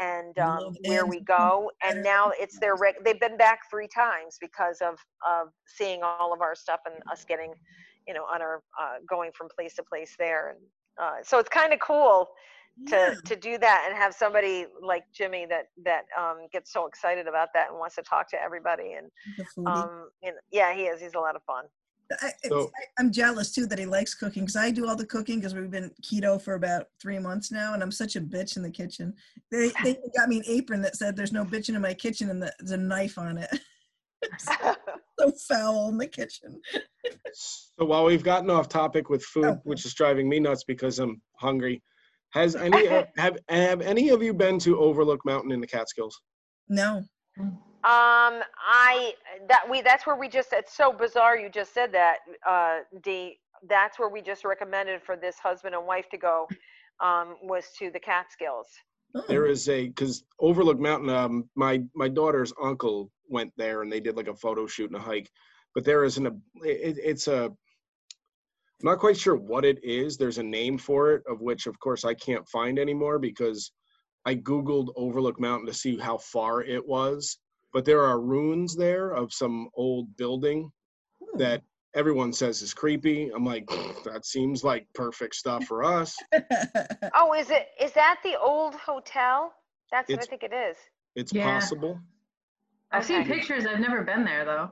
and 0.00 0.38
um, 0.38 0.74
where 0.82 1.06
we 1.06 1.20
go. 1.20 1.70
And 1.84 2.02
now 2.02 2.32
it's 2.34 2.58
their, 2.58 2.76
reg- 2.76 3.04
they've 3.04 3.20
been 3.20 3.36
back 3.36 3.60
three 3.70 3.88
times 3.88 4.38
because 4.40 4.80
of, 4.80 4.98
of 5.26 5.48
seeing 5.66 6.02
all 6.02 6.32
of 6.32 6.40
our 6.40 6.54
stuff 6.54 6.80
and 6.86 6.96
us 7.12 7.24
getting, 7.28 7.54
you 8.06 8.14
know, 8.14 8.24
on 8.24 8.42
our, 8.42 8.62
uh, 8.80 8.96
going 9.08 9.32
from 9.36 9.48
place 9.54 9.74
to 9.76 9.82
place 9.84 10.14
there. 10.18 10.50
And 10.50 10.58
uh, 11.00 11.22
so 11.22 11.38
it's 11.38 11.48
kind 11.48 11.72
of 11.72 11.80
cool 11.80 12.28
to 12.88 13.14
Yeah, 13.14 13.20
to 13.26 13.36
do 13.36 13.58
that 13.58 13.86
and 13.88 13.96
have 13.96 14.14
somebody 14.14 14.66
like 14.82 15.04
Jimmy 15.14 15.46
that 15.46 15.66
that 15.84 16.04
um, 16.18 16.48
gets 16.52 16.72
so 16.72 16.86
excited 16.86 17.28
about 17.28 17.48
that 17.54 17.70
and 17.70 17.78
wants 17.78 17.96
to 17.96 18.02
talk 18.02 18.30
to 18.30 18.42
everybody 18.42 18.94
and 18.94 19.10
um, 19.66 20.10
know, 20.22 20.32
yeah, 20.52 20.74
he 20.74 20.84
is. 20.84 21.00
He's 21.00 21.14
a 21.14 21.20
lot 21.20 21.36
of 21.36 21.42
fun. 21.44 21.66
I, 22.20 22.26
it's- 22.26 22.48
So- 22.50 22.70
I, 22.76 22.84
I'm 22.98 23.10
jealous 23.12 23.52
too 23.52 23.66
that 23.66 23.78
he 23.78 23.86
likes 23.86 24.14
cooking 24.14 24.42
because 24.44 24.56
I 24.56 24.70
do 24.70 24.86
all 24.88 24.96
the 24.96 25.06
cooking 25.06 25.38
because 25.40 25.54
we've 25.54 25.70
been 25.70 25.90
keto 26.02 26.40
for 26.40 26.54
about 26.54 26.86
three 27.00 27.18
months 27.18 27.50
now, 27.50 27.74
and 27.74 27.82
I'm 27.82 27.92
such 27.92 28.16
a 28.16 28.20
bitch 28.20 28.56
in 28.56 28.62
the 28.62 28.70
kitchen. 28.70 29.14
They 29.50 29.70
they 29.82 29.96
got 30.16 30.28
me 30.28 30.38
an 30.38 30.44
apron 30.46 30.82
that 30.82 30.96
said 30.96 31.16
"There's 31.16 31.32
no 31.32 31.44
bitching 31.44 31.74
in 31.76 31.80
my 31.82 31.94
kitchen" 31.94 32.30
and 32.30 32.42
the, 32.42 32.52
there's 32.58 32.70
a 32.72 32.76
knife 32.76 33.18
on 33.18 33.38
it. 33.38 33.50
so 34.38 35.32
foul 35.48 35.88
in 35.90 35.98
the 35.98 36.06
kitchen. 36.06 36.60
So 37.32 37.84
while 37.84 38.04
we've 38.04 38.24
gotten 38.24 38.50
off 38.50 38.68
topic 38.68 39.08
with 39.10 39.22
food, 39.22 39.44
Okay. 39.44 39.60
which 39.64 39.84
is 39.84 39.94
driving 39.94 40.28
me 40.28 40.40
nuts 40.40 40.64
because 40.64 40.98
I'm 40.98 41.20
hungry, 41.36 41.82
has 42.30 42.56
any 42.56 42.88
uh, 42.88 43.04
have 43.16 43.38
have 43.48 43.80
any 43.80 44.08
of 44.10 44.22
you 44.22 44.32
been 44.34 44.58
to 44.60 44.78
Overlook 44.78 45.20
Mountain 45.24 45.52
in 45.52 45.60
the 45.60 45.66
Catskills? 45.66 46.20
No, 46.68 47.04
Um, 47.84 48.40
I 48.56 49.12
that 49.48 49.68
we 49.68 49.82
that's 49.82 50.06
where 50.06 50.16
we 50.16 50.28
just. 50.28 50.52
It's 50.52 50.74
so 50.74 50.90
bizarre 50.90 51.36
you 51.36 51.50
just 51.50 51.74
said 51.74 51.92
that, 51.92 52.18
uh, 52.48 52.78
D. 53.02 53.38
That's 53.68 53.98
where 53.98 54.08
we 54.08 54.22
just 54.22 54.44
recommended 54.44 55.02
for 55.02 55.16
this 55.16 55.38
husband 55.38 55.74
and 55.74 55.86
wife 55.86 56.08
to 56.10 56.16
go. 56.16 56.48
Um, 57.00 57.36
was 57.42 57.64
to 57.78 57.90
the 57.90 57.98
Catskills. 57.98 58.68
Oh, 59.14 59.24
There 59.28 59.46
is 59.46 59.68
a 59.68 59.88
because 59.88 60.24
Overlook 60.40 60.78
Mountain. 60.78 61.10
Um, 61.10 61.50
my 61.56 61.82
my 61.94 62.08
daughter's 62.08 62.54
uncle 62.62 63.10
went 63.28 63.52
there 63.58 63.82
and 63.82 63.92
they 63.92 64.00
did 64.00 64.16
like 64.16 64.28
a 64.28 64.34
photo 64.36 64.66
shoot 64.66 64.90
and 64.90 64.96
a 64.96 65.02
hike. 65.02 65.30
But 65.74 65.84
there 65.84 66.04
is 66.04 66.16
an 66.16 66.26
it, 66.62 66.98
it's 67.02 67.28
a 67.28 67.46
I'm 67.46 68.90
not 68.90 68.98
quite 68.98 69.18
sure 69.18 69.36
what 69.36 69.64
it 69.64 69.78
is. 69.84 70.16
There's 70.16 70.38
a 70.38 70.42
name 70.42 70.78
for 70.78 71.12
it, 71.12 71.22
of 71.28 71.40
which 71.40 71.66
of 71.66 71.78
course 71.78 72.04
I 72.04 72.14
can't 72.14 72.48
find 72.48 72.78
anymore 72.78 73.18
because 73.18 73.72
I 74.24 74.36
googled 74.36 74.92
Overlook 74.96 75.38
Mountain 75.38 75.66
to 75.66 75.74
see 75.74 75.98
how 75.98 76.18
far 76.18 76.62
it 76.62 76.86
was. 76.86 77.38
But 77.74 77.84
there 77.84 78.00
are 78.02 78.20
ruins 78.20 78.76
there 78.76 79.10
of 79.10 79.32
some 79.32 79.68
old 79.74 80.16
building 80.16 80.70
hmm. 81.20 81.38
that 81.38 81.60
everyone 81.94 82.32
says 82.32 82.62
is 82.62 82.72
creepy. 82.72 83.30
I'm 83.34 83.44
like, 83.44 83.68
that 84.04 84.24
seems 84.24 84.62
like 84.64 84.86
perfect 84.94 85.34
stuff 85.34 85.64
for 85.64 85.84
us. 85.84 86.16
Oh, 87.16 87.34
is 87.34 87.50
it? 87.50 87.68
Is 87.80 87.92
that 87.92 88.20
the 88.24 88.38
old 88.40 88.74
hotel? 88.76 89.52
That's 89.90 90.08
what 90.10 90.22
I 90.22 90.24
think 90.26 90.42
it 90.42 90.52
is. 90.52 90.76
It's 91.14 91.32
Yeah. 91.32 91.44
possible. 91.52 92.00
I've 92.90 93.04
seen 93.04 93.24
pictures. 93.24 93.66
I've 93.66 93.80
never 93.80 94.02
been 94.02 94.24
there 94.24 94.44
though. 94.44 94.70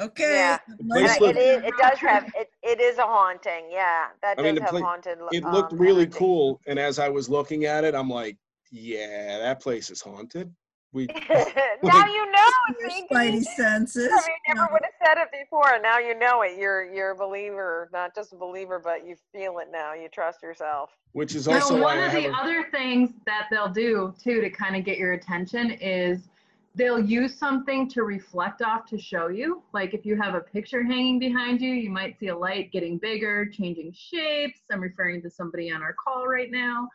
okay. 0.00 0.34
Yeah. 0.34 0.58
place 0.90 1.20
looked- 1.20 1.36
it, 1.38 1.40
is, 1.40 1.64
it 1.64 1.74
does 1.78 1.98
have 1.98 2.24
it, 2.34 2.48
it 2.62 2.80
is 2.80 2.96
a 2.98 3.02
haunting 3.02 3.68
yeah 3.70 4.06
that 4.22 4.38
I 4.38 4.42
does 4.42 4.52
mean, 4.54 4.62
have 4.62 4.70
pla- 4.70 4.80
haunted 4.80 5.18
It 5.32 5.44
looked 5.44 5.72
um, 5.74 5.78
really 5.78 6.02
energy. 6.02 6.18
cool. 6.18 6.60
And 6.66 6.78
as 6.78 6.98
I 6.98 7.08
was 7.10 7.28
looking 7.28 7.66
at 7.66 7.84
it, 7.84 7.94
I'm 7.94 8.08
like, 8.08 8.38
yeah, 8.70 9.38
that 9.38 9.60
place 9.60 9.90
is 9.90 10.00
haunted. 10.00 10.50
We 10.92 11.06
now 11.82 12.06
you 12.06 12.32
know 12.32 12.48
Your 12.80 12.90
spidey 13.08 13.44
senses. 13.44 14.08
I 14.12 14.16
mean, 14.16 14.22
you 14.26 14.32
you 14.48 14.54
never 14.54 14.72
would 14.72 14.82
have 14.82 14.94
said 15.04 15.18
it 15.22 15.28
before 15.30 15.74
and 15.74 15.82
now 15.82 15.98
you 15.98 16.18
know 16.18 16.42
it 16.42 16.58
you're 16.58 16.92
you're 16.92 17.10
a 17.10 17.16
believer 17.16 17.88
not 17.92 18.14
just 18.14 18.32
a 18.32 18.36
believer 18.36 18.80
but 18.82 19.06
you 19.06 19.16
feel 19.32 19.58
it 19.58 19.68
now 19.70 19.94
you 19.94 20.08
trust 20.08 20.42
yourself 20.42 20.90
which 21.12 21.34
is 21.34 21.46
Now, 21.46 21.54
also 21.54 21.80
one 21.80 21.98
of 21.98 22.12
the 22.12 22.26
a, 22.26 22.32
other 22.32 22.66
things 22.70 23.10
that 23.26 23.46
they'll 23.50 23.68
do 23.68 24.14
too 24.22 24.40
to 24.40 24.50
kind 24.50 24.76
of 24.76 24.84
get 24.84 24.98
your 24.98 25.12
attention 25.12 25.72
is 25.72 26.28
they'll 26.74 27.00
use 27.00 27.36
something 27.36 27.88
to 27.88 28.02
reflect 28.02 28.62
off 28.62 28.86
to 28.86 28.98
show 28.98 29.28
you. 29.28 29.62
Like 29.72 29.92
if 29.92 30.06
you 30.06 30.16
have 30.20 30.34
a 30.34 30.40
picture 30.40 30.82
hanging 30.82 31.18
behind 31.18 31.60
you, 31.60 31.72
you 31.72 31.90
might 31.90 32.18
see 32.18 32.28
a 32.28 32.36
light 32.36 32.70
getting 32.70 32.98
bigger, 32.98 33.46
changing 33.46 33.92
shapes. 33.92 34.60
I'm 34.70 34.80
referring 34.80 35.22
to 35.22 35.30
somebody 35.30 35.72
on 35.72 35.82
our 35.82 35.94
call 35.94 36.26
right 36.26 36.50
now. 36.50 36.88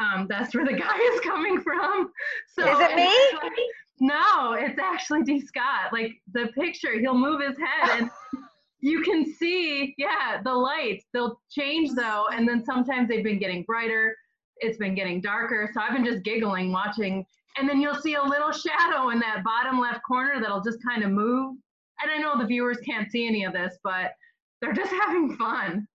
Um, 0.00 0.26
that's 0.28 0.54
where 0.54 0.64
the 0.64 0.74
guy 0.74 0.96
is 1.14 1.20
coming 1.20 1.60
from. 1.60 2.10
So 2.56 2.62
Is 2.72 2.78
it 2.80 2.96
me? 2.96 3.02
it's 3.04 3.34
actually- 3.34 3.64
no, 4.00 4.52
it's 4.52 4.78
actually 4.78 5.22
D. 5.24 5.40
Scott. 5.40 5.92
Like 5.92 6.12
the 6.32 6.48
picture, 6.54 6.98
he'll 7.00 7.18
move 7.18 7.40
his 7.40 7.56
head 7.58 8.00
and 8.02 8.10
you 8.80 9.02
can 9.02 9.24
see, 9.34 9.94
yeah, 9.98 10.40
the 10.44 10.52
lights. 10.54 11.04
They'll 11.12 11.40
change 11.50 11.90
though, 11.96 12.26
and 12.32 12.48
then 12.48 12.64
sometimes 12.64 13.08
they've 13.08 13.24
been 13.24 13.40
getting 13.40 13.64
brighter. 13.64 14.14
It's 14.58 14.78
been 14.78 14.94
getting 14.94 15.20
darker. 15.20 15.68
So 15.74 15.80
I've 15.80 15.92
been 15.92 16.04
just 16.04 16.22
giggling 16.22 16.70
watching. 16.72 17.24
And 17.56 17.68
then 17.68 17.80
you'll 17.80 17.96
see 18.00 18.14
a 18.14 18.22
little 18.22 18.52
shadow 18.52 19.10
in 19.10 19.18
that 19.18 19.42
bottom 19.44 19.80
left 19.80 20.00
corner 20.06 20.40
that'll 20.40 20.62
just 20.62 20.78
kind 20.88 21.02
of 21.02 21.10
move. 21.10 21.56
And 22.00 22.10
I 22.12 22.18
know 22.18 22.38
the 22.38 22.46
viewers 22.46 22.78
can't 22.78 23.10
see 23.10 23.26
any 23.26 23.44
of 23.44 23.52
this, 23.52 23.78
but 23.82 24.12
they're 24.60 24.72
just 24.72 24.92
having 25.06 25.36
fun. 25.36 25.88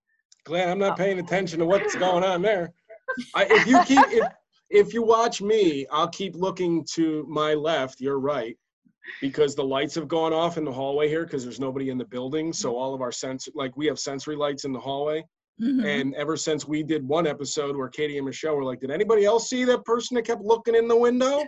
glad 0.44 0.68
I'm 0.68 0.80
not 0.80 0.98
paying 0.98 1.20
attention 1.20 1.60
to 1.60 1.66
what's 1.66 1.96
going 1.96 2.24
on 2.26 2.42
there. 2.42 2.74
I, 3.36 3.46
if 3.50 3.68
you 3.68 3.84
keep 3.84 4.06
if 4.12 4.28
if 4.70 4.94
you 4.94 5.04
watch 5.04 5.42
me, 5.42 5.86
I'll 5.92 6.10
keep 6.10 6.36
looking 6.36 6.84
to 6.94 7.26
my 7.30 7.54
left, 7.54 8.02
your 8.02 8.20
right, 8.20 8.58
because 9.22 9.56
the 9.56 9.64
lights 9.64 9.94
have 9.96 10.08
gone 10.08 10.34
off 10.34 10.58
in 10.58 10.66
the 10.66 10.72
hallway 10.72 11.08
here 11.08 11.26
because 11.26 11.44
there's 11.44 11.60
nobody 11.60 11.90
in 11.90 11.98
the 11.98 12.06
building. 12.06 12.52
So 12.52 12.76
all 12.76 12.94
of 12.94 13.02
our 13.02 13.12
sense 13.12 13.48
like 13.54 13.76
we 13.78 13.86
have 13.86 14.00
sensory 14.00 14.36
lights 14.36 14.66
in 14.66 14.74
the 14.74 14.80
hallway. 14.80 15.24
Mhm. 15.62 15.86
And 15.86 16.16
ever 16.16 16.36
since 16.36 16.68
we 16.68 16.82
did 16.82 17.08
one 17.08 17.28
episode 17.28 17.78
where 17.78 17.88
Katie 17.88 18.18
and 18.18 18.26
Michelle 18.26 18.56
were 18.56 18.64
like, 18.64 18.80
"Did 18.80 18.90
anybody 18.90 19.26
else 19.26 19.50
see 19.50 19.64
that 19.66 19.86
person 19.86 20.16
that 20.16 20.24
kept 20.26 20.42
looking 20.42 20.74
in 20.74 20.88
the 20.88 20.98
window?" 20.98 21.44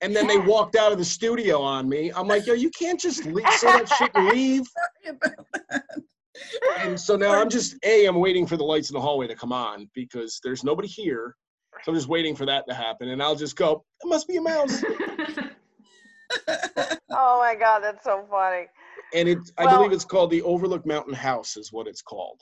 And 0.00 0.14
then 0.14 0.28
they 0.28 0.38
walked 0.38 0.76
out 0.76 0.92
of 0.92 0.98
the 0.98 1.04
studio 1.04 1.60
on 1.60 1.88
me. 1.88 2.12
I'm 2.12 2.28
like, 2.28 2.46
"Yo, 2.46 2.54
you 2.54 2.70
can't 2.70 3.00
just 3.00 3.24
leave, 3.26 3.48
say 3.54 3.72
that 3.72 3.88
shit 3.88 4.14
leave." 4.32 4.62
Sorry 6.36 6.58
about 6.62 6.76
that. 6.78 6.86
And 6.88 7.00
so 7.00 7.16
now 7.16 7.40
I'm 7.40 7.48
just 7.50 7.76
a 7.84 8.06
I'm 8.06 8.16
waiting 8.16 8.46
for 8.46 8.56
the 8.56 8.64
lights 8.64 8.90
in 8.90 8.94
the 8.94 9.00
hallway 9.00 9.26
to 9.26 9.34
come 9.34 9.52
on 9.52 9.88
because 9.94 10.40
there's 10.42 10.64
nobody 10.64 10.88
here. 10.88 11.36
So 11.84 11.92
I'm 11.92 11.96
just 11.96 12.08
waiting 12.08 12.36
for 12.36 12.46
that 12.46 12.66
to 12.68 12.74
happen, 12.74 13.08
and 13.08 13.22
I'll 13.22 13.34
just 13.34 13.56
go. 13.56 13.84
It 14.04 14.08
must 14.08 14.28
be 14.28 14.36
a 14.36 14.42
mouse. 14.42 14.82
oh 17.10 17.38
my 17.38 17.54
god 17.58 17.80
that's 17.80 18.04
so 18.04 18.24
funny 18.30 18.66
And 19.14 19.28
it, 19.28 19.38
I 19.58 19.66
Well- 19.66 19.78
believe 19.78 19.92
it's 19.92 20.04
called 20.04 20.30
the 20.30 20.42
Overlook 20.42 20.86
Mountain 20.86 21.14
House, 21.14 21.56
is 21.56 21.72
what 21.72 21.86
it's 21.86 22.00
called. 22.02 22.40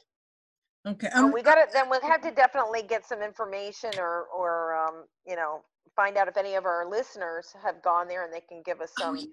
okay. 0.86 1.08
Oh, 1.14 1.26
I'm, 1.26 1.32
we 1.32 1.42
got 1.42 1.56
to 1.56 1.66
then 1.72 1.90
we'll 1.90 2.00
have 2.02 2.20
to 2.22 2.30
definitely 2.30 2.82
get 2.82 3.04
some 3.06 3.20
information 3.22 3.90
or 3.98 4.26
or 4.34 4.74
um, 4.76 5.04
you 5.26 5.36
know 5.36 5.62
find 5.96 6.16
out 6.16 6.28
if 6.28 6.36
any 6.36 6.54
of 6.54 6.64
our 6.66 6.88
listeners 6.88 7.52
have 7.62 7.82
gone 7.82 8.06
there 8.06 8.24
and 8.24 8.32
they 8.32 8.40
can 8.48 8.62
give 8.64 8.80
us 8.80 8.92
some 8.96 9.16
yeah. 9.16 9.26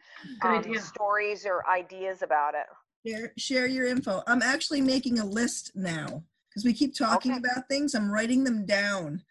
Um, 0.43 0.77
stories 0.79 1.45
or 1.45 1.63
ideas 1.69 2.23
about 2.23 2.55
it 2.55 2.65
share, 3.07 3.33
share 3.37 3.67
your 3.67 3.87
info. 3.87 4.23
I'm 4.27 4.41
actually 4.41 4.81
making 4.81 5.19
a 5.19 5.25
list 5.25 5.71
now 5.75 6.23
because 6.49 6.65
we 6.65 6.73
keep 6.73 6.95
talking 6.95 7.31
Okay. 7.33 7.39
about 7.39 7.67
things. 7.67 7.95
I'm 7.95 8.09
writing 8.11 8.43
them 8.43 8.65
down. 8.65 9.21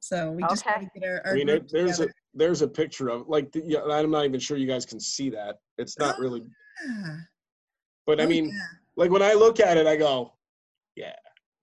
So 0.00 0.30
we 0.32 0.42
just 0.44 0.64
Okay. 0.66 0.74
gotta 0.74 0.90
get 1.00 1.08
our, 1.08 1.22
I 1.26 1.34
mean, 1.34 1.48
it, 1.48 1.70
there's 1.70 2.00
a 2.00 2.08
there's 2.34 2.60
a 2.62 2.68
picture 2.68 3.08
of 3.08 3.28
like 3.28 3.50
the, 3.50 3.62
yeah, 3.64 3.80
I'm 3.82 4.10
not 4.10 4.24
even 4.26 4.38
sure 4.38 4.56
you 4.58 4.66
guys 4.66 4.84
can 4.84 5.00
see 5.00 5.30
that. 5.30 5.58
It's 5.78 5.98
not 5.98 6.18
really, 6.18 6.42
Yeah. 6.86 7.16
but 8.06 8.20
I 8.20 8.24
Oh, 8.24 8.28
mean, 8.28 8.46
yeah. 8.46 8.60
like 8.96 9.10
when 9.10 9.22
I 9.22 9.32
look 9.32 9.58
at 9.58 9.78
it, 9.78 9.86
I 9.86 9.96
go, 9.96 10.34
Yeah. 10.96 11.14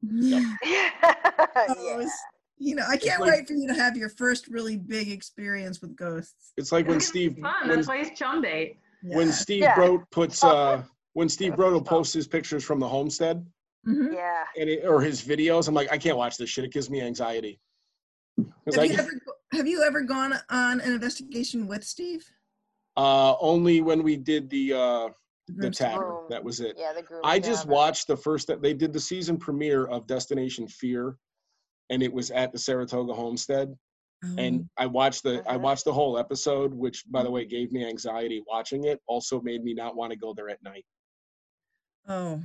yeah. 0.02 0.56
Oh, 0.64 2.00
it's- 2.00 2.18
you 2.58 2.76
know, 2.76 2.86
I 2.88 2.98
can't 2.98 3.20
like- 3.22 3.32
wait 3.32 3.48
for 3.48 3.54
you 3.54 3.68
to 3.68 3.74
have 3.74 3.96
your 3.98 4.10
first 4.10 4.48
really 4.48 4.78
big 4.78 5.10
experience 5.12 5.80
with 5.82 5.96
ghosts. 5.96 6.54
it's 6.58 6.72
like 6.72 6.88
when 6.88 6.98
It's 6.98 7.12
gonna 7.12 7.26
Steve 7.30 7.38
fun. 7.42 7.68
when, 7.68 7.76
That's 7.78 7.88
why 7.88 7.98
he's 8.04 8.18
chum 8.18 8.42
bait. 8.42 8.80
when 9.04 9.32
Steve 9.32 9.62
Yeah. 9.64 9.76
Brote 9.76 10.10
puts 10.12 10.44
Oh. 10.44 10.50
uh 10.50 10.84
when 11.14 11.30
Steve 11.30 11.52
That's 11.52 11.58
Brote 11.58 11.74
will 11.74 11.80
fun. 11.80 11.88
post 12.00 12.14
his 12.14 12.28
pictures 12.28 12.64
from 12.64 12.80
the 12.80 12.88
homestead 12.88 13.46
Mhm. 13.88 14.14
yeah. 14.14 14.46
and 14.58 14.70
it, 14.70 14.86
or 14.86 15.02
his 15.02 15.22
videos, 15.22 15.68
I'm 15.68 15.74
like, 15.74 15.92
I 15.92 15.98
can't 15.98 16.18
watch 16.18 16.38
this 16.38 16.50
shit. 16.50 16.64
It 16.66 16.72
gives 16.72 16.90
me 16.90 17.02
anxiety. 17.02 17.60
Have 18.38 18.78
I 18.80 18.84
you, 18.86 18.94
ever, 18.98 19.12
have 19.54 19.68
you 19.68 19.84
ever 19.84 20.02
gone 20.02 20.34
on 20.50 20.80
an 20.82 20.94
investigation 20.94 21.68
with 21.68 21.84
Steve? 21.84 22.26
uh, 22.96 23.36
only 23.40 23.82
when 23.82 24.04
we 24.04 24.16
did 24.16 24.50
the 24.50 24.74
uh 24.74 25.10
the 25.48 25.54
Grim 25.54 25.72
tavern. 25.74 26.08
Room. 26.08 26.26
That 26.30 26.42
was 26.44 26.62
it. 26.62 26.76
Yeah, 26.78 26.94
the 26.94 27.02
group. 27.02 27.22
I 27.26 27.38
just 27.38 27.68
watched 27.68 28.08
the 28.08 28.16
first 28.16 28.48
that 28.48 28.62
they 28.62 28.74
did 28.74 28.94
the 28.94 29.00
season 29.00 29.36
premiere 29.38 29.86
of 29.88 30.08
Destination 30.08 30.68
Fear, 30.70 31.18
and 31.90 32.02
it 32.02 32.14
was 32.14 32.32
at 32.32 32.54
the 32.54 32.58
Saratoga 32.60 33.14
Homestead. 33.14 33.76
Oh, 34.24 34.36
And 34.38 34.70
I 34.78 34.86
watched 34.86 35.24
the 35.24 35.44
I 35.46 35.58
watched 35.58 35.84
the 35.84 35.92
whole 35.92 36.18
episode, 36.18 36.74
which 36.74 37.04
by 37.12 37.24
the 37.24 37.30
way 37.32 37.44
gave 37.46 37.74
me 37.74 37.86
anxiety 37.86 38.42
watching 38.48 38.86
it. 38.86 39.02
Also 39.06 39.42
made 39.42 39.64
me 39.66 39.74
not 39.74 39.98
want 39.98 40.12
to 40.12 40.18
go 40.18 40.34
there 40.34 40.48
at 40.50 40.64
night. 40.64 40.86
Oh, 42.08 42.42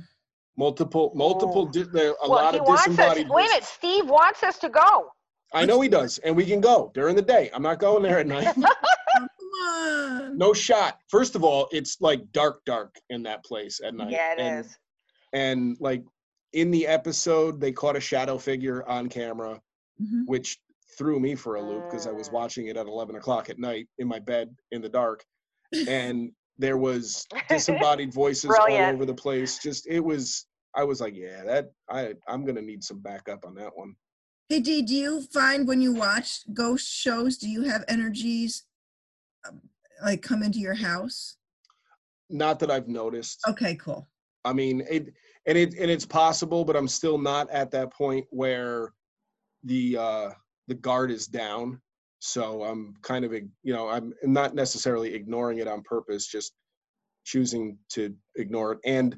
Multiple 0.57 1.11
multiple 1.15 1.67
Oh. 1.69 1.71
di- 1.71 1.83
there 1.83 2.11
a 2.11 2.15
well, 2.29 2.31
lot 2.31 2.53
he 2.53 2.59
of 2.59 2.65
wants 2.67 2.81
us. 2.83 2.87
disembodied. 2.89 3.29
Wait 3.29 3.43
a 3.43 3.47
minute, 3.47 3.61
voices. 3.61 3.67
Steve 3.69 4.09
wants 4.09 4.43
us 4.43 4.57
to 4.59 4.69
go. 4.69 5.09
I 5.53 5.65
know 5.65 5.79
he 5.81 5.87
does, 5.89 6.17
and 6.19 6.35
we 6.35 6.45
can 6.45 6.59
go 6.61 6.91
during 6.93 7.15
the 7.15 7.21
day. 7.21 7.49
I'm 7.53 7.63
not 7.63 7.79
going 7.79 8.03
there 8.03 8.19
at 8.19 8.27
night. 8.27 8.47
oh, 8.57 8.61
come 9.15 9.27
on. 9.63 10.37
no 10.37 10.53
shot. 10.53 10.99
First 11.07 11.35
of 11.35 11.43
all, 11.43 11.67
it's 11.71 12.01
like 12.01 12.29
dark, 12.33 12.63
dark 12.65 12.93
in 13.09 13.23
that 13.23 13.43
place 13.45 13.79
at 13.83 13.93
night. 13.95 14.11
Yeah, 14.11 14.33
it 14.33 14.39
and, 14.39 14.65
is. 14.65 14.77
And 15.33 15.77
like 15.79 16.03
in 16.53 16.71
the 16.71 16.85
episode, 16.87 17.59
they 17.61 17.71
caught 17.71 17.95
a 17.95 17.99
shadow 18.01 18.37
figure 18.37 18.87
on 18.87 19.07
camera, 19.09 19.61
Mhm. 20.01 20.23
which 20.25 20.59
threw 20.97 21.19
me 21.19 21.35
for 21.35 21.55
a 21.55 21.61
loop 21.61 21.85
because 21.85 22.05
I 22.05 22.11
was 22.11 22.29
Mm. 22.29 22.33
watching 22.33 22.67
it 22.67 22.75
at 22.77 22.85
11 22.87 23.15
o'clock 23.15 23.49
at 23.49 23.59
night 23.59 23.87
in 23.97 24.07
my 24.07 24.19
bed 24.19 24.53
in 24.71 24.81
the 24.81 24.89
dark, 24.89 25.23
and 25.87 26.31
there 26.59 26.77
was 26.77 27.25
disembodied 27.49 28.13
voices 28.13 28.51
all 28.51 28.71
over 28.71 29.05
the 29.05 29.13
place. 29.13 29.57
Just 29.57 29.87
it 29.87 30.01
was. 30.01 30.45
I 30.75 30.83
was 30.83 31.01
like, 31.01 31.15
yeah, 31.15 31.43
that 31.45 31.71
I 31.89 32.13
I'm 32.27 32.45
gonna 32.45 32.61
need 32.61 32.83
some 32.83 32.99
backup 32.99 33.45
on 33.45 33.55
that 33.55 33.75
one. 33.75 33.95
Hey, 34.49 34.59
Dee, 34.59 34.83
do 34.83 34.93
you 34.93 35.21
find 35.33 35.67
when 35.67 35.81
you 35.81 35.93
watch 35.93 36.41
ghost 36.53 36.87
shows, 36.87 37.37
do 37.37 37.47
you 37.49 37.63
have 37.63 37.83
energies 37.87 38.65
um, 39.47 39.61
like 40.03 40.21
come 40.21 40.43
into 40.43 40.59
your 40.59 40.75
house? 40.75 41.37
Not 42.29 42.59
that 42.59 42.69
I've 42.69 42.87
noticed. 42.87 43.41
Okay, 43.47 43.75
cool. 43.75 44.07
I 44.45 44.53
mean, 44.53 44.83
it 44.89 45.13
and 45.47 45.57
it 45.57 45.73
and 45.75 45.89
it's 45.89 46.05
possible, 46.05 46.63
but 46.65 46.75
I'm 46.75 46.87
still 46.87 47.17
not 47.17 47.49
at 47.49 47.71
that 47.71 47.91
point 47.91 48.25
where 48.29 48.93
the 49.63 49.97
uh 49.97 50.29
the 50.67 50.75
guard 50.75 51.09
is 51.09 51.25
down. 51.25 51.81
So 52.19 52.63
I'm 52.63 52.95
kind 53.01 53.23
of 53.25 53.33
you 53.33 53.49
know 53.73 53.87
I'm 53.87 54.13
not 54.23 54.53
necessarily 54.53 55.13
ignoring 55.15 55.59
it 55.59 55.67
on 55.67 55.81
purpose, 55.81 56.27
just 56.27 56.53
choosing 57.23 57.77
to 57.89 58.13
ignore 58.35 58.73
it. 58.73 58.79
And 58.85 59.17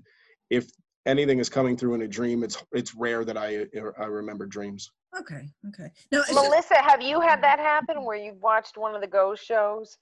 if 0.49 0.69
anything 1.05 1.39
is 1.39 1.49
coming 1.49 1.75
through 1.75 1.95
in 1.95 2.03
a 2.03 2.07
dream, 2.07 2.43
it's 2.43 2.63
it's 2.71 2.93
rare 2.95 3.25
that 3.25 3.37
I 3.37 3.65
I 3.99 4.05
remember 4.05 4.45
dreams. 4.45 4.89
Okay, 5.19 5.49
okay. 5.67 5.91
Now, 6.11 6.19
it's 6.19 6.29
just- 6.29 6.33
Melissa, 6.41 6.75
have 6.75 7.01
you 7.01 7.19
had 7.19 7.43
that 7.43 7.59
happen 7.59 8.05
where 8.05 8.15
you 8.17 8.33
watched 8.39 8.77
one 8.77 8.95
of 8.95 9.01
the 9.01 9.07
ghost 9.07 9.43
shows 9.43 9.97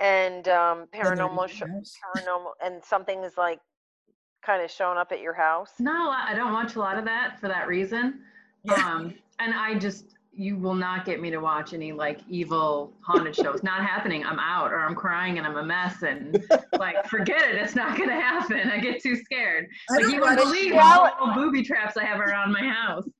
and 0.00 0.48
um, 0.48 0.86
paranormal 0.92 1.44
it's 1.44 1.54
sh- 1.54 1.62
paranormal 2.16 2.52
and 2.64 2.82
something 2.82 3.22
is 3.22 3.36
like 3.36 3.60
kind 4.44 4.60
of 4.64 4.68
showing 4.70 4.98
up 4.98 5.12
at 5.12 5.20
your 5.20 5.34
house? 5.34 5.70
No. 5.78 6.10
I 6.10 6.34
don't 6.34 6.52
watch 6.52 6.74
a 6.74 6.80
lot 6.80 6.98
of 6.98 7.04
that 7.04 7.38
for 7.38 7.46
that 7.46 7.68
reason. 7.68 8.22
Yeah. 8.64 8.72
Um, 8.74 9.14
and 9.38 9.54
I 9.54 9.78
just, 9.78 10.16
you 10.32 10.56
will 10.56 10.74
not 10.74 11.04
get 11.04 11.20
me 11.20 11.30
to 11.30 11.38
watch 11.38 11.74
any 11.74 11.92
like 11.92 12.20
evil 12.28 12.92
haunted 13.02 13.34
shows. 13.34 13.62
Not 13.62 13.84
happening. 13.84 14.24
I'm 14.24 14.38
out 14.38 14.72
or 14.72 14.80
I'm 14.80 14.94
crying 14.94 15.38
and 15.38 15.46
I'm 15.46 15.56
a 15.56 15.62
mess 15.62 16.02
and 16.02 16.42
like 16.78 17.04
forget 17.06 17.42
it. 17.50 17.56
It's 17.56 17.74
not 17.74 17.98
gonna 17.98 18.20
happen. 18.20 18.70
I 18.70 18.78
get 18.78 19.02
too 19.02 19.16
scared. 19.16 19.66
Like 19.90 20.12
you 20.12 20.20
won't 20.20 20.38
believe 20.38 20.70
Michelle- 20.70 20.80
how 20.80 21.02
little 21.04 21.34
booby 21.34 21.62
traps 21.62 21.96
I 21.96 22.04
have 22.04 22.20
around 22.20 22.52
my 22.52 22.62
house. 22.62 23.04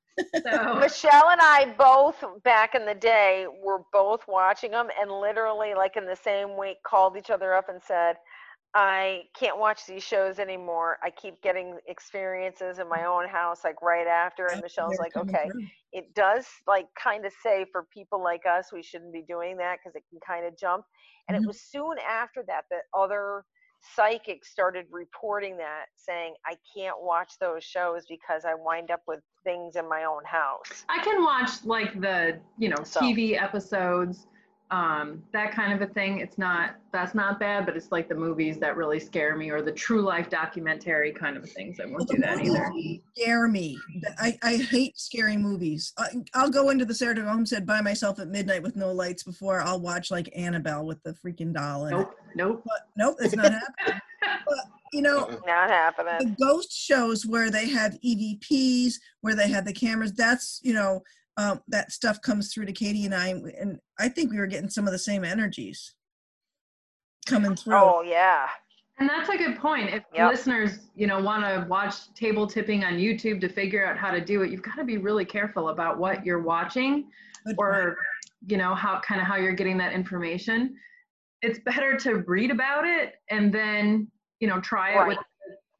So 0.44 0.74
Michelle 0.74 1.30
and 1.30 1.40
I 1.40 1.74
both 1.78 2.22
back 2.42 2.74
in 2.74 2.84
the 2.84 2.94
day 2.94 3.46
were 3.62 3.80
both 3.90 4.20
watching 4.28 4.70
them 4.72 4.88
and 5.00 5.10
literally 5.10 5.72
like 5.74 5.96
in 5.96 6.04
the 6.04 6.16
same 6.16 6.58
week 6.58 6.76
called 6.82 7.16
each 7.16 7.30
other 7.30 7.54
up 7.54 7.70
and 7.70 7.80
said, 7.82 8.16
I 8.74 9.22
can't 9.36 9.58
watch 9.58 9.86
these 9.86 10.04
shows 10.04 10.38
anymore. 10.38 10.98
I 11.02 11.10
keep 11.10 11.42
getting 11.42 11.78
experiences 11.88 12.78
in 12.78 12.88
my 12.88 13.04
own 13.04 13.28
house 13.28 13.64
like 13.64 13.82
right 13.82 14.06
after 14.06 14.46
and 14.46 14.60
Michelle's 14.62 14.98
like, 14.98 15.16
okay, 15.16 15.48
it 15.92 16.14
does 16.14 16.46
like 16.68 16.86
kind 16.94 17.26
of 17.26 17.32
say 17.42 17.66
for 17.72 17.84
people 17.92 18.22
like 18.22 18.42
us 18.46 18.72
we 18.72 18.82
shouldn't 18.82 19.12
be 19.12 19.22
doing 19.22 19.56
that 19.56 19.78
because 19.82 19.96
it 19.96 20.04
can 20.08 20.20
kind 20.24 20.46
of 20.46 20.56
jump 20.56 20.84
and 21.28 21.36
Mhm. 21.36 21.42
it 21.42 21.46
was 21.48 21.60
soon 21.60 21.96
after 21.98 22.44
that 22.44 22.66
that 22.70 22.82
other 22.94 23.44
psychics 23.80 24.50
started 24.52 24.86
reporting 24.90 25.56
that 25.56 25.86
saying 25.96 26.34
i 26.46 26.54
can't 26.76 27.00
watch 27.00 27.32
those 27.40 27.64
shows 27.64 28.04
because 28.08 28.44
i 28.44 28.52
wind 28.54 28.90
up 28.92 29.00
with 29.08 29.20
things 29.42 29.74
in 29.74 29.88
my 29.88 30.04
own 30.04 30.22
house 30.24 30.84
I 30.90 31.02
can 31.02 31.24
watch 31.24 31.64
like 31.64 31.98
the, 32.00 32.38
you 32.58 32.68
know, 32.68 32.84
So- 32.84 33.00
TV 33.00 33.40
episodes, 33.42 34.28
um, 34.70 35.22
that 35.32 35.52
kind 35.52 35.72
of 35.72 35.82
a 35.82 35.92
thing. 35.92 36.20
It's 36.20 36.38
not, 36.38 36.76
that's 36.92 37.14
not 37.14 37.40
bad, 37.40 37.66
but 37.66 37.76
it's 37.76 37.90
like 37.90 38.08
the 38.08 38.14
movies 38.14 38.58
that 38.58 38.76
really 38.76 39.00
scare 39.00 39.36
me 39.36 39.50
or 39.50 39.62
the 39.62 39.72
true 39.72 40.02
life 40.02 40.30
documentary 40.30 41.12
kind 41.12 41.36
of 41.36 41.48
things. 41.50 41.80
I 41.80 41.86
won't 41.86 42.08
do 42.08 42.18
that 42.18 42.44
either. 42.44 42.72
Scare 43.16 43.48
me. 43.48 43.78
I, 44.18 44.38
I 44.42 44.56
hate 44.56 44.98
scary 44.98 45.36
movies. 45.36 45.92
I, 45.98 46.08
I'll 46.34 46.50
go 46.50 46.70
into 46.70 46.84
the 46.84 46.94
Saratoga 46.94 47.28
Homestead 47.28 47.66
by 47.66 47.80
myself 47.80 48.18
at 48.20 48.28
midnight 48.28 48.62
with 48.62 48.76
no 48.76 48.92
lights 48.92 49.22
before 49.22 49.60
I'll 49.60 49.80
watch 49.80 50.10
like 50.10 50.30
Annabelle 50.36 50.86
with 50.86 51.02
the 51.02 51.14
freaking 51.14 51.52
doll 51.52 51.86
in 51.86 51.94
it. 51.94 51.96
Nope, 51.96 52.14
nope. 52.34 52.62
But 52.64 52.88
nope, 52.96 53.16
it's 53.20 53.34
not 53.34 53.52
happening. 53.52 54.00
But 54.46 54.58
you 54.92 55.00
know, 55.00 55.40
not 55.46 55.70
happening 55.70 56.18
the 56.18 56.36
ghost 56.38 56.72
shows 56.72 57.24
where 57.24 57.50
they 57.50 57.68
have 57.68 57.98
EVPs, 58.04 58.94
where 59.22 59.34
they 59.34 59.48
have 59.48 59.64
the 59.64 59.72
cameras, 59.72 60.12
that's, 60.12 60.60
you 60.62 60.74
know, 60.74 61.02
um, 61.40 61.60
that 61.68 61.90
stuff 61.90 62.20
comes 62.20 62.52
through 62.52 62.66
to 62.66 62.72
Katie 62.72 63.06
and 63.06 63.14
I, 63.14 63.28
and 63.28 63.78
I 63.98 64.08
think 64.08 64.30
we 64.30 64.38
were 64.38 64.46
getting 64.46 64.68
some 64.68 64.86
of 64.86 64.92
the 64.92 64.98
same 64.98 65.24
energies 65.24 65.94
coming 67.26 67.56
through. 67.56 67.74
oh 67.76 68.02
yeah 68.02 68.46
And 68.98 69.08
that's 69.08 69.30
a 69.30 69.36
good 69.38 69.56
point. 69.58 69.88
If 69.94 70.02
Yep. 70.14 70.30
listeners, 70.30 70.70
you 70.94 71.06
know, 71.06 71.18
want 71.20 71.42
to 71.44 71.66
watch 71.68 72.12
table 72.14 72.46
tipping 72.46 72.84
on 72.84 72.94
YouTube 72.94 73.40
to 73.40 73.48
figure 73.48 73.86
out 73.86 73.96
how 73.96 74.10
to 74.10 74.20
do 74.20 74.42
it, 74.42 74.50
you've 74.50 74.62
got 74.62 74.76
to 74.76 74.84
be 74.84 74.98
really 74.98 75.24
careful 75.24 75.70
about 75.70 75.98
what 75.98 76.24
you're 76.26 76.42
watching 76.42 76.92
Good 77.46 77.56
point. 77.56 77.58
or, 77.58 77.96
you 78.46 78.58
know, 78.58 78.74
how 78.74 79.00
kind 79.00 79.20
of 79.20 79.26
how 79.26 79.36
you're 79.36 79.54
getting 79.54 79.78
that 79.78 79.92
information. 79.94 80.76
It's 81.40 81.58
better 81.60 81.96
to 81.98 82.16
read 82.34 82.50
about 82.50 82.84
it 82.86 83.14
and 83.30 83.44
then, 83.54 84.08
you 84.40 84.48
know, 84.48 84.60
try 84.60 85.02
it 85.02 85.08
with 85.08 85.18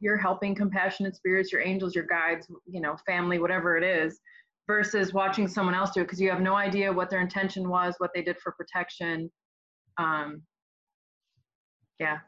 your 0.00 0.16
helping 0.16 0.54
compassionate 0.54 1.14
spirits, 1.14 1.52
your 1.52 1.60
angels, 1.60 1.94
your 1.94 2.06
guides, 2.06 2.46
you 2.66 2.80
know, 2.80 2.96
family, 3.06 3.38
whatever 3.38 3.76
it 3.76 3.84
is, 3.84 4.20
versus 4.66 5.12
watching 5.12 5.48
someone 5.48 5.74
else 5.74 5.90
do 5.90 6.00
it 6.00 6.04
because 6.04 6.20
you 6.20 6.30
have 6.30 6.40
no 6.40 6.54
idea 6.54 6.92
what 6.92 7.10
their 7.10 7.20
intention 7.20 7.68
was, 7.68 7.94
what 7.98 8.10
they 8.14 8.22
did 8.22 8.38
for 8.38 8.52
protection. 8.52 9.30
Um, 9.98 10.42
yeah. 11.98 12.18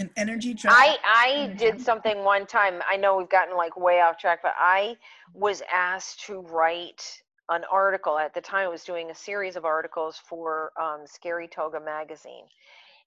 An 0.00 0.10
energy 0.16 0.54
trap. 0.54 0.74
I 0.74 0.96
I 1.04 1.54
did 1.58 1.78
something 1.80 2.24
one 2.24 2.46
time. 2.46 2.80
I 2.88 2.96
know 2.96 3.16
we've 3.18 3.28
gotten 3.28 3.54
like 3.54 3.78
way 3.78 4.00
off 4.00 4.18
track, 4.18 4.40
but 4.42 4.54
I 4.58 4.96
was 5.34 5.62
asked 5.70 6.24
to 6.26 6.40
write 6.40 7.02
an 7.50 7.64
article. 7.70 8.18
At 8.18 8.32
the 8.32 8.40
time, 8.40 8.64
I 8.64 8.68
was 8.68 8.82
doing 8.82 9.10
a 9.10 9.14
series 9.14 9.56
of 9.56 9.66
articles 9.66 10.18
for 10.26 10.72
um, 10.80 11.02
Scary 11.04 11.48
Toga 11.48 11.80
magazine, 11.80 12.44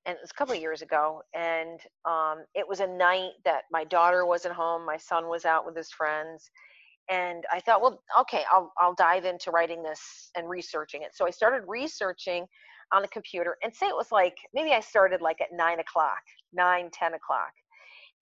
and 0.05 0.15
it 0.15 0.21
was 0.21 0.29
a 0.29 0.35
couple 0.35 0.53
of 0.53 0.61
years 0.61 0.83
ago. 0.83 1.23
And 1.33 1.79
um, 2.05 2.45
it 2.53 2.67
was 2.67 2.79
a 2.79 2.87
night 2.87 3.31
that 3.43 3.63
my 3.71 3.85
daughter 3.85 4.27
wasn't 4.27 4.53
home, 4.53 4.85
my 4.85 4.97
son 4.97 5.27
was 5.27 5.45
out 5.45 5.65
with 5.65 5.75
his 5.75 5.89
friends, 5.89 6.51
and 7.09 7.43
I 7.51 7.59
thought, 7.59 7.81
well, 7.81 8.01
okay, 8.21 8.43
I'll 8.51 8.71
I'll 8.79 8.95
dive 8.95 9.25
into 9.25 9.51
writing 9.51 9.83
this 9.83 10.31
and 10.35 10.49
researching 10.49 11.03
it. 11.03 11.15
So 11.15 11.25
I 11.25 11.31
started 11.31 11.63
researching 11.67 12.45
on 12.91 13.01
the 13.01 13.07
computer, 13.07 13.57
and 13.63 13.73
say 13.73 13.87
it 13.87 13.95
was 13.95 14.11
like 14.11 14.37
maybe 14.53 14.71
I 14.71 14.79
started 14.79 15.21
like 15.21 15.41
at 15.41 15.47
nine 15.51 15.79
o'clock 15.79 16.21
nine, 16.53 16.89
10 16.91 17.13
o'clock. 17.15 17.51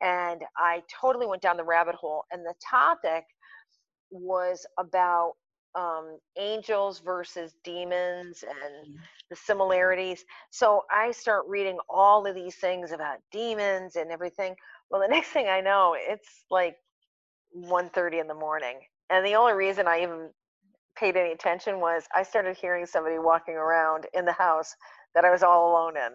And 0.02 0.42
I 0.58 0.82
totally 1.02 1.28
went 1.28 1.42
down 1.42 1.58
the 1.58 1.64
rabbit 1.64 1.96
hole. 1.96 2.24
And 2.32 2.44
the 2.44 2.56
topic 2.68 3.26
was 4.10 4.66
about 4.80 5.34
um, 5.76 6.18
angels 6.38 7.00
versus 7.00 7.54
demons 7.64 8.44
and 8.44 8.98
the 9.30 9.36
similarities. 9.36 10.26
So 10.50 10.84
I 10.92 11.12
start 11.12 11.46
reading 11.48 11.78
all 11.90 12.26
of 12.26 12.36
these 12.36 12.56
things 12.56 12.92
about 12.92 13.20
demons 13.32 13.96
and 13.96 14.12
everything. 14.12 14.56
Well, 14.90 15.02
the 15.02 15.08
next 15.14 15.30
thing 15.30 15.48
I 15.48 15.62
know, 15.62 15.96
it's 15.98 16.46
like 16.50 16.78
1.30 17.58 18.22
in 18.22 18.28
the 18.28 18.34
morning. 18.34 18.80
and 19.10 19.26
the 19.26 19.36
only 19.36 19.54
reason 19.54 19.88
I 19.88 20.04
even 20.04 20.30
paid 20.98 21.18
any 21.18 21.32
attention 21.32 21.80
was 21.80 22.06
I 22.16 22.24
started 22.24 22.58
hearing 22.58 22.86
somebody 22.86 23.20
walking 23.20 23.56
around 23.56 24.08
in 24.14 24.26
the 24.26 24.32
house 24.34 24.76
that 25.16 25.26
I 25.26 25.32
was 25.32 25.44
all 25.44 25.72
alone 25.72 25.98
in. 25.98 26.12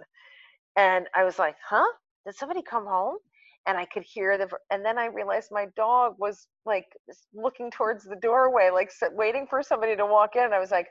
And 0.77 1.09
I 1.15 1.25
was 1.25 1.39
like, 1.39 1.57
huh? 1.67 1.87
Did 2.27 2.37
somebody 2.37 2.63
come 2.63 2.87
home? 2.87 3.17
And 3.67 3.77
I 3.77 3.85
could 3.87 4.05
hear 4.05 4.39
the, 4.39 4.49
and 4.71 4.85
then 4.85 4.99
I 4.99 5.07
realized 5.07 5.49
my 5.51 5.67
dog 5.77 6.15
was 6.19 6.47
like 6.67 6.87
looking 7.35 7.71
towards 7.71 8.05
the 8.05 8.17
doorway, 8.17 8.71
like 8.73 8.91
waiting 9.13 9.47
for 9.49 9.63
somebody 9.63 9.97
to 9.97 10.07
walk 10.07 10.37
in. 10.37 10.53
I 10.53 10.61
was 10.61 10.71
like, 10.71 10.89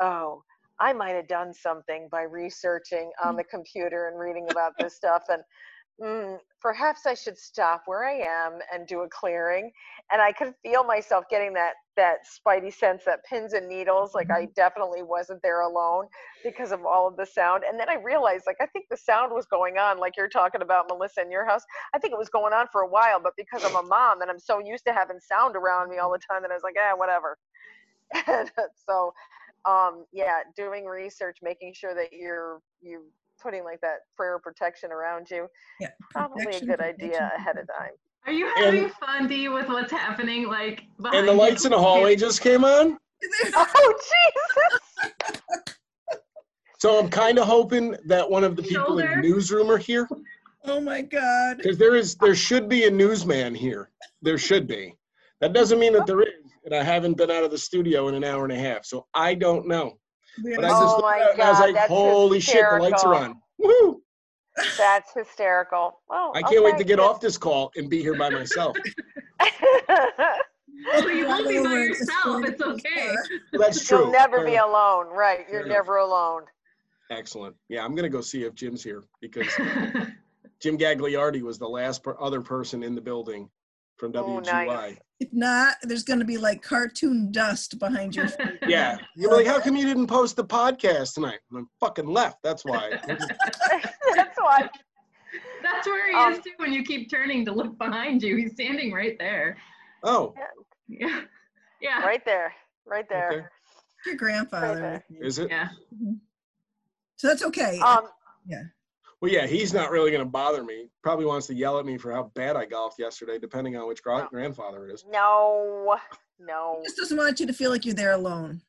oh, 0.00 0.42
I 0.80 0.92
might 0.92 1.16
have 1.16 1.28
done 1.28 1.52
something 1.52 2.08
by 2.10 2.22
researching 2.22 3.10
on 3.24 3.36
the 3.38 3.44
computer 3.44 4.08
and 4.08 4.18
reading 4.18 4.46
about 4.50 4.72
this 4.78 4.94
stuff. 4.96 5.24
And 5.28 5.42
mm, 6.02 6.38
perhaps 6.60 7.06
I 7.06 7.14
should 7.14 7.38
stop 7.38 7.82
where 7.86 8.04
I 8.04 8.14
am 8.14 8.58
and 8.72 8.86
do 8.86 9.00
a 9.00 9.08
clearing. 9.08 9.70
And 10.10 10.20
I 10.20 10.32
could 10.32 10.54
feel 10.62 10.84
myself 10.84 11.24
getting 11.30 11.52
that 11.54 11.74
that 11.96 12.20
spidey 12.26 12.72
sense, 12.72 13.04
that 13.04 13.22
pins 13.24 13.52
and 13.52 13.68
needles. 13.68 14.14
Like 14.14 14.30
I 14.30 14.42
mm-hmm. 14.42 14.52
definitely 14.56 15.02
wasn't 15.02 15.42
there 15.42 15.60
alone 15.60 16.06
because 16.42 16.72
of 16.72 16.84
all 16.86 17.06
of 17.06 17.16
the 17.16 17.26
sound. 17.26 17.64
And 17.68 17.78
then 17.78 17.88
I 17.90 17.96
realized, 17.96 18.44
like 18.46 18.56
I 18.60 18.66
think 18.66 18.86
the 18.90 18.96
sound 18.96 19.32
was 19.32 19.46
going 19.46 19.78
on, 19.78 19.98
like 19.98 20.16
you're 20.16 20.28
talking 20.28 20.62
about 20.62 20.86
Melissa 20.88 21.22
in 21.22 21.30
your 21.30 21.46
house. 21.46 21.62
I 21.94 21.98
think 21.98 22.12
it 22.12 22.18
was 22.18 22.30
going 22.30 22.52
on 22.52 22.66
for 22.72 22.82
a 22.82 22.88
while, 22.88 23.20
but 23.22 23.34
because 23.36 23.64
I'm 23.64 23.76
a 23.76 23.82
mom 23.88 24.22
and 24.22 24.30
I'm 24.30 24.40
so 24.40 24.58
used 24.58 24.84
to 24.86 24.92
having 24.92 25.20
sound 25.20 25.56
around 25.56 25.90
me 25.90 25.98
all 25.98 26.10
the 26.10 26.18
time, 26.18 26.42
that 26.42 26.50
I 26.50 26.54
was 26.54 26.62
like, 26.62 26.76
ah, 26.78 26.96
whatever. 26.96 27.38
and 28.26 28.50
so, 28.86 29.12
um, 29.64 30.04
yeah, 30.12 30.40
doing 30.56 30.86
research, 30.86 31.38
making 31.42 31.74
sure 31.74 31.94
that 31.94 32.12
you're 32.12 32.60
you 32.80 33.04
putting 33.42 33.64
like 33.64 33.80
that 33.80 34.00
prayer 34.16 34.38
protection 34.38 34.92
around 34.92 35.28
you. 35.30 35.46
Yeah, 35.80 35.88
probably 36.10 36.54
a 36.54 36.64
good 36.64 36.80
idea 36.80 37.32
ahead 37.36 37.58
of 37.58 37.66
time. 37.66 37.92
Are 38.26 38.32
you 38.32 38.50
having 38.54 38.84
and, 38.84 38.92
fun, 38.92 39.26
Dee, 39.26 39.48
with 39.48 39.68
what's 39.68 39.90
happening? 39.90 40.46
Like, 40.46 40.84
and 41.12 41.26
the 41.26 41.32
lights 41.32 41.64
you? 41.64 41.68
in 41.68 41.72
the 41.72 41.78
hallway 41.78 42.14
just 42.14 42.40
came 42.40 42.64
on. 42.64 42.96
oh 43.54 43.94
Jesus! 45.00 45.42
so 46.78 46.98
I'm 46.98 47.08
kind 47.08 47.38
of 47.38 47.46
hoping 47.46 47.96
that 48.06 48.28
one 48.28 48.44
of 48.44 48.56
the 48.56 48.62
people 48.62 48.86
Shoulder. 48.86 49.12
in 49.12 49.20
the 49.22 49.28
newsroom 49.28 49.70
are 49.70 49.78
here. 49.78 50.08
Oh 50.64 50.80
my 50.80 51.02
God! 51.02 51.56
Because 51.56 51.78
there 51.78 51.96
is, 51.96 52.14
there 52.16 52.36
should 52.36 52.68
be 52.68 52.84
a 52.84 52.90
newsman 52.90 53.54
here. 53.54 53.90
There 54.22 54.38
should 54.38 54.68
be. 54.68 54.94
That 55.40 55.52
doesn't 55.52 55.80
mean 55.80 55.92
that 55.94 56.06
there 56.06 56.22
is, 56.22 56.28
and 56.64 56.74
I 56.74 56.84
haven't 56.84 57.16
been 57.16 57.30
out 57.30 57.42
of 57.42 57.50
the 57.50 57.58
studio 57.58 58.06
in 58.06 58.14
an 58.14 58.22
hour 58.22 58.44
and 58.44 58.52
a 58.52 58.58
half, 58.58 58.84
so 58.84 59.06
I 59.14 59.34
don't 59.34 59.66
know. 59.66 59.98
But 60.38 60.64
I 60.64 60.68
just 60.68 60.96
oh 60.96 61.00
my 61.00 61.32
God, 61.36 61.40
I 61.40 61.50
was 61.50 61.74
like, 61.74 61.88
holy 61.88 62.38
hysterical. 62.38 62.86
shit, 62.86 62.90
the 62.90 62.90
lights 62.90 63.04
are 63.04 63.14
on. 63.14 63.40
Woo! 63.58 64.02
That's 64.76 65.12
hysterical. 65.14 66.00
Well, 66.08 66.32
I 66.34 66.42
can't 66.42 66.56
okay. 66.56 66.60
wait 66.60 66.78
to 66.78 66.84
get 66.84 67.00
off 67.00 67.20
this 67.20 67.38
call 67.38 67.72
and 67.76 67.88
be 67.88 68.00
here 68.00 68.16
by 68.16 68.30
myself. 68.30 68.76
well, 69.88 71.10
you 71.10 71.26
won't 71.26 71.48
be 71.48 71.62
by 71.62 71.72
yourself. 71.72 72.44
It's 72.44 72.60
okay. 72.60 73.14
That's 73.52 73.86
true. 73.86 74.00
You'll 74.00 74.12
never 74.12 74.44
be 74.44 74.58
uh, 74.58 74.66
alone. 74.66 75.06
Right. 75.08 75.46
You're 75.50 75.66
never 75.66 75.96
alone. 75.96 76.42
Excellent. 77.10 77.56
Yeah, 77.68 77.84
I'm 77.84 77.94
going 77.94 78.04
to 78.04 78.14
go 78.14 78.20
see 78.20 78.44
if 78.44 78.54
Jim's 78.54 78.82
here 78.82 79.02
because 79.20 79.46
Jim 80.60 80.78
Gagliardi 80.78 81.42
was 81.42 81.58
the 81.58 81.68
last 81.68 82.02
per- 82.02 82.16
other 82.20 82.40
person 82.40 82.82
in 82.82 82.94
the 82.94 83.00
building 83.00 83.48
from 84.02 84.12
WGY. 84.12 84.26
Oh, 84.26 84.40
nice. 84.40 84.96
If 85.20 85.32
not, 85.32 85.76
there's 85.82 86.02
going 86.02 86.18
to 86.18 86.24
be 86.24 86.36
like 86.36 86.60
cartoon 86.60 87.30
dust 87.30 87.78
behind 87.78 88.16
your 88.16 88.24
you. 88.24 88.58
yeah. 88.66 88.98
You're 89.14 89.32
like, 89.32 89.46
how 89.46 89.60
come 89.60 89.76
you 89.76 89.86
didn't 89.86 90.08
post 90.08 90.34
the 90.34 90.44
podcast 90.44 91.14
tonight? 91.14 91.38
I'm 91.54 91.68
fucking 91.78 92.06
left. 92.06 92.38
That's 92.42 92.64
why. 92.64 92.98
That's 93.06 94.36
why. 94.38 94.68
That's 95.62 95.86
where 95.86 96.10
he 96.10 96.16
um, 96.16 96.32
is 96.32 96.40
too 96.40 96.50
when 96.56 96.72
you 96.72 96.82
keep 96.82 97.08
turning 97.08 97.44
to 97.44 97.52
look 97.52 97.78
behind 97.78 98.24
you. 98.24 98.36
He's 98.36 98.54
standing 98.54 98.92
right 98.92 99.16
there. 99.20 99.56
Oh. 100.02 100.34
Yeah. 100.88 101.20
Yeah. 101.80 102.00
Right 102.00 102.24
there. 102.24 102.52
Right 102.84 103.08
there. 103.08 103.30
Okay. 103.30 103.46
Your 104.06 104.16
grandfather. 104.16 105.00
Right 105.10 105.24
is 105.24 105.38
it? 105.38 105.48
Yeah. 105.48 105.68
So 107.14 107.28
that's 107.28 107.44
okay. 107.44 107.78
Um, 107.78 108.08
yeah. 108.48 108.62
Well, 109.22 109.30
yeah, 109.30 109.46
he's 109.46 109.72
not 109.72 109.92
really 109.92 110.10
going 110.10 110.24
to 110.24 110.28
bother 110.28 110.64
me. 110.64 110.88
Probably 111.00 111.24
wants 111.24 111.46
to 111.46 111.54
yell 111.54 111.78
at 111.78 111.86
me 111.86 111.96
for 111.96 112.10
how 112.10 112.32
bad 112.34 112.56
I 112.56 112.64
golfed 112.64 112.98
yesterday, 112.98 113.38
depending 113.38 113.76
on 113.76 113.86
which 113.86 114.00
no. 114.04 114.26
grandfather 114.28 114.88
it 114.88 114.92
is. 114.92 115.04
No, 115.08 115.96
no. 116.40 116.78
He 116.80 116.86
just 116.86 116.96
doesn't 116.96 117.16
want 117.16 117.38
you 117.38 117.46
to 117.46 117.52
feel 117.52 117.70
like 117.70 117.86
you're 117.86 117.94
there 117.94 118.14
alone. 118.14 118.60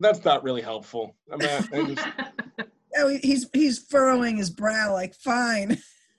That's 0.00 0.24
not 0.24 0.42
really 0.42 0.62
helpful. 0.62 1.14
I 1.32 1.36
mean, 1.36 1.48
I 1.48 1.94
just... 1.94 2.08
oh, 2.96 3.18
he's 3.22 3.46
he's 3.52 3.78
furrowing 3.78 4.36
his 4.36 4.50
brow 4.50 4.92
like, 4.92 5.14
fine. 5.14 5.78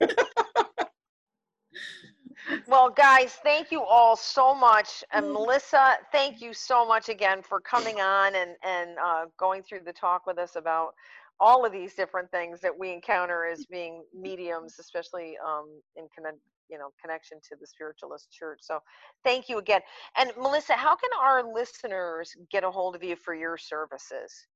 well, 2.66 2.88
guys, 2.88 3.34
thank 3.42 3.70
you 3.70 3.82
all 3.82 4.16
so 4.16 4.54
much, 4.54 5.04
and 5.12 5.26
mm. 5.26 5.34
Melissa, 5.34 5.98
thank 6.12 6.40
you 6.40 6.54
so 6.54 6.86
much 6.86 7.10
again 7.10 7.42
for 7.42 7.60
coming 7.60 8.00
on 8.00 8.34
and 8.34 8.52
and 8.64 8.98
uh, 8.98 9.26
going 9.36 9.62
through 9.62 9.80
the 9.84 9.92
talk 9.92 10.26
with 10.26 10.38
us 10.38 10.56
about 10.56 10.94
all 11.40 11.64
of 11.64 11.72
these 11.72 11.94
different 11.94 12.30
things 12.30 12.60
that 12.60 12.76
we 12.76 12.92
encounter 12.92 13.46
as 13.46 13.64
being 13.66 14.02
mediums, 14.18 14.76
especially 14.78 15.36
um, 15.46 15.68
in 15.96 16.08
connect, 16.14 16.38
you 16.70 16.78
know 16.78 16.90
connection 17.00 17.38
to 17.48 17.56
the 17.60 17.66
spiritualist 17.66 18.30
church. 18.30 18.58
So, 18.62 18.80
thank 19.24 19.48
you 19.48 19.58
again. 19.58 19.80
And 20.16 20.30
Melissa, 20.36 20.74
how 20.74 20.96
can 20.96 21.10
our 21.20 21.42
listeners 21.54 22.34
get 22.50 22.64
a 22.64 22.70
hold 22.70 22.94
of 22.94 23.02
you 23.02 23.16
for 23.16 23.34
your 23.34 23.56
services? 23.56 24.46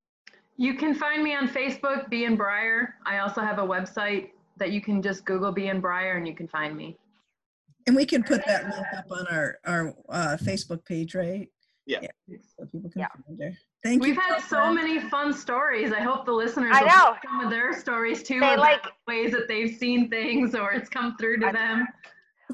You 0.56 0.74
can 0.74 0.94
find 0.94 1.22
me 1.22 1.34
on 1.34 1.48
Facebook, 1.48 2.10
B 2.10 2.24
and 2.24 2.36
Briar. 2.36 2.96
I 3.06 3.18
also 3.18 3.40
have 3.40 3.58
a 3.58 3.66
website 3.66 4.30
that 4.58 4.70
you 4.70 4.80
can 4.80 5.00
just 5.00 5.24
Google 5.24 5.52
B 5.52 5.68
and 5.68 5.80
Briar, 5.80 6.16
and 6.16 6.26
you 6.26 6.34
can 6.34 6.48
find 6.48 6.76
me. 6.76 6.96
And 7.86 7.96
we 7.96 8.04
can 8.04 8.22
put 8.22 8.44
that 8.46 8.64
link 8.64 8.86
up 8.96 9.06
on 9.10 9.26
our 9.28 9.58
our 9.64 9.94
uh, 10.08 10.36
Facebook 10.40 10.84
page, 10.84 11.14
right? 11.14 11.48
Yeah. 11.86 12.00
yeah. 12.28 12.36
So 12.56 12.66
people 12.66 12.90
can 12.90 13.00
yeah. 13.00 13.08
find 13.26 13.42
her. 13.42 13.52
Thank 13.82 14.02
We've 14.02 14.14
you. 14.14 14.20
had 14.20 14.38
so 14.40 14.72
many 14.72 15.00
fun 15.00 15.32
stories. 15.32 15.92
I 15.92 16.00
hope 16.00 16.24
the 16.24 16.32
listeners 16.32 16.70
I 16.74 16.82
know. 16.82 17.16
some 17.24 17.40
of 17.40 17.50
their 17.50 17.72
stories 17.78 18.22
too. 18.22 18.38
They 18.38 18.56
like 18.56 18.84
ways 19.08 19.32
that 19.32 19.48
they've 19.48 19.76
seen 19.76 20.08
things 20.08 20.54
or 20.54 20.72
it's 20.72 20.88
come 20.88 21.16
through 21.16 21.40
to 21.40 21.48
I, 21.48 21.52
them. 21.52 21.88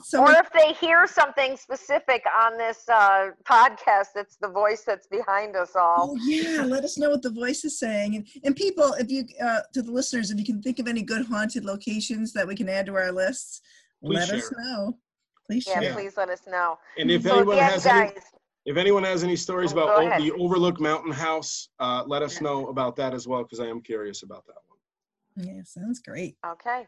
So 0.03 0.23
or 0.23 0.33
if 0.33 0.51
they 0.53 0.73
hear 0.73 1.07
something 1.07 1.57
specific 1.57 2.25
on 2.41 2.57
this 2.57 2.89
uh, 2.89 3.31
podcast, 3.45 4.09
it's 4.17 4.37
the 4.37 4.49
voice 4.49 4.83
that's 4.87 5.07
behind 5.07 5.57
us 5.57 5.77
all. 5.77 6.13
Oh 6.13 6.17
yeah, 6.25 6.63
let 6.63 6.85
us 6.85 6.97
know 6.97 7.11
what 7.11 7.23
the 7.23 7.31
voice 7.31 7.65
is 7.65 7.79
saying. 7.79 8.17
And, 8.17 8.27
and 8.45 8.57
people, 8.57 8.95
if 8.95 9.11
you 9.11 9.25
uh, 9.43 9.61
to 9.75 9.83
the 9.83 9.91
listeners, 9.91 10.31
if 10.31 10.39
you 10.39 10.45
can 10.45 10.63
think 10.63 10.79
of 10.79 10.89
any 10.89 11.03
good 11.03 11.27
haunted 11.27 11.65
locations 11.65 12.33
that 12.33 12.47
we 12.47 12.55
can 12.55 12.69
add 12.69 12.87
to 12.87 12.95
our 12.95 13.13
lists, 13.13 13.61
please 14.03 14.17
let 14.17 14.29
share. 14.29 14.39
us 14.39 14.53
know. 14.57 14.99
Please 15.47 15.67
yeah, 15.67 15.81
share. 15.81 15.95
please 15.95 16.17
let 16.17 16.29
us 16.29 16.43
know. 16.47 16.79
And 16.99 17.11
if 17.11 17.23
so 17.23 17.37
anyone 17.39 17.57
again, 17.57 17.71
has 17.71 17.85
guys, 17.85 18.11
any, 18.11 18.21
if 18.69 18.77
anyone 18.77 19.03
has 19.03 19.25
any 19.25 19.35
stories 19.35 19.73
oh, 19.73 19.79
about 19.79 20.19
the 20.19 20.31
Overlook 20.33 20.79
Mountain 20.79 21.13
House, 21.13 21.71
uh, 21.81 22.05
let 22.07 22.21
us 22.21 22.43
know 22.43 22.67
about 22.67 22.97
that 22.97 23.15
as 23.15 23.27
well 23.27 23.43
because 23.43 23.61
I 23.61 23.67
am 23.67 23.81
curious 23.81 24.23
about 24.23 24.45
that 24.47 24.59
one. 24.67 25.49
Yeah, 25.49 25.63
sounds 25.65 26.01
great. 26.01 26.37
Okay. 26.47 26.85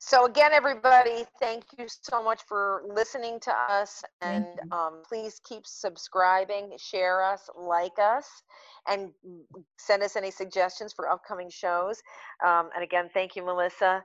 So 0.00 0.26
again, 0.26 0.52
everybody, 0.52 1.24
thank 1.40 1.64
you 1.78 1.86
so 1.88 2.22
much 2.22 2.42
for 2.46 2.82
listening 2.86 3.40
to 3.40 3.52
us, 3.52 4.04
and 4.20 4.44
um, 4.70 5.02
please 5.08 5.40
keep 5.48 5.66
subscribing, 5.66 6.72
share 6.76 7.24
us, 7.24 7.48
like 7.58 7.98
us, 8.00 8.26
and 8.86 9.10
send 9.78 10.02
us 10.02 10.14
any 10.14 10.30
suggestions 10.30 10.92
for 10.92 11.10
upcoming 11.10 11.48
shows. 11.48 12.02
Um, 12.46 12.68
and 12.74 12.84
again, 12.84 13.08
thank 13.14 13.34
you, 13.34 13.44
Melissa. 13.44 14.04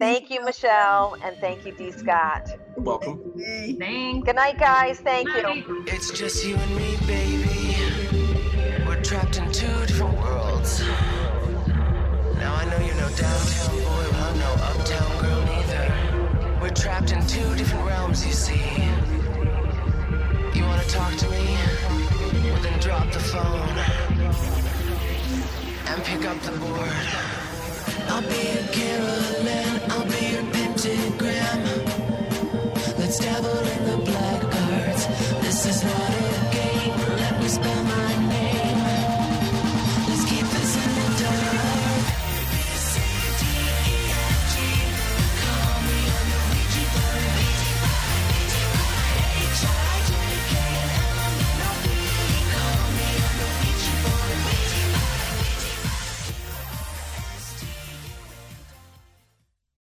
Thank 0.00 0.28
you, 0.28 0.44
Michelle, 0.44 1.16
and 1.22 1.36
thank 1.38 1.64
you, 1.64 1.70
D. 1.70 1.92
Scott. 1.92 2.48
Welcome. 2.76 3.32
Thanks. 3.38 4.26
Good 4.26 4.34
night, 4.34 4.58
guys. 4.58 4.98
Thank 4.98 5.28
you. 5.28 5.84
It's 5.86 6.10
just 6.10 6.44
you 6.44 6.56
and 6.56 6.76
me, 6.76 6.96
baby. 7.06 7.76
We're 8.84 9.00
trapped 9.02 9.38
in 9.38 9.52
two 9.52 9.68
different 9.86 10.18
worlds. 10.18 10.80
Now 10.82 12.56
I 12.56 12.64
know 12.68 12.84
you're 12.84 12.96
no 12.96 13.08
downtown 13.10 13.76
boy, 13.76 14.06
well 14.10 14.24
I'm 14.24 14.38
no 14.40 14.52
uptown 14.64 15.22
girl 15.22 15.44
neither. 15.44 16.58
We're 16.60 16.70
trapped 16.70 17.12
in 17.12 17.24
two 17.28 17.54
different 17.54 17.86
realms, 17.86 18.26
you 18.26 18.32
see. 18.32 18.66
You 20.58 20.64
wanna 20.64 20.84
talk 20.88 21.14
to 21.18 21.28
me? 21.30 21.56
Well 22.50 22.60
then 22.62 22.80
drop 22.80 23.12
the 23.12 23.20
phone 23.20 23.78
and 25.86 26.02
pick 26.02 26.24
up 26.26 26.40
the 26.40 26.50
board. 26.58 27.34